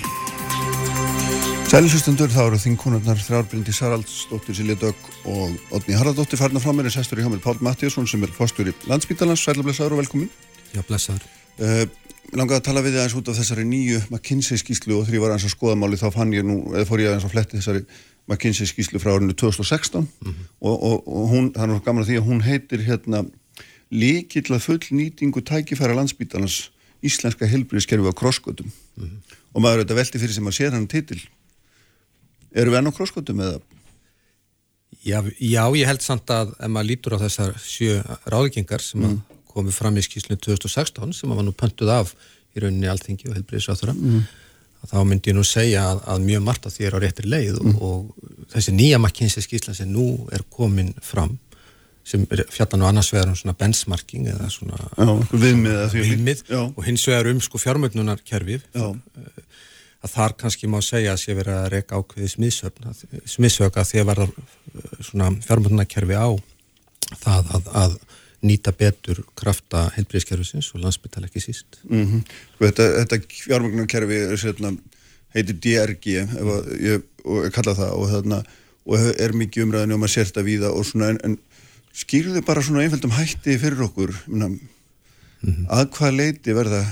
Sælisustundur, 1.68 2.30
þá 2.32 2.43
eru 2.45 2.62
þingkonurnar 2.62 3.18
þrjárbrindi 3.26 3.74
Saraldsdóttir 3.76 4.56
Siljadögg 4.56 5.10
og 5.28 5.58
Odni 5.76 5.98
Haraldóttir 5.98 6.39
farna 6.39 6.62
frá 6.64 6.72
mér 6.78 6.88
í 6.88 6.93
sestur 6.93 7.20
í 7.20 7.26
hjá 7.26 7.34
mér 7.34 7.41
Pál 7.43 7.58
Mattíasson 7.60 8.08
sem 8.08 8.24
er 8.24 8.32
fórstur 8.38 8.70
í 8.70 8.78
landsbyggdalans 8.88 9.43
Sælublesaður 9.50 9.98
og 9.98 10.06
velkomin. 10.06 10.32
Já, 10.72 10.86
blessaður 10.86 11.26
uh, 11.62 11.86
Langaði 12.36 12.60
að 12.60 12.66
tala 12.66 12.82
við 12.84 12.91
þið 12.91 12.99
aðeins 12.99 13.16
út 13.16 13.30
af 13.32 13.38
þessari 13.38 13.64
nýju 13.64 13.99
McKinsey 14.10 14.60
skýslu 14.60 14.97
og 14.97 15.05
þegar 15.08 15.16
ég 15.16 15.22
var 15.24 15.32
aðeins 15.32 15.47
að 15.47 15.53
skoða 15.53 15.76
máli 15.80 15.99
þá 15.99 16.10
fann 16.12 16.34
ég 16.36 16.43
nú, 16.43 16.58
eða 16.74 16.88
fór 16.89 16.99
ég 16.99 17.08
aðeins 17.08 17.28
að 17.28 17.32
fletti 17.32 17.60
þessari 17.62 17.84
McKinsey 18.28 18.68
skýslu 18.68 18.99
frá 18.99 19.14
árinu 19.14 19.32
2016 19.32 20.01
mm 20.03 20.08
-hmm. 20.34 20.49
og, 20.60 20.76
og, 20.76 21.08
og 21.08 21.30
hún, 21.32 21.45
það 21.55 21.64
er 21.64 21.70
náttúrulega 21.72 21.86
gaman 21.86 22.03
að 22.03 22.10
því 22.10 22.18
að 22.18 22.28
hún 22.28 22.41
heitir 22.43 22.84
hérna 22.84 23.24
líkill 23.91 24.51
að 24.51 24.66
full 24.68 24.84
nýtingu 24.91 25.41
tækifæra 25.41 25.95
landsbyggdalans 25.95 26.70
íslenska 27.01 27.47
helbriðskerfi 27.47 28.12
á 28.12 28.20
krossgötum 28.20 28.68
mm 28.68 29.03
-hmm. 29.03 29.39
og 29.53 29.62
maður 29.62 29.80
auðvitað 29.80 29.99
veldi 30.01 30.20
fyrir 30.20 30.36
sem 30.36 30.47
að 30.47 30.58
sér 30.60 30.72
hann 30.76 30.88
titil 30.88 31.22
Eru 32.51 32.72
við 32.72 32.78
enn 32.80 32.89
á 32.91 32.97
krossgötum 32.97 33.39
eða? 33.39 33.60
Já, 35.03 35.22
já, 35.39 35.64
ég 35.78 35.88
held 35.88 36.01
samt 36.01 36.30
að 36.30 36.55
ef 36.60 36.70
maður 36.72 36.89
lítur 36.89 37.16
á 37.16 37.24
þessar 37.24 37.53
sjö 37.60 38.01
ráðgengar 38.26 38.82
sem 38.82 39.01
mm. 39.01 39.22
Komið 39.58 39.78
fram 39.78 39.97
í 39.99 40.05
skýslu 40.05 40.38
2016 40.39 41.16
sem 41.18 41.34
var 41.34 41.45
nú 41.45 41.55
pöntuð 41.58 41.93
af 41.93 42.14
í 42.55 42.64
rauninni 42.64 42.89
alltingi 42.91 43.30
og 43.30 43.38
helbriðsáþura 43.38 43.95
mm. 43.97 44.22
þá 44.91 44.97
myndi 45.10 45.34
ég 45.34 45.38
nú 45.38 45.43
segja 45.47 45.84
að, 45.91 46.05
að 46.14 46.30
mjög 46.30 46.45
margt 46.47 46.70
að 46.70 46.78
því 46.78 46.88
er 46.88 46.97
á 46.97 46.99
réttir 47.03 47.28
leið 47.34 47.60
mm. 47.60 47.76
og, 47.82 48.14
og 48.14 48.47
þessi 48.53 48.78
nýja 48.78 49.01
makkinsi 49.03 49.43
skýsla 49.45 49.76
sem 49.78 49.91
nú 49.91 50.08
er 50.34 50.45
komin 50.53 50.93
fram 51.03 51.36
sem 52.08 52.24
fjallan 52.53 52.86
á 52.88 52.89
annars 52.89 53.10
vegar 53.12 53.28
um 53.28 53.36
svona 53.36 53.58
benchmarking 53.60 54.30
eða 54.32 54.47
svona 54.51 54.78
já, 54.80 55.10
viðmið, 55.34 55.82
viðmið 55.91 56.43
og 56.55 56.80
hins 56.88 57.03
vegar 57.10 57.28
um 57.34 57.41
sko 57.43 57.60
fjármögnunarkerfið 57.60 58.64
að 58.78 60.14
þar 60.14 60.36
kannski 60.39 60.70
má 60.72 60.78
segja 60.86 61.16
að 61.16 61.24
sé 61.24 61.36
verið 61.36 61.58
að 61.58 61.70
reyka 61.74 61.99
ákveði 61.99 62.30
smissöka 63.28 63.84
því 63.88 64.01
að 64.01 64.10
verða 64.12 64.28
uh, 64.30 64.86
svona 65.03 65.32
fjármjörnarkerfi 65.43 66.16
á 66.16 66.30
það 67.24 67.51
að, 67.58 67.72
að 67.84 67.97
nýta 68.46 68.72
betur 68.78 69.24
krafta 69.38 69.88
heilbríðskerfisins 69.96 70.70
og 70.76 70.84
landsbyttal 70.84 71.26
ekki 71.26 71.42
síst. 71.42 71.80
Mm 71.90 72.06
-hmm. 72.06 72.22
Þetta, 72.60 72.84
þetta 73.00 73.20
fjármjörnarkerfi 73.46 74.20
er 74.28 74.38
sérna 74.38 74.78
heitir 75.34 75.58
DRG 75.64 76.06
ég, 76.06 77.04
og 77.26 77.46
ég 77.46 77.52
kalla 77.54 77.74
það 77.76 77.92
og, 77.94 78.10
þarna, 78.12 78.44
og 78.86 79.10
er 79.20 79.34
mikið 79.34 79.64
umræðinu 79.64 79.94
og 79.94 80.00
maður 80.00 80.14
sér 80.14 80.30
þetta 80.30 80.48
víða 80.48 80.72
og 80.72 80.86
svona 80.86 81.10
en, 81.10 81.20
en 81.24 81.38
skýrðu 81.98 82.44
bara 82.46 82.62
svona 82.62 82.86
einföldum 82.86 83.12
hætti 83.18 83.58
fyrir 83.58 83.82
okkur 83.90 84.14
minna, 84.28 84.48
mm 84.48 84.60
-hmm. 85.42 85.68
að 85.70 85.90
hvað 85.98 86.18
leiti 86.22 86.54
verða 86.54 86.86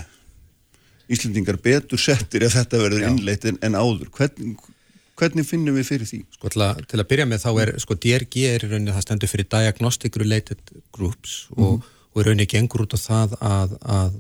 Íslandingar 1.06 1.58
betur 1.62 2.00
settir 2.02 2.44
ef 2.44 2.56
þetta 2.56 2.82
verður 2.82 3.04
innleitt 3.06 3.46
en, 3.46 3.58
en 3.62 3.76
áður. 3.78 4.10
Hvern, 4.10 4.56
hvernig 5.20 5.46
finnum 5.48 5.78
við 5.78 5.90
fyrir 5.90 6.10
því? 6.10 6.22
Sko 6.36 6.52
til 6.54 6.64
að, 6.66 6.82
til 6.92 7.00
að 7.02 7.08
byrja 7.12 7.28
með 7.30 7.44
þá 7.46 7.50
er, 7.64 7.72
sko 7.84 7.98
DRG 8.06 8.46
er 8.50 8.66
í 8.66 8.70
rauninni 8.70 8.96
það 8.96 9.06
stendur 9.06 9.32
fyrir 9.32 9.50
Diagnostic 9.52 10.20
Related 10.22 10.74
Groups 10.96 11.36
mm 11.50 11.56
-hmm. 11.56 11.68
og, 11.68 11.84
og 12.14 12.22
í 12.22 12.26
rauninni 12.28 12.48
gengur 12.52 12.86
út 12.86 12.96
á 12.96 13.00
það 13.00 13.38
að, 13.40 13.78
að 13.98 14.20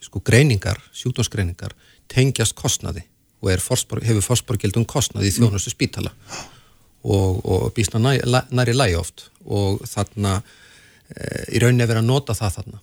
sko 0.00 0.22
greiningar, 0.24 0.80
sjúkdómsgreiningar 0.92 1.76
tengjast 2.08 2.56
kostnaði 2.58 3.04
og 3.40 3.60
forspor, 3.60 4.02
hefur 4.04 4.24
fórsporgildum 4.24 4.84
kostnaði 4.84 5.28
í 5.28 5.36
þjónustu 5.36 5.70
spítala 5.70 6.12
og, 7.02 7.40
og 7.44 7.72
býstna 7.72 8.00
næri 8.50 8.74
lægi 8.76 8.96
oft 9.00 9.30
og 9.44 9.80
þarna 9.88 10.42
e, 11.08 11.56
í 11.56 11.60
rauninni 11.60 11.82
er 11.84 11.88
verið 11.88 12.02
að 12.02 12.10
nota 12.12 12.36
það 12.36 12.56
þarna 12.58 12.80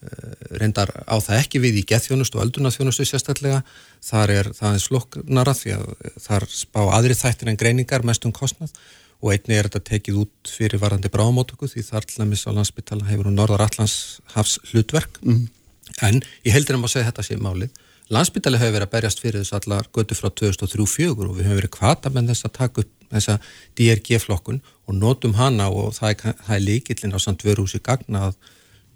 Eh, 0.00 0.56
reyndar 0.56 0.88
á 1.04 1.20
það 1.20 1.42
ekki 1.42 1.58
við 1.60 1.82
í 1.82 1.88
gethjónust 1.90 2.32
og 2.32 2.46
öldunarþjónustu 2.46 3.04
sérstaklega 3.04 3.58
þar 4.04 4.32
er 4.34 4.50
það 4.56 4.76
eins 4.76 4.88
loknara 4.94 5.54
því 5.56 5.76
að 5.76 5.86
þar 6.24 6.48
spá 6.54 6.80
aðri 6.86 7.18
þættir 7.18 7.52
en 7.52 7.60
greiningar 7.60 8.06
mest 8.06 8.26
um 8.28 8.34
kostnað 8.34 8.72
og 9.20 9.34
einni 9.34 9.58
er 9.58 9.68
þetta 9.68 9.82
tekið 9.90 10.22
út 10.22 10.52
fyrir 10.56 10.80
varandi 10.80 11.12
bráðamótöku 11.12 11.68
því 11.68 11.84
þar 11.90 12.08
hlamis 12.14 12.46
á 12.48 12.56
landsbytala 12.56 13.08
hefur 13.10 13.28
hún 13.28 13.36
Norðar 13.36 13.66
Allands 13.66 14.20
hafs 14.32 14.56
hlutverk 14.70 15.20
mm. 15.20 15.46
en 16.08 16.22
ég 16.46 16.56
heldur 16.56 16.78
um 16.78 16.88
að 16.88 16.96
segja 16.96 17.10
þetta 17.10 17.26
sé 17.28 17.36
málið 17.40 17.76
Landsbytali 18.10 18.58
hefur 18.58 18.74
verið 18.74 18.88
að 18.88 18.94
berjast 18.94 19.20
fyrir 19.22 19.44
þess 19.44 19.54
allar 19.60 19.86
götu 19.94 20.16
frá 20.18 20.32
2003-2004 20.34 21.28
og 21.28 21.36
við 21.36 21.44
hefum 21.46 21.58
verið 21.60 21.72
kvata 21.76 22.10
með 22.10 22.32
þess 22.32 22.46
að 22.48 22.56
taka 22.56 22.82
upp 22.82 23.04
þessa 23.10 23.36
DRG-flokkun 23.78 24.58
og 24.90 24.96
notum 24.98 25.36
hana 25.38 25.68
og 25.70 25.92
það 25.94 26.14
er, 26.14 26.34
það 26.40 26.56
er 26.56 26.64
líkillin 26.64 27.14
á 27.14 27.18
samt 27.22 27.44
verúsi 27.46 27.78
gagnað 27.86 28.34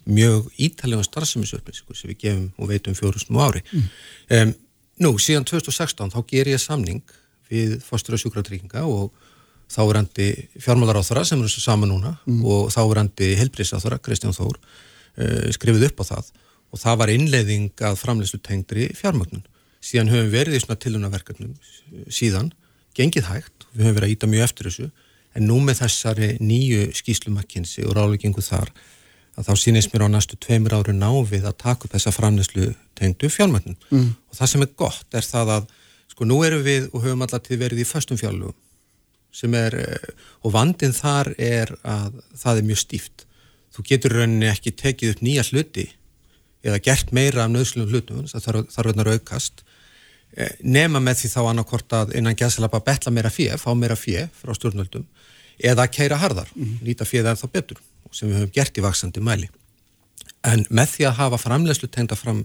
mjög 0.05 0.51
ítalegum 0.59 1.07
starfsefnisupplýsingu 1.07 1.95
sem 1.97 2.11
við 2.11 2.21
gefum 2.25 2.49
og 2.59 2.73
veitum 2.73 2.99
fjórustum 2.99 3.39
ári. 3.39 3.63
Mm. 3.71 3.87
Um, 4.35 4.55
nú, 5.03 5.15
síðan 5.19 5.47
2016 5.49 6.13
þá 6.15 6.21
ger 6.31 6.51
ég 6.53 6.63
samning 6.63 7.03
við 7.51 7.79
fórstur 7.85 8.17
og 8.17 8.23
sjúkratrygginga 8.23 8.85
og 8.89 9.13
þáverandi 9.73 10.29
fjármálaráþara 10.61 11.25
sem 11.27 11.41
eru 11.41 11.51
saman 11.51 11.91
núna 11.91 12.15
mm. 12.29 12.43
og 12.45 12.73
þáverandi 12.75 13.33
helbriðsáþara 13.41 14.01
Kristján 14.05 14.37
Þór 14.37 14.59
uh, 14.59 15.51
skrifið 15.57 15.89
upp 15.89 16.05
á 16.05 16.11
það 16.13 16.31
og 16.75 16.83
það 16.83 17.01
var 17.01 17.13
innleiðing 17.15 17.85
að 17.87 17.99
framleyslu 18.01 18.41
tengdri 18.43 18.89
fjármögnun. 18.99 19.45
Síðan 19.85 20.11
höfum 20.11 20.27
við 20.27 20.35
verið 20.35 20.57
í 20.57 20.63
svona 20.65 20.81
tilunaverkefnum 20.83 21.53
síðan, 22.11 22.51
gengið 22.97 23.29
hægt, 23.29 23.67
við 23.73 23.87
höfum 23.87 23.99
verið 24.01 24.09
að 24.09 24.15
íta 24.17 24.31
mjög 24.33 24.47
eftir 24.49 24.69
þessu, 24.71 24.89
en 25.35 25.47
nú 25.47 25.61
með 25.63 25.85
þessari 25.85 26.31
nýju 26.43 26.89
skýslumakkinsi 26.99 27.85
og 27.87 27.95
ráleggingu 27.99 28.43
þar, 28.43 28.73
að 29.35 29.49
þá 29.49 29.55
sínist 29.59 29.93
mér 29.93 30.07
á 30.07 30.14
næstu 30.14 30.39
tveimur 30.41 30.76
ári 30.76 30.95
návið 30.95 31.49
að 31.49 31.59
taka 31.64 31.87
upp 31.87 31.95
þessa 31.97 32.12
framleyslu 32.14 32.68
tengdu 32.99 33.30
fjármögnun. 33.32 33.78
Mm. 33.91 34.12
Og 34.30 34.39
það 34.39 34.53
sem 34.53 34.66
er 34.66 34.74
gott 34.78 35.18
er 35.18 35.26
það 35.26 35.53
að, 35.57 35.66
sko, 36.12 36.28
nú 36.28 36.39
erum 36.47 36.62
við 36.66 36.89
og 36.93 37.03
höfum 37.03 37.26
alltaf 37.26 37.51
verið 37.51 37.82
í 37.82 37.89
föstum 37.89 38.20
fjárlugum, 38.20 38.57
sem 39.35 39.55
er, 39.59 39.74
eh, 39.74 40.09
og 40.47 40.55
vandin 40.55 40.95
þar 40.95 41.35
er 41.39 41.74
að 41.82 42.22
það 42.39 42.61
er 42.61 42.68
mjög 42.70 42.82
stíft. 42.85 43.26
Þú 43.74 43.87
getur 43.91 44.14
rauninni 44.20 44.51
ekki 44.53 44.70
tekið 44.78 45.16
upp 45.16 45.24
nýja 45.26 45.47
hluti 45.51 45.89
eða 46.64 46.80
gert 46.82 47.12
meira 47.12 47.45
af 47.45 47.53
nöðslunum 47.53 47.91
hlutum 47.93 48.26
það 48.30 48.47
þarf 48.72 48.89
verður 48.89 49.12
aukast 49.14 49.64
eh, 50.37 50.55
nema 50.62 51.03
með 51.03 51.20
því 51.20 51.32
þá 51.35 51.41
annarkort 51.43 51.97
að 51.99 52.14
innan 52.18 52.39
gæðsalapa 52.39 52.80
betla 52.87 53.12
meira 53.12 53.32
fjö, 53.32 53.59
fá 53.61 53.72
meira 53.76 53.97
fjö 53.99 54.28
frá 54.39 54.55
stjórnvöldum 54.57 55.05
eða 55.59 55.87
keira 55.93 56.18
harðar, 56.18 56.49
mm 56.55 56.80
nýta 56.87 57.07
það 57.07 57.35
er 57.35 57.43
þá 57.43 57.49
betur 57.53 57.82
sem 58.13 58.31
við 58.31 58.41
höfum 58.41 58.55
gert 58.55 58.79
í 58.79 58.85
vaksandi 58.85 59.25
mæli. 59.25 59.51
En 60.45 60.65
með 60.69 60.97
því 60.97 61.09
að 61.09 61.19
hafa 61.23 61.41
framlegslu 61.41 61.89
tengda 61.89 62.19
fram 62.19 62.43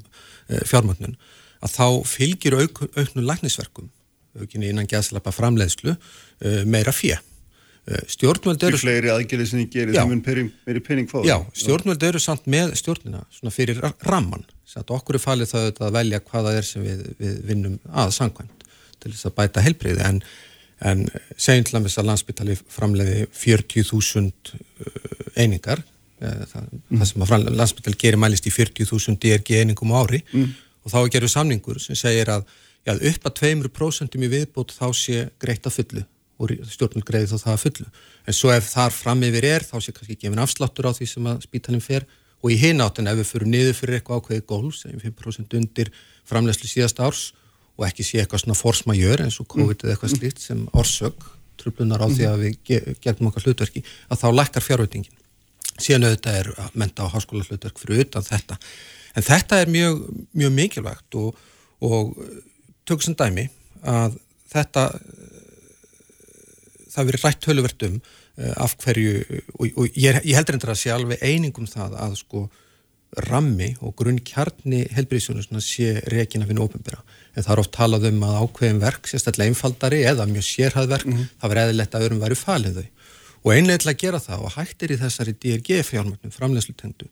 e, 0.48 0.62
fjármögnun 0.68 1.18
að 1.60 1.74
þá 1.76 1.88
fylgir 2.08 2.56
auk, 2.62 2.86
auknu 2.96 3.26
læknisverkum 3.26 3.90
aukinni 4.40 4.70
innan 4.70 4.88
gæðsalapa 4.88 5.34
framlegslu 5.36 5.96
e, 5.96 6.62
meira 6.70 6.94
fjö 6.96 7.18
Eh, 7.90 8.02
stjórnvöld 8.12 8.62
eru... 8.68 8.78
Því 8.78 8.86
fleiri 8.86 9.10
aðgerðið 9.10 9.48
sem 9.50 9.62
þið 9.64 9.70
gerir 9.74 9.96
þeim 9.96 10.12
en 10.14 10.50
meiri 10.68 10.82
pening 10.86 11.08
fáður. 11.10 11.30
Já, 11.30 11.38
stjórnvöld 11.58 12.04
eru 12.06 12.20
samt 12.22 12.46
með 12.52 12.76
stjórnina 12.78 13.24
svona 13.34 13.54
fyrir 13.56 13.80
ramman. 14.06 14.44
Satt 14.70 14.92
okkur 14.94 15.18
er 15.18 15.24
falið 15.24 15.50
það 15.54 15.82
að 15.88 15.96
velja 15.96 16.20
hvaða 16.28 16.54
er 16.60 16.68
sem 16.68 16.86
við, 16.86 17.02
við 17.18 17.40
vinnum 17.50 17.80
að 17.90 18.14
sangvæmt 18.20 18.68
til 19.00 19.14
þess 19.14 19.30
að 19.30 19.36
bæta 19.40 19.64
helbriði 19.66 20.06
en, 20.06 20.22
en 20.86 21.06
segjum 21.34 21.66
til 21.66 21.80
að 21.80 22.10
landsbytali 22.12 22.60
framleiði 22.70 23.26
40.000 23.40 24.54
eh, 24.54 24.99
einingar 25.40 25.84
það, 26.20 26.68
mm. 26.68 27.00
það 27.00 27.10
sem 27.12 27.26
að 27.26 27.50
landsbytali 27.56 28.00
gerir 28.00 28.22
mælist 28.22 28.48
í 28.50 28.54
40.000 28.54 29.20
DRG 29.24 29.62
einingum 29.62 29.94
á 29.96 30.04
ári 30.04 30.22
mm. 30.28 30.50
og 30.84 30.94
þá 30.94 31.00
gerur 31.16 31.32
samningur 31.32 31.80
sem 31.84 31.98
segir 31.98 32.32
að 32.34 32.48
já, 32.86 32.94
upp 32.94 33.28
að 33.30 33.42
2% 33.42 34.18
í 34.20 34.32
viðbútt 34.32 34.76
þá 34.76 34.88
sé 34.96 35.28
greitt 35.42 35.68
að 35.68 35.78
fullu 35.80 36.06
og 36.40 36.54
stjórnul 36.72 37.04
greiði 37.04 37.34
þá 37.34 37.42
það 37.42 37.54
að 37.54 37.64
fullu. 37.66 37.86
En 38.24 38.36
svo 38.38 38.52
ef 38.54 38.70
þar 38.72 38.94
fram 38.96 39.24
yfir 39.28 39.48
er, 39.50 39.66
þá 39.68 39.76
sé 39.84 39.94
kannski 39.96 40.16
gefin 40.22 40.40
afsláttur 40.40 40.88
á 40.88 40.96
því 40.96 41.08
sem 41.12 41.28
að 41.28 41.42
spítalinn 41.44 41.84
fer 41.84 42.06
og 42.40 42.54
í 42.54 42.60
hináttin 42.62 43.10
ef 43.12 43.20
við 43.20 43.28
fyrir 43.28 43.52
niður 43.52 43.76
fyrir 43.76 43.98
eitthvað 43.98 44.22
ákveði 44.22 44.46
gól, 44.48 44.70
segjum 44.72 45.04
5% 45.04 45.58
undir 45.60 45.92
framlegslu 46.30 46.72
síðast 46.72 47.02
árs 47.04 47.26
og 47.76 47.88
ekki 47.90 48.06
sé 48.08 48.22
eitthvað 48.22 48.46
svona 48.46 48.60
forsmajör 48.60 49.26
eins 49.26 49.40
og 49.44 49.50
COVID 49.52 49.84
eða 49.84 49.98
eitthvað 49.98 50.16
slíkt 50.16 50.40
sem 50.44 50.64
orsök, 50.72 51.28
trublunar 51.60 52.04
á 52.04 52.08
því 52.08 52.30
að 52.30 52.46
við 52.46 52.96
gerðum 53.04 53.34
okkar 53.34 53.50
hlutverki, 53.50 53.84
að 54.08 54.24
þá 54.24 54.28
lækkar 54.40 54.64
fjárveitingin. 54.64 55.19
Síðan 55.80 56.10
auðvitað 56.10 56.40
er 56.42 56.72
menta 56.74 57.08
á 57.08 57.14
háskóla 57.14 57.46
hlutverk 57.48 57.80
fyrir 57.80 58.06
utan 58.06 58.26
þetta. 58.26 58.60
En 59.16 59.26
þetta 59.26 59.62
er 59.64 59.72
mjög, 59.72 60.02
mjög 60.38 60.56
mikilvægt 60.56 61.20
og, 61.20 61.38
og 61.82 62.14
tökum 62.86 63.08
sem 63.08 63.18
dæmi 63.20 63.50
að 63.88 64.18
þetta 64.52 64.86
það 66.90 67.10
verið 67.10 67.26
rætt 67.26 67.44
töluvert 67.46 67.86
um 67.88 68.00
uh, 68.00 68.56
af 68.66 68.76
hverju 68.82 69.20
og, 69.58 69.68
og 69.68 69.86
ég, 69.94 70.20
ég 70.26 70.36
heldur 70.38 70.58
endur 70.58 70.74
að 70.74 70.82
sé 70.82 70.92
alveg 70.94 71.24
einingum 71.26 71.70
það 71.70 71.96
að 72.02 72.18
sko 72.24 72.48
rammi 73.26 73.72
og 73.82 73.96
grunn 73.98 74.20
kjarni 74.22 74.84
helbriðsjónusna 74.94 75.62
sé 75.66 75.96
reygin 76.14 76.44
að 76.44 76.52
finna 76.52 76.66
ofinbera 76.66 77.00
en 77.34 77.42
það 77.42 77.54
er 77.56 77.62
oft 77.64 77.74
talað 77.74 78.06
um 78.12 78.20
að 78.28 78.38
ákveðin 78.44 78.82
verk 78.84 79.10
sérstaklega 79.10 79.50
einfaldari 79.50 80.04
eða 80.06 80.28
mjög 80.30 80.46
sérhæðverk 80.46 81.08
mm 81.08 81.16
-hmm. 81.16 81.32
það 81.42 81.54
verið 81.54 81.64
eðlilegt 81.64 81.96
að 81.96 82.06
öðrum 82.06 82.22
væri 82.24 82.38
falið 82.38 82.78
þau 82.80 82.88
og 83.44 83.52
einlega 83.54 83.84
til 83.84 83.92
að 83.92 84.00
gera 84.04 84.22
það 84.24 84.46
og 84.46 84.56
hættir 84.56 84.94
í 84.94 85.00
þessari 85.00 85.36
DRG 85.36 85.84
fjármögnum 85.88 86.34
framlegslutendu 86.34 87.08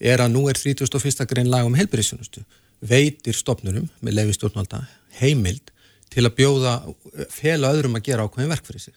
er 0.00 0.22
að 0.24 0.32
nú 0.34 0.46
er 0.50 0.58
31. 0.58 1.26
grein 1.28 1.50
lag 1.50 1.68
um 1.68 1.76
helbriðsjónustu 1.78 2.42
veitir 2.80 3.36
stopnurum 3.36 3.90
með 4.00 4.16
lefi 4.16 4.38
stjórnvalda 4.38 4.82
heimild 5.20 5.70
til 6.10 6.24
að 6.26 6.36
bjóða 6.40 6.74
fela 7.30 7.70
öðrum 7.74 7.98
að 7.98 8.06
gera 8.08 8.26
ákveðin 8.26 8.50
verk 8.50 8.66
fyrir 8.66 8.86
sig 8.88 8.96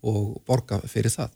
og 0.00 0.38
borga 0.48 0.80
fyrir 0.88 1.12
það. 1.12 1.34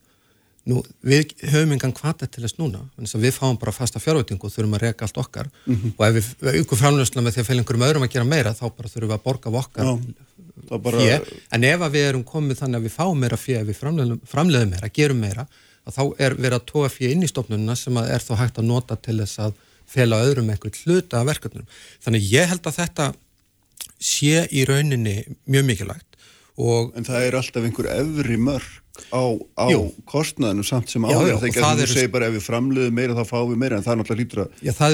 Nú, 0.65 0.81
við 1.05 1.35
höfum 1.53 1.75
engan 1.75 1.93
kvata 1.93 2.25
til 2.25 2.41
þess 2.41 2.57
núna, 2.57 2.81
við 2.97 3.35
fáum 3.37 3.59
bara 3.61 3.73
fasta 3.75 4.01
fjárvætingu 4.01 4.49
og 4.49 4.53
þurfum 4.55 4.77
að 4.79 4.87
reyka 4.87 5.05
allt 5.05 5.19
okkar 5.21 5.51
mm 5.67 5.75
-hmm. 5.75 5.93
og 5.99 6.07
ef 6.07 6.15
við 6.41 6.61
aukum 6.61 6.79
framlösna 6.81 7.21
með 7.23 7.35
því 7.35 7.41
að 7.41 7.49
fæla 7.49 7.61
einhverjum 7.61 7.87
öðrum 7.89 8.07
að 8.07 8.15
gera 8.15 8.25
meira, 8.25 8.55
þá 8.55 8.67
bara 8.77 8.89
þurfum 8.89 9.11
við 9.11 9.19
að 9.19 9.25
borga 9.25 9.51
okkar 9.51 9.85
Já, 9.85 10.79
bara... 10.79 10.99
fjö, 10.99 11.37
en 11.53 11.65
ef 11.65 11.81
við 11.93 12.09
erum 12.09 12.25
komið 12.25 12.59
þannig 12.63 12.79
að 12.79 12.87
við 12.87 12.97
fáum 12.97 13.19
meira 13.21 13.37
fjö, 13.37 13.61
ef 13.61 13.67
við 13.67 13.77
framleiðum, 14.25 14.71
meira, 14.71 14.89
gerum 14.89 15.21
meira, 15.21 15.47
þá 15.85 16.05
er 16.19 16.35
verið 16.35 16.57
að 16.57 16.67
tóa 16.73 16.89
fjö 16.89 17.11
inn 17.13 17.23
í 17.23 17.29
stofnununa 17.29 17.77
sem 17.77 17.97
er 17.97 18.25
þá 18.25 18.35
hægt 18.41 18.59
að 18.59 18.65
nota 18.65 18.97
til 18.97 19.19
þess 19.21 19.39
að 19.39 19.53
fæla 19.85 20.25
öðrum 20.25 20.49
einhvern 20.49 20.73
hluta 20.85 21.21
af 21.21 21.27
verkefnum. 21.27 21.67
Þannig 22.01 22.25
ég 22.33 22.49
held 22.49 22.65
að 22.65 22.79
þetta 22.81 23.13
sé 24.01 24.49
í 24.49 24.65
rauninni 24.65 25.25
mjög 25.45 25.65
mikilvægt 25.69 26.15
En 26.95 27.07
það 27.07 27.27
er 27.27 27.37
alltaf 27.39 27.65
einhver 27.67 27.89
efri 27.91 28.37
mörg 28.39 28.84
á, 28.95 29.23
á 29.59 29.67
kostnaðinu 30.07 30.63
samt 30.67 30.93
sem 30.93 31.03
áður 31.03 31.41
þegar 31.43 31.79
þú 31.81 31.87
segir 31.91 32.11
bara 32.15 32.29
ef 32.31 32.35
við 32.37 32.45
framleiðum 32.47 32.95
meira 32.95 33.17
þá 33.19 33.25
fáum 33.27 33.51
við 33.51 33.59
meira 33.59 33.77
en 33.79 33.85
það 33.85 33.93
er 33.93 33.99
náttúrulega 34.01 34.23
lítur 34.23 34.39
að 34.45 34.49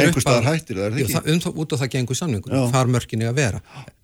einhver 0.06 0.24
staðar 0.24 0.46
hættir 0.48 0.76
það 0.78 0.86
er 0.86 0.92
það 0.94 1.00
ekki? 1.04 1.20
Um, 1.34 1.40
út 1.60 1.70
af 1.74 1.78
það 1.82 1.92
gengur 1.94 2.16
samningur, 2.16 2.50
þar 2.72 2.86
mörginni 2.94 3.26
að 3.28 3.36
vera. 3.36 3.60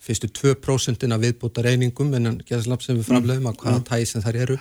Fyrstu 0.06 0.28
2% 0.36 1.08
að 1.08 1.24
viðbúta 1.24 1.64
reyningum 1.64 2.10
en 2.18 2.24
gerðslapp 2.46 2.82
sem 2.84 2.98
við 2.98 3.08
framleiðum 3.08 3.48
að 3.50 3.56
hvaða 3.62 3.80
tæði 3.88 4.06
sem 4.10 4.20
þar 4.26 4.36
eru 4.44 4.56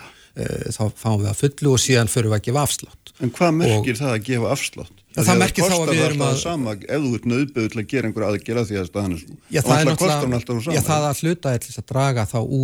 þá 0.72 0.84
fáum 0.96 1.20
við 1.20 1.30
að 1.30 1.40
fullu 1.42 1.68
og 1.74 1.80
síðan 1.84 2.10
förum 2.10 2.30
við 2.32 2.38
að 2.38 2.46
gefa 2.48 2.60
afslátt. 2.64 3.04
En 3.20 3.30
hvað 3.36 3.50
merkir 3.60 3.94
og, 3.94 4.00
það 4.00 4.12
að 4.14 4.24
gefa 4.30 4.46
afslátt? 4.56 4.96
Ja, 5.16 5.20
það 5.24 5.38
merkir 5.44 5.62
þá 5.64 5.76
að 5.76 5.92
við 5.92 6.02
erum 6.08 6.24
að 6.26 6.40
sama, 6.40 6.70
ef 6.80 7.00
þú 7.04 7.10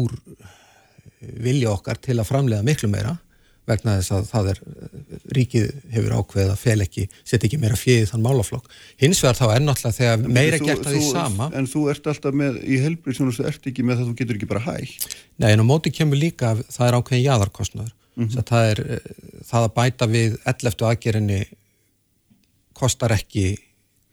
ert 0.09 0.61
vilja 1.23 1.73
okkar 1.73 2.01
til 2.03 2.19
að 2.19 2.29
framlega 2.29 2.67
miklu 2.67 2.91
meira 2.93 3.17
vegna 3.69 3.95
þess 4.01 4.13
að 4.17 4.25
það 4.27 4.49
er 4.51 4.61
ríkið 5.37 5.67
hefur 5.93 6.15
ákveð 6.19 6.49
að 6.51 6.59
fel 6.59 6.83
ekki 6.83 7.05
setja 7.21 7.47
ekki 7.47 7.61
meira 7.63 7.79
fjöðið 7.79 8.11
þann 8.11 8.25
málaflokk 8.25 8.73
hins 8.99 9.21
vegar 9.23 9.39
þá 9.39 9.45
er 9.55 9.63
náttúrulega 9.63 9.99
þegar 9.99 10.17
en 10.19 10.35
meira 10.35 10.59
þú, 10.59 10.67
gert 10.67 10.89
að 10.89 10.97
því 10.97 11.03
sama 11.07 11.49
En 11.55 11.69
þú 11.71 11.83
ert 11.93 12.09
alltaf 12.11 12.39
með 12.43 12.59
í 12.67 12.81
helbriðsjónu 12.83 13.35
þú 13.37 13.47
ert 13.53 13.69
ekki 13.71 13.87
með 13.87 14.01
það, 14.01 14.09
þú 14.09 14.17
getur 14.19 14.41
ekki 14.41 14.51
bara 14.51 14.65
hæ 14.67 14.75
Nei 15.39 15.49
en 15.53 15.63
á 15.63 15.67
móti 15.69 15.95
kemur 15.95 16.19
líka 16.19 16.57
það 16.67 16.89
er 16.89 16.99
ákveðin 16.99 17.27
jáðarkostnaður 17.29 17.93
mm 17.95 18.27
-hmm. 18.27 18.47
það 18.51 18.71
er 18.73 18.83
það 19.47 19.69
að 19.69 19.75
bæta 19.79 20.11
við 20.11 20.39
11. 20.43 20.87
aðgerinni 20.91 21.41
kostar 22.75 23.15
ekki 23.15 23.47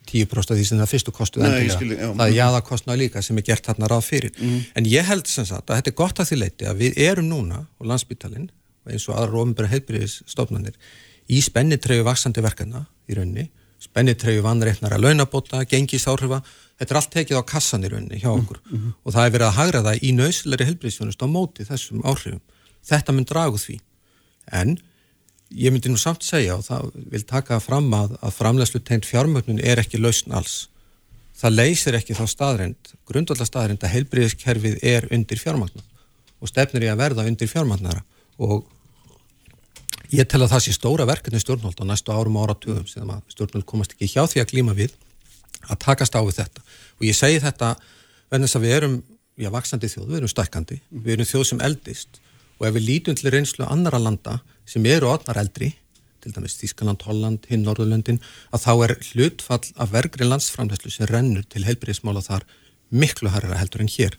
10% 0.10 0.54
af 0.54 0.58
því 0.58 0.66
sem 0.66 0.80
það 0.80 0.92
fyrstu 0.94 1.12
kostuð 1.14 1.46
endilega. 1.46 2.14
Það 2.16 2.28
er 2.28 2.38
jáðakostnað 2.38 3.02
líka 3.04 3.22
sem 3.22 3.38
er 3.38 3.46
gert 3.46 3.68
þarna 3.68 3.90
ráð 3.92 4.08
fyrir. 4.08 4.32
Mm. 4.40 4.64
En 4.76 4.88
ég 4.90 5.06
held 5.06 5.28
sem 5.30 5.46
sagt 5.46 5.70
að 5.70 5.82
þetta 5.82 5.92
er 5.92 5.98
gott 6.00 6.20
að 6.20 6.32
því 6.32 6.40
leiti 6.40 6.70
að 6.70 6.82
við 6.82 6.98
erum 7.10 7.30
núna 7.30 7.62
á 7.68 7.82
landsbytalinn 7.92 8.50
eins 8.90 9.06
og 9.10 9.20
aðra 9.20 9.44
ofinbæra 9.44 9.70
heilbyrðisstofnanir 9.74 10.78
í 11.30 11.42
spennitregu 11.46 12.06
vaksandi 12.08 12.42
verkefna 12.42 12.86
í 13.10 13.18
raunni, 13.18 13.46
spennitregu 13.80 14.42
vannreitnara 14.44 14.98
launabóta, 15.00 15.62
gengisáhrifa, 15.70 16.42
þetta 16.80 16.96
er 16.96 17.00
allt 17.00 17.12
tekið 17.14 17.42
á 17.42 17.44
kassan 17.54 17.86
í 17.86 17.92
raunni 17.92 18.20
hjá 18.22 18.32
okkur 18.32 18.60
mm 18.64 18.78
-hmm. 18.78 18.96
og 19.04 19.14
það 19.14 19.26
er 19.26 19.36
verið 19.36 19.48
að 19.48 19.58
hagra 19.60 19.84
það 19.86 20.04
í 20.04 20.12
nöysleiri 20.18 20.68
heilbyrðisjónust 20.70 21.24
á 21.24 21.28
móti 21.30 21.68
þessum 21.68 22.02
áhrifum. 22.04 22.42
Þetta 22.90 23.14
mun 23.14 23.30
dragu 23.30 23.58
því. 23.58 23.80
En 24.52 24.78
ég 25.50 25.74
myndi 25.74 25.92
nú 25.92 25.98
samt 25.98 26.26
segja 26.26 26.58
og 26.58 26.66
það 26.68 26.90
vil 27.14 27.24
taka 27.28 27.60
fram 27.64 27.88
að, 27.96 28.18
að 28.22 28.36
framlegslu 28.38 28.82
tegnd 28.86 29.08
fjármögnun 29.10 29.62
er 29.64 29.82
ekki 29.82 30.02
lausn 30.02 30.36
alls. 30.38 30.68
Það 31.40 31.56
leysir 31.56 31.96
ekki 31.96 32.18
þá 32.18 32.26
staðrind, 32.28 32.92
grundvallar 33.08 33.48
staðrind 33.48 33.84
að 33.84 33.96
heilbriðiskerfið 33.96 34.82
er 34.84 35.08
undir 35.16 35.40
fjármögnun 35.40 35.86
og 36.40 36.52
stefnir 36.52 36.86
í 36.86 36.92
að 36.92 37.02
verða 37.02 37.26
undir 37.28 37.50
fjármögnara 37.52 38.04
og 38.40 38.68
ég 40.14 40.28
tel 40.30 40.42
að 40.44 40.54
það 40.54 40.64
sé 40.66 40.74
stóra 40.74 41.06
verkefni 41.08 41.42
stjórnvöld 41.42 41.82
á 41.82 41.86
næstu 41.86 42.14
árum 42.14 42.38
og 42.40 42.48
áratugum 42.48 42.88
sem 42.90 43.10
að 43.10 43.22
stjórnvöld 43.34 43.68
komast 43.70 43.94
ekki 43.96 44.10
hjá 44.10 44.24
því 44.30 44.44
að 44.44 44.54
glíma 44.54 44.76
við 44.78 44.96
að 45.68 45.82
takast 45.84 46.16
á 46.16 46.22
við 46.24 46.40
þetta. 46.40 46.64
Og 47.00 47.08
ég 47.10 47.18
segi 47.18 47.42
þetta 47.44 47.74
vegna 48.32 48.48
þess 48.48 48.58
að 48.58 48.66
við 48.66 48.76
erum 48.78 48.96
já, 49.40 49.50
vaksandi 49.54 49.92
þjóð, 49.92 50.08
við 50.08 50.20
erum 50.22 50.32
stækandi 50.34 50.80
við 50.90 51.14
erum 51.16 51.30
þjóð 51.30 51.46
sem 51.52 51.62
eldist. 51.68 52.22
Og 52.60 52.68
ef 52.68 52.76
við 52.76 52.88
lítum 52.88 53.20
til 53.20 53.34
reynslu 53.34 53.68
annara 53.68 54.02
landa 54.02 54.40
sem 54.70 54.86
eru 54.90 55.10
odnar 55.12 55.40
eldri 55.42 55.74
til 56.20 56.34
dæmis 56.36 56.58
Þískaland, 56.60 57.04
Holland, 57.08 57.46
hinn 57.48 57.64
Norðurlöndin 57.64 58.20
að 58.52 58.66
þá 58.66 58.72
er 58.86 58.96
hlutfall 59.12 59.64
af 59.80 59.94
vergri 59.94 60.28
landsframlæslu 60.28 60.92
sem 60.92 61.08
rennur 61.10 61.48
til 61.48 61.64
heilbyrðismála 61.68 62.26
þar 62.26 62.46
miklu 62.90 63.32
harra 63.32 63.60
heldur 63.60 63.86
en 63.86 63.92
hér 63.92 64.18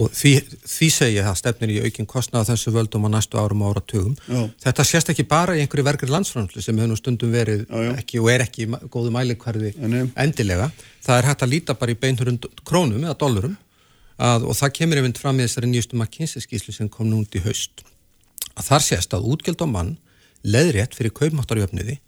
og 0.00 0.12
því, 0.16 0.32
því 0.64 0.88
segja 0.94 1.24
það 1.26 1.38
stefnir 1.40 1.72
í 1.74 1.80
aukinn 1.84 2.08
kostnað 2.08 2.50
þessu 2.52 2.72
völdum 2.72 3.04
á 3.04 3.08
næstu 3.12 3.40
árum 3.40 3.64
og 3.66 3.74
áratugum. 3.74 4.14
Þetta 4.62 4.86
sést 4.86 5.10
ekki 5.12 5.26
bara 5.28 5.56
í 5.58 5.64
einhverju 5.64 5.84
verkri 5.84 6.08
landsframslu 6.10 6.62
sem 6.64 6.78
hefur 6.78 6.92
nú 6.92 6.96
stundum 6.98 7.32
verið 7.34 7.66
já, 7.66 7.82
já. 7.84 7.90
ekki 8.00 8.22
og 8.22 8.30
er 8.32 8.46
ekki 8.46 8.68
góðu 8.92 9.12
mælikvarði 9.12 9.74
endilega. 10.14 10.70
Það 11.04 11.18
er 11.18 11.28
hægt 11.30 11.44
að 11.44 11.52
líta 11.52 11.76
bara 11.76 11.92
í 11.92 11.98
beinhurund 12.00 12.48
krónum 12.64 13.04
eða 13.04 13.18
dollurum 13.20 13.58
að, 14.16 14.48
og 14.48 14.56
það 14.56 14.74
kemur 14.78 15.02
einmitt 15.02 15.20
fram 15.20 15.40
í 15.40 15.44
þessari 15.44 15.72
nýjustum 15.72 16.04
að 16.04 16.12
kynsiskíslu 16.16 16.76
sem 16.76 16.88
kom 16.92 17.10
núnd 17.10 17.36
í 17.36 17.44
haust. 17.44 17.84
Að 18.56 18.68
þar 18.70 18.86
sést 18.86 19.16
að 19.16 19.26
útgjöld 19.32 19.64
á 19.64 19.68
mann 19.70 19.96
leðrétt 20.44 20.96
fyrir 20.96 21.14
kaupmáttarjöfniði 21.16 21.98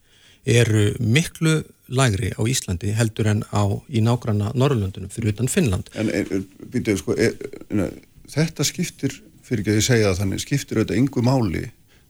eru 0.48 0.92
miklu 0.98 1.60
lægri 1.92 2.32
á 2.34 2.42
Íslandi 2.48 2.92
heldur 2.96 3.28
en 3.30 3.42
á 3.52 3.62
í 3.88 4.02
nágranna 4.02 4.50
Norrlöndunum 4.58 5.12
fyrir 5.12 5.34
utan 5.34 5.50
Finnland. 5.50 5.90
En 5.94 6.10
býtuðu 6.72 6.98
sko, 6.98 7.14
er, 7.14 7.36
er, 7.70 7.92
þetta 8.32 8.66
skiptir, 8.66 9.14
fyrir 9.46 9.62
ekki 9.62 9.74
að 9.74 9.78
ég 9.78 9.86
segja 9.86 10.10
það 10.10 10.20
þannig, 10.22 10.42
skiptir 10.42 10.80
auðvitað 10.80 11.00
yngu 11.02 11.24
máli 11.26 11.64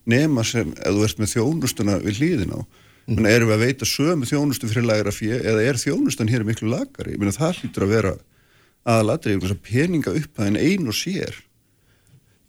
nema 0.09 0.43
sem, 0.47 0.73
ef 0.79 0.95
þú 0.95 1.05
ert 1.07 1.21
með 1.21 1.33
þjónustuna 1.35 1.99
við 2.03 2.19
hlýðin 2.19 2.55
á, 2.57 2.59
mm. 2.59 3.15
menn 3.15 3.29
erum 3.29 3.51
við 3.51 3.57
að 3.57 3.65
veita 3.67 3.87
sömu 3.87 4.27
þjónustu 4.27 4.69
fyrir 4.71 4.87
lægra 4.89 5.13
fyrir 5.15 5.45
eða 5.53 5.65
er 5.69 5.79
þjónustan 5.79 6.31
hér 6.31 6.45
miklu 6.47 6.71
lagari, 6.71 7.15
ég 7.15 7.21
meina 7.21 7.35
það 7.35 7.61
hlýtur 7.61 7.87
að 7.87 7.93
vera 7.93 8.13
aðaladri, 8.83 9.37
peninga 9.63 10.15
upp 10.19 10.39
að 10.39 10.49
en 10.51 10.59
einu 10.59 10.95
sér 10.95 11.37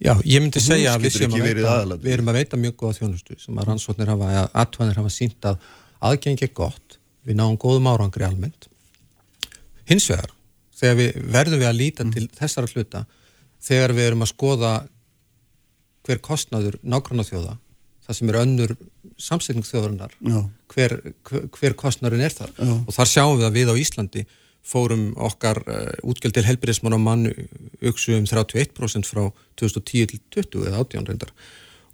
Já, 0.03 0.11
ég 0.27 0.41
myndi 0.43 0.59
segja 0.59 0.93
að 0.97 1.05
við, 1.05 1.21
að 1.23 1.35
veita, 1.39 1.97
við 2.03 2.13
erum 2.17 2.29
að 2.31 2.37
veita 2.41 2.57
mjög 2.59 2.73
góða 2.81 2.97
þjónustu 2.97 3.37
sem 3.39 3.59
að 3.59 3.67
rannsóknir 3.69 4.09
hafa, 4.11 4.31
að 4.41 4.57
aðtvæðinir 4.61 4.97
hafa 4.99 5.11
sínt 5.15 5.47
að 5.47 5.69
aðgengi 6.09 6.47
er 6.47 6.51
gott, 6.57 6.97
við 7.23 7.37
náum 7.39 7.55
góðum 7.61 7.87
árangri 7.87 8.25
almennt. 8.27 8.67
Hins 9.87 10.09
vegar, 10.11 10.33
þegar 10.75 10.97
við 10.99 11.21
verðum 11.37 11.63
við 11.63 11.69
að 11.69 11.79
líta 11.79 12.03
mm. 12.03 12.11
til 12.11 12.27
þessara 12.35 12.71
hluta, 12.73 13.05
þegar 13.63 13.95
við 13.95 14.09
erum 14.09 14.25
að 14.25 14.31
skoða 14.33 14.73
hver 16.05 16.21
kostnaður 16.27 16.77
nákvæmna 16.83 17.25
þjóða, 17.25 17.55
það 18.05 18.19
sem 18.19 18.31
er 18.31 18.39
önnur 18.41 18.75
samsetningsþjóðarinnar, 19.25 20.17
hver, 20.75 20.97
hver, 21.29 21.47
hver 21.55 21.77
kostnaðurinn 21.79 22.27
er 22.27 22.35
þar. 22.35 22.51
Já. 22.59 22.73
Og 22.83 22.91
þar 22.97 23.13
sjáum 23.13 23.39
við 23.39 23.47
að 23.47 23.61
við 23.61 23.71
á 23.71 23.75
Íslandi 23.79 24.25
fórum 24.65 25.11
okkar 25.21 25.61
uh, 25.65 25.91
útgjöld 26.09 26.35
til 26.37 26.45
helbriðismann 26.47 26.97
á 26.97 26.99
mann 27.01 27.27
auksu 27.85 28.15
um 28.17 28.25
31% 28.25 29.05
frá 29.09 29.29
2010 29.61 30.09
til 30.11 30.19
20 30.33 30.71
eða 30.71 30.81
18 30.83 31.07
reyndar 31.09 31.31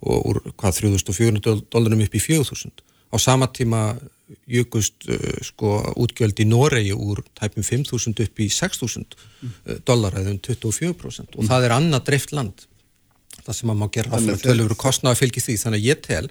og 0.01 0.31
úr 0.31 0.39
hvað 0.55 0.79
3400 0.79 1.67
dólarum 1.73 2.01
upp 2.05 2.15
í 2.15 2.23
4000 2.23 2.71
á 3.11 3.15
sama 3.19 3.51
tíma 3.51 3.99
jökust 4.47 5.07
uh, 5.11 5.37
sko 5.43 5.77
útgjöld 5.99 6.39
í 6.39 6.47
Noregi 6.47 6.95
úr 6.95 7.23
tæpum 7.35 7.65
5000 7.67 8.23
upp 8.25 8.39
í 8.39 8.49
6000 8.49 9.05
uh, 9.19 9.77
dólar 9.87 10.15
eða 10.21 10.35
um 10.35 10.39
24% 10.39 11.35
og 11.35 11.43
mm. 11.43 11.51
það 11.51 11.67
er 11.67 11.75
annað 11.77 12.07
dreift 12.07 12.35
land 12.35 12.67
það 13.41 13.55
sem 13.57 13.71
maður 13.71 14.11
af 14.11 14.25
því 14.25 14.55
að 14.55 14.75
kostnaði 14.79 15.19
fylgir 15.19 15.45
því 15.45 15.57
þannig 15.65 15.81
að 15.81 15.89
ég 15.89 16.03
tel 16.07 16.25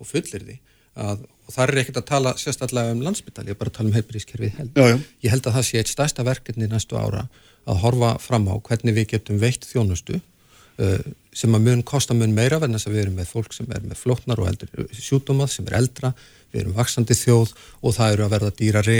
og 0.00 0.08
fullir 0.10 0.46
því 0.48 0.58
að 0.94 1.24
það 1.52 1.64
er 1.64 1.80
ekkert 1.82 1.98
að 2.00 2.06
tala 2.08 2.34
sérstaklega 2.40 2.92
um 2.94 3.02
landsbyttal, 3.04 3.44
ég 3.44 3.54
er 3.54 3.58
bara 3.60 3.72
að 3.72 3.78
tala 3.78 3.90
um 3.90 3.96
heilbríðskerfið 3.98 4.60
held. 4.60 4.78
Já, 4.78 4.86
já. 4.88 4.96
Ég 5.24 5.34
held 5.34 5.48
að 5.48 5.56
það 5.58 5.66
sé 5.68 5.80
eitt 5.80 5.90
stærsta 5.92 6.24
verkefni 6.26 6.68
næstu 6.70 6.96
ára 6.96 7.26
að 7.64 7.82
horfa 7.82 8.14
fram 8.22 8.46
á 8.48 8.54
hvernig 8.64 8.96
við 8.96 9.10
getum 9.14 9.40
veitt 9.40 9.66
þjónustu 9.68 10.20
uh, 10.20 11.02
sem 11.34 11.56
að 11.56 11.66
mun 11.66 11.82
kosta 11.86 12.16
mun 12.16 12.36
meira 12.36 12.60
verðan 12.62 12.78
þess 12.78 12.88
að 12.90 12.96
við 12.96 13.04
erum 13.04 13.18
með 13.20 13.32
fólk 13.32 13.56
sem 13.56 13.74
er 13.74 13.84
með 13.84 14.00
flótnar 14.00 14.40
og 14.40 14.48
eldri 14.52 14.86
sjútumað 14.94 15.52
sem 15.56 15.68
er 15.68 15.78
eldra, 15.80 16.12
við 16.52 16.64
erum 16.64 16.78
vaksandi 16.78 17.16
þjóð 17.18 17.52
og 17.82 17.96
það 17.96 18.14
eru 18.14 18.26
að 18.26 18.34
verða 18.36 18.54
dýrari 18.60 18.98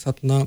þarna 0.00 0.40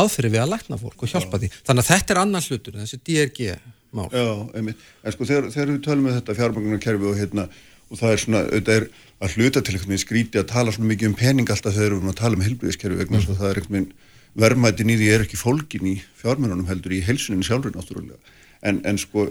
aðferði 0.00 0.32
við 0.36 0.44
að 0.44 0.52
lækna 0.54 0.78
fólk 0.80 1.02
og 1.02 1.10
hjálpa 1.10 1.36
já. 1.36 1.42
því. 1.42 1.52
Þannig 1.66 1.84
að 1.84 1.90
þetta 1.90 2.14
er 2.14 2.20
annan 2.22 2.46
hlutur, 2.46 2.78
þessi 2.78 3.00
DRG 3.08 3.48
mál. 3.90 4.06
Já, 4.14 4.28
einmitt. 4.54 4.84
En 5.02 5.14
sko 5.16 5.26
þegar, 5.26 5.50
þegar 5.50 5.72
við 5.72 5.80
tölum 5.86 6.06
með 6.06 6.18
þetta 6.20 6.36
fjármagnarkerfi 6.38 7.08
og 7.10 7.18
hérna 7.18 7.46
og 7.90 7.98
það 7.98 8.12
er 8.12 8.22
svona, 8.22 8.42
auðvitað 8.46 8.76
er 8.76 8.86
að 9.20 9.36
hluta 9.36 9.60
til 9.60 9.74
einhvern 9.74 9.92
veginn 9.92 10.04
skríti 10.04 10.40
að 10.40 10.48
tala 10.52 10.72
svona 10.72 10.90
mikið 10.90 11.10
um 11.10 11.18
pening 11.18 11.50
alltaf 11.52 11.74
þegar 11.76 11.92
við 11.92 11.98
erum 11.98 12.12
að 12.12 12.20
tala 12.20 12.38
um 12.38 12.44
helbriðiskerfi 12.46 13.00
vegna 13.02 13.20
mm. 13.20 13.36
það 13.40 13.50
er 13.50 13.60
einhvern 13.60 13.76
veginn 13.76 13.92
verðmætin 14.40 14.92
í 14.92 14.96
því 14.96 15.08
er 15.12 15.24
ekki 15.26 15.40
fólkin 15.40 15.88
í 15.90 15.94
fjármennunum 16.20 16.68
heldur 16.70 16.94
í 16.94 17.02
helsunin 17.04 17.44
sjálfur 17.44 17.74
náttúrulega 17.74 18.16
en, 18.62 18.80
en 18.86 19.00
sko 19.00 19.26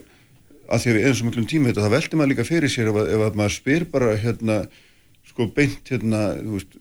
að 0.70 0.84
því 0.84 0.92
að 0.92 0.98
við 0.98 1.08
erum 1.08 1.18
svo 1.20 1.30
miklum 1.30 1.48
tíma 1.50 1.72
þetta 1.72 1.86
það 1.86 1.96
veldi 1.96 2.20
maður 2.20 2.32
líka 2.34 2.46
fyrir 2.48 2.74
sér 2.74 2.92
ef 2.92 3.00
að, 3.00 3.12
ef 3.16 3.24
að 3.26 3.40
maður 3.40 3.56
spyr 3.56 3.86
bara 3.94 4.12
hérna 4.20 4.58
sko 5.30 5.48
beint 5.56 5.90
hérna 5.94 6.22
veist, 6.44 6.76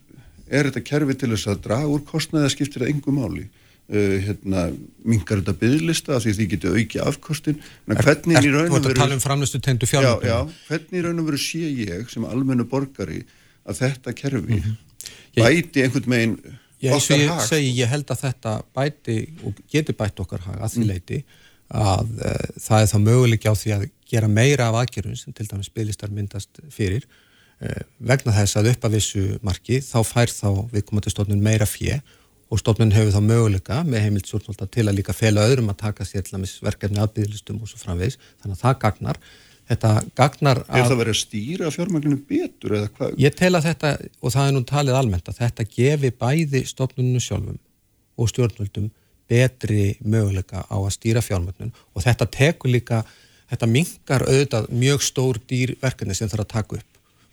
er 0.49 0.69
þetta 0.69 0.85
kerfi 0.91 1.15
til 1.17 1.31
þess 1.33 1.49
að 1.49 1.63
draga 1.65 1.89
úr 1.93 2.03
kostnaði 2.05 2.49
að 2.49 2.53
skiptir 2.57 2.83
það 2.83 2.93
engu 2.93 3.15
máli 3.15 3.47
Uh, 3.89 4.19
hérna, 4.21 4.67
mingar 5.01 5.39
þetta 5.39 5.55
byggðlista 5.57 6.19
því 6.21 6.31
því 6.37 6.45
getur 6.51 6.75
auki 6.77 6.99
afkostin. 7.01 7.55
Hvernig 7.89 8.35
er, 8.37 8.45
í 8.45 8.51
raun 8.53 8.67
og 8.69 8.83
veru 8.85 9.15
um 9.15 9.21
hvernig 10.67 10.99
í 10.99 11.01
raun 11.07 11.21
og 11.23 11.29
veru 11.31 11.39
sé 11.41 11.71
ég 11.73 12.11
sem 12.13 12.27
almennu 12.29 12.67
borgari 12.69 13.23
að 13.65 13.79
þetta 13.83 14.13
kerfi 14.13 14.59
mm 14.59 14.59
-hmm. 14.61 14.75
ég, 15.37 15.43
bæti 15.43 15.83
einhvern 15.83 16.09
megin 16.13 16.37
já, 16.81 16.93
okkar 16.93 17.17
ég 17.17 17.29
hag? 17.29 17.47
segi, 17.47 17.71
ég 17.81 17.87
held 17.87 18.11
að 18.13 18.21
þetta 18.27 18.53
bæti 18.75 19.17
og 19.43 19.57
getur 19.71 19.97
bæti 19.97 20.21
okkar 20.21 20.45
hag 20.45 20.61
að 20.61 20.73
því 20.75 20.83
mm. 20.83 20.91
leiti 20.93 21.23
að 21.69 22.13
uh, 22.25 22.45
það 22.57 22.81
er 22.81 22.91
þá 22.93 22.97
möguleik 23.07 23.49
á 23.49 23.53
því 23.53 23.73
að 23.73 23.89
gera 24.09 24.27
meira 24.27 24.69
af 24.69 24.79
aðgerðun 24.83 25.17
sem 25.17 25.33
til 25.33 25.47
dæmis 25.49 25.69
byggðlistar 25.69 26.13
myndast 26.13 26.61
fyrir. 26.69 27.05
Uh, 27.57 27.81
vegna 27.99 28.33
þess 28.37 28.57
að 28.57 28.71
upp 28.71 28.85
af 28.85 28.93
þessu 28.93 29.25
marki 29.41 29.81
þá 29.81 29.99
fær 30.03 30.29
þá 30.29 30.49
við 30.71 30.85
komum 30.85 31.01
til 31.01 31.11
stofnun 31.11 31.41
meira 31.41 31.65
fjö 31.65 31.99
og 32.49 32.61
stofnun 32.61 32.93
hefur 32.95 33.13
þá 33.13 33.21
möguleika 33.25 33.83
með 33.85 34.05
heimilt 34.05 34.29
stjórnvalda 34.29 34.67
til 34.73 34.87
að 34.87 34.97
líka 34.97 35.13
fela 35.13 35.45
öðrum 35.45 35.69
að 35.69 35.83
taka 35.83 36.07
sér 36.07 36.25
verkefni 36.65 37.01
aðbyrðlistum 37.03 37.61
og 37.61 37.69
svo 37.69 37.81
framvegs, 37.81 38.17
þannig 38.41 38.57
að 38.57 38.63
það 38.63 38.79
gagnar. 38.83 39.19
Þetta 39.69 39.89
gagnar 40.17 40.61
að... 40.65 40.79
Er 40.79 40.87
það 40.89 41.01
verið 41.03 41.13
að 41.13 41.19
stýra 41.19 41.71
fjármæglinu 41.75 42.17
betur 42.29 42.73
eða 42.79 42.89
hvað? 42.95 43.11
Ég 43.21 43.35
tel 43.37 43.51
að 43.53 43.67
þetta, 43.67 43.91
og 44.17 44.33
það 44.33 44.47
er 44.47 44.55
nú 44.55 44.63
talið 44.71 44.97
almennt 44.97 45.29
að 45.29 45.41
þetta 45.43 45.65
gefi 45.75 46.11
bæði 46.23 46.63
stofnuninu 46.71 47.21
sjálfum 47.21 47.59
og 48.19 48.31
stjórnvaldum 48.33 48.89
betri 49.29 49.83
möguleika 50.01 50.65
á 50.65 50.77
að 50.79 50.93
stýra 50.97 51.21
fjármæglinu 51.21 51.69
og 51.93 52.05
þetta 52.05 52.25
tekur 52.33 52.73
líka 52.73 53.03
þetta 53.49 53.69
mingar 53.69 54.25
auðvitað 54.25 54.69
mjög 54.73 55.05
stór 55.05 55.39
dýr 55.49 55.75
verkefni 55.81 56.17
sem 56.17 56.29
þarf 56.31 56.47
að 56.47 56.53
taka 56.55 56.79
upp 56.79 56.88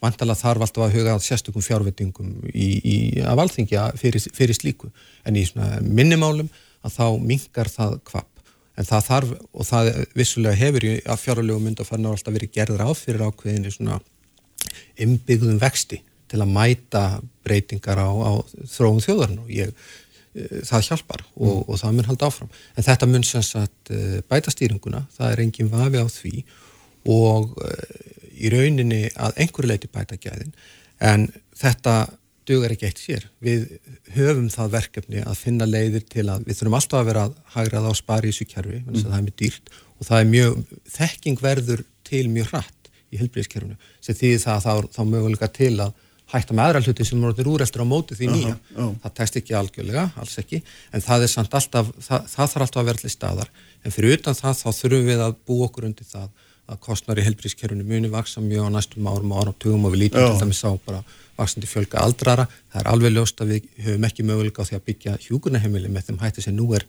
Vantala 0.07 0.39
þarf 0.39 0.67
alltaf 0.67 0.87
að 0.87 0.97
huga 1.01 1.19
sérstökum 1.23 1.65
fjárvettingum 1.65 2.33
í, 2.53 2.71
í, 2.79 2.97
af 3.27 3.43
alþingja 3.43 3.91
fyrir, 4.01 4.23
fyrir 4.37 4.57
slíku. 4.57 4.93
En 5.27 5.39
í 5.39 5.45
minnumálum 5.83 6.51
að 6.87 6.97
þá 6.97 7.07
mingar 7.21 7.71
það 7.73 8.01
kvapp. 8.07 8.33
En 8.77 8.85
það 8.85 9.07
þarf, 9.07 9.31
og 9.57 9.65
það 9.67 9.89
vissulega 10.17 10.61
hefur 10.61 10.85
í 10.85 10.97
að 11.09 11.23
fjárlegu 11.23 11.63
myndafarnar 11.65 12.17
alltaf 12.17 12.35
verið 12.35 12.53
gerður 12.53 12.85
á 12.85 12.91
fyrir 12.97 13.25
ákveðinni 13.25 13.73
svona 13.73 14.01
innbyggðum 15.01 15.61
vexti 15.63 16.03
til 16.31 16.43
að 16.43 16.53
mæta 16.53 17.05
breytingar 17.47 18.01
á, 18.03 18.11
á 18.11 18.33
þróum 18.69 19.01
þjóðarinn 19.05 19.41
og 19.45 19.53
ég, 19.55 19.73
e, 20.35 20.63
það 20.67 20.91
hjálpar 20.91 21.25
og, 21.25 21.47
mm. 21.47 21.63
og 21.65 21.81
það 21.81 21.97
mun 21.97 22.11
halda 22.11 22.31
áfram. 22.31 22.53
En 22.77 22.87
þetta 22.87 23.09
mun 23.11 23.27
sem 23.27 23.45
sagt 23.47 23.93
e, 23.95 24.21
bæta 24.29 24.53
stýringuna, 24.53 25.07
það 25.17 25.33
er 25.33 25.45
engin 25.47 25.73
vafi 25.73 26.03
á 26.03 26.07
því 26.11 26.35
og 27.17 27.57
e, 27.63 27.73
í 28.37 28.53
rauninni 28.53 29.03
að 29.15 29.43
einhverju 29.43 29.71
leiti 29.71 29.91
bæta 29.93 30.19
gæðin 30.21 30.55
en 31.01 31.29
þetta 31.57 31.97
dugar 32.47 32.73
ekki 32.75 32.89
eitt 32.89 33.03
sér. 33.03 33.27
Við 33.43 33.67
höfum 34.15 34.49
það 34.53 34.73
verkefni 34.77 35.25
að 35.27 35.41
finna 35.41 35.67
leiðir 35.67 36.07
til 36.07 36.29
að 36.31 36.47
við 36.47 36.61
þurfum 36.61 36.79
alltaf 36.79 37.01
að 37.01 37.11
vera 37.11 37.27
að 37.27 37.37
hagrað 37.57 37.91
á 37.91 37.93
spari 37.99 38.31
í 38.31 38.35
þessu 38.35 38.49
kjærfi, 38.53 38.81
mm. 38.85 38.99
það 39.03 39.19
er 39.19 39.27
mjög 39.27 39.39
dýrt 39.43 39.77
og 39.97 40.09
það 40.09 40.23
er 40.23 40.33
mjög, 40.33 40.57
þekking 40.97 41.43
verður 41.43 41.85
til 42.07 42.25
mjög 42.31 42.51
hratt 42.53 42.91
í 43.11 43.21
helbriðskerfunu 43.21 43.79
sem 44.05 44.19
því 44.19 44.33
það 44.43 44.67
þá, 44.67 44.73
þá 44.95 45.01
möguleika 45.11 45.51
til 45.57 45.75
að 45.83 45.95
hætta 46.31 46.57
með 46.59 46.69
aðra 46.69 46.83
hluti 46.83 47.07
sem 47.07 47.23
voruð 47.23 47.51
úreldur 47.53 47.85
á 47.87 47.87
móti 47.87 48.17
því 48.19 48.29
nýja. 48.33 48.55
Uh 48.57 48.79
-huh, 48.79 48.89
uh. 48.89 48.95
Það 49.03 49.13
tekst 49.19 49.37
ekki 49.41 49.55
algjörlega, 49.55 50.09
alls 50.19 50.39
ekki, 50.43 50.63
en 50.91 51.05
það 51.05 51.23
er 51.23 51.31
samt 51.31 51.55
alltaf, 51.55 51.93
það, 52.03 52.27
það 52.33 52.51
þarf 52.53 52.65
alltaf 52.65 52.81
að 52.83 52.89
vera 52.91 53.03
til 53.03 53.13
staðar 53.15 53.53
en 53.85 53.95
fyrir 53.95 54.19
utan 54.19 54.35
það 54.35 54.59
þá 54.63 54.69
þurfum 54.81 55.07
við 55.07 55.23
að 55.23 55.37
bú 55.47 55.61
okkur 55.67 55.87
undir 55.87 56.09
það 56.11 56.29
að 56.67 56.81
kostnar 56.83 57.21
í 57.21 57.25
helbriðskerfunu 57.27 57.87
muni 57.87 58.11
vaksa 58.13 58.43
mjög 58.43 58.67
á 58.67 58.71
næstum 58.75 59.07
árum 59.07 59.35
og 59.35 59.43
áratugum 59.45 59.87
og 59.87 59.95
við 59.95 60.07
lítum 60.07 60.25
til 60.25 60.41
dæmis 60.43 60.65
á 60.67 60.73
bara 60.87 61.03
vaksandi 61.37 61.69
fjölga 61.71 62.03
aldrara. 62.03 62.47
Það 62.73 62.81
er 62.83 62.91
alveg 62.93 63.15
ljóst 63.15 63.43
að 63.43 63.53
við 63.55 63.69
höfum 63.87 64.09
ekki 64.09 64.27
möguleika 64.27 64.65
á 64.65 64.69
því 64.69 64.79
að 64.79 64.87
byggja 64.91 65.17
hjúkurnaheimili 65.27 65.93
með 65.93 66.09
þeim 66.09 66.23
hætti 66.25 66.47
sem 66.47 66.57
nú 66.57 66.71
er 66.77 66.87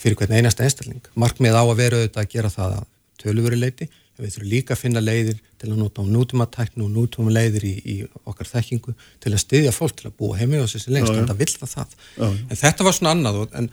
fyrir 0.00 0.16
hvern 0.16 0.38
einasta 0.38 0.64
einstakling. 0.64 1.02
Markmið 1.18 1.58
á 1.58 1.62
að 1.64 1.76
vera 1.82 2.00
auðvitað 2.00 2.22
að 2.24 2.32
gera 2.36 2.52
það 2.54 2.78
að 2.78 2.86
töluveri 3.20 3.60
leiti 3.60 3.90
en 3.90 4.24
við 4.24 4.34
þurfum 4.34 4.50
líka 4.52 4.74
að 4.74 4.80
finna 4.82 5.02
leiðir 5.02 5.38
til 5.60 5.70
að 5.70 5.78
nota 5.80 6.04
á 6.04 6.12
nútumatæknu 6.12 6.86
og 6.86 6.92
nútum 6.94 7.28
leiðir 7.32 7.66
í, 7.68 7.74
í 7.84 7.96
okkar 8.28 8.48
þekkingu 8.48 8.94
til 9.20 9.32
að 9.32 9.42
styðja 9.44 9.74
fólk 9.76 9.96
til 9.98 10.08
að 10.10 10.16
búa 10.20 10.38
heimi 10.40 10.60
á 10.60 10.64
þessi 10.68 10.92
lengst, 10.92 11.12
en 11.16 11.28
það 11.28 11.40
vill 11.40 11.54
það 11.54 11.72
það. 11.74 11.94
Já, 12.16 12.26
en 12.28 12.60
þetta 12.62 12.86
var 12.86 12.96
svona 12.96 13.14
annað 13.16 13.40
og, 13.42 13.54
en, 13.60 13.70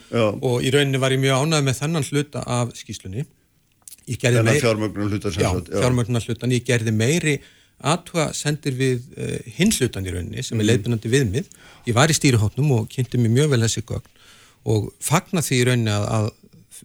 og 0.47 0.63
í 0.63 0.71
rauninni 0.73 1.01
var 1.03 1.15
ég 1.15 1.23
mjög 1.23 1.43
ánægð 1.43 1.67
með 1.67 1.79
þennan 1.81 2.07
hluta 2.07 2.43
af 2.57 2.73
skýslunni. 2.79 3.25
Þennan 4.07 4.59
fjármögnunar 4.63 5.13
hlutan. 5.13 5.37
Já, 5.37 5.51
fjármögnunar 5.67 6.27
hlutan. 6.27 6.55
Ég 6.55 6.65
gerði 6.67 6.93
meiri 6.95 7.37
aðtúa 7.77 8.31
sendir 8.33 8.73
við 8.77 9.05
uh, 9.17 9.37
hinn 9.57 9.71
hlutan 9.75 10.07
í 10.07 10.13
rauninni 10.13 10.43
sem 10.43 10.57
er 10.57 10.63
mm. 10.63 10.69
leiðbyrnandi 10.71 11.11
viðmið. 11.13 11.49
Ég 11.89 11.97
var 11.97 12.09
í 12.09 12.17
stýrihóttnum 12.17 12.73
og 12.79 12.89
kynnti 12.93 13.19
mér 13.21 13.35
mjög 13.35 13.53
vel 13.53 13.61
þessi 13.65 13.83
gögn 13.85 14.13
og 14.67 14.89
fagna 15.03 15.43
því 15.45 15.59
í 15.59 15.67
rauninni 15.69 15.93
að, 15.93 16.07
að, 16.17 16.83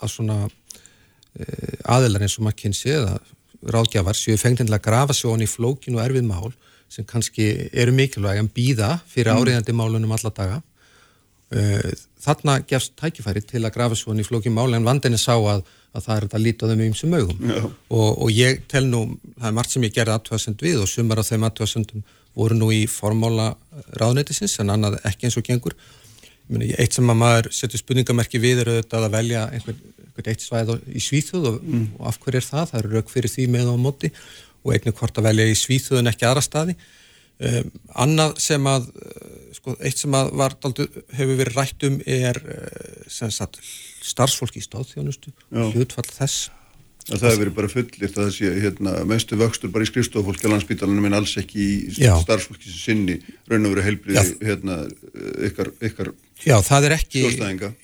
að 0.00 0.12
svona 0.14 0.38
uh, 0.48 1.76
aðelar 1.96 2.24
eins 2.24 2.38
og 2.38 2.46
maður 2.46 2.60
kynsi 2.64 2.94
eða 2.96 3.18
ráðgjafar 3.62 4.18
séu 4.18 4.38
fengtilega 4.40 4.80
að 4.80 4.86
grafa 4.88 5.16
svo 5.16 5.34
hann 5.34 5.44
í 5.44 5.50
flókin 5.50 5.98
og 5.98 6.04
erfið 6.06 6.26
mál 6.26 6.50
sem 6.92 7.06
kannski 7.08 7.68
eru 7.72 7.92
mikilvæg 7.96 8.40
en 8.40 8.50
býða 8.52 8.96
fyrir 9.08 9.32
mm. 9.32 9.42
áriðandi 9.42 9.76
málunum 9.76 10.16
alla 10.16 10.32
daga. 10.34 10.62
Uh, 11.52 11.92
þarna 12.22 12.60
gefst 12.68 12.94
tækifæri 12.96 13.42
til 13.44 13.64
að 13.64 13.74
grafa 13.74 13.98
svo 13.98 14.12
hann 14.12 14.22
í 14.22 14.26
flókin 14.26 14.54
mál 14.56 14.70
en 14.72 14.86
vandinni 14.86 15.20
sá 15.20 15.34
að 15.36 15.64
að 15.92 16.06
það 16.06 16.18
er 16.18 16.26
að 16.26 16.44
líta 16.46 16.68
á 16.68 16.70
þeim 16.70 16.82
um 16.86 16.94
sem 16.96 17.14
augum. 17.16 17.40
Og, 17.92 18.10
og 18.24 18.28
ég 18.32 18.62
tel 18.70 18.84
nú, 18.88 19.02
það 19.36 19.48
er 19.48 19.56
margt 19.58 19.74
sem 19.74 19.86
ég 19.86 19.94
gerði 19.96 20.14
aðtöðasend 20.16 20.64
við 20.64 20.84
og 20.84 20.90
sumar 20.90 21.20
af 21.20 21.28
þeim 21.28 21.46
aðtöðasendum 21.48 22.04
voru 22.38 22.56
nú 22.56 22.70
í 22.72 22.86
formála 22.88 23.50
ráðnætisins 24.00 24.56
en 24.62 24.72
annað 24.72 24.96
ekki 25.08 25.28
eins 25.28 25.36
og 25.36 25.44
gengur. 25.48 25.76
Meni, 26.48 26.70
eitt 26.80 26.96
sem 26.96 27.12
að 27.12 27.20
maður 27.20 27.50
setur 27.54 27.80
spurningamerki 27.80 28.40
við 28.40 28.64
er 28.64 28.72
auðvitað 28.72 29.06
að 29.06 29.14
velja 29.18 29.44
einhvern, 29.52 29.84
einhvern 30.06 30.32
eitt 30.32 30.46
svæð 30.46 30.72
í 30.88 31.04
Svíþjóð 31.04 31.50
og, 31.50 31.60
mm. 31.60 31.84
og 31.98 32.08
af 32.08 32.18
hverju 32.24 32.40
er 32.40 32.48
það, 32.48 32.66
það 32.72 32.80
eru 32.80 32.96
rauk 32.96 33.12
fyrir 33.12 33.34
því 33.34 33.46
með 33.52 33.70
á 33.72 33.76
móti. 33.84 34.12
Og 34.62 34.74
einnig 34.74 34.96
hvort 34.96 35.20
að 35.20 35.28
velja 35.28 35.48
í 35.52 35.60
Svíþjóð 35.60 36.00
en 36.00 36.12
ekki 36.12 36.28
aðra 36.28 36.44
staði 36.44 36.78
um, 37.50 37.70
annað 38.06 38.36
sem 38.42 38.70
að 38.70 38.90
sko, 39.62 39.76
eitt 39.82 40.00
sem 40.00 40.16
að 40.16 40.32
var, 40.38 40.56
daldu, 40.62 40.88
hefur 41.14 41.38
verið 41.38 41.58
rætt 41.58 41.86
um 41.88 42.00
er 42.06 42.40
eh, 42.56 43.06
sagt, 43.12 43.60
starfsfólki 44.02 44.62
í 44.62 44.66
stóðþjónustu 44.66 45.32
hlutfall 45.52 46.08
þess. 46.08 46.50
Að 47.08 47.18
það 47.18 47.28
hefur 47.28 47.40
verið 47.42 47.54
bara 47.56 47.70
fullirt 47.70 48.04
að 48.16 48.18
það 48.20 48.34
sé 48.36 48.50
hérna, 48.62 48.92
mestu 49.10 49.38
vöxtur 49.38 49.72
bara 49.74 49.86
í 49.86 49.90
skrifstofólki 49.90 50.46
á 50.46 50.52
landsbytalanum 50.52 51.08
en 51.08 51.16
alls 51.18 51.32
ekki 51.40 51.62
í 51.62 51.94
starfsfólki 51.96 52.70
sem 52.70 52.78
sinni 52.78 53.16
raun 53.50 53.66
og 53.66 53.74
verið 53.74 53.88
heilbriði 53.88 54.36
hérna, 54.46 54.76
ykkar, 55.48 55.72
ykkar 55.82 56.12
Já, 56.42 56.56
það 56.66 56.86
er 56.88 56.94
ekki, 56.96 57.22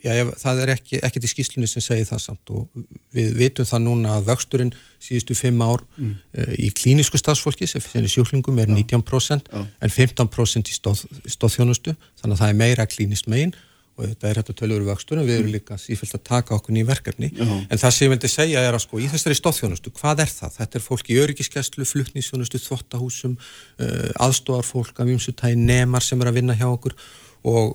já, 0.02 0.12
það 0.40 0.62
er 0.64 0.72
ekki, 0.74 0.98
ekki 1.06 1.22
til 1.22 1.30
skýslunni 1.30 1.68
sem 1.70 1.84
segir 1.84 2.08
það 2.08 2.22
samt 2.24 2.52
og 2.54 2.82
við 3.14 3.30
vitum 3.38 3.68
það 3.68 3.84
núna 3.84 4.16
að 4.18 4.32
vöxturinn 4.32 4.72
síðustu 5.02 5.36
fimm 5.38 5.62
ár 5.62 5.84
mm. 5.96 6.16
uh, 6.38 6.52
í 6.58 6.72
klínisku 6.74 7.20
stafsfólki 7.20 7.68
sem 7.70 7.84
finnir 7.84 8.10
sjúklingum 8.12 8.58
er 8.58 8.70
já. 8.70 8.76
19% 8.80 9.52
já. 9.52 9.62
en 9.62 9.94
15% 9.94 10.72
í 10.72 10.76
stóð, 10.76 11.06
stóðþjónustu 11.36 11.94
þannig 12.20 12.34
að 12.34 12.42
það 12.42 12.52
er 12.52 12.60
meira 12.64 12.88
klínist 12.90 13.30
megin 13.30 13.54
og 13.98 14.06
þetta 14.06 14.28
er 14.28 14.38
þetta 14.38 14.54
tölur 14.60 14.84
vöxtur 14.86 15.18
en 15.18 15.26
við 15.26 15.40
erum 15.40 15.48
mm. 15.48 15.54
líka 15.56 15.78
sífælt 15.82 16.14
að 16.18 16.26
taka 16.28 16.54
okkur 16.58 16.74
nýjum 16.74 16.90
verkefni 16.90 17.32
en 17.38 17.80
það 17.80 17.94
sem 17.94 18.06
ég 18.06 18.12
vildi 18.14 18.30
segja 18.30 18.62
er 18.62 18.76
að 18.76 18.84
sko 18.84 19.00
í 19.02 19.08
þessari 19.10 19.38
stóðþjónustu, 19.38 19.92
hvað 19.98 20.22
er 20.22 20.30
það? 20.30 20.54
Þetta 20.60 20.78
er 20.78 20.84
fólk 20.84 21.10
í 21.10 21.18
öryggiskeslu, 21.18 21.86
fluttnísjónustu, 21.88 22.60
þvottahúsum 22.62 23.34
uh, 23.34 24.22
aðstofarfólk 24.22 25.02
af 25.02 25.10
ymsutægi 25.14 25.58
nemar 25.58 26.06
sem 26.06 26.22
er 26.22 26.30
að 26.30 26.38
vinna 26.38 26.58
hjá 26.58 26.68
okkur 26.70 26.94
og 27.50 27.74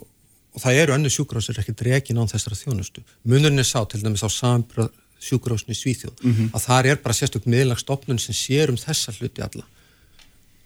og 0.54 0.62
það 0.62 0.80
eru 0.82 0.96
önnu 0.98 1.10
sjúkrásir 1.10 1.60
ekki 1.60 1.76
dregin 1.78 2.20
án 2.22 2.30
þessara 2.30 2.58
þjónustu. 2.58 3.04
Munurinn 3.26 3.60
er 3.60 3.68
sá 3.68 3.82
til 3.90 4.04
dæmis 4.04 4.26
á 4.26 4.30
sambra 4.30 4.88
sjúkrásinu 5.24 5.74
í 5.74 5.80
Svíþjóð 5.80 6.20
mm 6.22 6.34
-hmm. 6.34 6.52
að 6.54 6.66
það 6.68 6.90
er 6.92 6.98
bara 7.04 7.18
sérstök 7.18 7.46
miðlagstofnun 7.46 8.20
sem 8.20 8.36
sér 8.36 8.70
um 8.70 8.78
þessa 8.78 9.14
hluti 9.18 9.42
alla. 9.42 9.66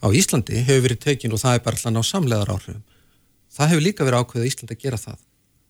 Á 0.04 0.08
Íslandi 0.14 0.60
hefur 0.68 0.84
verið 0.88 1.00
tekin 1.00 1.34
og 1.34 1.40
það 1.40 1.56
er 1.56 1.64
bara 1.66 1.78
allan 1.78 2.02
á 2.02 2.04
samleðar 2.04 2.54
áhrifum. 2.54 2.84
Það 3.56 3.70
hefur 3.70 3.88
líka 3.88 4.06
verið 4.06 4.20
ákveðið 4.22 4.50
Íslandi 4.50 4.74
að 4.76 4.84
gera 4.84 4.98
það 4.98 5.20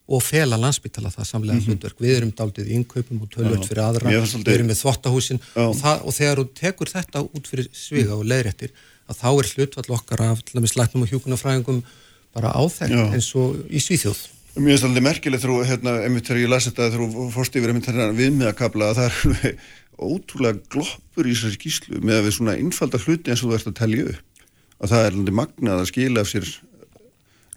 og 0.08 0.22
fela 0.24 0.56
landsbytala 0.56 1.10
það 1.12 1.24
samlega 1.24 1.54
mm 1.54 1.60
-hmm. 1.60 1.68
hlutverk. 1.68 1.98
Við 2.00 2.16
erum 2.16 2.32
daldið 2.32 2.68
í 2.68 2.74
innkaupum 2.76 3.22
og 3.22 3.28
tölvöld 3.28 3.64
fyrir 3.68 3.82
aðra, 3.84 4.08
við 4.08 4.54
erum 4.54 4.66
með 4.66 4.80
þvottahúsin 4.82 5.40
og, 5.54 5.74
það, 5.76 5.96
og 6.06 6.12
þegar 6.18 6.38
þú 6.38 6.46
tekur 6.54 6.88
þetta 6.88 7.18
út 7.22 7.46
fyrir 7.46 7.68
sviga 7.72 8.14
og 8.16 8.24
leiðréttir 8.24 8.70
að 9.08 9.16
þá 9.20 9.30
er 9.38 9.48
hlutvall 9.52 9.90
okkar 9.96 10.20
af 10.22 10.38
læknum 10.54 11.02
og 11.04 11.10
hjúkunafræðingum 11.12 11.82
bara 12.38 12.54
áþekkt 12.56 13.16
eins 13.18 13.30
og 13.38 13.58
í 13.68 13.82
Svíþjóð. 13.82 14.22
Mér 14.58 14.74
finnst 14.74 14.86
alltaf 14.88 15.04
merkilegt 15.04 15.44
þrú, 15.44 15.58
hérna, 15.66 15.98
einmitt 16.02 16.26
þegar 16.26 16.40
ég 16.42 16.50
lasi 16.50 16.72
þetta 16.72 16.88
þrú 16.96 17.26
fórst 17.34 17.58
yfir 17.58 17.70
einmitt 17.70 17.86
hérna 17.86 18.08
viðmiðakabla 18.16 18.88
að 18.90 18.98
það 18.98 19.44
er 19.50 19.60
ótrúlega 19.98 20.62
gloppur 20.72 21.28
í 21.28 21.34
þessari 21.34 21.58
skýslu 21.58 22.00
með 22.02 22.20
að 22.20 22.26
við 22.26 22.34
svona 22.38 22.56
innfaldar 22.58 23.04
hluti 23.04 23.32
eins 23.32 23.42
og 23.42 23.52
þú 23.52 23.58
ert 23.58 23.70
að 23.70 23.76
telja 23.78 24.08
upp. 24.14 24.48
Að 24.78 24.94
það 24.94 25.04
er 25.04 25.18
alltaf 25.18 25.36
magnað 25.38 25.82
að 25.82 25.90
skila 25.90 26.24
af 26.24 26.30
sér 26.30 26.50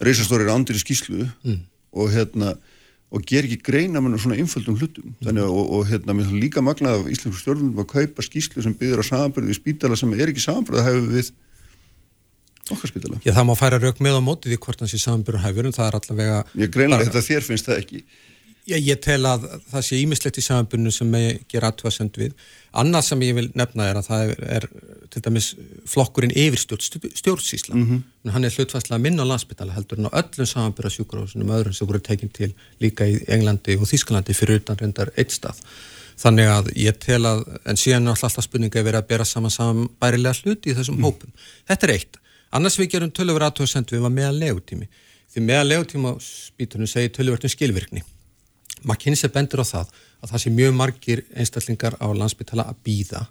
reysastórir 0.02 0.52
ándir 0.54 0.78
í 0.78 0.82
skýslu 0.82 1.26
mm. 1.26 1.60
og 2.02 2.14
hérna 2.14 2.56
og 3.12 3.26
ger 3.28 3.46
ekki 3.46 3.60
greina 3.66 4.02
með 4.02 4.22
svona 4.24 4.40
innfaldum 4.40 4.78
hlutum. 4.80 5.16
Þannig 5.22 5.46
að 5.46 5.54
og, 5.54 5.72
og 5.78 5.88
hérna 5.90 6.16
mér 6.16 6.30
finnst 6.30 6.44
líka 6.46 6.64
magnað 6.66 7.02
af 7.02 7.10
íslensku 7.12 7.42
stjórnum 7.42 7.82
að 7.84 7.90
kaupa 7.92 8.26
skýslu 8.26 8.64
sem 8.64 8.76
byggður 8.78 9.04
á 9.04 9.10
samanbyrðu 9.10 9.52
í 9.52 9.58
spítala 9.58 9.98
sem 10.00 10.14
er 10.16 10.32
ekki 10.32 10.44
samanbyrðu 10.46 10.82
að 10.82 10.88
hefur 10.88 11.10
við 11.18 11.32
okkar. 12.76 13.22
Já, 13.26 13.32
það 13.36 13.48
má 13.50 13.54
færa 13.60 13.80
rauk 13.82 14.02
með 14.04 14.20
á 14.20 14.22
mótið 14.24 14.56
í 14.56 14.60
hvort 14.64 14.84
hans 14.84 14.96
í 14.98 15.02
samanbyrjum 15.02 15.46
hæfurum, 15.46 15.76
það 15.76 15.88
er 15.88 15.98
allavega... 16.00 16.42
Ég 16.62 16.74
greinlega 16.74 17.08
þetta 17.08 17.24
þér 17.28 17.48
finnst 17.48 17.70
það 17.70 17.82
ekki. 17.84 18.04
Já, 18.70 18.76
ég 18.78 19.00
tel 19.02 19.22
að 19.26 19.48
það 19.72 19.86
sé 19.88 20.00
ímislegt 20.00 20.38
í 20.38 20.44
samanbyrjum 20.46 20.94
sem 20.94 21.16
ég 21.18 21.46
ger 21.50 21.66
aðtöðasend 21.66 22.20
við. 22.22 22.36
Annað 22.78 23.08
sem 23.08 23.24
ég 23.26 23.38
vil 23.40 23.48
nefna 23.58 23.88
er 23.90 24.00
að 24.00 24.10
það 24.12 24.34
er, 24.34 24.44
er 24.58 24.68
til 25.12 25.22
dæmis 25.26 25.48
flokkurinn 25.90 26.36
yfirstjórn 26.38 27.10
stjórnsísla. 27.18 27.76
Mm 27.76 27.88
-hmm. 27.90 28.32
Hann 28.36 28.46
er 28.46 28.54
hlutfærslega 28.54 29.02
minn 29.02 29.20
á 29.20 29.26
landsbytala 29.26 29.74
heldur 29.74 30.00
en 30.00 30.08
á 30.08 30.18
öllum 30.22 30.46
samanbyrja 30.46 30.94
sjúkurásunum 30.96 31.50
öðrum 31.58 31.74
sem 31.74 31.88
voru 31.88 32.00
tekinn 32.00 32.30
til 32.30 32.54
líka 32.80 33.10
í 33.10 33.18
Englandi 33.28 33.76
og 33.76 33.90
Þísklandi 33.90 34.34
fyrir 34.34 34.62
utan 34.62 34.78
reyndar 34.78 35.10
eitt 35.18 35.32
stað. 35.32 35.58
Þannig 36.22 36.48
að 36.48 36.72
ég 36.78 36.98
tel 37.02 37.26
að, 37.26 37.46
en 37.66 37.78
síðan 37.80 38.08
er 38.08 38.14
alltaf 38.14 38.44
spurninga 38.46 38.80
að 38.80 38.86
vera 38.86 39.02
að 39.02 39.08
bera 39.08 39.26
saman 39.26 39.52
saman 39.52 39.90
bærilega 40.00 40.38
hluti 40.44 40.70
í 40.70 40.76
þessum 40.78 41.00
mm. 41.00 41.04
hópum. 41.04 41.32
Þetta 41.68 41.88
er 41.88 41.94
eitt. 41.96 42.18
Annars 42.52 42.78
við 42.80 42.92
gerum 42.96 43.12
tölurverð 43.16 43.48
aðtóðsendu 43.48 43.96
við 43.96 44.06
var 44.06 44.14
meðan 44.16 44.40
legutími. 44.42 44.88
Því 45.32 45.44
meðan 45.48 45.70
legutíma 45.70 46.16
spítunum 46.24 46.90
segir 46.92 47.14
tölurverðum 47.16 47.54
skilvirkni. 47.54 48.04
McKinsey 48.84 49.32
bendur 49.32 49.64
á 49.64 49.66
það 49.66 49.92
að 50.22 50.34
það 50.34 50.44
sé 50.44 50.54
mjög 50.56 50.74
margir 50.76 51.22
einstaklingar 51.32 51.96
á 52.02 52.08
landsbytala 52.12 52.66
að 52.72 52.82
býða 52.88 53.22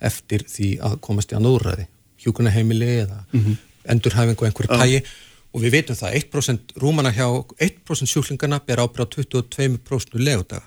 eftir 0.00 0.46
því 0.48 0.70
að 0.86 0.96
komast 1.04 1.32
í 1.32 1.36
að 1.36 1.44
nóðræði. 1.44 1.86
Hjúkuna 2.20 2.52
heimili 2.54 2.88
eða 3.02 3.24
mm 3.32 3.40
-hmm. 3.40 3.58
endurhæfingu 3.94 4.46
einhverju 4.46 4.80
tægi 4.80 5.02
ah. 5.02 5.12
og 5.52 5.62
við 5.62 5.72
veitum 5.76 5.96
það 5.96 6.16
1% 6.20 6.74
rúmana 6.76 7.12
hjá 7.12 7.26
1% 7.58 8.06
sjúklingarna 8.06 8.60
ber 8.66 8.80
ábyrða 8.80 9.08
22% 9.16 10.18
legudaga 10.18 10.64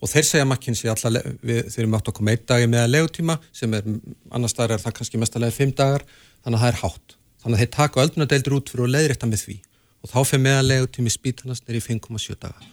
og 0.00 0.08
þeir 0.08 0.24
segja 0.24 0.44
McKinsey 0.44 0.90
alltaf 0.90 1.12
átt 1.12 2.08
að 2.08 2.16
koma 2.16 2.30
einn 2.30 2.46
dagi 2.46 2.66
meðan 2.66 2.90
legutíma 2.90 3.38
sem 3.52 3.72
er 3.74 3.84
annar 4.30 4.52
staðar 4.52 4.76
er 4.76 4.84
það 4.84 4.96
kannski 4.98 5.20
mestalega 5.20 5.52
5 5.52 5.74
dagar 5.76 6.04
þannig 6.44 6.58
að 6.58 6.64
það 6.64 6.72
er 6.72 6.80
hátt 6.82 7.15
þannig 7.46 7.60
að 7.60 7.62
þeir 7.62 7.72
taka 7.76 8.02
öldunardeildur 8.02 8.56
út 8.58 8.72
fyrir 8.72 8.88
að 8.88 8.94
leiðrætta 8.96 9.30
með 9.30 9.44
því 9.46 9.56
og 10.02 10.10
þá 10.10 10.18
fyrir 10.26 10.42
meðanlegu 10.42 10.88
tími 10.96 11.12
spítalans 11.14 11.62
neyri 11.62 11.82
5,7 11.84 12.34
daga. 12.42 12.72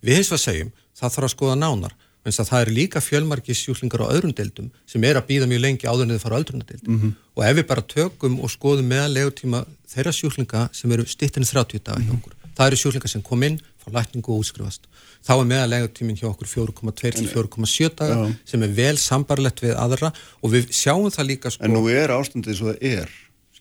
Við 0.00 0.18
hins 0.18 0.30
vegar 0.32 0.44
segjum 0.46 0.70
það 0.96 1.14
þarf 1.14 1.28
að 1.28 1.34
skoða 1.34 1.56
nánar 1.60 1.96
eins 2.24 2.40
að 2.40 2.48
það 2.48 2.62
eru 2.64 2.74
líka 2.78 3.02
fjölmarki 3.04 3.56
sjúklingar 3.56 4.06
á 4.08 4.12
öðrum 4.14 4.32
deildum 4.36 4.70
sem 4.88 5.04
er 5.04 5.18
að 5.20 5.26
býða 5.28 5.48
mjög 5.50 5.60
lengi 5.60 5.88
áður 5.88 6.06
en 6.06 6.14
þeir 6.14 6.22
fara 6.22 6.38
öldunardeildum 6.40 6.94
mm 6.94 7.00
-hmm. 7.02 7.12
og 7.36 7.44
ef 7.44 7.56
við 7.58 7.66
bara 7.68 7.84
tökum 7.94 8.38
og 8.40 8.52
skoðum 8.52 8.88
meðanlegu 8.88 9.34
tíma 9.40 9.64
þeirra 9.92 10.12
sjúklinga 10.12 10.68
sem 10.72 10.92
eru 10.92 11.04
stittin 11.04 11.44
30 11.44 11.84
daga 11.84 12.00
hjá 12.00 12.08
mhm. 12.08 12.16
okkur, 12.16 12.32
það 12.56 12.66
eru 12.66 12.76
sjúklingar 12.80 13.12
sem 13.12 13.22
kom 13.22 13.42
inn, 13.42 13.60
fá 13.76 13.92
lækningu 13.92 14.32
og 14.32 14.40
útskrifast 14.40 14.88
þá 15.20 15.34
er 15.36 15.50
meðanlegu 15.52 15.88
tímin 15.92 16.16
hjá 16.16 16.28
okkur 16.30 16.48
4,2 16.48 17.12
til 17.12 17.28
4,7 17.28 17.92
daga 17.92 18.32
sem 18.44 18.62
er 18.62 18.72
vel 18.72 18.96
sambarlegt 18.96 19.60
við 19.60 19.76
aðra 19.76 20.12
og 20.40 20.50
við 20.50 20.72
sjáum 20.72 21.10
það 21.12 21.28
líka 21.28 21.50
sko 21.50 21.64
En 21.64 21.76
nú 21.76 21.84
er 21.92 22.08
ástandið 22.08 22.56
svo 22.56 22.72
það 22.72 22.80
er 22.80 23.08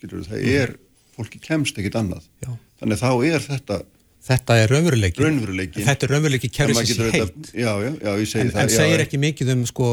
skilur, 0.03 0.27
það 0.27 0.45
er, 0.53 0.77
fólki 1.15 1.41
kemst 1.43 1.77
ekkit 1.80 1.97
annað 1.99 2.30
já. 2.43 2.53
þannig 2.81 3.03
þá 3.03 3.11
er 3.31 3.43
þetta 3.47 3.84
Þetta 4.23 4.55
er 4.55 4.71
raunveruleiki. 4.71 5.19
Raunveruleiki. 5.19 5.84
Þetta 5.84 6.07
er 6.07 6.11
raunveruleiki 6.13 6.49
kerfisins 6.55 6.95
í 6.95 7.11
heilt. 7.11 7.49
Já, 7.51 7.73
já, 7.84 7.89
já, 7.91 8.11
ég 8.21 8.30
segi 8.31 8.45
en, 8.45 8.51
það. 8.53 8.61
En 8.61 8.71
segir 8.71 8.95
já, 8.95 9.03
ekki 9.03 9.19
mikið 9.19 9.51
um 9.51 9.63
sko, 9.67 9.89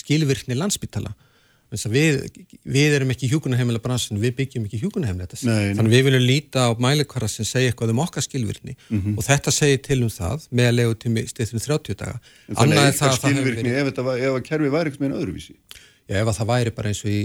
skilvirkni 0.00 0.56
landsbytala. 0.58 1.12
Við, 1.68 2.22
við 2.64 2.94
erum 2.96 3.12
ekki 3.12 3.28
hjúkunaheimilega 3.28 3.84
bransin, 3.84 4.18
við 4.18 4.34
byggjum 4.40 4.66
ekki 4.66 4.80
hjúkunaheimilega 4.80 5.34
þessi. 5.34 5.48
Þannig 5.76 5.94
við 5.94 6.04
viljum 6.06 6.24
líta 6.24 6.64
á 6.64 6.70
mælikvara 6.80 7.28
sem 7.30 7.46
segja 7.46 7.70
eitthvað 7.70 7.92
um 7.92 8.00
okkar 8.02 8.24
skilvirkni 8.24 8.72
mm 8.74 9.02
-hmm. 9.02 9.18
og 9.20 9.26
þetta 9.26 9.52
segir 9.52 9.82
til 9.84 10.00
um 10.02 10.10
það 10.10 10.48
með 10.48 10.70
að 10.70 10.78
legu 10.78 10.96
tími 11.04 11.26
styrðum 11.28 11.62
30 11.66 11.98
daga. 12.00 12.16
En 12.48 12.56
þannig 12.56 12.80
að 12.82 12.94
það 12.98 13.18
skilvirkni 13.20 13.74
verið... 13.76 13.92
ef, 13.92 14.00
ef 14.00 14.32
að 14.32 14.42
kerfi 14.48 14.72
væri 14.74 14.90
eitthvað 14.90 15.04
með 15.04 15.10
einn 15.10 15.20
öðruvísi? 15.20 15.54
Já, 16.08 16.16
ef 16.22 16.30
að 16.30 16.38
það 16.38 16.48
væri 16.48 16.72
bara 16.72 16.90
eins 16.90 17.02
og 17.04 17.12
í 17.12 17.18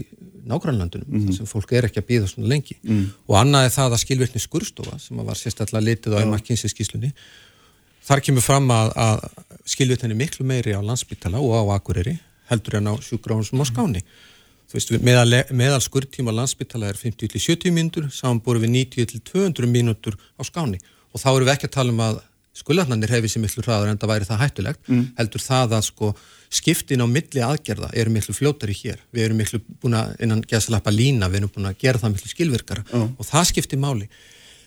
nágrannlandunum, 0.43 1.07
mm. 1.07 1.23
þar 1.27 1.37
sem 1.37 1.47
fólk 1.47 1.71
er 1.71 1.87
ekki 1.87 2.01
að 2.01 2.09
býða 2.09 2.27
svona 2.27 2.49
lengi. 2.51 2.75
Mm. 2.83 3.05
Og 3.31 3.37
annað 3.39 3.67
er 3.69 3.73
það 3.77 3.95
að 3.95 4.01
skilvirkni 4.03 4.41
skurstofa, 4.43 4.97
sem 4.99 5.21
var 5.23 5.39
sérstaklega 5.39 5.85
litið 5.87 6.17
á 6.17 6.19
ja. 6.19 6.27
McKinsey 6.27 6.71
skíslunni, 6.73 7.13
þar 8.03 8.23
kemur 8.27 8.43
fram 8.43 8.67
að, 8.75 8.91
að 8.99 9.23
skilvirkni 9.71 10.19
miklu 10.19 10.47
meiri 10.47 10.75
á 10.75 10.83
landsbytala 10.83 11.39
og 11.39 11.55
á 11.55 11.79
Akureyri 11.79 12.17
heldur 12.51 12.81
en 12.81 12.91
á 12.91 12.93
sjúkrahúsum 12.99 13.63
á 13.63 13.65
skáni. 13.71 14.03
Þú 14.67 14.79
veist, 14.79 14.93
meðal, 15.05 15.39
meðal 15.55 15.79
skurðtíma 15.85 16.35
landsbytala 16.35 16.91
er 16.91 16.99
50-70 16.99 17.71
mínútur, 17.71 18.11
samanbúru 18.11 18.65
við 18.65 18.75
90-200 18.99 19.69
mínútur 19.69 20.19
á 20.35 20.43
skáni 20.43 20.81
og 21.13 21.21
þá 21.21 21.27
eru 21.29 21.45
við 21.45 21.53
ekki 21.55 21.69
að 21.69 21.75
tala 21.77 21.93
um 21.93 22.03
að 22.03 22.21
skuldarnarnir 22.53 23.09
hefði 23.09 23.31
sér 23.33 23.43
miklu 23.43 23.63
hraður 23.65 23.89
en 23.91 23.99
það 24.01 24.11
væri 24.11 24.27
það 24.29 24.41
hættulegt, 24.43 24.81
mm. 24.87 25.05
heldur 25.17 25.41
það 25.41 25.75
að 25.77 25.85
sko 25.87 26.11
skiptin 26.53 27.01
á 27.01 27.07
milli 27.09 27.41
aðgerða 27.41 27.89
eru 27.97 28.13
miklu 28.13 28.35
fljótari 28.37 28.75
hér, 28.77 28.99
við 29.13 29.25
erum 29.25 29.41
miklu 29.41 29.59
búin 29.81 29.97
að 29.97 30.13
innan 30.21 30.43
geðsalappa 30.45 30.93
lína, 30.93 31.31
við 31.33 31.41
erum 31.41 31.53
búin 31.55 31.71
að 31.71 31.79
gera 31.81 32.01
það 32.01 32.13
miklu 32.13 32.29
skilvirkara 32.29 32.85
mm. 32.85 33.15
og 33.17 33.29
það 33.29 33.49
skipti 33.49 33.79
máli. 33.81 34.09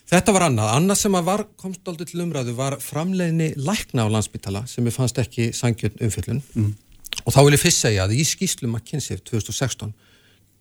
Þetta 0.06 0.34
var 0.34 0.46
annað, 0.46 0.72
annað 0.74 1.00
sem 1.00 1.16
var 1.26 1.44
komst 1.58 1.88
aldrei 1.90 2.10
til 2.10 2.20
umræðu 2.22 2.56
var 2.58 2.76
framleiðni 2.82 3.52
lækna 3.58 4.06
á 4.06 4.08
landsbytala 4.14 4.62
sem 4.70 4.86
við 4.86 4.98
fannst 4.98 5.18
ekki 5.22 5.48
sangjönd 5.54 6.02
umfjöllun 6.02 6.42
mm. 6.42 6.68
og 7.24 7.34
þá 7.34 7.40
vil 7.40 7.56
ég 7.56 7.62
fyrst 7.62 7.86
segja 7.86 8.04
að 8.06 8.14
í 8.18 8.26
skýslum 8.26 8.76
að 8.78 8.86
kynsið 8.92 9.24
2016 9.30 9.94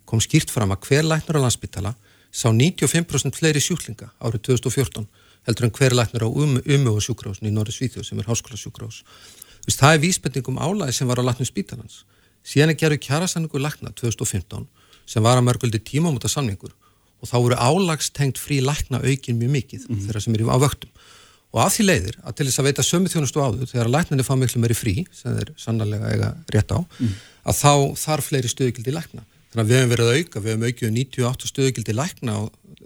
kom 0.06 0.22
skýrt 0.22 0.54
fram 0.54 0.74
að 0.74 0.90
hver 0.90 1.06
læknar 1.06 1.42
á 1.42 1.46
landsbytala 1.46 1.94
sá 2.34 2.50
95% 2.50 3.38
fleiri 3.38 3.62
sjúklinga 3.62 4.10
árið 4.18 4.48
2014 4.50 5.06
heldur 5.48 5.68
en 5.68 5.74
hver 5.76 5.96
læknar 5.96 6.26
á 6.26 6.30
um, 6.30 6.58
umögu 6.62 7.04
sjúkrásin 7.04 7.50
í 7.50 7.54
Norri 7.54 7.74
Svíþjóð 7.76 8.08
sem 8.10 8.22
er 8.22 8.30
háskóla 8.30 8.60
sjúkrás. 8.60 9.04
Það 9.66 9.96
er 9.96 10.02
vísbendingum 10.04 10.60
álæði 10.62 10.94
sem 10.98 11.10
var 11.10 11.22
á 11.22 11.24
læknum 11.26 11.48
spítalans. 11.48 12.04
Síðan 12.46 12.74
er 12.74 12.80
gerðu 12.80 13.02
kjærasanningu 13.02 13.62
lækna 13.62 13.94
2015 13.98 14.68
sem 15.10 15.24
var 15.26 15.40
að 15.40 15.48
mörguldi 15.48 15.82
tímamóta 15.82 16.30
samningur 16.30 16.74
og 17.22 17.30
þá 17.30 17.38
voru 17.40 17.58
álagstengt 17.58 18.42
frí 18.42 18.60
lækna 18.62 19.02
aukin 19.02 19.40
mjög 19.40 19.54
mikið 19.56 19.86
mm 19.90 20.02
þeirra 20.06 20.22
sem 20.22 20.36
eru 20.38 20.50
á 20.54 20.58
vöktum. 20.62 20.92
Og 21.56 21.62
af 21.64 21.72
því 21.72 21.86
leiðir 21.88 22.18
að 22.20 22.36
til 22.36 22.46
þess 22.50 22.60
að 22.60 22.68
veita 22.68 22.84
sömu 22.84 23.12
þjónustu 23.12 23.40
áður 23.40 23.70
þegar 23.70 23.92
læknarnir 23.94 24.28
fá 24.28 24.34
miklu 24.36 24.60
meiri 24.60 24.76
frí, 24.76 24.96
sem 25.16 25.38
þeir 25.38 25.54
sannlega 25.56 26.10
eiga 26.12 26.34
rétt 26.52 26.74
á, 26.76 26.80
mm. 26.84 27.14
að 27.48 27.60
þá 27.62 27.72
þarf 28.02 28.28
fleiri 28.28 28.52
stöðugildi 28.52 28.92
lækna. 28.92 29.24
Þannig 29.54 29.64
að 29.64 29.70
við 29.72 29.80
hefum 29.80 29.94
verið 29.94 30.10
að 30.10 30.18
auka, 30.20 30.42
við 30.44 30.52
hefum 30.52 30.66
aukið 30.68 30.92
98 30.98 31.52
stöðugildi 31.54 31.96
lækna 31.96 32.36
á 32.36 32.42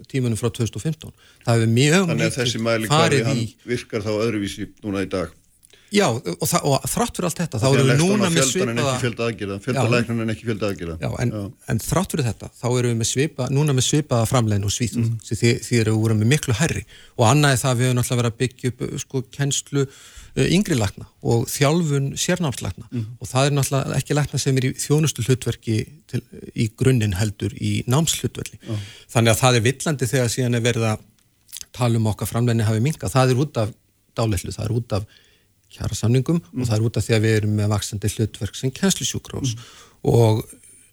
tímanum 0.08 0.38
frá 0.40 0.50
2015. 0.54 1.12
Það 1.44 1.58
hefur 1.58 1.72
mjög 1.74 2.08
Þannig 2.12 2.28
að 2.30 2.38
þessi 2.38 2.62
mælikværi 2.64 3.20
virkar 3.68 4.06
þá 4.06 4.12
öðruvísi 4.16 4.68
núna 4.84 5.04
í 5.04 5.10
dag. 5.10 5.34
Já, 5.90 6.06
og, 6.06 6.44
það, 6.46 6.66
og 6.70 6.84
þrátt 6.86 7.16
fyrir 7.18 7.26
allt 7.26 7.40
þetta, 7.40 7.58
þá 7.58 7.66
erum 7.70 7.88
við 7.88 7.98
núna 7.98 8.28
með 8.30 8.44
svipaða... 8.46 8.92
Fjöldalæknan 9.64 10.22
en 10.22 10.32
ekki 10.34 10.46
fjöldaðagjörða. 10.46 10.96
Já, 11.02 11.10
en, 11.24 11.32
en 11.72 11.82
þrátt 11.82 12.14
fyrir 12.14 12.28
þetta, 12.28 12.50
þá 12.60 12.66
erum 12.68 12.92
við 12.92 13.00
með 13.00 13.08
svipa, 13.10 13.48
núna 13.50 13.74
með 13.74 13.86
svipaða 13.88 14.28
framlegin 14.30 14.68
og 14.68 14.74
svíþum, 14.74 15.08
mm. 15.08 15.24
því, 15.26 15.52
því 15.66 15.80
erum 15.82 15.96
við 15.96 16.04
voruð 16.04 16.20
með 16.20 16.30
miklu 16.30 16.56
herri. 16.60 16.84
Og 17.18 17.26
annað 17.26 17.56
er 17.56 17.62
það 17.64 17.72
að 17.72 17.80
við 17.80 17.88
hefum 17.88 17.98
náttúrulega 17.98 18.22
verið 18.22 18.30
að 18.30 18.40
byggja 18.44 18.70
upp 18.70 18.84
sko 19.02 19.22
kennslu 19.34 19.84
uh, 19.86 20.46
yngri 20.46 20.78
lakna 20.78 21.08
og 21.26 21.50
þjálfun 21.50 22.06
sérnámslakna 22.20 22.86
mm. 22.86 23.06
og 23.18 23.30
það 23.32 23.48
er 23.48 23.56
náttúrulega 23.58 23.98
ekki 23.98 24.18
lakna 24.18 24.42
sem 24.42 24.60
er 24.60 24.68
í 24.68 24.72
þjónustu 24.78 25.26
hlutverki 25.26 25.80
til, 26.10 26.22
í 26.54 26.68
grunninn 26.78 27.18
heldur 27.18 27.56
í 27.58 27.80
námshlutverki. 27.90 28.60
Mm. 28.62 28.84
Þannig 29.10 29.34
að 29.34 29.42
það 29.42 29.58
er 29.58 29.66
villandi 29.66 30.10
þegar 30.14 30.32
síðan 30.36 30.60
er 30.60 30.64
verið 30.70 30.86
að 30.92 31.08
tala 31.74 31.98
um 31.98 32.08
okkar 32.10 32.30
framleginni 32.30 32.66
hafi 32.66 32.84
minka. 32.84 33.10
Það 33.10 33.34
er 33.34 33.42
út 33.42 33.60
af 33.60 33.74
dálætlu, 34.18 34.54
það 34.54 34.64
er 34.66 34.78
út 34.78 34.96
af 34.96 35.20
kjara 35.74 35.96
samningum 35.96 36.40
mm. 36.40 36.62
og 36.62 36.68
það 36.68 36.76
er 36.78 36.88
út 36.88 36.98
af 37.00 37.06
því 37.06 37.16
að 37.16 37.26
við 37.26 37.36
erum 37.40 37.54
með 37.58 37.70
vaksandi 37.74 38.10
hlutverk 38.14 38.58
sem 38.58 38.74
kjænslusjúkrós 38.74 39.54
mm. 39.54 39.70
og 40.12 40.42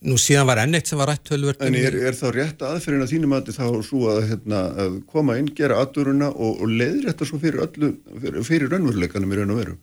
nú 0.07 0.17
síðan 0.21 0.47
var 0.49 0.61
enn 0.61 0.77
eitt 0.77 0.89
sem 0.89 0.99
var 0.99 1.09
rætt 1.11 1.25
tölverk 1.25 1.61
En 1.65 1.75
er, 1.77 1.95
er 2.09 2.17
þá 2.17 2.27
rétt 2.35 2.63
aðferðin 2.65 3.05
að 3.05 3.13
þínum 3.15 3.35
að 3.37 3.51
þá 3.55 3.65
svo 3.87 4.01
að, 4.13 4.19
hérna, 4.29 4.63
að 4.85 4.97
koma 5.09 5.37
inn, 5.41 5.49
gera 5.57 5.79
aðduruna 5.81 6.29
og, 6.33 6.61
og 6.61 6.73
leiðir 6.73 7.09
þetta 7.09 7.29
svo 7.29 7.39
fyrir 7.41 7.63
öllu 7.65 7.93
fyrir, 8.21 8.41
fyrir 8.45 8.73
raunveruleikanum 8.73 9.33
í 9.33 9.39
raun 9.39 9.55
og 9.55 9.61
veru 9.63 9.77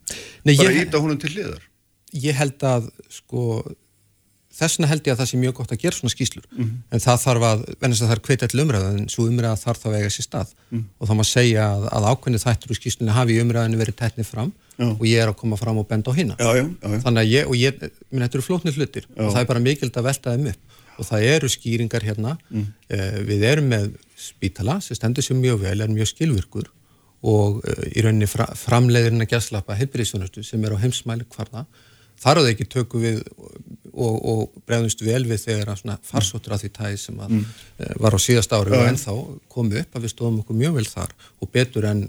Nei, 0.47 0.55
bara 0.55 0.71
ég, 0.71 0.85
íta 0.87 1.03
húnum 1.03 1.19
til 1.21 1.33
hliðar 1.35 1.65
Ég 2.15 2.39
held 2.39 2.62
að 2.62 2.93
sko 3.11 3.62
þess 4.55 4.79
vegna 4.79 4.91
held 4.91 5.07
ég 5.09 5.15
að 5.15 5.21
það 5.21 5.31
sé 5.31 5.41
mjög 5.41 5.55
gott 5.59 5.73
að 5.75 5.81
gera 5.83 5.97
svona 5.99 6.13
skýslur 6.15 6.45
mm 6.51 6.65
-hmm. 6.65 6.75
en 6.91 7.03
það 7.05 7.23
þarf 7.25 7.47
að, 7.51 7.65
vennast 7.81 8.03
að 8.03 8.11
það 8.11 8.17
er 8.17 8.23
kveit 8.29 8.45
all 8.47 8.63
umræða 8.65 8.91
en 8.95 9.09
svo 9.09 9.27
umræða 9.29 9.63
þarf 9.65 9.83
það 9.83 9.91
að 9.91 9.97
vega 9.99 10.13
sér 10.15 10.27
stað 10.29 10.53
mm 10.55 10.79
-hmm. 10.79 10.85
og 10.99 11.09
þá 11.09 11.15
maður 11.15 11.31
segja 11.31 11.65
að, 11.71 11.89
að 11.97 12.09
ákveðni 12.11 12.43
þættur 12.45 12.71
úr 12.71 12.79
skýslunni 12.81 13.17
hafi 13.19 13.41
umræðinu 13.43 13.81
verið 13.83 13.97
tætnið 13.99 14.29
fram 14.31 14.53
já. 14.79 14.87
og 14.91 15.05
ég 15.07 15.19
er 15.23 15.29
að 15.29 15.41
koma 15.43 15.57
fram 15.57 15.79
og 15.79 15.89
benda 15.89 16.11
á 16.11 16.15
hinna 16.15 16.37
þannig 16.39 17.21
að 17.23 17.33
ég, 17.35 17.47
og 17.49 17.57
ég, 17.57 17.73
minn 18.11 18.23
þetta 18.23 18.39
eru 18.39 18.47
flótnir 18.49 18.77
hlutir 18.79 19.05
já. 19.09 19.27
og 19.27 19.33
það 19.33 19.41
er 19.41 19.51
bara 19.51 19.67
mikild 19.67 19.97
að 19.97 20.09
velta 20.09 20.37
þeim 20.37 20.47
upp 20.55 20.63
og 20.99 21.09
það 21.09 21.27
eru 21.35 21.49
skýringar 21.51 22.07
hérna 22.07 22.37
mm. 22.51 22.67
eh, 22.89 23.19
við 23.27 23.43
erum 23.51 23.71
með 23.73 23.91
spítala 24.15 24.79
sem 24.81 24.97
stendur 24.97 25.25
sér 25.27 25.39
mjög 25.41 25.65
vel, 25.65 25.81
er 25.81 25.91
mjög 25.91 26.13
skilvirkur 26.13 26.71
og 27.25 27.65
eh, 27.67 27.99
í 27.99 28.05
rauninni 28.05 28.29
fra, 28.31 28.47
framleiðirinn 28.59 29.25
að 29.25 29.33
gæslappa 29.35 29.79
heilbyrðisjónustu 29.79 30.45
sem 30.47 30.63
er 30.65 30.77
á 30.77 30.83
heimsmæli 30.83 31.27
hvarða 31.35 31.65
þar 32.21 32.41
á 32.41 32.43
það 32.45 32.51
ekki 32.53 32.69
tökum 32.71 33.05
við 33.05 33.23
og, 33.95 34.15
og 34.31 34.62
bregðumst 34.66 35.03
vel 35.05 35.23
við 35.29 35.41
þegar 35.47 35.73
að 35.73 35.81
svona 35.81 35.97
farsóttur 36.05 36.55
að 36.57 36.65
því 36.65 36.71
tæði 36.79 37.01
sem 37.01 37.21
að 37.23 37.35
mm. 37.37 37.45
Eh, 37.75 37.95
var 38.03 38.15
á 38.15 38.19
síðast 38.23 38.53
ári 38.55 38.75
og 38.75 38.89
ennþá 38.89 39.15
komu 39.51 39.79
upp 39.81 39.97
að 39.97 40.05
við 40.05 40.12
stóðum 40.12 40.41
okkur 40.43 40.59
mjög 40.59 40.77
vel 40.79 40.87
þar 40.87 41.15
og 41.43 41.51
betur 41.55 41.89
en 41.91 42.05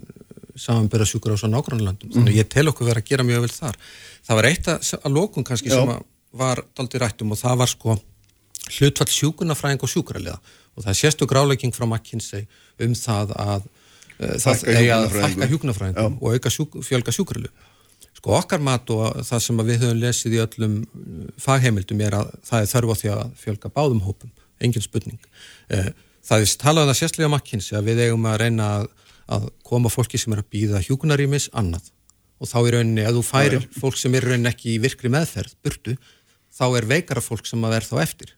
samanbyrða 0.55 1.07
sjúkur 1.09 1.35
á 1.35 1.37
svo 1.41 1.49
nágrannlandum 1.51 2.09
mm. 2.09 2.15
þannig 2.15 2.35
að 2.35 2.41
ég 2.41 2.51
tel 2.53 2.67
okkur 2.71 2.89
verið 2.89 3.03
að 3.03 3.09
gera 3.11 3.27
mjög 3.27 3.45
vel 3.45 3.53
þar. 3.55 3.79
Það 4.25 4.39
var 4.39 4.49
eitt 4.49 4.69
að, 4.71 4.91
að 5.01 5.15
lókun 5.17 5.47
kannski 5.47 5.71
Já. 5.71 5.77
sem 5.77 5.93
var 6.35 6.61
daldi 6.77 7.01
rættum 7.01 7.33
og 7.35 7.41
það 7.41 7.57
var 7.63 7.71
sko 7.71 7.97
hlutfall 8.75 9.11
sjúkunafræðing 9.13 9.85
og 9.85 9.91
sjúkraliða. 9.91 10.37
Og 10.75 10.85
það 10.85 10.99
sérstu 11.01 11.27
grálegging 11.29 11.75
frá 11.75 11.85
McKinsey 11.87 12.47
um 12.83 12.95
það 12.97 13.35
að 13.39 13.67
uh, 13.67 14.35
það 14.43 14.65
eigi 14.73 14.91
að 14.95 15.07
fækka 15.15 15.49
hjúkunafræðingum 15.51 16.19
og 16.21 16.35
auka 16.35 16.51
sjúk, 16.53 16.79
fjölga 16.87 17.15
sjúkraliðu 17.15 17.53
Sko 18.25 18.39
okkar 18.39 18.57
mat 18.57 18.89
og 18.89 19.19
það 19.21 19.41
sem 19.45 19.59
við 19.61 19.83
höfum 19.83 19.99
lesið 20.01 20.33
í 20.33 20.37
öllum 20.41 20.77
uh, 20.81 21.25
fagheimildum 21.37 21.99
er 22.01 22.15
að 22.17 22.31
það 22.47 22.63
er 22.63 22.69
þörfu 22.71 22.93
á 22.97 22.97
því 22.97 23.09
að 23.13 23.19
fjölga 23.37 23.69
báðum 23.75 23.99
hópum, 24.01 24.31
engin 24.65 24.81
spurning. 24.81 25.27
Eh, 25.69 25.91
það 26.25 26.45
er 26.45 26.53
talað 26.63 26.87
um 26.87 26.89
það 26.89 26.97
sérslega 27.03 27.29
makkins 27.29 27.67
að 27.77 27.91
við 27.91 28.01
eigum 28.07 28.23
að 28.25 28.39
reyna 28.41 28.69
að, 29.29 29.45
koma 29.69 29.91
fólki 29.93 30.17
sem 30.17 30.33
er 30.33 30.41
að 30.41 30.49
býða 30.55 30.81
hjúkunarímis 30.87 31.51
annað. 31.53 31.91
Og 32.41 32.49
þá 32.49 32.55
er 32.63 32.77
rauninni 32.79 33.05
að 33.05 33.19
þú 33.19 33.21
færir 33.27 33.67
fólk 33.77 34.01
sem 34.01 34.17
er 34.17 34.25
rauninni 34.25 34.49
ekki 34.49 34.73
í 34.73 34.81
virkri 34.81 35.11
meðferð, 35.13 35.53
burtu, 35.61 35.93
þá 36.49 36.65
er 36.79 36.89
veikara 36.95 37.21
fólk 37.21 37.45
sem 37.45 37.61
að 37.61 37.75
verð 37.75 37.91
þá 37.91 38.01
eftir. 38.07 38.33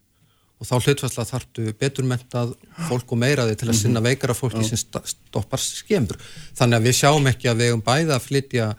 Og 0.60 0.68
þá 0.68 0.76
hlutfærslega 0.82 1.32
þartu 1.32 1.78
beturmentað 1.80 2.54
fólk 2.90 3.16
og 3.16 3.24
meiraði 3.24 3.56
til 3.56 3.72
að 3.72 3.80
sinna 3.86 4.04
veikara 4.04 4.36
fólki 4.36 4.68
sem 4.68 4.84
stoppar 4.84 5.64
skemur. 5.64 6.20
Þannig 6.60 6.82
að 6.82 6.92
við 6.92 7.00
sjáum 7.00 7.32
ekki 7.32 7.52
að 7.54 7.64
við 7.64 7.72
eigum 7.72 7.88
bæða 7.88 8.18
að 8.18 8.28
flytja 8.28 8.70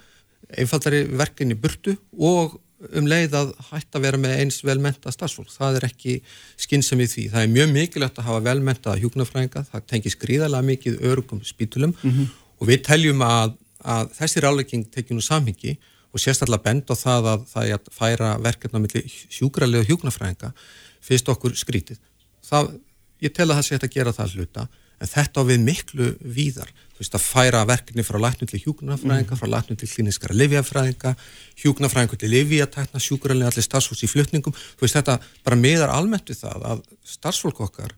einfaldari 0.57 1.05
verkin 1.19 1.53
í 1.53 1.59
burtu 1.59 1.97
og 2.17 2.57
um 2.95 3.09
leið 3.11 3.35
að 3.35 3.53
hætta 3.73 3.99
að 3.99 4.05
vera 4.07 4.21
með 4.23 4.35
eins 4.39 4.61
velmenta 4.63 5.11
starfsfólk. 5.13 5.51
Það 5.51 5.79
er 5.81 5.87
ekki 5.89 6.15
skynsam 6.61 7.03
í 7.03 7.09
því. 7.11 7.25
Það 7.33 7.45
er 7.45 7.55
mjög 7.55 7.73
mikilvægt 7.75 8.21
að 8.21 8.29
hafa 8.29 8.45
velmenta 8.47 8.95
hjúknarfræðinga, 9.01 9.65
það 9.73 9.87
tengis 9.91 10.19
gríðarlega 10.21 10.69
mikið 10.69 11.01
örugum 11.11 11.43
spítulum 11.45 11.95
mm 11.97 12.11
-hmm. 12.11 12.27
og 12.59 12.69
við 12.71 12.85
teljum 12.87 13.23
að, 13.27 13.57
að 13.83 14.13
þessi 14.21 14.45
rálegging 14.45 14.91
tekjum 14.95 15.19
nú 15.19 15.25
samhengi 15.27 15.77
og 16.13 16.21
sérstaklega 16.21 16.63
bend 16.63 16.91
á 16.91 16.95
það 16.95 17.27
að 17.33 17.41
það 17.53 17.65
er 17.67 17.75
að 17.75 17.91
færa 17.99 18.29
verkefna 18.39 18.79
millir 18.79 19.05
hjúkralega 19.31 19.89
hjúknarfræðinga 19.89 20.53
fyrst 21.01 21.29
okkur 21.29 21.57
skrítið. 21.57 21.99
Það, 22.49 22.79
ég 23.21 23.35
tel 23.35 23.51
að 23.51 23.57
það 23.59 23.67
sé 23.67 23.75
að 23.75 23.95
gera 23.97 24.13
það 24.13 24.35
hluta 24.39 24.69
en 24.99 25.11
þetta 25.11 25.43
á 25.43 25.49
við 25.49 25.65
miklu 25.65 26.11
víðar 26.23 26.71
þú 26.99 27.05
veist 27.05 27.15
að 27.15 27.23
færa 27.23 27.61
verkefni 27.69 28.03
frá 28.03 28.19
læknum 28.19 28.49
til 28.51 28.59
hjúknarfræðinga, 28.65 29.31
mm. 29.31 29.39
frá 29.39 29.51
læknum 29.53 29.79
til 29.79 29.89
klíniskara 29.93 30.35
livjafræðinga, 30.35 31.13
hjúknarfræðingu 31.63 32.19
til 32.19 32.31
livjatækna, 32.33 33.03
sjúkurallega 33.05 33.53
allir 33.53 33.67
starfsfólks 33.69 34.03
í 34.03 34.11
flutningum, 34.11 34.57
þú 34.57 34.83
veist 34.83 34.99
þetta 34.99 35.21
bara 35.47 35.61
meðar 35.61 35.95
almennt 35.95 36.33
við 36.33 36.41
það 36.43 36.67
að 36.73 36.83
starfsfólk 37.07 37.63
okkar 37.69 37.95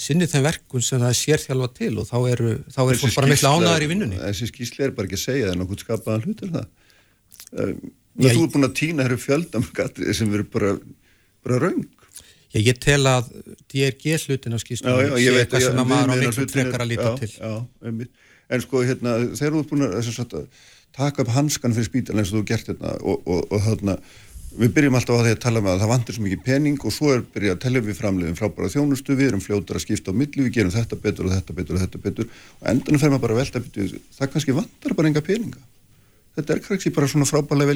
sinni 0.00 0.28
þeim 0.30 0.46
verkun 0.46 0.84
sem 0.84 1.02
það 1.02 1.12
er 1.12 1.18
sérþjálfa 1.20 1.70
til 1.76 1.92
og 2.00 2.08
þá 2.08 2.16
eru 2.30 2.56
þá 2.72 2.80
er 2.86 3.00
fólk 3.02 3.16
bara 3.18 3.30
miklu 3.34 3.52
ánæðar 3.52 3.84
í 3.84 3.88
vinnunni. 3.90 4.20
Þessi 4.22 4.48
skísli 4.48 4.86
er 4.86 4.94
bara 4.96 5.10
ekki 5.10 5.18
að 5.18 5.24
segja 5.26 5.46
það 5.46 5.52
er 5.52 5.60
nokkuð 5.60 5.84
skapaðan 5.84 6.24
hlut 6.24 6.44
er 6.46 6.52
það. 6.56 6.68
Um, 7.50 7.74
þú 8.16 8.30
er 8.30 8.52
búin 8.54 8.68
að 8.70 8.76
týna 8.80 9.06
hér 9.08 9.16
fjöldam 9.20 9.66
sem 10.16 10.32
verður 10.32 10.48
bara, 10.54 10.74
bara 11.44 11.60
raung. 11.66 11.99
Já, 12.50 12.58
ég 12.66 12.78
tel 12.82 13.02
að 13.06 13.28
DRG 13.70 14.16
hlutin 14.24 14.56
á 14.56 14.58
skýrstunum 14.58 15.12
sé 15.14 15.34
eitthvað 15.38 15.66
sem 15.68 15.76
að 15.78 15.90
maður 15.92 16.10
á 16.10 16.14
miklu 16.18 16.46
trekkar 16.50 16.82
að 16.82 16.90
líta 16.90 17.12
til. 17.20 17.30
Já, 17.36 17.52
einmitt. 17.86 18.10
En 18.50 18.64
sko 18.64 18.82
hérna 18.82 19.12
þegar 19.38 19.52
þú 19.54 19.60
ert 19.60 19.70
búin 19.70 19.86
að, 19.86 19.92
sagt, 20.10 20.34
taka 20.96 21.22
upp 21.22 21.30
hanskan 21.36 21.76
fyrir 21.76 21.86
spítal 21.86 22.18
eins 22.18 22.32
og 22.32 22.40
þú 22.40 22.44
gert 22.48 22.66
hérna 22.72 22.96
og, 22.98 23.22
og, 23.22 23.40
og 23.54 23.62
þarna 23.68 23.94
við 24.58 24.72
byrjum 24.74 24.96
alltaf 24.98 25.14
á 25.14 25.22
því 25.22 25.32
að 25.36 25.42
tala 25.44 25.62
með 25.62 25.72
að 25.76 25.82
það 25.84 25.92
vantir 25.92 26.16
svo 26.16 26.24
mikið 26.24 26.40
pening 26.48 26.78
og 26.82 26.90
svo 26.96 27.12
er 27.14 27.20
byrjað 27.22 27.54
að 27.54 27.62
tella 27.62 27.82
við 27.86 27.98
framleiðum 28.00 28.38
frábæra 28.40 28.72
þjónustu, 28.74 29.14
við 29.14 29.28
erum 29.30 29.44
fljótar 29.44 29.78
að 29.78 29.84
skipta 29.84 30.10
á 30.10 30.18
milli, 30.18 30.42
við 30.48 30.54
gerum 30.56 30.74
þetta 30.74 30.98
betur 30.98 31.28
og 31.28 31.34
þetta 31.36 31.52
betur 31.54 31.76
og 31.76 31.82
þetta 31.84 32.02
betur 32.02 32.26
og 32.26 32.64
endanum 32.72 32.98
fer 32.98 33.12
maður 33.12 33.24
bara 33.28 33.36
að 33.36 33.42
velta 33.44 33.62
betur, 33.62 33.94
það 34.18 34.32
kannski 34.34 34.56
vantar 34.58 34.96
bara 34.98 35.12
enga 35.12 35.22
peninga. 35.22 35.62
Þetta 36.34 36.56
er 36.56 36.62
kannski 36.66 36.90
bara 36.98 37.06
svona 37.14 37.30
frábælega 37.30 37.70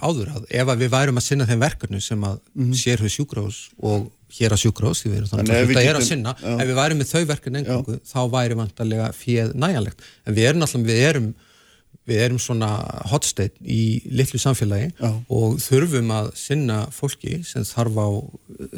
áður 0.00 0.32
að 0.36 0.48
ef 0.60 0.72
að 0.72 0.82
við 0.84 0.90
værum 0.94 1.20
að 1.20 1.26
sinna 1.26 1.46
þeim 1.48 1.62
verkefnu 1.64 2.00
sem 2.04 2.24
að 2.24 2.38
mm 2.40 2.64
-hmm. 2.64 2.80
sér 2.80 3.04
höfð 3.04 3.14
sjúkrós 3.16 3.60
og 3.78 4.10
hér 4.30 4.54
að 4.54 4.62
sjúkrós, 4.64 5.02
því 5.02 5.10
við 5.10 5.18
erum 5.20 5.30
þannig 5.30 5.54
að 5.54 5.70
þetta 5.70 5.84
er 5.90 5.98
að 5.98 6.06
sinna, 6.06 6.34
já. 6.38 6.52
ef 6.54 6.66
við 6.68 6.76
værum 6.78 7.00
með 7.00 7.08
þau 7.10 7.22
verkefni 7.30 7.60
engangu, 7.60 7.96
þá 8.06 8.20
væri 8.30 8.58
vantarlega 8.60 9.08
fjöð 9.16 9.54
næjanlegt, 9.58 10.04
en 10.26 10.36
við 10.36 10.50
erum 10.50 10.66
alltaf, 10.66 10.84
við 10.86 11.00
erum 11.08 11.30
við 12.08 12.22
erum 12.24 12.38
svona 12.40 12.68
hotstein 13.10 13.52
í 13.60 14.00
litlu 14.08 14.40
samfélagi 14.40 14.88
Já. 14.96 15.10
og 15.36 15.58
þurfum 15.62 16.10
að 16.16 16.30
sinna 16.40 16.78
fólki 16.94 17.40
sem 17.46 17.64
þarf 17.68 17.98
á, 18.00 18.08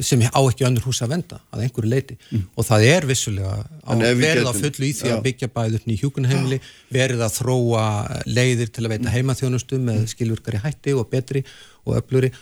sem 0.03 0.21
á 0.27 0.41
ekki 0.41 0.67
önnur 0.67 0.85
hús 0.89 1.01
að 1.05 1.15
venda 1.15 1.39
að 1.53 1.65
einhverju 1.65 1.91
leiti 1.93 2.17
og 2.53 2.67
það 2.67 2.87
er 2.91 3.07
vissulega 3.09 3.55
á, 3.63 3.91
verið 3.95 4.49
á 4.49 4.53
fullu 4.53 4.89
í 4.89 4.93
því 4.99 5.09
Já. 5.09 5.15
að 5.15 5.25
byggja 5.29 5.51
bæði 5.55 5.79
upp 5.79 5.89
nýj 5.89 6.01
hjúkunheimili, 6.03 6.59
verið 6.93 7.25
að 7.25 7.37
þróa 7.39 7.85
leiðir 8.27 8.73
til 8.75 8.85
að 8.85 8.95
veita 8.97 9.15
heimaþjónustu 9.15 9.79
með 9.81 10.05
skilvirkari 10.13 10.61
hætti 10.65 10.97
og 10.97 11.09
betri 11.13 11.45
og 11.87 11.97
öfluri 12.01 12.33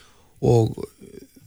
og 0.42 0.74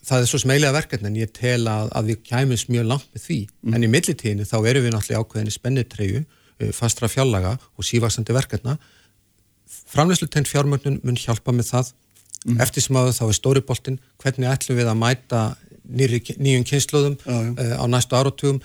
það 0.04 0.22
er 0.22 0.30
svo 0.30 0.40
smeilega 0.42 0.76
verkefni 0.76 1.10
en 1.10 1.18
ég 1.18 1.32
tel 1.34 1.62
að, 1.70 1.90
að 1.96 2.10
við 2.12 2.24
kæmumst 2.28 2.70
mjög 2.72 2.88
langt 2.90 3.06
með 3.14 3.24
því. 3.24 3.38
En 3.72 3.86
í 3.86 3.90
millitíðinu 3.90 4.46
þá 4.48 4.56
erum 4.60 4.84
við 4.84 4.94
náttúrulega 4.94 5.22
ákveðinni 5.24 5.54
spennitreyju, 5.54 6.24
uh, 6.24 6.72
fastra 6.76 7.10
fjallaga 7.10 7.54
og 7.74 7.88
sívaksandi 7.88 8.36
verkefna 8.36 8.76
framleyslu 9.94 10.28
tegn 10.30 10.50
fjármögnun 10.50 10.98
mun 11.04 11.20
hjálpa 11.20 11.54
með 11.54 11.70
það. 11.72 11.92
Eftir 12.60 12.84
sem 12.84 12.98
að 13.00 13.14
þá 13.16 13.24
er 13.26 13.38
stóri 13.38 13.62
boltinn. 13.64 14.00
Hvernig 14.20 14.50
ætlum 14.50 14.76
við 14.76 14.90
að 14.90 15.00
mæta 15.00 15.44
nýri, 15.84 16.20
nýjum 16.36 16.66
kynnslóðum 16.68 17.16
uh, 17.24 17.78
á 17.80 17.84
næstu 17.88 18.18
áratugum? 18.18 18.60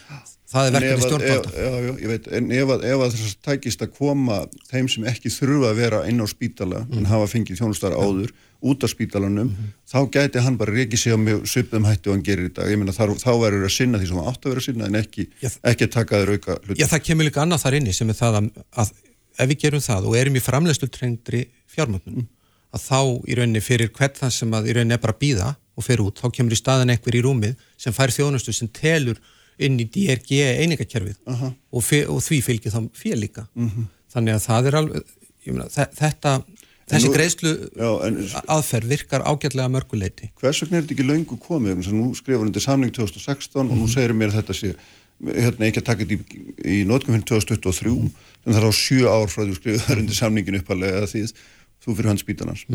Það 0.50 0.68
er 0.68 0.74
verkefni 0.74 1.06
stjórnvalda. 1.06 2.30
en 2.40 2.52
ef 2.58 2.72
að, 2.74 2.86
ef 2.90 3.02
að 3.06 3.12
þess 3.14 3.26
að 3.28 3.42
tækist 3.46 3.84
að 3.86 3.92
koma 4.00 4.38
þeim 4.72 4.88
sem 4.90 5.04
ekki 5.12 5.30
þurfa 5.30 5.70
að 5.70 5.82
vera 5.84 6.00
inn 6.10 6.24
á 6.26 6.28
spítala 6.30 6.80
en 6.90 7.06
hafa 7.06 7.28
fengið 7.30 7.60
þjónustar 7.60 7.94
áður 7.94 8.34
út 8.60 8.84
af 8.84 8.92
spítalanum, 8.92 9.52
þá 9.88 10.00
gæti 10.12 10.42
hann 10.44 10.58
bara 10.60 10.74
reykið 10.74 11.00
sig 11.00 11.14
á 11.16 11.20
mjög 11.22 11.46
svipum 11.48 11.86
hætti 11.88 12.10
og 12.10 12.18
hann 12.18 12.26
gerir 12.26 12.50
í 12.50 12.54
dag. 12.56 12.68
Ég 12.68 12.82
meina 12.82 12.96
þar, 12.96 13.14
þá 13.22 13.30
verður 13.40 13.70
að 13.70 13.76
sinna 13.78 14.02
því 14.02 14.10
sem 14.10 14.20
hann 14.20 14.32
átt 14.34 14.42
að 14.42 14.52
vera 14.52 14.64
að 14.64 14.68
sinna 14.68 14.90
en 14.90 14.98
ekki, 15.00 15.28
Já. 15.40 15.52
ekki 15.72 15.86
að 15.86 15.94
taka 15.94 16.20
þér 16.24 16.34
auka 16.34 16.58
hlut 16.66 16.82
Já, 16.82 16.88
það 16.92 17.06
kemur 17.06 17.30
líka 17.30 17.44
annað 17.46 17.64
þar 17.64 17.78
inni 17.80 17.96
sem 17.96 18.12
er 18.12 18.20
það 18.20 18.40
að, 18.42 18.50
að 18.84 18.92
ef 19.40 19.50
við 19.50 19.62
gerum 19.64 19.84
það 19.86 20.10
og 20.10 20.18
erum 20.20 20.36
í 20.40 20.44
framleyslu 20.44 20.90
trengdri 20.92 21.46
fjármögnun 21.72 22.28
að 22.76 22.84
þá 22.86 23.00
í 23.32 23.38
rauninni 23.40 23.62
fyrir 23.66 23.90
hvert 23.96 24.20
það 24.20 24.34
sem 24.36 24.52
að 24.54 24.70
í 24.70 24.76
rauninni 24.78 24.94
er 24.98 25.02
bara 25.02 25.16
að 25.16 25.22
býða 25.24 25.50
og 25.80 25.86
fyrir 25.88 26.04
út, 26.06 26.20
þá 26.22 26.28
kemur 26.36 26.54
í 26.54 26.60
staðan 26.60 26.92
einhver 26.94 27.16
í 27.18 27.22
rúmið 27.24 27.56
sem 27.80 27.96
fær 27.96 28.12
þjónustu 28.14 28.54
sem 28.54 28.68
telur 28.76 29.18
inn 29.60 29.80
í 29.80 29.86
DRG 29.92 30.42
einingakerfið 30.62 31.16
Aha. 31.32 31.50
og, 31.72 31.84
fe- 31.84 32.06
og 32.08 32.20
því 32.24 32.38
fylgir 32.46 32.72
þá 32.72 32.82
fél 32.96 33.18
líka. 33.20 33.48
Þannig 34.14 34.36
að 34.38 34.44
það 34.46 34.68
er 34.70 34.78
alveg 34.80 35.10
þe- 35.74 35.88
þetta, 36.00 36.34
þessi 36.92 37.10
nú- 37.10 37.16
greiðslu 37.16 37.52
Já, 37.80 37.90
en 38.08 38.20
aðferð 38.56 38.92
virkar 38.94 39.26
ágætlega 39.28 39.72
mörguleiti 39.74 40.30
hvers 40.40 40.62
vegna 40.64 40.78
er 40.80 40.86
þetta 40.86 40.96
ekki 40.96 41.08
löngu 41.10 41.40
komið? 41.44 41.90
Nú 41.96 42.12
skrifur 42.16 42.52
til 42.54 42.62
samling 42.64 42.94
2016 42.96 43.66
og 43.70 43.76
nú 43.78 43.88
segir 43.92 44.14
mér 44.16 44.32
þetta 44.36 44.56
sé 44.56 44.76
hérna 45.28 45.68
ekki 45.68 45.82
að 45.82 45.88
taka 45.90 46.06
þetta 46.08 46.16
í, 46.16 46.48
í 46.64 46.80
fyrir 46.88 47.28
2023 47.28 47.94
en 48.00 48.54
það 48.54 48.60
er 48.62 48.68
á 48.68 48.74
sjö 48.76 49.06
ár 49.12 49.32
frá 49.32 49.44
því 49.44 49.50
þú 49.52 49.60
skrifur 49.60 49.86
það 49.86 50.02
undir 50.04 50.20
samningin 50.20 50.60
uppalega 50.62 51.06
því 51.12 51.24
þú 51.80 51.96
fyrir 51.96 52.12
hans 52.12 52.24
spítalans. 52.24 52.66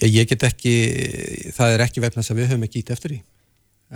Ég, 0.00 0.08
ég 0.20 0.28
get 0.30 0.46
ekki, 0.46 0.74
það 1.56 1.74
er 1.74 1.84
ekki 1.86 2.04
vegna 2.04 2.22
þess 2.22 2.34
að 2.34 2.40
við 2.40 2.50
höfum 2.52 2.66
ekki 2.68 2.84
ít 2.84 2.92
eftir 2.94 3.14
því 3.16 3.20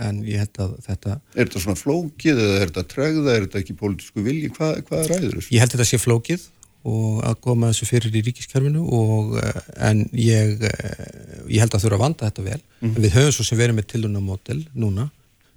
en 0.05 0.17
ég 0.27 0.41
held 0.43 0.59
að 0.59 0.73
þetta 0.83 1.13
Er 1.15 1.45
þetta 1.45 1.61
svona 1.63 1.79
flókið 1.79 2.41
eða 2.43 2.57
er 2.57 2.71
þetta 2.71 2.83
tregða, 2.91 3.29
er 3.31 3.45
þetta 3.45 3.61
ekki 3.61 3.77
pólitísku 3.79 4.25
vilji, 4.25 4.51
hvað, 4.57 4.81
hvað 4.89 5.05
ræður 5.11 5.37
þessu? 5.37 5.53
Ég 5.55 5.63
held 5.63 5.71
að 5.71 5.77
þetta 5.77 5.89
sé 5.91 5.99
flókið 6.01 6.47
og 6.85 7.21
að 7.25 7.37
koma 7.41 7.69
þessu 7.71 7.87
fyrir 7.89 8.17
í 8.19 8.23
ríkiskerfinu 8.27 8.83
og, 8.93 9.37
eh, 9.41 9.61
en 9.87 10.03
ég, 10.11 10.59
eh, 10.67 11.45
ég 11.49 11.63
held 11.63 11.73
að 11.73 11.85
þurfa 11.85 11.97
að 11.97 12.03
vanda 12.03 12.27
þetta 12.29 12.45
vel. 12.45 12.59
En 12.81 13.01
við 13.01 13.15
höfum 13.15 13.33
svo 13.33 13.45
sem 13.47 13.57
verið 13.57 13.79
með 13.79 13.87
tilunamódel 13.93 14.59
núna 14.75 15.07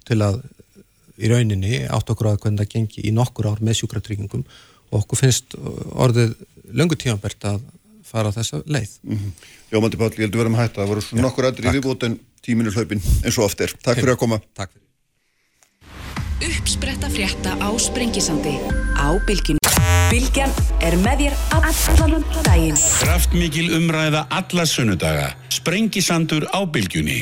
til 0.07 0.17
að 0.25 0.39
í 1.19 1.31
rauninni 1.31 1.83
átt 1.87 2.09
okkur 2.13 2.31
að 2.31 2.39
hvernig 2.45 2.63
það 2.63 2.73
gengi 2.75 3.05
í 3.05 3.13
nokkur 3.15 3.51
ár 3.51 3.61
með 3.63 3.81
sjúkratryggingum 3.81 4.45
og 4.89 4.97
okkur 5.03 5.21
finnst 5.23 5.55
orðið 5.93 6.35
löngu 6.73 6.97
tímanbært 6.99 7.45
að 7.51 7.61
fara 8.09 8.31
á 8.33 8.37
þessa 8.39 8.63
leið. 8.65 8.97
Mm 9.05 9.31
Jómandi 9.69 9.99
Páll, 10.01 10.15
ég 10.17 10.25
heldur 10.25 10.41
verðum 10.41 10.55
að 10.57 10.63
hætta, 10.63 10.81
það 10.81 10.89
voru 10.89 11.01
svona 11.05 11.23
nokkur 11.27 11.45
aðri 11.45 11.73
viðbútt 11.75 12.05
en 12.07 12.15
tíminu 12.41 12.71
hlaupin 12.73 13.01
eins 13.21 13.37
og 13.37 13.45
oft 13.45 13.61
er. 13.61 13.75
Takk 13.85 14.01
fyrir 14.01 14.15
að 14.15 14.21
koma. 14.23 14.39
Takk 14.57 14.73
fyrir. 14.73 14.85
Uppspretta 16.49 17.11
frétta 17.13 17.53
á 17.61 17.69
Sprengisandi 17.77 18.55
á 18.97 19.13
Bilginu. 19.27 19.61
Bilgjan 20.09 20.49
er 20.81 20.97
með 21.03 21.27
þér 21.27 21.37
allan 21.59 22.25
daginn. 22.47 22.81
Kraftmikil 23.03 23.67
umræða 23.77 24.25
alla 24.33 24.65
sunnudaga. 24.65 25.29
Sprengisandur 25.53 26.49
á 26.49 26.65
bylgjunni. 26.65 27.21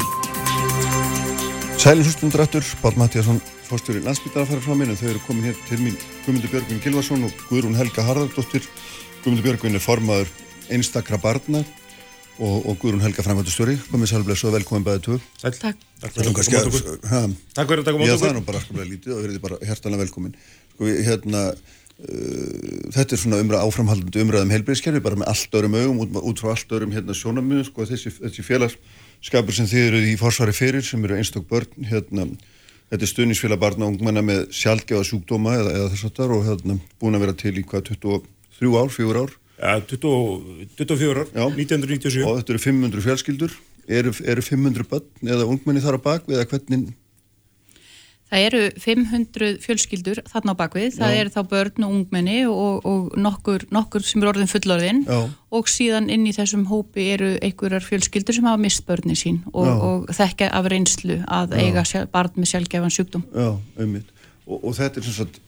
Sælinn 1.77 2.07
hlustundur 2.07 2.41
aftur, 2.41 2.65
Pál 2.81 2.95
Mattíasson, 2.97 3.37
fórstjóri 3.67 3.99
landsbytara 4.01 4.47
fara 4.49 4.61
frá 4.65 4.73
mér 4.73 4.89
en 4.89 4.97
þau 4.97 5.11
eru 5.11 5.19
komin 5.27 5.45
hér 5.45 5.57
til 5.67 5.77
mín 5.77 5.93
Guðmundur 6.25 6.49
Björgvin 6.49 6.79
Gilvarsson 6.81 7.27
og 7.27 7.35
Guðrún 7.51 7.77
Helga 7.77 8.01
Harðardóttir. 8.07 8.65
Guðmundur 9.21 9.45
Björgvin 9.45 9.77
er 9.77 9.83
formaður 9.83 10.31
einstakra 10.73 11.19
barna 11.21 11.61
og, 12.41 12.65
og 12.65 12.79
Guðrún 12.81 13.05
Helga 13.05 13.21
framkvæmdastjóri. 13.27 13.77
Komið 13.91 14.09
sælbless 14.09 14.47
og 14.49 14.55
velkomin 14.57 14.87
bæðið. 14.89 15.21
Sæl. 15.37 15.53
Takk. 15.61 15.87
Takk 16.01 16.17
fyrir 16.17 16.31
að 16.33 16.39
taka 16.41 16.65
mót 16.65 16.69
okkur. 16.81 17.09
Ha, 17.13 17.23
Takk 17.59 17.71
fyrir 17.71 17.83
að 17.83 17.89
taka 17.91 17.97
Já, 18.01 18.01
mót 18.01 18.23
það 18.23 18.29
er 18.31 18.37
nú 18.39 18.45
bara 18.49 18.65
skaplega 18.65 18.91
lítið 18.95 19.13
og 19.13 19.25
verið 19.27 19.41
bara 19.45 19.63
hjertanlega 19.69 20.05
velkomin. 20.07 20.37
Sko, 20.73 20.89
við, 20.89 21.01
hérna, 21.11 21.43
uh, 21.53 22.77
þetta 22.97 23.11
er 23.13 23.21
svona 23.21 23.43
umræð, 23.45 23.67
áframhaldandi 23.69 24.25
umræðum 24.25 24.55
heilbreyðskerfi, 24.57 25.05
bara 25.05 25.21
með 25.21 25.35
allt 25.35 25.61
örum 25.61 25.77
augum, 25.77 26.01
út, 26.07 26.23
út 26.33 26.41
frá 26.41 26.55
allt 26.57 26.73
örum 26.79 26.97
hérna, 26.97 27.15
sjónamöðum, 27.17 27.69
sko, 27.69 27.85
þessi, 27.93 28.17
þessi 28.17 28.49
félagsskapur 29.17 29.53
sem 29.55 29.67
þið 29.67 29.87
eru 29.87 30.01
í 30.05 30.15
forsvari 30.17 30.53
fyrir, 30.53 30.83
sem 30.83 31.03
eru 31.03 31.17
einstök 31.17 31.47
börn, 31.49 31.67
hérna, 31.85 32.27
þetta 32.91 33.03
er 33.03 33.11
stuðnisfélag 33.11 33.59
barna 33.59 33.85
og 33.85 33.95
ungmenna 33.95 34.21
með 34.21 34.51
sjálfgefa 34.51 35.03
sjúkdóma 35.03 35.55
eða, 35.57 35.73
eða 35.73 35.89
þess 35.91 36.05
að 36.05 36.15
það 36.17 36.35
og 36.37 36.45
hérna, 36.45 36.77
búin 36.99 37.15
að 37.15 37.23
vera 37.25 37.35
til 37.37 37.57
í 37.57 37.63
hvað, 37.63 37.91
23 37.97 38.77
ár, 38.77 38.89
4 38.93 39.23
ár 39.23 39.35
Ja, 39.57 39.79
20 39.81 40.67
24 40.77 41.17
ár, 41.17 41.27
Já. 41.33 41.45
1997. 41.49 42.23
og 42.23 42.37
þetta 42.37 42.53
eru 42.53 42.61
500 42.61 43.05
fjölskyldur, 43.07 43.57
eru, 43.87 44.13
eru 44.23 44.41
500 44.45 44.85
börn 44.91 45.33
eða 45.33 45.47
ungmenni 45.49 45.81
þar 45.81 45.97
á 45.97 46.01
bak 46.05 46.29
eða 46.29 46.45
hvernig, 46.45 46.93
Það 48.27 48.43
eru 48.43 48.61
500 48.83 49.51
fjölskyldur 49.63 50.19
þarna 50.27 50.51
á 50.51 50.59
bakvið, 50.59 50.97
það 50.97 51.13
Já. 51.13 51.19
eru 51.21 51.31
þá 51.31 51.39
börn 51.53 51.85
og 51.87 51.93
ungmenni 51.95 52.39
og, 52.51 52.87
og 52.89 53.13
nokkur, 53.15 53.63
nokkur 53.71 54.03
sem 54.03 54.19
er 54.19 54.31
orðin 54.33 54.51
fullorðin 54.51 54.99
Já. 55.07 55.19
og 55.55 55.71
síðan 55.71 56.09
inn 56.11 56.25
í 56.27 56.33
þessum 56.35 56.65
hópi 56.67 57.07
eru 57.13 57.29
einhverjar 57.39 57.85
fjölskyldur 57.87 58.35
sem 58.35 58.49
hafa 58.49 58.59
mist 58.59 58.83
börni 58.89 59.15
sín 59.15 59.39
og, 59.53 59.69
Já. 59.69 59.73
og 59.87 60.11
þekka 60.19 60.51
af 60.59 60.67
reynslu 60.73 61.21
að 61.23 61.55
eiga 61.61 61.85
sjálf, 61.87 62.11
barn 62.11 62.35
með 62.35 62.51
sjálfgefan 62.51 62.95
sjúkdóm. 62.97 63.23
Já, 63.31 63.49
einmitt. 63.79 64.11
Og, 64.43 64.59
og 64.59 64.75
þetta 64.75 64.99
er 64.99 65.09
sagt, 65.21 65.39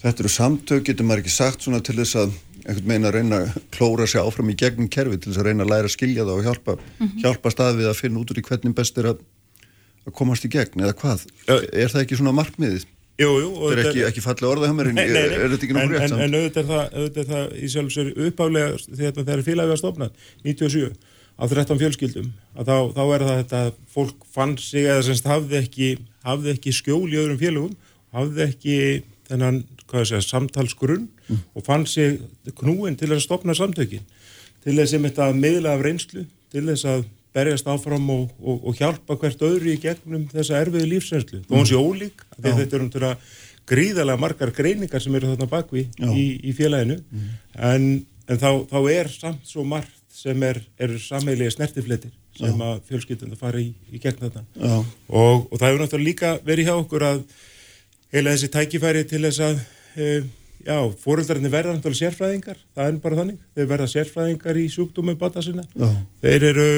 þetta 0.00 0.24
eru 0.24 0.32
samtök, 0.32 0.88
getur 0.88 1.08
maður 1.08 1.26
ekki 1.26 1.36
sagt 1.36 1.68
svona 1.68 1.84
til 1.84 1.98
þess 2.00 2.20
að 2.24 2.34
einhvern 2.64 2.88
meina 2.88 3.10
að 3.10 3.18
reyna 3.18 3.38
að 3.42 3.56
klóra 3.74 4.06
sig 4.08 4.24
áfram 4.24 4.50
í 4.52 4.56
gegnum 4.56 4.88
kerfi 4.92 5.18
til 5.20 5.30
þess 5.30 5.42
að 5.42 5.48
reyna 5.50 5.64
að 5.66 5.72
læra 5.72 5.90
að 5.90 5.94
skilja 5.98 6.24
það 6.24 6.38
og 6.38 6.46
hjálpa, 6.48 6.76
hjálpa 7.20 7.52
staðið 7.52 7.88
að 7.90 7.98
finna 7.98 8.22
út 8.22 8.32
úr 8.32 8.40
í 8.40 8.44
hvernig 8.46 8.76
best 8.76 9.00
er 9.00 9.10
að, 9.12 9.24
að 10.04 10.16
komast 10.18 10.44
í 10.46 10.50
gegn 10.52 10.84
eða 10.84 10.96
hvað. 11.00 11.24
Er 11.48 11.92
það 11.92 12.02
ekki 12.04 12.18
svona 12.20 12.34
markmiðið? 12.36 12.84
Jú, 13.14 13.30
jú. 13.38 13.50
Þetta 13.62 13.80
er 13.80 13.88
ekki, 13.88 14.04
ekki 14.08 14.22
fallega 14.24 14.50
orðað 14.50 14.70
hjá 14.70 14.76
mér 14.78 14.88
en 14.90 14.96
nei. 14.98 15.04
er 15.06 15.44
þetta 15.44 15.66
ekki 15.68 15.76
nokkuð 15.76 15.92
rétt 15.94 16.04
en, 16.04 16.12
samt? 16.12 16.22
en 16.24 16.36
auðvitað 16.38 16.62
er 16.62 16.70
það, 16.70 16.86
auðvitað 16.98 17.20
er 17.22 17.28
það 17.30 17.52
í 17.54 17.68
sjálf 17.74 17.92
sér 17.94 18.08
uppálega 18.26 18.80
þegar 18.88 19.18
það 19.20 19.34
er 19.36 19.42
félagið 19.46 19.74
að 19.74 19.80
stofna 19.84 20.08
97 20.42 20.88
á 21.34 21.44
13 21.50 21.80
fjölskyldum 21.84 22.32
að 22.58 22.70
þá, 22.72 22.76
þá 22.96 23.02
er 23.04 23.24
það 23.28 23.38
þetta 23.38 23.60
að 23.60 23.70
fólk 23.94 24.26
fann 24.34 24.56
sig 24.58 24.88
eða 24.88 25.06
semst 25.06 25.30
hafði 25.30 25.60
ekki, 25.60 25.90
hafði 26.26 26.54
ekki 26.56 26.74
skjól 26.74 27.06
í 27.06 27.20
öðrum 27.22 27.38
félagum 27.38 27.78
hafði 28.14 28.44
ekki 28.48 28.76
þennan 29.30 29.62
segja, 29.94 30.24
samtalsgrunn 30.26 31.06
Mm. 31.24 31.38
og 31.56 31.64
fann 31.64 31.86
sig 31.88 32.20
knúin 32.60 32.98
til 33.00 33.08
að 33.08 33.22
stopna 33.24 33.54
samtökin 33.56 34.02
til 34.64 34.74
þess 34.76 34.92
að 35.16 35.38
miðla 35.38 35.72
af 35.72 35.84
reynslu 35.84 36.26
til 36.52 36.64
þess 36.66 36.84
að 36.84 37.06
berjast 37.34 37.68
áfram 37.70 38.06
og, 38.14 38.28
og, 38.38 38.60
og 38.68 38.78
hjálpa 38.78 39.16
hvert 39.20 39.42
öðru 39.42 39.72
í 39.72 39.80
gegnum 39.82 40.28
þessa 40.30 40.60
erfiðu 40.62 40.90
lífsreynslu. 40.92 41.42
Þó 41.48 41.80
ólík, 41.80 42.24
af 42.30 42.38
því 42.38 42.46
að 42.46 42.52
Já. 42.52 42.58
þetta 42.62 42.78
er 42.78 42.84
um 42.84 42.90
til 42.94 43.04
að 43.08 43.32
gríðarlega 43.70 44.20
margar 44.20 44.52
greiningar 44.54 45.02
sem 45.02 45.14
eru 45.16 45.32
þarna 45.32 45.50
bakvi 45.50 45.86
Já. 45.98 46.08
í, 46.10 46.26
í 46.44 46.54
félaginu. 46.56 47.00
En, 47.54 47.88
en 48.28 48.42
þá, 48.42 48.50
þá 48.70 48.78
er 48.92 49.10
samt 49.12 49.48
svo 49.48 49.64
margt 49.66 50.00
sem 50.14 50.46
er, 50.46 50.60
eru 50.78 51.00
sammeilið 51.02 51.56
snertifletir 51.56 52.14
sem 52.34 52.62
að 52.66 52.80
fjölskyldunda 52.88 53.38
fara 53.38 53.60
í, 53.62 53.68
í 53.94 54.00
gegn 54.02 54.18
þetta 54.24 54.40
Já. 54.58 54.78
og, 54.82 55.44
og 55.46 55.52
það 55.54 55.68
hefur 55.68 55.82
náttúrulega 55.84 56.08
líka 56.08 56.30
verið 56.46 56.66
hjá 56.66 56.74
okkur 56.74 57.04
að 57.06 57.20
heila 58.14 58.32
þessi 58.34 58.50
tækifæri 58.54 59.04
til 59.10 59.20
þess 59.22 59.42
að 59.44 59.60
e, 59.94 60.08
já, 60.66 60.76
fóröldarinn 61.02 61.50
verða 61.52 61.76
náttúrulega 61.76 62.00
sérfræðingar, 62.00 62.60
það 62.74 62.90
er 62.90 62.98
bara 63.04 63.18
þannig. 63.20 63.40
Þeir 63.54 63.70
verða 63.70 63.88
sérfræðingar 63.92 64.60
í 64.60 64.66
sjúkdómum 64.74 65.18
bata 65.20 65.42
sinna. 65.44 65.64
Já. 65.74 65.88
þeir 66.24 66.46
eru 66.50 66.68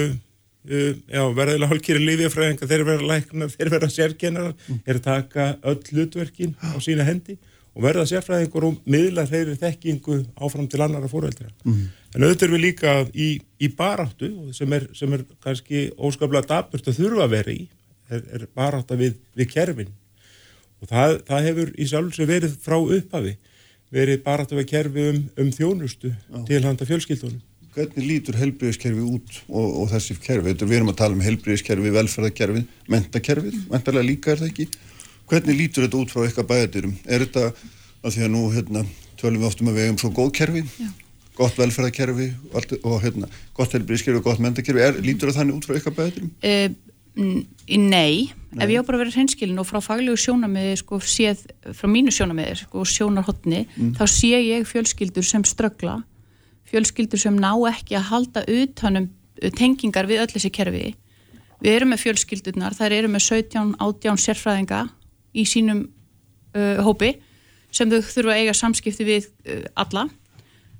já, 0.66 1.22
verðilega 1.36 1.68
hálkýri 1.70 2.00
lífjafræðingar 2.04 2.70
þeir 2.70 2.84
verða 2.88 3.10
læknar, 3.12 3.52
þeir 3.54 3.70
verða 3.74 3.90
sérkennarar 3.94 4.54
Mm. 4.68 4.80
þeir 4.86 5.00
taka 5.04 5.44
öll 5.62 5.82
hlutverkin 5.92 6.54
á 6.58 6.76
sína 6.82 7.04
hendi 7.06 7.36
og 7.76 7.82
verða 7.84 8.06
sérfræðingur 8.08 8.64
og 8.70 8.78
miðla 8.88 9.26
þeirri 9.28 9.56
þekkingu 9.60 10.18
áfram 10.40 10.68
til 10.68 10.80
annara 10.80 11.08
fóreldra 11.12 11.50
Mm. 11.64 11.88
en 12.14 12.22
auðvitað 12.22 12.42
er 12.48 12.54
við 12.56 12.64
líka 12.64 12.94
í, 13.14 13.28
í 13.60 13.68
baráttu 13.76 14.30
sem 14.54 14.72
er, 14.72 14.88
sem 14.94 15.12
er 15.12 15.24
kannski 15.44 15.90
óskaplega 15.98 16.46
dapurt 16.46 16.88
að 16.88 16.98
þurfa 16.98 17.24
að 17.28 17.30
vera 17.36 17.52
í 17.52 17.68
er, 18.10 18.22
er 18.32 18.46
barátta 18.54 18.96
við, 18.96 19.14
við 19.36 19.50
kerfin 19.52 19.92
og 20.82 20.88
það, 20.88 21.20
það 21.26 21.44
hefur 21.50 21.70
í 21.78 21.86
sjálf 21.88 22.14
sem 22.14 22.26
verið 22.28 22.56
frá 22.62 22.76
upphafi 22.78 23.36
verið 23.92 24.22
baráttu 24.24 24.56
við 24.58 24.66
kerfi 24.72 25.04
um, 25.12 25.20
um 25.38 25.50
þjónustu 25.54 26.10
til 26.48 26.62
handa 26.66 26.84
fjölskyldunum. 26.84 27.38
Hvernig 27.76 28.06
lítur 28.08 28.36
helbriðiskerfi 28.40 29.02
út 29.04 29.34
og, 29.50 29.64
og 29.82 29.88
þessi 29.90 30.14
kerfi? 30.16 30.48
Þetta 30.48 30.68
við 30.70 30.78
erum 30.78 30.92
að 30.94 31.00
tala 31.02 31.12
um 31.12 31.24
helbriðiskerfi, 31.24 31.90
velferðarkerfi, 31.92 32.62
mentakerfi, 32.88 33.52
mentalega 33.68 34.06
líka 34.06 34.32
er 34.32 34.40
það 34.40 34.48
ekki. 34.48 34.66
Hvernig 35.28 35.58
lítur 35.58 35.84
þetta 35.84 35.98
út 36.00 36.14
frá 36.14 36.22
eitthvað 36.22 36.48
bæðadyrum? 36.54 36.94
Er 37.04 37.26
þetta 37.26 37.50
að 38.00 38.16
því 38.16 38.24
að 38.24 38.32
nú 38.32 38.42
hérna, 38.54 38.84
tölum 39.20 39.44
við 39.44 39.50
oftum 39.50 39.68
að 39.68 39.76
við 39.76 39.88
hefum 39.90 40.00
svo 40.00 40.12
góð 40.16 40.32
kerfi, 40.40 40.64
Já. 40.80 40.88
gott 41.36 41.60
velferðarkerfi 41.60 42.30
og, 42.48 42.74
og 42.80 42.98
hérna, 43.04 43.30
gott 43.60 43.76
helbriðiskerfi 43.76 44.22
og 44.22 44.26
gott 44.30 44.42
mentakerfi, 44.46 44.84
er, 44.88 45.00
lítur 45.04 45.28
það 45.34 45.42
þannig 45.42 45.60
út 45.60 45.68
frá 45.68 45.76
eitthvað 45.76 46.00
bæðadyrum? 46.00 46.32
Uh, 46.40 46.68
nei. 47.76 47.76
nei, 47.76 48.64
ef 48.64 48.72
ég 48.72 48.80
á 48.80 48.88
bara 48.88 49.04
verið 49.04 49.20
hreinskilin 49.20 49.60
og 49.60 49.68
frá 49.68 49.84
faglegu 49.84 50.16
sjónamiði 50.24 50.80
sko 50.80 51.04
séð, 51.04 51.44
frá 51.76 51.92
mínu 51.92 52.14
sjónamiði 52.14 52.62
sko 52.62 52.88
sjónarhotni, 52.88 53.66
mm. 53.68 53.96
Fjölskyldur 56.70 57.20
sem 57.20 57.36
ná 57.38 57.52
ekki 57.70 57.98
að 57.98 58.08
halda 58.10 58.44
utanum 58.50 59.08
uh, 59.10 59.50
tengingar 59.50 60.08
við 60.10 60.24
öll 60.24 60.32
þessi 60.34 60.52
kerfi. 60.54 60.94
Við 61.62 61.72
erum 61.72 61.94
með 61.94 62.02
fjölskyldurnar, 62.04 62.76
þær 62.76 62.94
eru 62.98 63.10
með 63.12 63.24
17 63.30 63.76
átján 63.80 64.20
sérfræðinga 64.20 64.82
í 65.36 65.46
sínum 65.48 65.86
uh, 66.56 66.82
hópi 66.84 67.16
sem 67.74 67.90
þau 67.90 68.00
þurfa 68.04 68.34
að 68.34 68.42
eiga 68.42 68.56
samskipti 68.56 69.06
við 69.06 69.28
uh, 69.48 69.64
alla. 69.82 70.06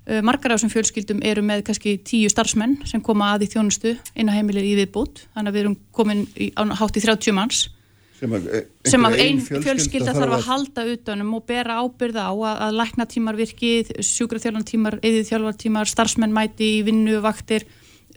Uh, 0.07 0.21
margar 0.23 0.53
af 0.53 0.61
þessum 0.61 0.73
fjölskyldum 0.75 1.23
eru 1.27 1.43
með 1.45 1.65
kannski 1.67 1.97
tíu 2.07 2.29
starfsmenn 2.31 2.77
sem 2.87 3.01
koma 3.03 3.33
að 3.33 3.47
í 3.47 3.51
þjónustu 3.55 3.97
inn 4.15 4.29
á 4.31 4.35
heimilir 4.37 4.65
í 4.65 4.77
viðbútt, 4.79 5.25
þannig 5.33 5.51
að 5.51 5.57
við 5.57 5.65
erum 5.65 5.79
komin 5.97 6.23
í, 6.37 6.51
á, 6.55 6.61
hátt 6.79 6.99
í 6.99 7.03
30 7.03 7.35
manns 7.35 7.65
sem 8.17 8.33
að, 8.33 8.47
sem 8.87 9.07
að 9.07 9.17
ein 9.21 9.41
fjölskylda 9.45 10.15
þarf 10.15 10.37
að 10.39 10.47
halda 10.47 10.85
utanum 10.93 11.35
og 11.37 11.45
bera 11.49 11.79
ábyrða 11.83 12.27
á 12.29 12.33
að, 12.33 12.61
að 12.67 12.77
lækna 12.81 13.05
tímar 13.11 13.37
virkið, 13.37 13.91
sjúkraþjálfan 14.09 14.67
tímar 14.71 14.97
eðið 15.03 15.29
þjálfar 15.29 15.59
tímar, 15.61 15.91
starfsmenn 15.91 16.33
mæti 16.33 16.71
í 16.79 16.81
vinnu, 16.87 17.19
vaktir, 17.23 17.67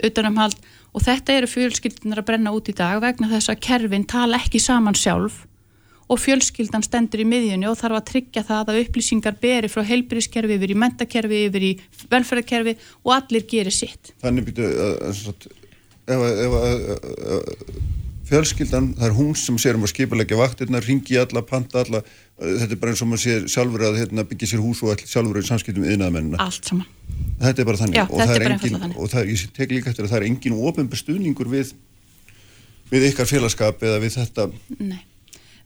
utanumhald 0.01 0.57
og 0.97 1.05
þetta 1.05 1.37
eru 1.37 1.51
fjölskyldunar 1.51 2.23
að 2.23 2.29
brenna 2.33 2.55
út 2.57 2.71
í 2.73 2.75
dag 2.77 2.99
vegna 3.03 3.31
þess 3.31 3.53
að 3.53 3.63
kerfin 3.69 4.09
tala 4.09 4.41
ekki 4.41 4.63
saman 4.63 4.97
sjálf 4.99 5.45
og 6.11 6.19
fjölskyldan 6.19 6.83
stendur 6.83 7.23
í 7.23 7.29
miðjunni 7.29 7.69
og 7.71 7.79
þarf 7.79 8.01
að 8.01 8.09
tryggja 8.09 8.43
það 8.49 8.73
að 8.73 8.81
upplýsingar 8.83 9.37
beri 9.43 9.71
frá 9.71 9.85
heilbyrðiskerfi 9.87 10.57
yfir 10.57 10.73
í 10.75 10.79
mentakerfi, 10.83 11.45
yfir 11.47 11.67
í 11.69 11.73
velferðarkerfi 12.11 12.75
og 13.05 13.15
allir 13.15 13.47
gerir 13.51 13.75
sitt. 13.75 14.11
Þannig 14.25 14.51
byrju 14.51 14.71
að 14.91 15.49
ef 16.11 16.57
að 16.59 16.79
fjölskyldan, 18.31 18.93
það 18.99 19.07
er 19.09 19.15
hún 19.17 19.35
sem 19.39 19.59
sér 19.61 19.79
um 19.79 19.85
að 19.87 19.93
skipilegja 19.93 20.39
vaktirna, 20.39 20.81
ringi 20.85 21.19
alla, 21.19 21.43
panta 21.47 21.83
alla 21.83 22.03
þetta 22.41 22.73
er 22.73 22.81
bara 22.81 22.95
eins 22.95 23.03
og 23.05 23.11
maður 23.11 23.23
sér 23.25 23.47
sjálfur 23.53 23.85
að 23.89 23.99
hérna, 24.01 24.25
byggja 24.31 24.53
sér 24.53 24.63
hús 24.65 24.81
og 24.85 24.95
all, 24.95 25.05
sjálfur 25.13 25.41
í 25.41 25.47
samskiptum 25.49 25.85
við 25.85 25.97
yðnaðamennina. 25.97 26.41
Allt 26.41 26.71
saman. 26.71 26.89
Þetta 27.41 27.63
er 27.63 27.69
bara 27.69 27.81
þannig 27.81 27.99
Já, 27.99 28.05
og 28.07 28.21
það 28.21 28.35
er 28.37 28.47
engin 28.47 28.79
þannig. 28.79 28.97
og 28.97 29.13
það 29.13 29.21
er, 29.23 29.31
ég 29.35 29.55
tek 29.57 29.75
líka 29.75 29.91
eftir 29.93 30.07
að 30.07 30.13
það 30.13 30.21
er 30.21 30.27
engin 30.31 30.59
ofenbar 30.71 31.01
stuðningur 31.01 31.51
við 31.51 31.75
við 32.91 33.07
ykkar 33.11 33.29
félagskap 33.31 33.85
eða 33.87 34.01
við 34.03 34.17
þetta 34.19 34.47
Nei. 34.79 35.01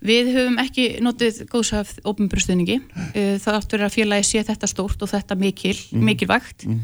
Við 0.04 0.32
höfum 0.34 0.58
ekki 0.60 0.86
notið 1.04 1.44
góðsaf 1.50 1.94
ofenbar 2.04 2.42
stuðningi 2.42 2.80
eh, 3.14 3.36
það 3.42 3.60
áttur 3.60 3.86
að 3.86 3.94
félagi 3.94 4.28
sé 4.28 4.42
þetta 4.46 4.70
stórt 4.70 5.04
og 5.04 5.10
þetta 5.10 5.38
mikil, 5.40 5.76
mm. 5.76 6.04
mikilvægt 6.10 6.66
mm 6.68 6.82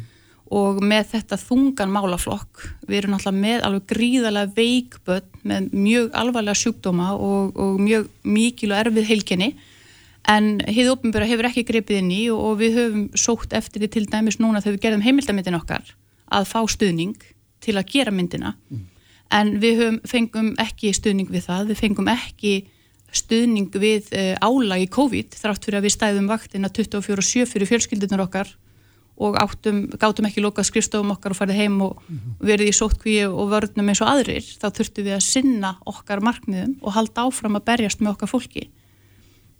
og 0.50 0.80
með 0.82 1.12
þetta 1.12 1.38
þungan 1.38 1.92
málaflokk 1.94 2.64
við 2.88 2.96
erum 2.98 3.16
alltaf 3.16 3.34
með 3.36 3.64
alveg 3.66 3.84
gríðarlega 3.92 4.54
veikböld 4.56 5.28
með 5.46 5.68
mjög 5.70 6.08
alvarlega 6.18 6.58
sjúkdóma 6.58 7.12
og, 7.14 7.52
og 7.54 7.76
mjög 7.78 8.08
mikil 8.26 8.72
og 8.72 8.80
erfið 8.80 9.06
heilkenni. 9.12 9.50
En 10.28 10.58
hefur 10.66 10.96
ofnbjörða 10.96 11.30
hefur 11.30 11.48
ekki 11.48 11.66
grepið 11.68 12.00
inn 12.02 12.10
í 12.12 12.22
og, 12.34 12.40
og 12.48 12.58
við 12.60 12.80
höfum 12.80 13.04
sótt 13.14 13.54
eftir 13.56 13.84
því 13.84 13.90
til 13.94 14.06
dæmis 14.10 14.40
núna 14.42 14.62
þegar 14.62 14.76
við 14.76 14.84
gerðum 14.86 15.06
heimildamindin 15.06 15.58
okkar 15.60 15.94
að 16.30 16.48
fá 16.50 16.60
stuðning 16.70 17.14
til 17.62 17.76
að 17.78 17.94
gera 17.94 18.14
myndina. 18.14 18.54
Mm. 18.70 18.86
en 19.30 19.50
við 19.62 19.76
höfum, 19.78 19.98
fengum 20.10 20.50
ekki 20.58 20.90
stuðning 20.96 21.30
við 21.30 21.44
það, 21.46 21.68
við 21.70 21.80
fengum 21.84 22.08
ekki 22.10 22.54
stuðning 23.14 23.70
við 23.70 24.10
uh, 24.14 24.34
álag 24.42 24.82
í 24.82 24.88
COVID 24.90 25.36
þrátt 25.38 25.66
fyrir 25.66 25.78
að 25.78 25.86
við 25.86 25.94
stæðum 25.94 26.30
vaktina 26.30 26.70
24-7 26.70 27.46
fyrir 27.46 27.70
fjölskyldunar 27.70 28.24
okkar 28.26 28.50
og 29.20 29.36
áttum, 29.36 29.82
gátum 30.00 30.26
ekki 30.28 30.40
lóka 30.40 30.64
skrifstofum 30.64 31.12
okkar 31.12 31.34
og 31.34 31.40
farið 31.42 31.60
heim 31.60 31.80
og 31.84 31.98
verið 32.40 32.70
í 32.70 32.76
sótkvíu 32.76 33.28
og 33.28 33.50
vörnum 33.52 33.90
eins 33.92 34.00
og 34.00 34.08
aðrir, 34.08 34.46
þá 34.60 34.70
þurftum 34.78 35.06
við 35.06 35.16
að 35.18 35.26
sinna 35.26 35.74
okkar 35.90 36.22
markmiðum 36.24 36.78
og 36.80 36.96
halda 36.96 37.26
áfram 37.28 37.58
að 37.60 37.66
berjast 37.68 38.00
með 38.00 38.14
okkar 38.14 38.32
fólki. 38.32 38.70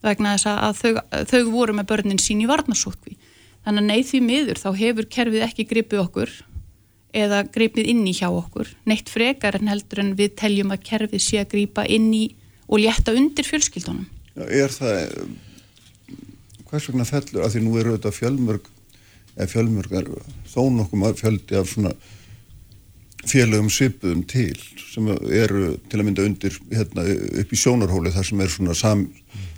Vegna 0.00 0.36
þess 0.38 0.48
að 0.48 0.78
þau, 0.80 1.02
þau 1.28 1.42
voru 1.52 1.76
með 1.76 1.90
börnin 1.92 2.22
sín 2.22 2.40
í 2.40 2.48
varnarsótkví 2.48 3.18
þannig 3.66 3.82
að 3.82 3.90
neyð 3.90 4.06
því 4.10 4.20
miður 4.24 4.60
þá 4.60 4.70
hefur 4.78 5.08
kerfið 5.16 5.44
ekki 5.44 5.66
gripið 5.68 6.02
okkur 6.04 6.32
eða 7.20 7.42
gripið 7.52 7.90
inn 7.92 8.04
í 8.06 8.14
hjá 8.16 8.28
okkur 8.30 8.70
neitt 8.88 9.10
frekar 9.12 9.58
en 9.58 9.68
heldur 9.68 10.00
en 10.00 10.14
við 10.16 10.36
teljum 10.40 10.72
að 10.72 10.84
kerfið 10.86 11.24
sé 11.24 11.42
að 11.42 11.50
gripa 11.54 11.84
inn 11.84 12.08
í 12.14 12.24
og 12.70 12.80
létta 12.80 13.12
undir 13.18 13.44
fjölskyldunum. 13.44 14.06
Já, 14.38 14.44
Er 14.46 14.72
það 14.72 14.98
hvers 16.70 16.86
vegna 16.86 17.04
fellur, 17.04 17.42
að 17.42 17.56
því 17.56 17.62
nú 17.64 17.72
eru 17.80 17.96
þetta 17.96 18.12
fjölmörg 18.14 18.68
eða 19.40 19.52
fjölmjörgar 19.54 20.08
þó 20.50 20.62
nokkum 20.74 21.06
fjöldi 21.18 21.58
af 21.58 21.70
svona 21.72 21.94
félögum 23.28 23.68
svipuðum 23.72 24.22
til 24.28 24.56
sem 24.90 25.08
eru 25.12 25.74
til 25.90 26.00
að 26.00 26.06
mynda 26.06 26.24
undir 26.24 26.56
hérna, 26.72 27.04
upp 27.42 27.52
í 27.52 27.58
sjónarhóli 27.58 28.12
þar 28.14 28.28
sem 28.30 28.40
er 28.40 28.52
svona 28.52 28.76
sam, 28.76 29.04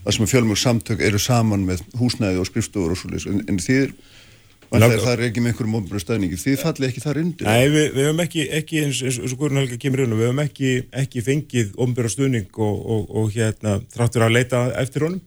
þar 0.03 0.17
sem 0.17 0.33
fjölmjörg 0.33 0.63
samtök 0.63 1.05
eru 1.07 1.21
saman 1.23 1.69
með 1.69 1.85
húsnæði 2.01 2.43
og 2.43 2.51
skrifstofur 2.51 2.97
og 2.97 3.01
svolítið 3.01 3.31
en, 3.35 3.47
en 3.53 3.63
þýr 3.63 3.95
Það 4.73 5.11
er 5.11 5.21
ekki 5.27 5.43
með 5.45 5.51
einhverjum 5.51 5.75
ofnbjörn 5.77 6.01
stöðningi, 6.01 6.37
þið 6.41 6.55
falli 6.63 6.87
ekki 6.87 7.01
þar 7.03 7.19
undir? 7.21 7.45
Nei, 7.45 7.67
við, 7.69 7.83
við 7.93 8.07
hefum 8.07 8.23
ekki, 8.25 8.45
ekki 8.57 8.79
eins, 8.81 9.01
eins 9.05 9.19
og 9.21 9.35
Guðrun 9.43 9.61
Helga 9.61 9.77
kemur 9.83 10.01
og 10.07 10.15
við 10.15 10.25
hefum 10.25 10.41
ekki, 10.47 10.71
ekki 11.03 11.25
fengið 11.27 11.75
ofnbjörn 11.77 12.13
stöðning 12.15 12.57
og, 12.57 12.79
og, 12.95 13.03
og 13.21 13.35
hérna 13.35 13.75
þráttur 13.93 14.25
að 14.25 14.33
leita 14.39 14.63
eftir 14.81 15.05
honum 15.05 15.21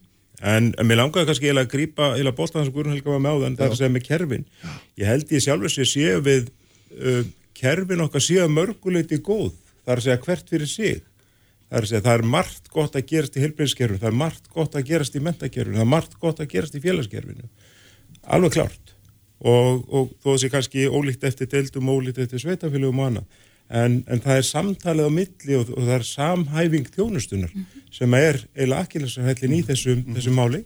En, 0.44 0.72
mér 0.84 1.00
langaði 1.00 1.30
kannski 1.30 1.52
að 1.52 1.68
grýpa 1.72 2.10
eiginlega 2.12 2.36
bóstaðan 2.36 2.66
sem 2.66 2.74
Guðrun 2.74 2.92
Helga 2.92 3.12
var 3.14 3.22
með 3.24 3.36
á 3.36 3.42
þann 3.42 3.54
það 3.56 3.66
er 3.66 3.72
að 3.72 3.78
segja 3.80 3.92
með 3.94 4.06
kerfin. 4.06 4.46
Ég 5.00 5.08
held 5.08 5.30
ég 5.32 5.44
sjálfur 5.44 5.72
sé 5.72 5.86
séu 5.88 6.18
við 6.26 6.50
uh, 7.00 7.22
kerfin 7.56 8.04
okkar 8.04 8.24
séu 8.24 8.48
mörguleiti 8.52 9.20
góð. 9.24 9.54
Það 9.86 9.94
er 9.94 10.02
að 10.02 10.08
segja 10.08 10.24
hvert 10.26 10.52
fyrir 10.52 10.70
sig. 10.70 11.00
Það 11.66 11.78
er 11.78 11.86
að 11.86 11.92
segja 11.92 12.04
það 12.04 12.18
er 12.18 12.26
margt 12.36 12.68
gott 12.74 12.98
að 12.98 13.06
gerast 13.14 13.38
í 13.38 13.44
helbriðskerfinu, 13.46 14.02
það 14.02 14.10
er 14.12 14.20
margt 14.20 14.52
gott 14.52 14.76
að 14.76 14.86
gerast 14.90 15.16
í 15.16 15.24
mentakerfinu, 15.24 15.78
það 15.78 15.86
er 15.86 15.92
margt 15.96 16.20
gott 16.20 16.42
að 16.42 16.52
gerast 16.52 16.76
í 16.76 16.82
félagskerfinu. 16.84 17.48
Alveg 18.36 18.54
klart. 18.54 18.92
Og, 19.40 19.82
og 19.88 20.12
þó 20.20 20.28
þessi 20.34 20.52
kannski 20.52 20.86
ólíkt 20.88 21.24
eftir 21.26 21.48
deildum, 21.52 21.90
ólíkt 21.92 22.20
eftir 22.22 22.44
sveitafélagum 22.44 23.02
og 23.02 23.08
annað 23.10 23.42
en, 23.68 24.04
en 24.06 24.22
það 24.22 24.40
er 24.40 24.46
samtalið 24.46 25.08
á 25.08 25.12
milli 25.12 25.58
og, 25.58 25.70
og 25.74 25.82
það 25.82 25.94
er 25.96 26.06
samhæfing 26.10 26.88
þjónustunar 26.94 27.52
mm 27.52 27.62
-hmm. 27.62 27.82
sem 27.98 28.14
er 28.14 28.40
eiginlega 28.54 28.82
akkilæsarhællin 28.82 29.56
í 29.58 29.62
þessum, 29.66 29.98
mm 29.98 30.04
-hmm. 30.04 30.14
þessum 30.16 30.38
máli 30.38 30.64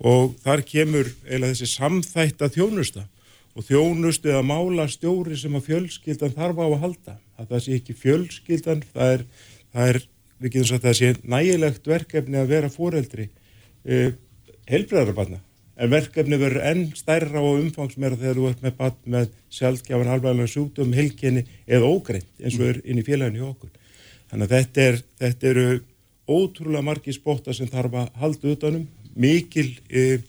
og 0.00 0.36
þar 0.44 0.62
kemur 0.62 1.12
eiginlega 1.26 1.54
þessi 1.54 1.66
samþætta 1.76 2.48
þjónusta 2.48 3.06
og 3.54 3.66
þjónustu 3.66 4.30
eða 4.30 4.46
mála 4.46 4.88
stjóri 4.88 5.36
sem 5.36 5.54
að 5.54 5.66
fjölskyldan 5.68 6.34
þarf 6.34 6.58
á 6.58 6.66
að 6.66 6.80
halda 6.80 7.18
að 7.38 7.48
það 7.50 7.62
sé 7.64 7.74
ekki 7.74 7.94
fjölskyldan 7.94 8.82
það 8.94 9.12
er, 9.14 9.24
það 9.72 9.88
er 9.88 10.02
við 10.40 10.52
getum 10.52 10.68
sagt 10.70 10.84
að 10.84 10.88
það 10.88 10.98
sé 10.98 11.08
nægilegt 11.22 11.86
verkefni 11.86 12.38
að 12.40 12.50
vera 12.54 12.68
fóreldri 12.72 13.28
eh, 13.84 14.12
helbriðarabanna 14.70 15.40
en 15.80 15.92
verkefni 15.92 16.38
verður 16.40 16.64
enn 16.70 16.82
stærra 16.96 17.40
og 17.40 17.60
umfangsmera 17.62 18.18
þegar 18.20 18.38
þú 18.38 18.48
ert 18.50 18.64
með 18.64 18.74
bat 18.78 18.98
með 19.14 19.30
sjálfgjafan 19.56 20.10
halvæðanlega 20.12 20.52
sjúkdóm, 20.52 20.96
helginni 20.96 21.44
eða 21.66 21.88
ógreint 21.88 22.42
eins 22.42 22.58
og 22.58 22.66
er 22.68 22.80
inn 22.84 23.00
í 23.00 23.06
félaginu 23.06 23.40
hjá 23.40 23.48
okkur. 23.48 23.70
Þannig 24.30 24.46
að 24.46 24.56
þetta, 24.56 24.88
er, 24.88 25.00
þetta 25.22 25.48
eru 25.50 25.68
ótrúlega 26.30 26.86
margi 26.86 27.14
spotta 27.16 27.56
sem 27.56 27.70
þarf 27.70 27.96
að 28.02 28.20
halda 28.20 28.52
utanum, 28.54 28.84
mikil, 29.16 29.66
e, 29.88 30.20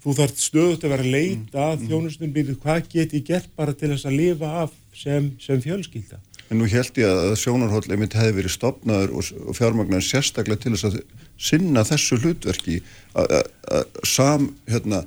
þú 0.00 0.16
þarf 0.20 0.40
stöðut 0.40 0.86
að 0.86 0.94
vera 0.94 1.06
að 1.06 1.14
leita 1.16 1.66
að 1.66 1.74
mm. 1.74 1.90
þjónustum 1.90 2.34
byrju 2.36 2.58
hvað 2.62 2.82
get 2.94 3.16
ég 3.18 3.26
gert 3.26 3.50
bara 3.58 3.74
til 3.76 3.90
þess 3.92 4.08
að 4.08 4.18
lifa 4.22 4.52
af 4.62 4.76
sem, 4.96 5.32
sem 5.42 5.60
fjölskylda. 5.64 6.22
En 6.50 6.58
nú 6.58 6.66
held 6.70 6.96
ég 6.98 7.10
að 7.10 7.36
sjónarhóll 7.38 7.84
einmitt 7.90 8.16
hefði 8.18 8.38
verið 8.40 8.54
stopnaður 8.56 9.12
og 9.20 9.58
fjármagnar 9.58 10.02
sérstaklega 10.02 10.64
til 10.64 10.72
þess 10.74 10.88
að 10.88 10.96
sinna 11.40 11.84
þessu 11.88 12.20
hlutverki 12.20 12.80
að 13.18 13.40
sam, 14.06 14.50
hérna, 14.70 15.04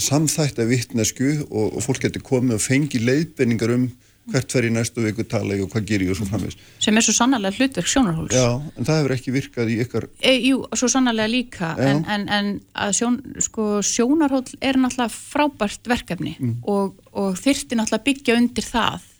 samþætta 0.00 0.68
vittnesku 0.68 1.32
og, 1.48 1.76
og 1.76 1.82
fólk 1.84 2.06
getur 2.06 2.24
komið 2.26 2.58
og 2.58 2.64
fengi 2.64 3.02
leiðbenningar 3.02 3.74
um 3.78 3.90
hvert 4.30 4.52
fer 4.52 4.66
í 4.68 4.70
næstu 4.72 5.02
viku 5.02 5.24
tala 5.26 5.56
ég 5.56 5.64
og 5.64 5.72
hvað 5.72 5.86
ger 5.88 6.04
ég 6.04 6.12
og 6.12 6.18
svo 6.18 6.26
framvegst. 6.28 6.60
Sem 6.82 6.98
er 6.98 7.04
svo 7.04 7.14
sannarlega 7.16 7.56
hlutverk 7.56 7.88
sjónarhóls. 7.90 8.34
Já, 8.36 8.60
en 8.76 8.86
það 8.86 9.00
hefur 9.00 9.14
ekki 9.16 9.34
virkað 9.34 9.72
í 9.72 9.78
ykkar... 9.84 10.06
E, 10.20 10.34
jú, 10.44 10.60
svo 10.78 10.90
sannarlega 10.92 11.32
líka, 11.32 11.72
en, 11.82 12.04
en, 12.04 12.26
en 12.36 12.52
að 12.84 12.94
sjón, 13.00 13.18
sko, 13.42 13.66
sjónarhól 13.86 14.44
er 14.60 14.78
náttúrulega 14.78 15.10
frábært 15.16 15.90
verkefni 15.90 16.36
mm. 16.36 16.54
og, 16.70 17.00
og 17.10 17.40
þyrti 17.40 17.80
náttúrulega 17.80 18.06
byggja 18.10 18.38
undir 18.38 18.68
það 18.68 19.10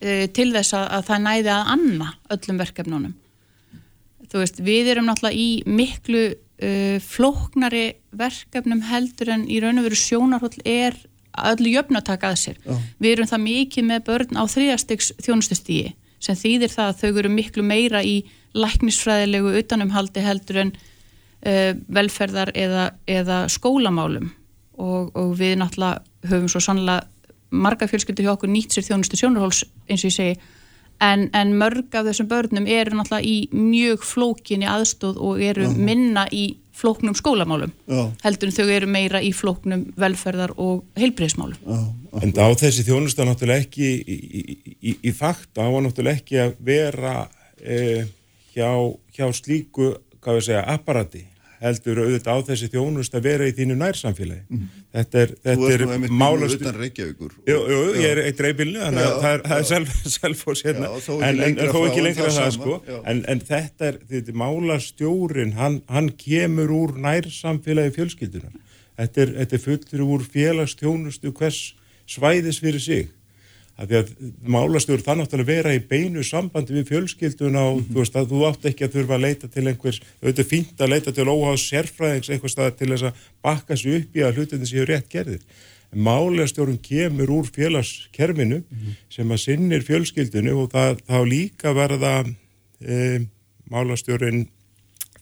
e, 0.00 0.16
til 0.38 0.48
þess 0.54 0.78
að, 0.78 0.88
að 0.98 1.06
það 1.10 1.24
næði 1.28 1.54
að 1.58 1.72
anna 1.76 2.10
öllum 2.36 2.64
verkefnunum 2.64 3.16
þú 4.32 4.42
veist, 4.42 4.62
við 4.64 4.92
erum 4.94 5.08
náttúrulega 5.10 5.40
í 5.40 5.50
miklu 5.66 6.24
uh, 6.32 6.96
flóknari 7.04 7.86
verkefnum 8.16 8.82
heldur 8.88 9.34
en 9.34 9.46
í 9.48 9.60
raun 9.62 9.80
og 9.80 9.88
veru 9.88 10.00
sjónarhóll 10.00 10.56
er 10.64 10.96
öllu 11.36 11.74
jöfn 11.74 11.98
að 11.98 12.08
taka 12.08 12.32
að 12.32 12.40
sér. 12.40 12.58
Já. 12.64 12.74
Við 13.02 13.12
erum 13.12 13.30
það 13.30 13.44
mikið 13.44 13.88
með 13.90 14.04
börn 14.08 14.40
á 14.40 14.44
þriðastegs 14.48 15.12
þjónustustígi 15.20 15.94
sem 16.26 16.38
þýðir 16.38 16.72
það 16.72 16.90
að 16.90 17.00
þau 17.02 17.18
eru 17.20 17.32
miklu 17.32 17.64
meira 17.66 18.00
í 18.00 18.16
læknisfræðilegu 18.56 19.52
utanumhaldi 19.60 20.24
heldur 20.24 20.62
en 20.64 20.72
uh, 20.76 21.72
velferðar 21.92 22.54
eða, 22.56 22.88
eða 23.04 23.42
skólamálum 23.52 24.30
og, 24.80 25.12
og 25.12 25.36
við 25.36 25.58
náttúrulega 25.60 26.30
höfum 26.30 26.48
svo 26.50 26.62
sannlega 26.64 27.06
marga 27.50 27.86
fjölskyldu 27.88 28.24
hjá 28.24 28.32
okkur 28.34 28.50
nýtt 28.50 28.74
sér 28.74 28.88
þjónustu 28.88 29.18
sjónarhóls 29.20 29.62
eins 29.86 30.02
og 30.02 30.10
ég 30.10 30.16
segi 30.16 30.38
en, 31.02 31.26
en 31.36 31.56
mörg 31.58 31.94
af 31.96 32.06
þessum 32.08 32.28
börnum 32.30 32.68
eru 32.68 32.96
náttúrulega 32.96 33.26
í 33.26 33.48
mjög 33.52 34.04
flókinni 34.06 34.68
aðstóð 34.70 35.18
og 35.20 35.42
eru 35.44 35.66
Já. 35.68 35.74
minna 35.76 36.26
í 36.32 36.46
flóknum 36.76 37.16
skólamálum 37.16 37.72
Já. 37.88 38.02
heldur 38.24 38.50
en 38.50 38.56
þau 38.56 38.66
eru 38.72 38.88
meira 38.90 39.22
í 39.24 39.32
flóknum 39.36 39.86
velferðar 39.96 40.54
og 40.56 40.84
heilbreyðsmálum 41.00 41.60
En 42.16 42.32
á 42.32 42.48
þessi 42.56 42.84
þjónusta 42.86 43.26
náttúrulega 43.28 43.66
ekki 43.66 43.88
í, 44.00 44.16
í, 44.16 44.42
í, 44.80 44.92
í 45.08 45.14
fakt 45.16 45.56
á 45.60 45.68
að 45.68 45.82
náttúrulega 45.84 46.20
ekki 46.20 46.40
að 46.40 46.54
vera 46.64 47.16
e, 47.60 48.04
hjá, 48.54 48.70
hjá 49.12 49.26
slíku, 49.36 49.94
hvað 50.20 50.38
við 50.40 50.46
segja, 50.48 50.62
apparati 50.72 51.26
heldur 51.60 52.00
auðvitað 52.02 52.36
á 52.36 52.46
þessi 52.50 52.68
þjónusta 52.72 53.18
að 53.20 53.26
vera 53.26 53.46
í 53.48 53.54
þínu 53.56 53.76
nærsamfélagi. 53.80 54.58
Þetta 54.96 55.22
er, 55.22 55.32
Þú 55.32 55.46
þetta 55.46 55.70
er 55.72 55.84
nú 55.84 55.94
einmitt 55.94 56.12
býrðu 56.12 56.20
málastu... 56.20 56.58
utan 56.60 56.78
Reykjavíkur. 56.82 57.32
Jú, 57.48 57.56
jú, 57.72 57.80
ég 58.00 58.08
er 58.10 58.20
eitt 58.24 58.40
dreifilinu, 58.40 58.82
þannig 58.84 59.06
að 59.06 59.16
það 59.24 59.36
er, 59.36 59.44
það 59.46 59.62
er 59.62 59.68
self, 59.70 59.96
selfos 60.16 60.64
hérna, 60.66 60.90
Já, 60.92 61.16
en, 61.30 61.42
en, 61.46 61.58
þó 61.72 61.80
ekki 61.80 62.02
en 62.02 62.06
lengra 62.08 62.28
það 62.28 62.38
það, 62.42 62.52
sko, 62.58 62.78
en, 62.98 63.24
en 63.32 63.42
þetta 63.50 63.90
er, 63.90 63.98
þetta 64.12 64.34
er 64.34 64.40
málastjórin, 64.44 65.56
hann, 65.60 65.80
hann 65.92 66.12
kemur 66.20 66.76
úr 66.76 66.96
nærsamfélagi 67.06 67.96
fjölskyldunar. 67.96 68.62
Þetta 68.96 69.24
er, 69.24 69.34
þetta 69.42 69.58
er 69.58 69.64
fullur 69.66 70.06
úr 70.16 70.28
félagstjónustu 70.32 71.32
hvers 71.36 71.60
svæðis 72.08 72.60
fyrir 72.62 72.82
sig. 72.82 73.12
Af 73.76 73.90
því 73.90 73.96
að 73.98 74.10
málastjóri 74.48 75.04
það 75.04 75.18
náttúrulega 75.20 75.50
vera 75.50 75.72
í 75.76 75.80
beinu 75.84 76.22
sambandi 76.24 76.72
við 76.78 76.86
fjölskylduna 76.94 77.64
og 77.74 77.82
þú 77.84 77.98
veist 77.98 78.14
að 78.16 78.30
þú 78.30 78.38
átt 78.48 78.68
ekki 78.70 78.86
að 78.86 78.94
þurfa 78.94 79.16
að 79.18 79.24
leita 79.26 79.50
til 79.52 79.64
einhvers, 79.66 79.98
auðvitað 80.22 80.48
fínt 80.52 80.80
að 80.80 80.92
leita 80.94 81.12
til 81.12 81.26
óháð 81.28 81.58
sérfræðings 81.60 82.30
einhvers 82.32 82.56
staðar 82.56 82.78
til 82.78 82.88
þess 82.94 83.08
að 83.10 83.20
bakka 83.44 83.76
sér 83.76 83.98
upp 83.98 84.16
í 84.16 84.24
að 84.24 84.40
hlutinni 84.40 84.70
séu 84.70 84.86
rétt 84.88 85.10
gerðir. 85.12 85.44
En 85.92 86.02
málastjórun 86.08 86.80
kemur 86.82 87.34
úr 87.36 87.52
félagskerfinu 87.52 88.62
sem 89.12 89.36
að 89.36 89.42
sinnir 89.44 89.84
fjölskyldinu 89.84 90.56
og 90.62 90.72
það 90.72 91.04
þá 91.04 91.18
líka 91.28 91.76
verða 91.76 92.14
e, 92.80 93.26
málastjórin 93.68 94.46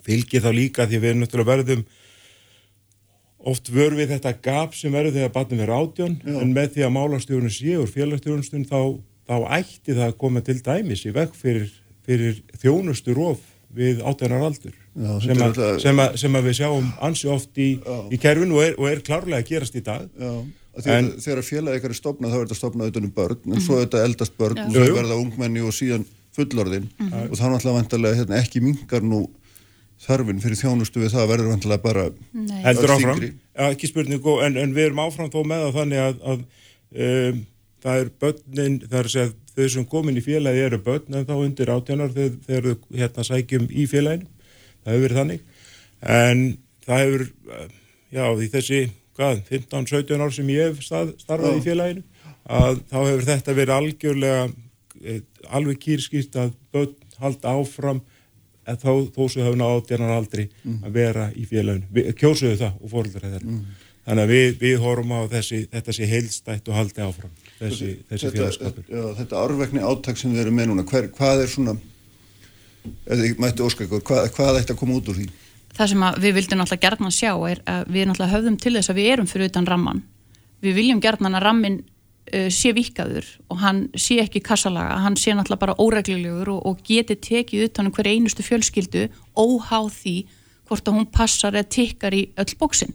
fylgir 0.07 0.47
þá 0.47 0.51
líka 0.55 0.87
því 0.87 1.03
við 1.03 1.19
náttúrulega 1.19 1.57
verðum 1.57 1.85
oft 3.45 3.69
vör 3.75 3.95
við 3.99 4.13
þetta 4.15 4.33
gap 4.45 4.75
sem 4.77 4.93
verður 4.95 5.17
þegar 5.19 5.33
batnum 5.35 5.59
verður 5.61 5.81
átjón 5.83 6.15
en 6.41 6.53
með 6.57 6.71
því 6.77 6.85
að 6.87 6.95
málastjórun 6.97 7.53
sé 7.53 7.75
úr 7.81 7.91
félagsstjórnstun 7.93 8.65
þá, 8.71 8.79
þá 9.29 9.35
ætti 9.59 9.93
það 9.97 10.07
að 10.09 10.17
koma 10.23 10.41
til 10.47 10.59
dæmis 10.65 11.05
í 11.05 11.13
veg 11.13 11.35
fyrir, 11.37 11.69
fyrir 12.07 12.39
þjónustur 12.63 13.21
of 13.31 13.43
við 13.75 14.01
átjónar 14.07 14.45
aldur. 14.47 14.75
Já, 14.95 15.13
sem, 15.21 15.31
er 15.35 15.41
að, 15.43 15.47
alltaf- 15.49 15.81
sem, 15.83 15.99
að, 16.05 16.13
sem 16.23 16.37
að 16.39 16.45
við 16.47 16.53
sjáum 16.61 16.91
ansi 17.03 17.27
oft 17.35 17.59
í, 17.59 17.69
í 18.15 18.19
kerfinu 18.23 18.55
og 18.61 18.63
er, 18.69 18.77
og 18.79 18.87
er 18.93 19.01
klárlega 19.03 19.41
að 19.43 19.49
gerast 19.49 19.75
í 19.75 19.83
dag. 19.83 20.05
Já, 20.15 20.31
að 20.75 20.85
því 20.87 20.93
að 20.93 20.99
En- 21.01 21.09
þegar 21.25 21.43
félagi 21.49 21.81
ykkar 21.81 21.91
er 21.95 21.99
stopnað 21.99 22.31
þá 22.31 22.37
er 22.39 22.45
þetta 22.47 22.59
stopnað 22.61 22.93
utan 22.93 23.09
um 23.09 23.15
börn 23.17 23.51
en 23.57 23.65
svo 23.65 23.81
er 23.81 23.89
þetta 23.89 24.05
eldast 24.07 24.37
börn 24.39 24.61
Já. 24.63 24.67
og 24.69 24.77
svo 24.79 24.95
verða 25.01 25.19
ungmenni 25.19 25.65
og 25.67 25.75
síðan 25.75 26.07
fullorðin. 26.35 26.87
Mhm. 26.99 27.27
og 27.31 27.35
þá 27.39 27.45
náttúrulega 27.51 27.79
vantarlega 27.81 28.19
hérna, 28.23 28.39
ekki 28.43 28.63
mingar 28.63 29.03
nú 29.07 29.21
þarfin 30.05 30.41
fyrir 30.43 30.59
þjónustu 30.61 31.01
við 31.05 31.15
það 31.15 31.29
verður 31.31 31.51
vantarlega 31.55 31.83
bara 31.85 32.05
heldur 32.67 32.93
áfram, 32.97 33.23
ja, 33.25 33.71
ekki 33.71 33.89
spurning 33.89 34.27
og- 34.27 34.43
en, 34.45 34.57
en 34.61 34.75
við 34.75 34.89
erum 34.91 35.03
áfram 35.05 35.31
þó 35.33 35.41
með 35.47 35.65
það 35.67 35.77
þannig 35.79 36.03
að, 36.05 36.19
að 36.33 36.45
um, 37.07 37.41
það 37.85 38.01
er 38.03 38.11
börnin 38.25 38.79
það 38.89 38.99
er 38.99 39.09
að 39.09 39.15
segja 39.15 39.33
þau 39.55 39.69
sem 39.77 39.85
komin 39.87 40.19
í 40.19 40.25
félagi 40.25 40.65
eru 40.67 40.79
börn 40.83 41.15
en 41.15 41.27
þá 41.29 41.35
undir 41.39 41.71
átjánar 41.71 42.11
þegar, 42.17 42.65
þau 42.75 42.99
hérna 42.99 43.25
sækjum 43.29 43.69
í 43.71 43.85
félaginu. 43.87 44.27
Það 44.85 44.93
hefur 44.93 45.05
verið 45.05 45.19
þannig. 45.21 45.45
En 46.03 46.41
það 46.85 47.03
hefur 47.05 47.27
já 48.15 48.25
því 48.35 48.49
þessi 48.57 48.81
hvað, 49.15 49.45
15-17 49.53 50.25
ár 50.27 50.35
sem 50.35 50.51
ég 50.51 50.73
hef 50.73 50.83
stað, 50.83 51.15
starfað 51.23 51.61
í 51.61 51.63
félaginu 51.69 52.03
að 52.51 52.81
þá 52.91 52.97
hefur 52.99 53.25
þetta 53.31 53.55
verið 53.61 53.75
algjörlega 53.79 54.43
eh, 55.05 55.21
alveg 55.55 55.79
kýrskýrt 55.87 56.35
að 56.43 56.51
börn 56.75 56.97
halda 57.23 57.55
áfram 57.55 58.03
en 58.67 58.77
þó, 58.81 58.93
þó 59.15 59.23
sem 59.31 59.45
hefur 59.45 59.59
náðu 59.61 59.81
átjánar 59.81 60.13
aldrei 60.17 60.45
að 60.75 60.91
vera 60.95 61.31
í 61.37 61.47
félaginu, 61.51 61.89
Við- 61.95 62.13
kjósuðu 62.21 62.59
það 62.61 62.79
og 62.81 62.93
fóröldra 62.95 63.33
þeirra. 63.35 63.59
Þannig 64.05 64.25
að 64.27 64.33
við, 64.35 64.59
við 64.61 64.79
horfum 64.85 65.13
á 65.17 65.21
þessi, 65.33 65.59
þetta 65.73 65.93
sé 65.97 66.07
heilstætt 66.11 66.67
og 66.69 66.77
haldi 66.77 67.01
áfram 67.07 67.31
þessi, 67.61 67.91
þessi 68.11 68.27
þetta, 68.27 68.35
félagskapur 68.37 68.91
já, 68.91 69.05
þetta 69.21 69.43
árvekni 69.45 69.81
áttak 69.81 70.19
sem 70.21 70.35
við 70.35 70.43
erum 70.45 70.59
með 70.59 70.69
núna 70.73 70.85
hver, 70.91 71.09
hvað 71.17 71.45
er 71.47 71.49
svona 71.55 71.77
eða 73.09 73.29
ég 73.31 73.41
mætti 73.41 73.65
óska 73.65 73.87
ykkur, 73.87 74.03
hvað, 74.05 74.27
hvað 74.37 74.59
ætti 74.61 74.75
að 74.75 74.81
koma 74.83 74.99
út 74.99 75.09
úr 75.09 75.19
því? 75.23 75.27
Það 75.75 75.91
sem 75.95 76.05
að 76.07 76.19
við 76.23 76.37
vildum 76.37 76.61
náttúrulega 76.61 76.85
gerðna 76.85 77.11
sjá 77.17 77.31
er 77.49 77.63
að 77.71 77.89
við 77.97 78.05
náttúrulega 78.11 78.35
höfðum 78.37 78.59
til 78.63 78.75
þess 78.77 78.93
að 78.93 78.99
við 79.01 79.09
erum 79.15 79.31
fyrir 79.31 79.49
utan 79.51 79.69
ramman 79.73 80.03
við 80.65 80.77
viljum 80.79 81.01
gerðna 81.03 81.33
að 81.33 81.45
rammin 81.49 81.79
uh, 82.33 82.49
sé 82.53 82.73
vikaður 82.77 83.27
og 83.53 83.61
hann 83.63 83.85
sé 83.99 84.19
ekki 84.23 84.43
kassalaga, 84.45 85.01
hann 85.05 85.19
sé 85.21 85.35
náttúrulega 85.35 85.63
bara 85.67 85.77
óreglulegur 85.81 86.53
og, 86.55 86.61
og 86.69 86.85
geti 86.87 87.17
tekið 87.17 87.69
utan 87.69 87.91
um 87.91 87.95
hverja 87.95 88.17
einustu 88.17 88.47
fjölskyldu 88.47 89.09
óháð 89.37 89.91
því 89.99 90.17
hvort 90.69 90.89
að 90.89 90.99
hún 90.99 91.11
passar 91.13 91.57
eða 91.57 91.73
tikkar 91.77 92.17
í 92.17 92.23
öll 92.41 92.55
bóksin 92.61 92.95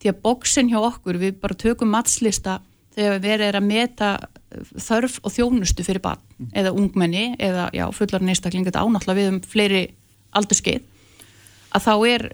því 0.00 0.12
að 0.12 0.20
bóksin 0.24 0.70
hjá 0.72 0.80
okkur, 0.80 1.20
við 1.20 1.40
bara 1.40 1.58
tökum 1.60 1.92
matslista 1.92 2.60
þegar 2.96 3.20
við 3.22 3.46
erum 3.48 3.64
að 3.64 3.70
meta 3.70 4.12
uh, 4.20 4.70
þörf 4.76 5.20
og 5.24 5.34
þjónustu 5.36 5.86
fyrir 5.86 6.04
barn 6.04 6.50
eða 6.52 6.74
ungmenni 6.76 7.34
eða 7.38 7.68
já, 7.76 7.86
fullar 7.96 8.24
neistakling 8.24 8.66
þetta 8.68 8.84
ánáttúrulega 8.84 9.20
við 9.20 9.34
um 9.34 9.42
fleiri 9.44 9.84
aldurskeið 10.36 10.86
að 11.70 11.84
þá 11.86 11.94
er 12.08 12.24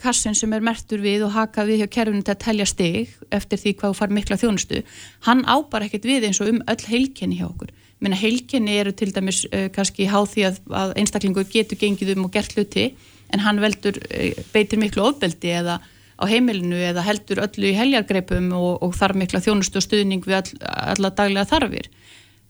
kassin 0.00 0.36
sem 0.38 0.52
er 0.54 0.64
mertur 0.64 1.02
við 1.02 1.24
og 1.26 1.34
haka 1.34 1.64
við 1.68 1.82
hjá 1.82 1.90
kerfinu 1.96 2.22
til 2.26 2.34
að 2.34 2.42
telja 2.44 2.66
stig 2.68 3.14
eftir 3.34 3.60
því 3.60 3.74
hvað 3.80 3.92
þú 3.92 3.98
far 3.98 4.14
mikla 4.14 4.38
þjónustu 4.40 4.82
hann 5.26 5.44
ábar 5.48 5.86
ekkert 5.86 6.08
við 6.08 6.28
eins 6.28 6.40
og 6.42 6.52
um 6.52 6.60
öll 6.70 6.84
heilkenni 6.86 7.40
hjá 7.40 7.48
okkur. 7.48 7.72
Menna, 8.00 8.16
heilkenni 8.16 8.78
eru 8.80 8.92
til 8.96 9.10
dæmis 9.12 9.42
uh, 9.50 9.68
kannski 9.74 10.08
háð 10.08 10.28
því 10.34 10.44
að, 10.48 10.60
að 10.82 10.92
einstaklingur 11.02 11.48
getur 11.50 11.80
gengið 11.80 12.14
um 12.14 12.28
og 12.28 12.34
gert 12.36 12.54
hluti 12.56 12.92
en 13.34 13.42
hann 13.44 13.60
veldur 13.60 13.98
uh, 14.00 14.44
beitir 14.54 14.80
miklu 14.80 15.04
ofbeldi 15.10 15.52
eða 15.60 15.80
á 16.20 16.24
heimilinu 16.28 16.78
eða 16.84 17.04
heldur 17.04 17.42
öllu 17.44 17.72
í 17.72 17.76
heljargreipum 17.76 18.52
og, 18.56 18.72
og 18.84 18.96
þarf 18.96 19.18
mikla 19.20 19.42
þjónustu 19.44 19.80
og 19.80 19.86
stuðning 19.86 20.24
við 20.26 20.38
all, 20.40 20.56
alla 20.94 21.12
daglega 21.16 21.48
þarfir 21.48 21.90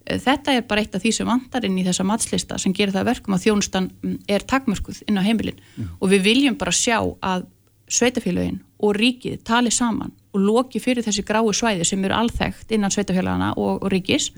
þetta 0.07 0.57
er 0.57 0.67
bara 0.69 0.83
eitt 0.83 0.95
af 0.97 1.03
því 1.05 1.13
sem 1.15 1.29
vantar 1.29 1.67
inn 1.67 1.79
í 1.79 1.85
þessa 1.87 2.07
matslista 2.07 2.59
sem 2.59 2.73
gerir 2.77 2.95
það 2.95 3.05
að 3.05 3.11
verkum 3.11 3.37
að 3.37 3.45
þjónustan 3.47 3.91
mm, 3.91 4.17
er 4.29 4.47
takmörkuð 4.49 5.03
inn 5.09 5.21
á 5.21 5.27
heimilin. 5.27 5.61
Og 6.01 6.11
við 6.13 6.25
viljum 6.27 6.57
bara 6.59 6.75
sjá 6.75 6.99
að 7.21 7.47
sveitafélagin 7.91 8.61
og 8.81 8.97
ríkið 8.97 9.43
tali 9.45 9.71
saman 9.71 10.13
og 10.33 10.41
loki 10.41 10.81
fyrir 10.81 11.05
þessi 11.05 11.25
gráu 11.27 11.51
svæði 11.53 11.85
sem 11.85 12.05
eru 12.07 12.15
alþekkt 12.15 12.73
innan 12.73 12.93
sveitafélagana 12.95 13.53
og, 13.57 13.83
og 13.83 13.91
ríkis. 13.93 14.31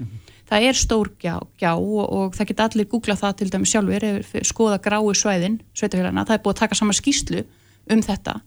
Það 0.48 0.68
er 0.68 0.76
stór 0.76 1.12
gjá, 1.20 1.36
gjá 1.60 1.72
og, 1.76 2.02
og 2.12 2.36
það 2.36 2.48
geta 2.51 2.68
allir 2.68 2.89
googlað 2.90 3.22
það 3.22 3.36
til 3.39 3.51
dæmis 3.52 3.72
sjálfur 3.72 4.44
skoða 4.48 4.80
gráu 4.82 5.12
svæðin 5.16 5.60
sveitafélagana, 5.76 6.26
það 6.26 6.39
er 6.39 6.43
búið 6.44 6.56
að 6.56 6.62
taka 6.64 6.80
saman 6.80 6.98
skýslu 6.98 7.44
um 7.93 8.02
þetta. 8.02 8.40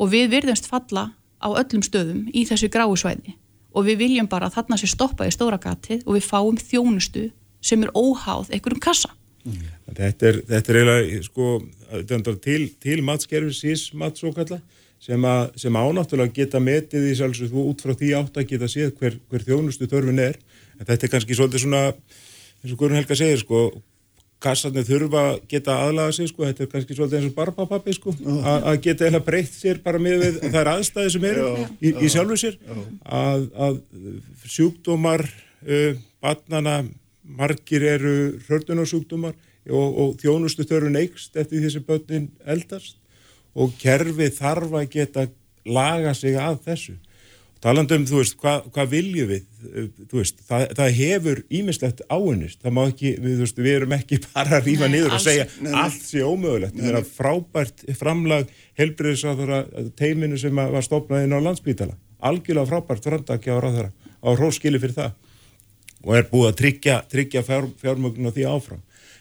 Og 0.00 0.10
við 0.12 0.32
virðumst 0.34 0.68
falla 0.68 1.10
á 1.40 1.48
öllum 1.48 1.84
stöðum 1.84 2.26
í 2.32 2.44
þessu 2.48 2.68
gráu 2.72 2.96
svæði 2.96 3.36
og 3.70 3.86
við 3.86 4.02
viljum 4.04 4.28
bara 4.30 4.48
að 4.48 4.58
þarna 4.58 4.80
sé 4.80 4.90
stoppa 4.90 5.28
í 5.28 5.34
stóra 5.34 5.60
gatið 5.62 6.04
og 6.06 6.16
við 6.18 6.26
fáum 6.26 6.58
þjónustu 6.58 7.28
sem 7.60 7.82
er 7.84 7.92
óháð 7.94 8.50
einhverjum 8.54 8.82
kassa. 8.82 9.12
Þetta 9.90 10.26
er, 10.28 10.38
þetta 10.48 10.72
er 10.72 10.78
eiginlega 10.80 11.22
sko, 11.24 11.46
til, 12.44 12.60
til 12.82 13.00
matskerfi 13.06 13.54
sís 13.56 13.86
mats 13.96 14.24
og 14.26 14.36
kalla 14.36 14.60
sem, 15.00 15.28
sem 15.56 15.78
ánáttúrulega 15.80 16.34
geta 16.36 16.60
metið 16.60 17.08
í 17.08 17.14
sjálfsög 17.18 17.52
þú 17.52 17.64
út 17.70 17.84
frá 17.84 17.94
því 17.96 18.10
átt 18.18 18.36
að 18.36 18.50
geta 18.52 18.68
séð 18.68 18.92
hver, 19.00 19.16
hver 19.30 19.46
þjónustu 19.46 19.88
þörfin 19.88 20.20
er 20.26 20.36
en 20.76 20.84
þetta 20.84 21.06
er 21.06 21.12
kannski 21.14 21.38
svolítið 21.38 21.64
svona 21.64 21.82
eins 21.90 22.74
og 22.74 22.76
Guðrun 22.76 23.00
Helga 23.00 23.16
segir 23.16 23.40
sko 23.40 23.62
kassarnir 24.40 24.86
þurfa 24.88 25.22
að 25.30 25.40
geta 25.50 25.76
aðlaga 25.84 26.14
sig 26.16 26.30
sko, 26.30 26.46
þetta 26.48 26.64
er 26.64 26.70
kannski 26.72 26.96
svolítið 26.96 27.18
eins 27.18 27.28
og 27.30 27.36
barbapappi 27.36 27.94
sko, 27.96 28.14
að 28.40 28.78
geta 28.86 29.08
eða 29.08 29.20
breytt 29.26 29.52
sér 29.52 29.82
bara 29.84 30.00
með 30.02 30.24
við 30.24 30.38
þær 30.54 30.72
aðstæði 30.76 31.12
sem 31.16 31.26
eru 31.30 31.44
Já, 31.44 31.66
í, 31.80 31.90
í 31.92 32.08
já, 32.08 32.12
sjálfu 32.14 32.38
sér. 32.40 32.56
að, 33.04 33.44
að 33.66 33.80
sjúkdómar 34.54 35.26
uh, 35.26 36.00
barnana 36.24 36.78
margir 37.40 37.84
eru 37.92 38.14
hördunarsjúkdómar 38.48 39.36
og, 39.70 40.00
og 40.02 40.16
þjónustu 40.22 40.66
þörfun 40.66 40.98
eikst 41.02 41.36
eftir 41.36 41.60
því 41.60 41.74
sem 41.76 41.86
börnin 41.86 42.30
eldast. 42.48 42.96
Og 43.54 43.74
kerfi 43.80 44.30
þarf 44.32 44.74
að 44.78 44.90
geta 44.94 45.26
laga 45.66 46.14
sig 46.16 46.36
að 46.38 46.60
þessu 46.68 46.96
talandum, 47.60 48.04
þú 48.08 48.20
veist, 48.22 48.36
hvað 48.40 48.68
hva 48.74 48.84
viljum 48.88 49.30
við 49.30 49.48
þú 50.10 50.20
veist, 50.20 50.44
það, 50.48 50.66
það 50.78 50.92
hefur 50.98 51.42
ímislegt 51.60 52.04
áinnist, 52.08 52.60
það 52.62 52.76
má 52.76 52.82
ekki 52.86 53.14
við, 53.20 53.40
veist, 53.44 53.58
við 53.60 53.78
erum 53.78 53.96
ekki 53.98 54.20
bara 54.34 54.60
að 54.60 54.70
rífa 54.70 54.90
niður 54.92 55.16
og 55.18 55.24
segja 55.24 55.48
nei, 55.60 55.72
allt 55.84 56.04
sé 56.04 56.22
ómögulegt, 56.24 56.78
það 56.78 56.92
er 56.92 57.00
að 57.00 57.10
frábært 57.18 57.84
framlag 58.00 58.54
helbriðisáþara 58.80 59.64
teiminu 59.98 60.40
sem 60.40 60.62
var 60.62 60.86
stopnaðinn 60.86 61.36
á 61.36 61.44
landsbítala 61.44 61.98
algjörlega 62.20 62.68
frábært 62.68 63.06
framdaki 63.06 63.52
á 63.52 63.56
ráðara 63.60 63.90
á 64.20 64.28
hróskili 64.36 64.80
fyrir 64.80 64.96
það. 64.96 65.16
Og 66.04 66.14
er 66.16 66.28
búið 66.30 66.48
að 66.50 66.60
tryggja, 66.60 67.00
tryggja 67.12 67.42
fjár, 67.44 67.66
fjármögnu 67.80 68.32
því 68.32 68.46
áfram. 68.48 68.80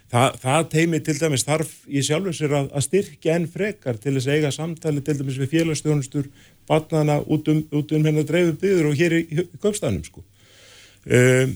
Þa, 0.10 0.22
það 0.42 0.64
teimi 0.72 1.00
til 1.06 1.16
dæmis 1.20 1.46
þarf 1.46 1.74
í 1.86 2.02
sjálfur 2.02 2.34
sér 2.34 2.56
að, 2.58 2.70
að 2.74 2.86
styrkja 2.88 3.36
enn 3.38 3.50
frekar 3.52 4.00
til 4.02 4.16
þess 4.16 4.30
að 4.30 4.40
eiga 4.40 4.52
samtali 4.56 5.04
til 5.06 5.20
dæmis 5.20 5.38
við 5.38 5.52
félagsstjónustur 5.52 6.32
batnana 6.70 7.20
út 7.26 7.50
um, 7.52 7.64
út 7.76 7.92
um 7.96 8.06
hennar 8.06 8.28
dreifu 8.30 8.56
byður 8.62 8.92
og 8.92 9.00
hér 9.00 9.18
í, 9.20 9.24
í 9.34 9.48
köpstænum 9.62 10.04
sko. 10.06 10.24
Um, 11.10 11.56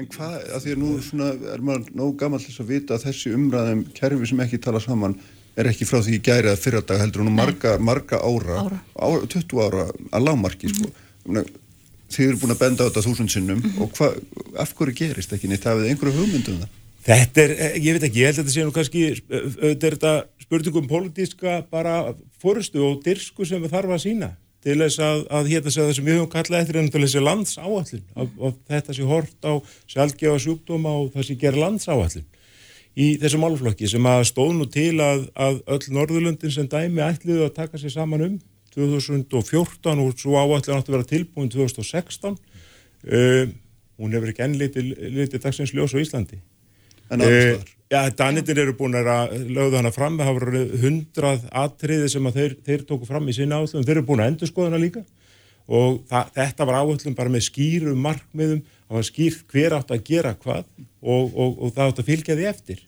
en 0.00 0.08
hvað, 0.12 0.34
að 0.56 0.64
því 0.64 0.74
að 0.74 0.82
nú 0.82 0.90
svona, 1.04 1.30
er 1.54 1.62
maður 1.64 1.94
nóg 1.96 2.16
gammal 2.20 2.40
þess 2.42 2.62
að 2.62 2.74
vita 2.74 2.96
að 2.96 3.06
þessi 3.08 3.32
umræðum 3.36 3.86
kerfi 3.96 4.28
sem 4.28 4.44
ekki 4.44 4.60
tala 4.62 4.82
saman 4.82 5.16
er 5.58 5.68
ekki 5.68 5.88
frá 5.88 6.00
því 6.00 6.20
gæri 6.24 6.50
að 6.52 6.60
fyrradag 6.62 7.00
heldur 7.02 7.24
hún 7.24 7.34
marga, 7.36 7.74
marga 7.78 8.20
ára, 8.24 8.60
ára. 8.64 8.78
ára 8.96 9.26
20 9.34 9.64
ára 9.66 9.88
að 9.92 10.24
lágmarki 10.26 10.70
sko. 10.72 10.88
mm 10.88 11.36
-hmm. 11.36 11.58
þið 12.12 12.28
eru 12.28 12.40
búin 12.40 12.54
að 12.54 12.62
benda 12.64 12.84
á 12.84 12.88
þetta 12.88 13.06
þúsundsinnum 13.06 13.58
mm 13.58 13.70
-hmm. 13.70 13.82
og 13.82 13.92
hvað, 13.96 14.22
af 14.56 14.74
hverju 14.76 14.94
gerist 14.94 15.32
ekki 15.32 15.48
neitt 15.48 15.64
hafið 15.64 15.90
einhverju 15.90 16.18
hugmyndum 16.18 16.60
það? 16.60 16.70
Þetta 17.02 17.42
er, 17.42 17.50
eh, 17.50 17.76
ég 17.82 17.92
veit 17.92 18.04
ekki, 18.06 18.20
ég 18.20 18.26
held 18.26 18.38
að 18.38 18.44
þetta 18.44 18.54
sé 18.54 18.64
nú 18.64 18.72
kannski, 18.72 19.00
eh, 19.10 19.44
þetta 19.60 19.86
er 19.86 19.94
þetta 19.96 20.24
spurningum 20.40 20.88
pólitíska 20.88 21.66
bara 21.70 22.14
fórstu 22.42 22.78
og 22.78 23.02
dyrsku 23.04 23.44
sem 23.44 23.62
við 23.62 23.72
þarfum 23.74 23.96
að 23.96 24.04
sína 24.06 24.36
til 24.62 24.78
þess 24.78 25.00
að, 25.02 25.24
að 25.38 25.50
hérna 25.50 25.72
segja 25.72 25.88
það 25.88 25.96
sem 25.96 26.06
við 26.06 26.18
höfum 26.18 26.30
kallað 26.32 26.60
eftir 26.60 26.78
en 26.78 26.90
til 26.92 27.02
þessi 27.02 27.22
landsáallin 27.22 28.04
og 28.22 28.60
þetta 28.70 28.96
sé 28.96 29.08
hort 29.08 29.48
á 29.48 29.52
sjálfgefa 29.90 30.42
sjúkdóma 30.44 30.94
og 31.00 31.10
það 31.16 31.26
sé 31.28 31.36
gera 31.40 31.62
landsáallin 31.64 32.28
í 32.92 33.08
þessu 33.20 33.40
málflokki 33.40 33.88
sem 33.90 34.06
að 34.06 34.26
stóð 34.28 34.54
nú 34.58 34.68
til 34.70 34.94
að, 35.02 35.26
að 35.34 35.60
öll 35.74 35.96
Norðurlöndin 35.96 36.54
sem 36.54 36.68
dæmi 36.70 37.02
ætliðu 37.04 37.46
að 37.48 37.54
taka 37.56 37.80
sér 37.80 37.94
saman 37.96 38.26
um 38.26 38.38
2014 38.76 40.02
og 40.04 40.14
svo 40.20 40.38
áallin 40.38 40.60
átti 40.60 40.92
að 40.92 40.96
vera 40.96 41.10
tilbúin 41.10 41.52
2016 41.52 42.36
uh, 42.36 43.44
hún 44.00 44.16
hefur 44.16 44.32
ekki 44.32 44.46
enn 44.46 44.58
litið, 44.60 44.94
litið 45.18 45.42
dagsins 45.42 45.74
ljós 45.74 45.96
á 45.96 46.02
Íslandi 46.02 46.38
en 47.12 47.24
aðeins 47.24 47.62
þar. 47.62 47.72
Já, 47.92 48.06
Danitin 48.16 48.56
eru 48.56 48.72
búin 48.72 48.94
að 48.96 49.34
lögða 49.52 49.82
hana 49.82 49.90
fram, 49.92 50.14
það 50.16 50.28
hafa 50.30 50.60
hundrað 50.80 51.42
atriði 51.60 52.06
sem 52.08 52.28
þeir, 52.32 52.54
þeir 52.64 52.84
tóku 52.88 53.04
fram 53.04 53.26
í 53.28 53.34
sinna 53.36 53.58
áhullum, 53.58 53.82
þeir 53.84 53.98
eru 53.98 54.04
búin 54.08 54.22
að 54.24 54.30
endur 54.30 54.48
skoðana 54.48 54.80
líka 54.80 55.02
og 55.68 55.98
það, 56.08 56.30
þetta 56.38 56.66
var 56.70 56.78
áhullum 56.78 57.16
bara 57.18 57.32
með 57.34 57.44
skýrum 57.50 58.00
markmiðum, 58.00 58.62
það 58.86 58.96
var 58.96 59.04
skýrt 59.10 59.52
hver 59.52 59.76
átt 59.76 59.92
að 59.92 60.06
gera 60.08 60.32
hvað 60.40 60.64
og, 60.72 61.36
og, 61.36 61.52
og 61.52 61.74
það 61.76 61.92
átt 61.92 62.00
að 62.00 62.08
fylgja 62.08 62.38
því 62.38 62.48
eftir. 62.48 62.80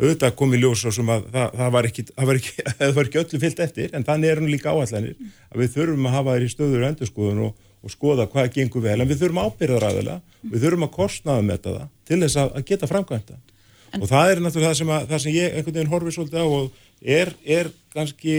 Auðvitað 0.00 0.32
kom 0.40 0.56
í 0.56 0.62
ljós 0.62 0.86
og 0.88 0.96
sem 0.96 1.12
að 1.12 1.28
það, 1.36 1.52
það, 1.60 1.70
var 1.76 1.90
ekki, 1.90 2.06
ekki, 2.16 2.54
ekki 3.04 3.22
öllu 3.24 3.42
fyllt 3.44 3.62
eftir 3.66 3.92
en 3.92 4.08
þannig 4.08 4.32
er 4.32 4.40
hann 4.40 4.54
líka 4.54 4.72
áallanir 4.72 5.20
að 5.50 5.60
við 5.66 5.76
þurfum 5.76 6.08
að 6.08 6.16
hafa 6.16 6.38
þeir 6.38 6.48
í 6.48 6.50
stöður 6.54 6.88
endur 6.88 7.12
skoðun 7.12 7.44
og, 7.50 7.68
og 7.84 7.92
skoða 7.92 8.28
hvað 8.32 8.50
gengur 8.56 8.88
vel 8.88 8.96
en 8.96 9.12
við 9.12 9.20
þurfum 9.26 9.44
ábyrðaræðilega, 9.44 10.18
við 10.48 10.64
þurfum 10.64 10.88
að 10.88 10.94
kostnaða 10.96 11.44
með 11.44 11.60
þetta 11.68 11.88
til 12.08 12.22
þess 12.24 12.42
að 12.46 12.68
geta 12.72 12.88
framkvæmta. 12.94 13.40
En... 13.90 14.04
Og 14.04 14.10
það 14.10 14.32
er 14.32 14.40
náttúrulega 14.44 14.70
það 14.70 14.78
sem, 14.78 14.94
að, 14.94 15.10
það 15.10 15.22
sem 15.24 15.34
ég 15.34 15.56
einhvern 15.56 15.76
veginn 15.76 15.90
horfið 15.90 16.16
svolítið 16.16 16.40
á 16.40 16.46
og 16.46 17.10
er, 17.18 17.32
er 17.58 17.70
kannski 17.94 18.36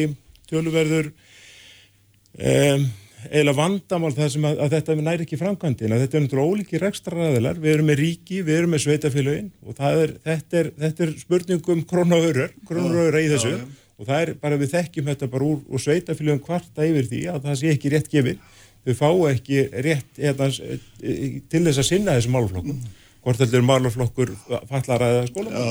tölverður 0.52 1.12
um, 2.40 2.86
eiginlega 3.28 3.58
vandamál 3.58 4.14
það 4.16 4.32
sem 4.36 4.48
að, 4.48 4.62
að 4.64 4.76
þetta 4.76 4.96
næri 5.02 5.26
ekki 5.28 5.40
framkvæmdina. 5.42 6.00
Þetta 6.02 6.18
er 6.18 6.24
náttúrulega 6.26 6.56
ólíki 6.56 6.82
rekstraræðilar, 6.82 7.60
við 7.62 7.76
erum 7.76 7.92
með 7.92 8.02
ríki, 8.02 8.40
við 8.48 8.62
erum 8.62 8.74
með 8.76 8.84
sveitafélagin 8.86 9.52
og 9.66 9.84
er, 9.90 10.16
þetta, 10.30 10.62
er, 10.62 10.72
þetta 10.86 11.06
er 11.06 11.14
spurningum 11.20 11.84
krónaurar, 11.90 12.56
krónaurar 12.70 13.20
í 13.20 13.28
þessu 13.34 13.54
já, 13.54 13.60
já. 13.60 13.92
og 14.00 14.10
það 14.10 14.24
er 14.24 14.34
bara 14.46 14.62
við 14.62 14.74
þekkjum 14.78 15.12
þetta 15.12 15.32
bara 15.36 15.50
úr, 15.52 15.62
úr 15.68 15.84
sveitafélagin 15.84 16.42
kvarta 16.48 16.88
yfir 16.88 17.12
því 17.12 17.22
að 17.34 17.46
það 17.46 17.62
sé 17.62 17.76
ekki 17.76 17.94
rétt 17.94 18.10
gefið. 18.16 18.50
Þau 18.82 18.96
fá 18.98 19.10
ekki 19.30 19.62
rétt 19.86 20.18
eða, 20.18 20.48
til 20.50 21.64
þess 21.68 21.84
að 21.84 21.90
sinna 21.92 22.18
þessu 22.18 22.34
málflokkum. 22.34 22.80
Mm 22.80 22.98
hvort 23.22 23.38
þetta 23.38 23.58
er 23.60 23.66
málaflokkur 23.66 24.34
fallara 24.70 25.10
eða 25.14 25.30
skóla 25.30 25.64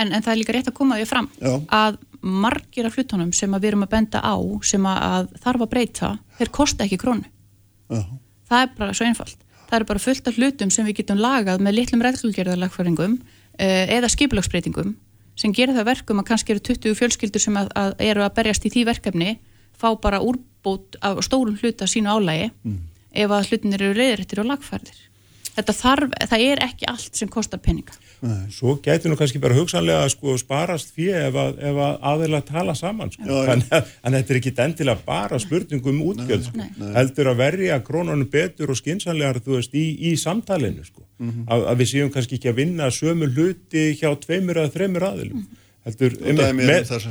en, 0.00 0.10
en 0.10 0.18
það 0.18 0.30
er 0.32 0.40
líka 0.40 0.54
rétt 0.56 0.70
að 0.70 0.76
koma 0.80 0.98
því 0.98 1.08
fram 1.08 1.28
já. 1.38 1.54
að 1.70 1.98
margir 2.20 2.88
af 2.88 2.98
hlutunum 2.98 3.32
sem 3.36 3.54
við 3.54 3.70
erum 3.70 3.86
að 3.86 3.92
benda 3.94 4.22
á 4.22 4.34
sem 4.66 4.90
að 4.90 5.32
þarf 5.44 5.66
að 5.66 5.72
breyta 5.74 6.12
þeir 6.40 6.52
kosta 6.58 6.86
ekki 6.86 6.98
krónu 7.02 7.26
já. 7.26 8.02
það 8.50 8.62
er 8.62 8.76
bara 8.80 8.96
svo 8.98 9.08
einfalt 9.08 9.38
það 9.66 9.78
eru 9.78 9.90
bara 9.92 10.04
fullt 10.06 10.30
af 10.30 10.38
hlutum 10.40 10.72
sem 10.74 10.86
við 10.88 11.02
getum 11.02 11.22
lagað 11.22 11.62
með 11.62 11.78
litlum 11.80 12.04
reglgerðarlagfæringum 12.06 13.18
eh, 13.58 13.86
eða 13.98 14.10
skipilagsbreytingum 14.10 14.94
sem 15.38 15.54
gerir 15.54 15.76
það 15.76 15.90
verkum 15.92 16.22
að 16.22 16.30
kannski 16.32 16.54
eru 16.54 16.64
20 16.64 16.98
fjölskyldur 16.98 17.42
sem 17.42 17.58
að, 17.60 17.70
að 17.76 17.94
eru 18.08 18.24
að 18.24 18.36
berjast 18.38 18.66
í 18.66 18.72
því 18.72 18.86
verkefni 18.88 19.34
fá 19.76 19.90
bara 20.00 20.22
úrbót 20.24 20.96
af 21.04 21.20
stórum 21.26 21.58
hluta 21.60 21.86
sínu 21.90 22.10
álægi 22.10 22.48
mm. 22.64 22.78
ef 23.22 23.34
að 23.36 23.50
hlutin 23.50 23.76
eru 23.76 23.92
reyðrættir 23.92 24.40
og 24.42 24.48
lagfærðir 24.50 24.96
þetta 24.96 25.15
þarf, 25.56 26.12
það 26.30 26.44
er 26.44 26.62
ekki 26.66 26.86
allt 26.90 27.16
sem 27.16 27.28
kostar 27.32 27.60
peninga. 27.62 27.96
Nei, 28.24 28.46
svo 28.52 28.76
getur 28.84 29.12
nú 29.12 29.16
kannski 29.18 29.40
bara 29.40 29.56
hugsanlega 29.56 30.08
sko 30.12 30.36
sparast 30.40 30.92
fyrir 30.96 31.28
ef 31.28 31.36
að, 31.40 31.58
ef 31.70 31.80
að 31.86 31.98
aðeila 32.12 32.40
tala 32.46 32.74
saman 32.76 33.12
sko. 33.12 33.26
Þannig 33.26 33.74
að 33.76 34.16
þetta 34.16 34.34
er 34.34 34.40
ekki 34.40 34.54
endilega 34.66 35.04
bara 35.06 35.40
spurningum 35.42 36.00
um 36.00 36.06
útgjöld 36.12 36.48
sko. 36.48 36.70
heldur 36.96 37.32
að 37.32 37.42
verja 37.42 37.82
krónunum 37.84 38.30
betur 38.32 38.72
og 38.72 38.80
skinsanlegar 38.80 39.42
þú 39.44 39.58
veist 39.58 39.76
í, 39.76 39.86
í 40.10 40.16
samtalenu 40.20 40.84
sko. 40.84 41.04
Mm 41.18 41.30
-hmm. 41.30 41.44
að, 41.48 41.68
að 41.70 41.78
við 41.80 41.92
séum 41.92 42.10
kannski 42.12 42.36
ekki 42.36 42.50
að 42.52 42.58
vinna 42.62 42.90
sömu 42.90 43.30
hluti 43.32 43.86
hjá 44.00 44.10
tveimur 44.20 44.60
eða 44.60 44.74
þreimur 44.74 45.08
aðilum. 45.12 45.36
Mm 45.36 45.46
-hmm. 45.46 45.62
Heldur, 45.86 46.16
með, 46.18 46.48
með, 46.58 46.88
það 46.88 47.04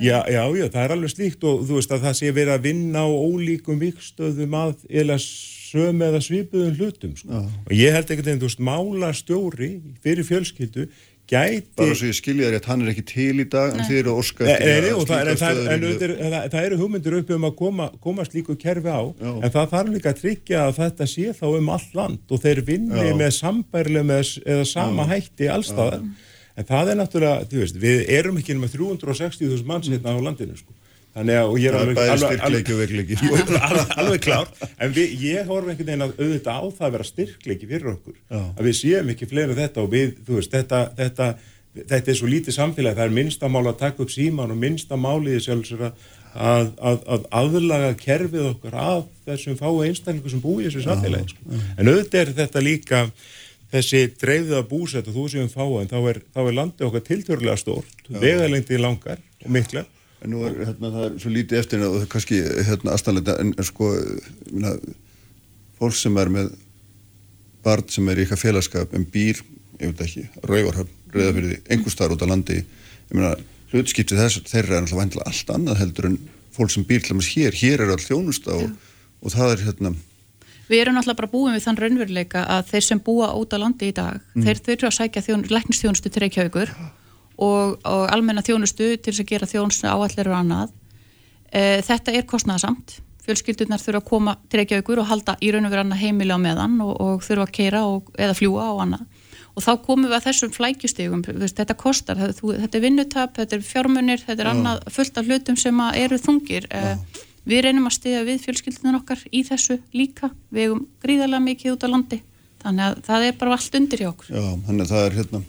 já, 0.00 0.18
já, 0.24 0.42
já, 0.56 0.68
það 0.72 0.84
er 0.84 0.92
alveg 0.94 1.10
slíkt 1.12 1.42
og 1.44 1.66
þú 1.68 1.74
veist 1.76 1.90
að 1.92 2.04
það 2.06 2.14
sé 2.16 2.30
verið 2.32 2.54
að 2.54 2.62
vinna 2.64 3.02
á 3.04 3.08
ólíkum 3.12 3.82
vikstöðum 3.82 4.54
að 4.56 4.86
eða 4.88 5.18
sömu 5.72 6.08
eða 6.10 6.20
svipuðum 6.24 6.76
hlutum 6.78 7.16
sko. 7.16 7.42
og 7.66 7.72
ég 7.72 7.96
held 7.96 8.12
ekki 8.12 8.26
að 8.26 8.42
þú 8.42 8.50
veist 8.50 8.62
mála 8.68 9.12
stjóri 9.16 9.72
fyrir 10.04 10.28
fjölskyldu 10.28 10.88
gæti 11.32 11.70
bara 11.78 11.94
svo 11.96 12.08
ég 12.10 12.16
skilja 12.18 12.48
þér 12.50 12.56
að 12.58 12.66
hann 12.70 12.82
er 12.84 12.90
ekki 12.92 13.04
til 13.08 13.40
í 13.40 13.46
dag 13.48 13.72
Nei. 13.72 13.78
en 13.78 13.86
þið 13.88 13.98
eru 14.00 14.14
orska 14.20 14.42
það 16.52 16.58
eru 16.64 16.80
hugmyndir 16.80 17.16
upp 17.20 17.30
um 17.36 17.46
að 17.48 17.54
koma, 17.60 17.86
komast 18.02 18.34
líku 18.36 18.56
kerfi 18.58 18.90
á 18.90 19.02
Já. 19.14 19.30
en 19.30 19.54
það 19.54 19.70
þarf 19.72 19.94
líka 19.94 20.12
að 20.12 20.20
tryggja 20.20 20.66
að 20.66 20.76
þetta 20.80 21.08
sé 21.14 21.32
þá 21.38 21.46
um 21.52 21.72
all 21.76 21.88
land 21.94 22.34
og 22.34 22.42
þeir 22.42 22.62
vinni 22.66 23.08
Já. 23.08 23.14
með 23.22 23.32
sambærlega 23.38 24.20
eða 24.44 24.68
sama 24.68 25.06
Já. 25.06 25.10
hætti 25.14 25.50
allstaðar 25.54 26.02
en 26.52 26.68
það 26.68 26.92
er 26.92 27.00
náttúrulega, 27.00 27.48
þú 27.48 27.62
veist, 27.62 27.80
við 27.80 28.02
erum 28.12 28.38
ekki 28.42 28.58
með 28.60 28.76
360.000 28.76 29.68
manns 29.68 29.88
hérna 29.88 30.12
á 30.12 30.20
landinu 30.20 30.58
sko 30.58 30.74
Þannig 31.12 31.38
að 31.38 31.54
ég 31.60 31.68
er 31.68 31.76
alveg, 31.76 31.98
alveg, 32.00 32.38
alveg, 32.46 32.70
alveg, 32.72 33.90
alveg 34.00 34.22
klár, 34.24 34.52
en 34.80 34.94
við, 34.96 35.10
ég 35.20 35.50
horf 35.50 35.68
einhvern 35.68 35.90
veginn 35.90 36.06
að 36.06 36.14
auðvitað 36.22 36.56
á 36.56 36.64
það 36.78 36.86
að 36.86 36.94
vera 36.94 37.08
styrkleiki 37.08 37.68
fyrir 37.68 37.90
okkur, 37.92 38.16
Já. 38.16 38.38
að 38.40 38.62
við 38.68 38.78
séum 38.78 39.12
ekki 39.12 39.28
fleira 39.28 39.58
þetta 39.58 39.84
og 39.84 39.92
við, 39.92 40.14
þú 40.24 40.38
veist, 40.38 40.56
þetta, 40.56 40.80
þetta, 41.02 41.28
þetta 41.82 42.12
er 42.14 42.18
svo 42.22 42.32
lítið 42.32 42.56
samfélag, 42.56 42.96
það 42.96 43.10
er 43.10 43.14
minnstamál 43.18 43.64
að 43.66 43.78
taka 43.84 44.04
upp 44.06 44.16
síman 44.16 44.56
og 44.56 44.60
minnstamáliði 44.64 45.44
sjálfsögur 45.50 45.86
að, 45.90 46.02
að, 46.32 46.74
að, 46.80 47.06
að 47.18 47.30
aðlaga 47.42 47.94
kerfið 48.00 48.50
okkar 48.54 48.80
af 48.88 49.06
þessum 49.28 49.60
fái 49.60 49.70
einstakleiku 49.90 50.32
sem 50.32 50.44
búi 50.48 50.62
í 50.62 50.70
þessu 50.70 50.88
samfélagi, 50.88 51.34
sko. 51.36 51.62
en 51.76 51.92
auðvitað 51.92 52.20
er 52.24 52.36
þetta 52.40 52.64
líka 52.64 53.06
þessi 53.72 54.06
dreifða 54.16 54.64
búsett 54.68 55.12
og 55.12 55.16
þú 55.18 55.30
séum 55.32 55.52
fái, 55.52 55.82
en 55.82 55.92
þá 55.92 55.98
er, 56.08 56.24
er 56.40 56.54
landið 56.56 56.88
okkar 56.88 57.04
tiltörlega 57.04 57.60
stórt, 57.60 58.06
vegalengti 58.08 58.80
langar 58.80 59.20
og 59.44 59.52
mikla 59.52 59.84
en 60.22 60.32
nú 60.32 60.42
er 60.46 60.58
hérna, 60.62 60.90
það 60.94 61.06
er 61.06 61.14
svo 61.22 61.32
lítið 61.32 61.60
eftir 61.60 61.84
og 61.86 61.96
það 61.96 62.04
er 62.04 62.10
kannski 62.12 62.40
hérna 62.68 62.94
aðstæðanleita 62.94 63.38
en, 63.42 63.54
en 63.58 63.66
sko 63.66 63.88
minna, 64.50 64.74
fólk 65.80 65.96
sem 65.98 66.20
er 66.22 66.30
með 66.32 66.52
barn 67.66 67.88
sem 67.90 68.10
er 68.10 68.20
í 68.20 68.24
eitthvað 68.24 68.44
félagskap 68.44 68.94
en 68.96 69.06
býr, 69.08 69.42
ég 69.80 69.92
veit 69.92 70.04
ekki, 70.06 70.28
rauvarhörn 70.46 70.92
rauðafyrði, 71.12 71.58
einhver 71.70 71.94
starf 71.94 72.16
út 72.16 72.24
á 72.24 72.30
landi 72.30 72.60
ég 72.62 73.16
meina, 73.16 73.34
hlutskiptið 73.72 74.22
þess 74.22 74.46
þeirra 74.52 74.78
er 74.78 74.86
alltaf 74.86 75.26
allt 75.26 75.52
annað 75.56 75.82
heldur 75.82 76.10
en 76.12 76.16
fólk 76.52 76.72
sem 76.72 76.86
býr 76.86 77.02
til 77.02 77.16
dæmis 77.16 77.32
hér, 77.34 77.56
hér 77.56 77.84
er 77.84 77.92
all 77.94 78.02
þjónusta 78.02 78.56
og, 78.56 78.72
og 79.22 79.34
það 79.34 79.56
er 79.56 79.68
hérna 79.68 79.94
Við 80.70 80.80
erum 80.86 80.96
alltaf 81.00 81.18
bara 81.18 81.28
búin 81.28 81.52
við 81.52 81.64
þann 81.66 81.78
raunveruleika 81.82 82.42
að 82.48 82.68
þeir 82.70 82.84
sem 82.86 83.00
búa 83.02 83.32
út 83.36 83.52
á 83.52 83.58
landi 83.60 83.90
í 83.90 83.94
dag, 83.96 84.22
mm. 84.32 84.44
þeir 84.46 84.60
þurfa 84.68 84.88
að 84.88 84.94
sækja 84.96 85.24
þjón, 85.26 85.42
læknistjónustu 85.50 86.12
til 86.12 86.22
Reykjavíkur 86.22 86.72
og, 87.42 87.78
og 87.88 88.04
almenna 88.12 88.44
þjónustu 88.44 88.94
til 88.96 89.12
þess 89.12 89.24
að 89.24 89.32
gera 89.32 89.48
þjónustu 89.50 89.88
áallir 89.90 90.30
og 90.30 90.36
annað. 90.38 90.76
E, 91.52 91.80
þetta 91.86 92.14
er 92.16 92.28
kostnæðasamt. 92.28 93.00
Fjölskyldunar 93.22 93.78
þurfa 93.78 94.00
að 94.00 94.08
koma 94.08 94.34
til 94.50 94.60
Reykjavíkur 94.60 94.98
og 94.98 95.06
halda 95.06 95.36
í 95.38 95.52
raun 95.54 95.68
og 95.68 95.74
vera 95.74 95.84
annað 95.84 96.00
heimili 96.02 96.34
á 96.34 96.40
meðan 96.42 96.80
og, 96.82 96.94
og 96.98 97.20
þurfa 97.22 97.46
að 97.46 97.52
keira 97.54 97.82
eða 98.18 98.38
fljúa 98.38 98.70
og 98.72 98.80
annað. 98.86 99.04
Og 99.52 99.62
þá 99.62 99.72
komum 99.84 100.08
við 100.08 100.16
að 100.16 100.26
þessum 100.30 100.52
flækjustegum, 100.54 101.22
þetta 101.28 101.76
kostar, 101.76 102.18
þetta 102.18 102.78
er 102.78 102.82
vinnutap, 102.82 103.34
þetta 103.36 103.58
er 103.58 103.66
fjármunir, 103.68 104.22
þetta 104.24 104.46
er 104.46 104.50
annað 104.54 104.86
fullt 104.94 105.20
af 105.20 105.28
hlutum 105.28 105.58
sem 105.60 105.82
eru 105.92 106.18
þungir. 106.18 106.66
E, 106.72 106.96
við 107.48 107.66
reynum 107.66 107.88
að 107.90 107.98
stiða 107.98 108.24
við 108.26 108.46
fjölskyldunar 108.46 109.00
okkar 109.02 109.22
í 109.28 109.42
þessu 109.46 109.76
líka, 109.92 110.32
við 110.48 110.70
hefum 110.70 110.86
gríðarlega 111.04 111.46
mikið 111.50 111.74
út 111.74 111.84
á 111.84 111.88
landi, 111.92 112.22
þannig 112.64 112.86
að 112.86 113.02
það 113.10 113.26
er 113.28 113.40
bara 113.42 113.58
allt 113.58 113.76
undir 113.82 114.02
hjá 114.02 114.08
okkur. 114.08 114.32
Já, 114.32 114.46
þannig 114.68 114.86
að 114.86 114.94
það 114.94 115.04
er 115.04 115.18
hérna 115.20 115.42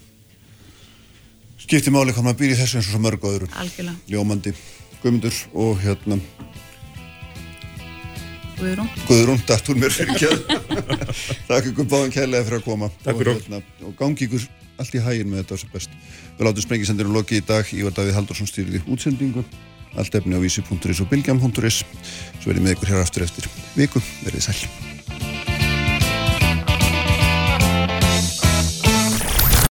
skipti 1.63 1.93
máli 1.93 2.15
hvað 2.15 2.29
maður 2.29 2.41
býr 2.43 2.55
í 2.55 2.59
þessu 2.61 2.79
eins 2.79 2.89
og 2.89 2.95
svo 2.95 3.03
mörg 3.03 3.27
öðru. 3.29 3.51
Algjörlega. 3.59 3.95
Ljómandi, 4.11 4.55
Guðmundur 5.03 5.39
og 5.65 5.79
hérna 5.83 6.19
Guðrún. 8.63 8.89
Guðrún, 9.07 9.41
dætt 9.47 9.69
úr 9.71 9.79
mér 9.81 9.93
fyrir 9.93 10.19
kjæð. 10.19 10.43
Takk 11.49 11.71
ykkur 11.71 11.87
báðan 11.89 12.13
kærlega 12.13 12.47
fyrir 12.47 12.61
að 12.61 12.67
koma. 12.67 12.89
Takk 13.03 13.19
fyrir 13.19 13.33
og, 13.33 13.41
hérna, 13.41 13.59
og 13.83 13.97
gangi 13.99 14.27
ykkur 14.27 14.47
allt 14.79 14.95
í 14.95 15.03
hægin 15.03 15.31
með 15.31 15.43
þetta 15.43 15.59
sem 15.63 15.73
best. 15.73 15.99
Við 16.37 16.47
látum 16.47 16.67
sprengisendinu 16.67 17.13
loki 17.17 17.41
í 17.41 17.45
dag. 17.49 17.67
Ívar 17.75 17.97
Davíð 17.97 18.17
Haldursson 18.19 18.49
stýrði 18.49 18.83
útsendingu. 18.87 19.43
Allt 19.99 20.15
efni 20.17 20.37
á 20.37 20.41
vísi.is 20.41 21.03
og 21.03 21.11
bilgjam.is. 21.11 21.83
Svo 22.39 22.49
verðum 22.49 22.69
við 22.69 22.77
ykkur 22.77 22.93
hér 22.93 23.03
aftur 23.03 23.27
eftir 23.27 23.51
viku. 23.75 24.01
Verðið 24.23 24.49
sæl. 24.49 25.32